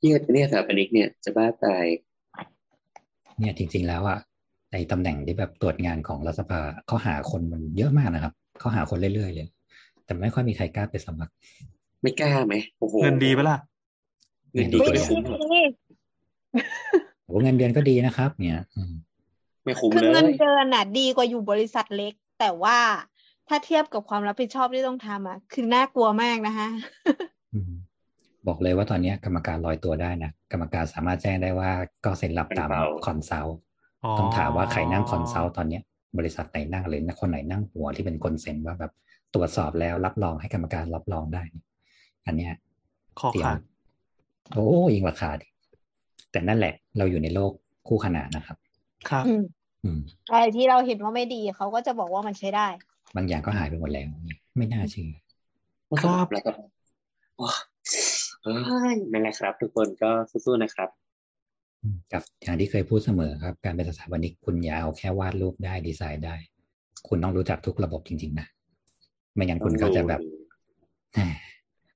[0.00, 1.86] เนี่ยเนี่ยสถาปนิกเนี่ยจะบ้าตาย
[3.38, 4.18] เนี่ยจริง ๆ แล้วอะ
[4.72, 9.48] ในตำแหน่งที่แบบตรวจงานของรัฐสภาเขาหาคนมันเยอะมากนะครับเขาหาคนเรื่อยๆเลย
[10.04, 11.32] แต่ไม่ค่อยมีใครกล้าไปสมัคร
[12.02, 13.58] ไม่กล้าไหมโอ้โหเงินดีปะล่ะ
[14.54, 15.40] เงินดีไม่ก็ดีไม่คุ้มหรอก
[17.26, 18.94] โอ้เงินเดือนก็ดีนะครับ เนี่ยอืม
[19.64, 22.78] ไม่คุ้มคือเลเงินยเดือนน่ะ ดีกว่าอยู่บริษัทเล็ก แต่ว่า
[23.48, 26.68] ถ้าเทียบกับความรับผิดชอบที่ต้องทำอะ คือน่ากลัวมากนะคะ
[27.54, 27.72] อืม
[28.46, 31.70] บอกเลยว่าตอนเนี้ยกรรมการลอยตัวได้นะกรรมการสามารถแจ้งได้ว่า
[32.04, 33.58] ก็เซ็นรับตามเป็นเบาคอนซัลท์
[34.18, 35.82] ต้องถามว่าใครนั่งคอนซัลท์ตอนเนี้ย
[36.18, 38.92] บริษัทไหนนั่งหรือคนไหนนั่งหัวที่เป็นคนเซ็นว่าแบบ
[39.34, 41.42] ตรวจสอบแล้วรับรองให้กรรมการรับรองได้
[42.26, 42.52] อันเนี้ย
[43.20, 43.58] คอเตรียมขาด
[44.52, 45.46] โอ้ยิงราคาดิ
[46.32, 47.52] แต่นั่นแหละ เราอยู่ในโลก
[47.88, 48.56] คู่ขนานนะครับ
[49.10, 49.42] ครับอืม
[49.84, 49.98] อืม
[50.32, 52.66] อะไรที่เราเห็นว่าไม่ดีเขาก็จะบอกว่ามันใช้ได้
[53.16, 54.08] บางอย่างก็หายไปหมดแล้ว
[54.56, 55.10] ไม่น่าเชื่อ
[56.00, 56.50] ครับแล้วก็
[57.36, 57.46] โอ้
[58.42, 58.56] เอ้
[58.94, 61.01] ยนั่นแหละครับ ทุกคนก็สู้ๆนะครับอืม
[62.12, 66.36] กับอย่างที่เคยพูดเสมอครับ การเป็นสถาปนิกคุณอยาวแค่วาดรูปได้ดีไซน์ได้
[67.08, 68.46] คุณต้องรู้จักทุกระบบจริง ๆ นะ
[69.34, 70.20] ไม่งั้นคุณก็จะแบบ
[71.14, 71.32] แหม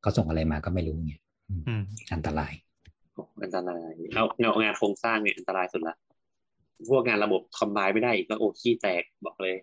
[0.01, 1.15] เขาส่งอะไรมาก็ไม่รู้ไง
[1.49, 1.83] อืมอืม
[2.13, 2.53] อันตราย
[3.15, 5.97] โอ้อันตรายเอาเงางานโครงสร้างเนี่ยอันตรายสุดละ
[6.89, 9.57] พวกงานระบบคอมไบไม่ได้อีกแล้วโอ้ขี้แตกบอกเลย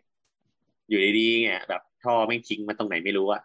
[0.89, 3.41] อยู่ดีๆเนี่ยแบบท่อไม่งทิ้งมาตรงไหนไม่รู้อะ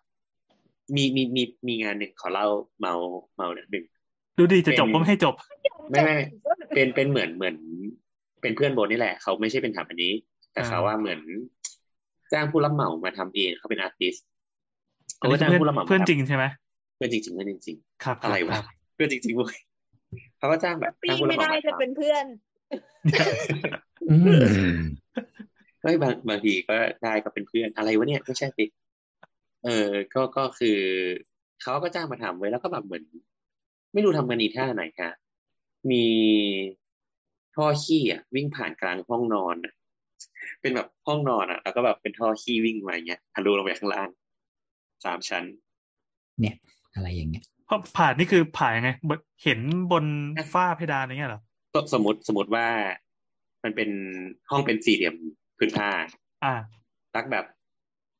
[0.94, 2.46] มีมีมีมีงานหนึ่งขอเล่า
[2.80, 2.94] เมา
[3.36, 3.84] เมาหนึ่ง
[4.38, 5.34] ดูดีจะจบเป็นก็ไม่ให้จบ
[5.90, 6.14] ไม่ไม่
[6.74, 7.56] เป็นเป็นเหมือนเหมือน
[8.40, 10.12] เป็นเพื่อนโบนี่แหละ เขาไม่ใช่เป็นถามอันนี้
[10.52, 11.20] แต่เขาว่าเหมือน
[12.32, 14.14] จ้างผู้รับเหมามาทำเองเขาเป็นอาร์ติส
[15.20, 16.44] อันนี้จ้างเพื่อนผู้รับเหมาเพื่อนมาทำจริงใช่ไหม
[16.96, 18.64] เพื่อนจริงๆเพื่อนจริงครับๆอะไรควะรับ
[18.94, 19.56] เพื่อนจริงๆเว้ย
[20.38, 22.24] เขาก็จ้างแบบปีจ้างผู้รับไม่เหมาได้มาจะเป็นทำเพื่อน
[24.10, 24.78] อืม
[25.82, 28.64] เฮ้ยบางบางทีก็ได้ก็เป็นเพื่อนอะไรวะเนี่ยไม่ใช่สิ
[29.64, 30.78] เออ ก็ก็คือ
[31.62, 33.04] เขาก็จ้างมาทำไว้แล้วก็แบบเหมือน
[33.92, 35.10] ไม่รู้ทำกันอีท่าไหนค่ะ
[35.90, 36.06] มี
[37.54, 39.72] ท่อขี้อะวิ่งผ่านกลางห้องนอนอะ
[40.60, 44.08] เป็นแบบห้องนอนอะ แล้วก็แบบเป็นท่อขี้วิ่งมาอย่างเงี้ยทะลุลงไปข้างล่าง
[45.04, 45.44] สามชั้น
[46.40, 46.56] เนี่ย
[46.94, 49.60] อะไรอย่างเงี้ยเพราะผ่านนี่คือผ่านยังไงบนเห็น
[49.92, 50.04] บน
[50.54, 51.40] ฝ้าเพดานอะไรเงี้ยเหรอ
[51.74, 52.66] ก็สมมติสมมติว่า
[53.64, 53.90] มันเป็น
[54.50, 55.14] ห้องเป็นสี่เหลี่ยม
[55.58, 55.88] พื้นผ้า
[56.44, 56.54] อ่า
[57.14, 57.44] สักแบบ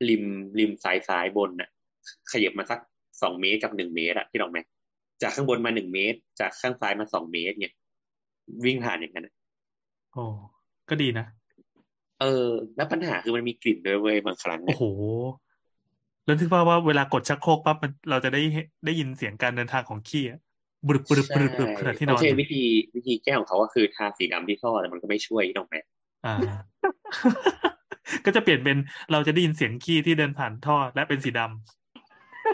[0.09, 0.25] ริม
[0.59, 1.69] ริมซ้ายซ้ายบนน่ะ
[2.33, 2.81] ขยับมาสัก
[3.23, 4.59] สองเมตรกับหนึ่งเมตรอะที่ลองไหม
[5.23, 7.73] จากข้างบนมาหนึ่งเมตร จากข้างซ้ายมาสองเมตร เนี่ย
[8.65, 9.35] วิ่งผ่านอย่างนั้นอะ
[10.13, 10.25] โอ้
[10.89, 11.27] ก็ดีนะ
[12.21, 14.85] เออ แล้วปัญหาคือมันมีกลิ่นด้วยเว้ยบางครั้งโอ้โห
[16.25, 18.43] แล้วที่ว่าว่าเวลากดชักโครกปั๊บมันเราจะได้
[18.85, 20.41] ได้ยินเสียงการเดินทางของขี้อะ
[20.89, 22.63] บรึบใช่บรึบปรึบปรึบขณะที่นเขาอนอใช้ยู่วิธี
[22.97, 25.77] วิธีแก้ของเขาก็คือทาสีดำที่ท่อแต่มันก็ไม่ช่วยที่ลองไหม
[26.27, 26.37] อ่า
[28.25, 28.79] ก็จะเปลี่ยนเป็น
[29.13, 31.88] เราจะได้ยินเสียงขี้ที่เดินผ่านท่อและเป็นสีดำ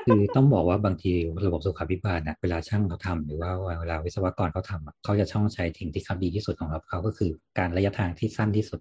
[0.04, 1.12] คือต้องบอกว่าบางที
[1.46, 3.50] ระบบสุขาภิบาลนะเวลาช่างเขาทำหรือว่า
[3.80, 8.80] เวลาวิศวกรเขาทำอะเขาจะช่องใช้สิ่งที่เขาดีที่สุดของเราเขาก็คือการระยะทางที่สั้นที่สุด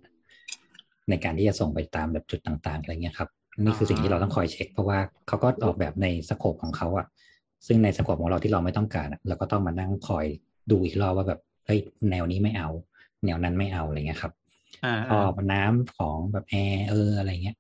[1.09, 3.29] ในการที่จะส่งไปตามแบบจุดต่าง ๆ อะไรเงี้ยครับ
[3.63, 7.05] นี่คือสิ่งที่เราต้องคอยเช็ค เพราะว่าเขาก็ออกแบบในสโคปของเขาอะ
[7.67, 10.25] ซึ่งในสโคปของเราที่เราไม่ต้องการอะเราก็ต้องมานั่งคอย
[10.71, 11.79] ดูอีกรอบว่าแบบเฮ้ย
[12.09, 12.69] แนวนี้ไม่เอา
[13.25, 14.33] แนวนั้นไม่เอาอะไรเงี้ยครับ
[14.83, 17.55] อ่าท่ออ่าน้ำของแบบแอร์เอออะไรเงี้ย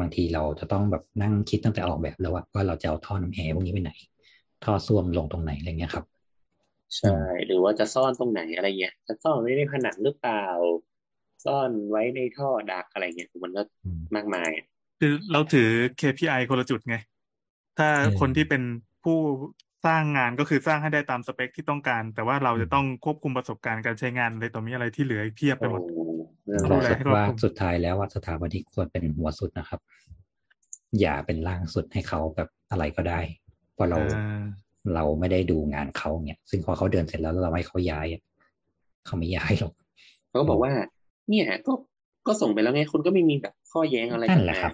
[0.00, 3.90] บางทีเราจะต้องแบบนั่งคิดตั้งแต่ออกแบบแล้วว่าว่าเราจะเอาท่อน้ำแอร์พวกนี้ไปไหน
[4.60, 6.06] ท่อส้วมลงตรงไหนอะไรเงี้ยครับ
[6.98, 7.16] ใช่
[7.46, 10.44] หรือว่าจะซ่อนตรงไหนอะไรเงี้ย จะซ่อนไว้ในผนังหรือเปล่า
[11.44, 14.66] ซ่อนไว้ในท่อดักอะไรเงี้ยมันก็อืมมากมายอะ
[14.98, 15.62] คือเราถือ
[15.96, 16.94] KPI คนละจุดไง
[17.76, 18.62] ถ้าเออคนที่เป็น
[19.02, 19.12] ผู้
[19.84, 25.82] สร้างงานก็คือสร้างให้ได้ตามสเปคที่ต้องการ แต่ว่าเราจะต้องควบคุมประสบการณ์การใช้งานอะไรต่อมีอะไรที่เหลืออีกเพียบไปโอ้หมด
[26.44, 29.80] เรื่องดูบอกแลสุดให้รอบว่าคลุมสุดท้ายแล้วว่าสถาปนิกควรเป็นหัวสุดนะครับ
[31.00, 33.20] อย่าเป็นล่างสุดให้เขาแบบอะไรก็ได้
[33.74, 34.04] เพราะเราเอ
[34.38, 34.40] อ
[34.94, 38.22] เราไม่ได้ดูงานเขาเนี่ย ซึ่งพอเขาเดินเสร็จแล้วเราให้เขาย้ายอะ
[39.06, 39.72] เขาไม่ย้ายหรอก
[40.28, 40.72] เขาก็บอกว่า
[41.28, 41.72] เนี่ยก็
[42.26, 44.72] ก็ส่งไปแล้วไงคุณก็ไม่มีแบบข้อแย้งอะไรนั่กันแหละมาครับ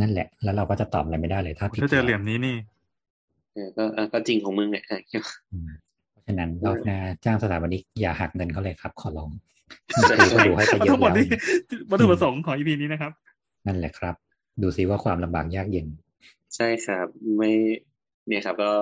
[0.00, 2.56] นั่นแหละ แล้วเราก็จะตอบอะไรไม่ได้เลยถ้าผิดถ้าเจอเหลี่ยมนี้นี่
[3.54, 4.84] เออก็เออก็จริงของมึงเนี่ย
[5.52, 5.70] อืม
[6.10, 9.51] เพราะฉะนั้นรอบหน้าจ้างสถาปนิกอย่าหักเงินเขาเลยครับ ขอร้องใช่คือเขา
[10.48, 11.26] ดูให้ไปเยทั้อะงหมดแล้วนี่
[11.90, 13.12] วัตถุประสงค์ของ EP นี้นะครับ
[13.66, 14.14] นั่นแหละครับ
[14.62, 15.86] ดูซิว่าความลำบากยากเย็น
[16.56, 17.50] ใช่ครับ ไม่
[18.28, 18.72] เนี่ยครับ ก็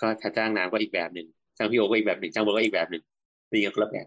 [0.00, 1.26] ก็ถ้าจ้างน้ำก็อีกแบบหนึ่ง
[1.56, 3.02] จ้างพี่โอก็อีกแบบหนึ่งจ้างโบก็อีกแบบหนึ่ง
[3.50, 4.06] ตีกันคนละแบบ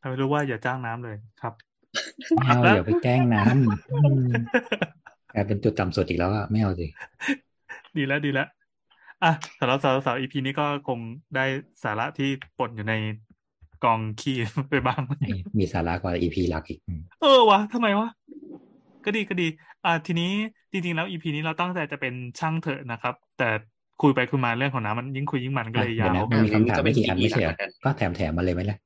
[0.00, 1.54] ถ้าไม่รู้ว่าอย่าจ้างน้ำเลยครับ
[2.34, 4.24] ไม่เอาเดี๋ยวไปแกล้งน้ำอืม
[5.34, 6.86] กลายเป็นจุดต่ำสุดอีกแล้วอะไม่เอาสิ
[7.96, 8.48] ดีแล้วดีแล้ว
[9.22, 10.98] อะสำหรับสาวสาว EP นี้ก็คง
[11.36, 11.44] ได้
[11.84, 12.28] สาระที่
[12.58, 12.94] ปนอยู่ใน
[13.84, 14.36] กองขี้
[14.70, 15.00] ไปบ้าง
[15.58, 18.08] มีสาระกว่า EP หลักอีกอืมเออวะทำไมวะ
[19.04, 19.48] ก็ดีก็ดี
[19.84, 20.30] อ่า ทีนี้
[20.72, 23.48] จริงๆแล้ว EP นี้เราตั้งใจจะเป็นช่างเถอะนะครับ แต่
[24.02, 28.78] คุยไปคุยมาเรื่องของน้ำมันยิ่งคุยยิ่งมันก็อะเลยเดี๋ยยาววนะมันมีคำถามไม่กี่อันไม่ใช่เหรอก็เป็น EP ก็แถมแถมมาเลยไหมล่ะ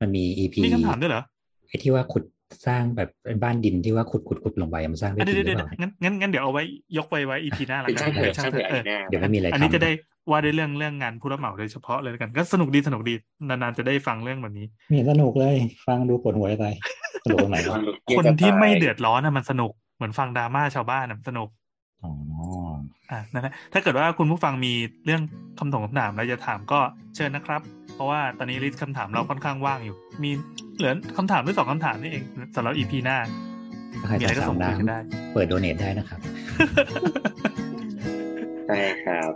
[0.00, 1.22] มันมี EP มีคำถามด้วยเหรอ
[1.68, 2.22] ไอ้ที่ว่าขุด
[2.66, 6.62] สร้างแบบเป็นบ้านดินที่ว่าขุดขุดขุดลงไปมันสร้างได้อะจริเดี๋ยวงหเดี๋รืยวอเปล่างั้นงั้นงั้นเดี๋ยวเอาไว้
[6.96, 9.90] ยกไปไว้ EP หน้าละเป็นกัช่างนเถอะช่างช่างเถเถอะอะไอ้หน้าเดี๋ยวไม่มีอะไรอันนี้ทำจะได้
[10.30, 13.14] ว่าด้วยเรื่องเรื่องงานผู้รับเหมาโดยเฉพาะเลยแล้วกัน ก็สนุกดีสนุกดี
[13.48, 15.56] นานๆจะได้ฟังเรื่องแบบนี้มีสนุกเลย
[15.86, 16.64] ฟังดูปวดหัวใจ
[17.24, 17.78] สนุกตรงไหนวะ
[18.18, 21.48] คนที่ไม่เดือดร้อนนะมันสนุกเหมือนฟังดราม่าชาวบ้านนะมันสนุก
[22.02, 22.12] อ๋อ
[23.10, 24.72] อะนั่นแหละถ้าเกิดว่าคุณผู้ฟังมี
[25.04, 25.22] เรื่อง
[25.58, 26.80] คำถามคำถามอะไรจะถามก็
[27.16, 27.60] เชิญนะครับ
[27.94, 30.30] เพราะว่าตอนนี้ลิสต์คำถามเราค่อนข้างว่างอยู่ มี
[30.76, 32.24] เหลือคำถามด้วยสองคำถามนี่เอง
[32.56, 33.18] สำหรับ EP หน้า
[34.00, 36.20] ถ้าใครมีอะไรจะก็สาส่มงน้คุยกันได้ำเปิดโดเนทได้นะครับ
[38.66, 39.30] ใช่ครับ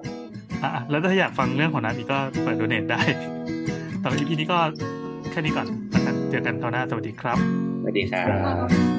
[0.62, 3.00] อะแล้วถ้าอยากฟังเรื่องของน้ำอีกก็เปิดโดเนทได้
[4.02, 4.58] สำหรับ EP นี้ก็
[5.30, 7.38] แค่นี้ก่อนแล้วกันเจอกันคราวหน้าสวัสดีครับ
[7.80, 8.95] สวัสดีครัครับบ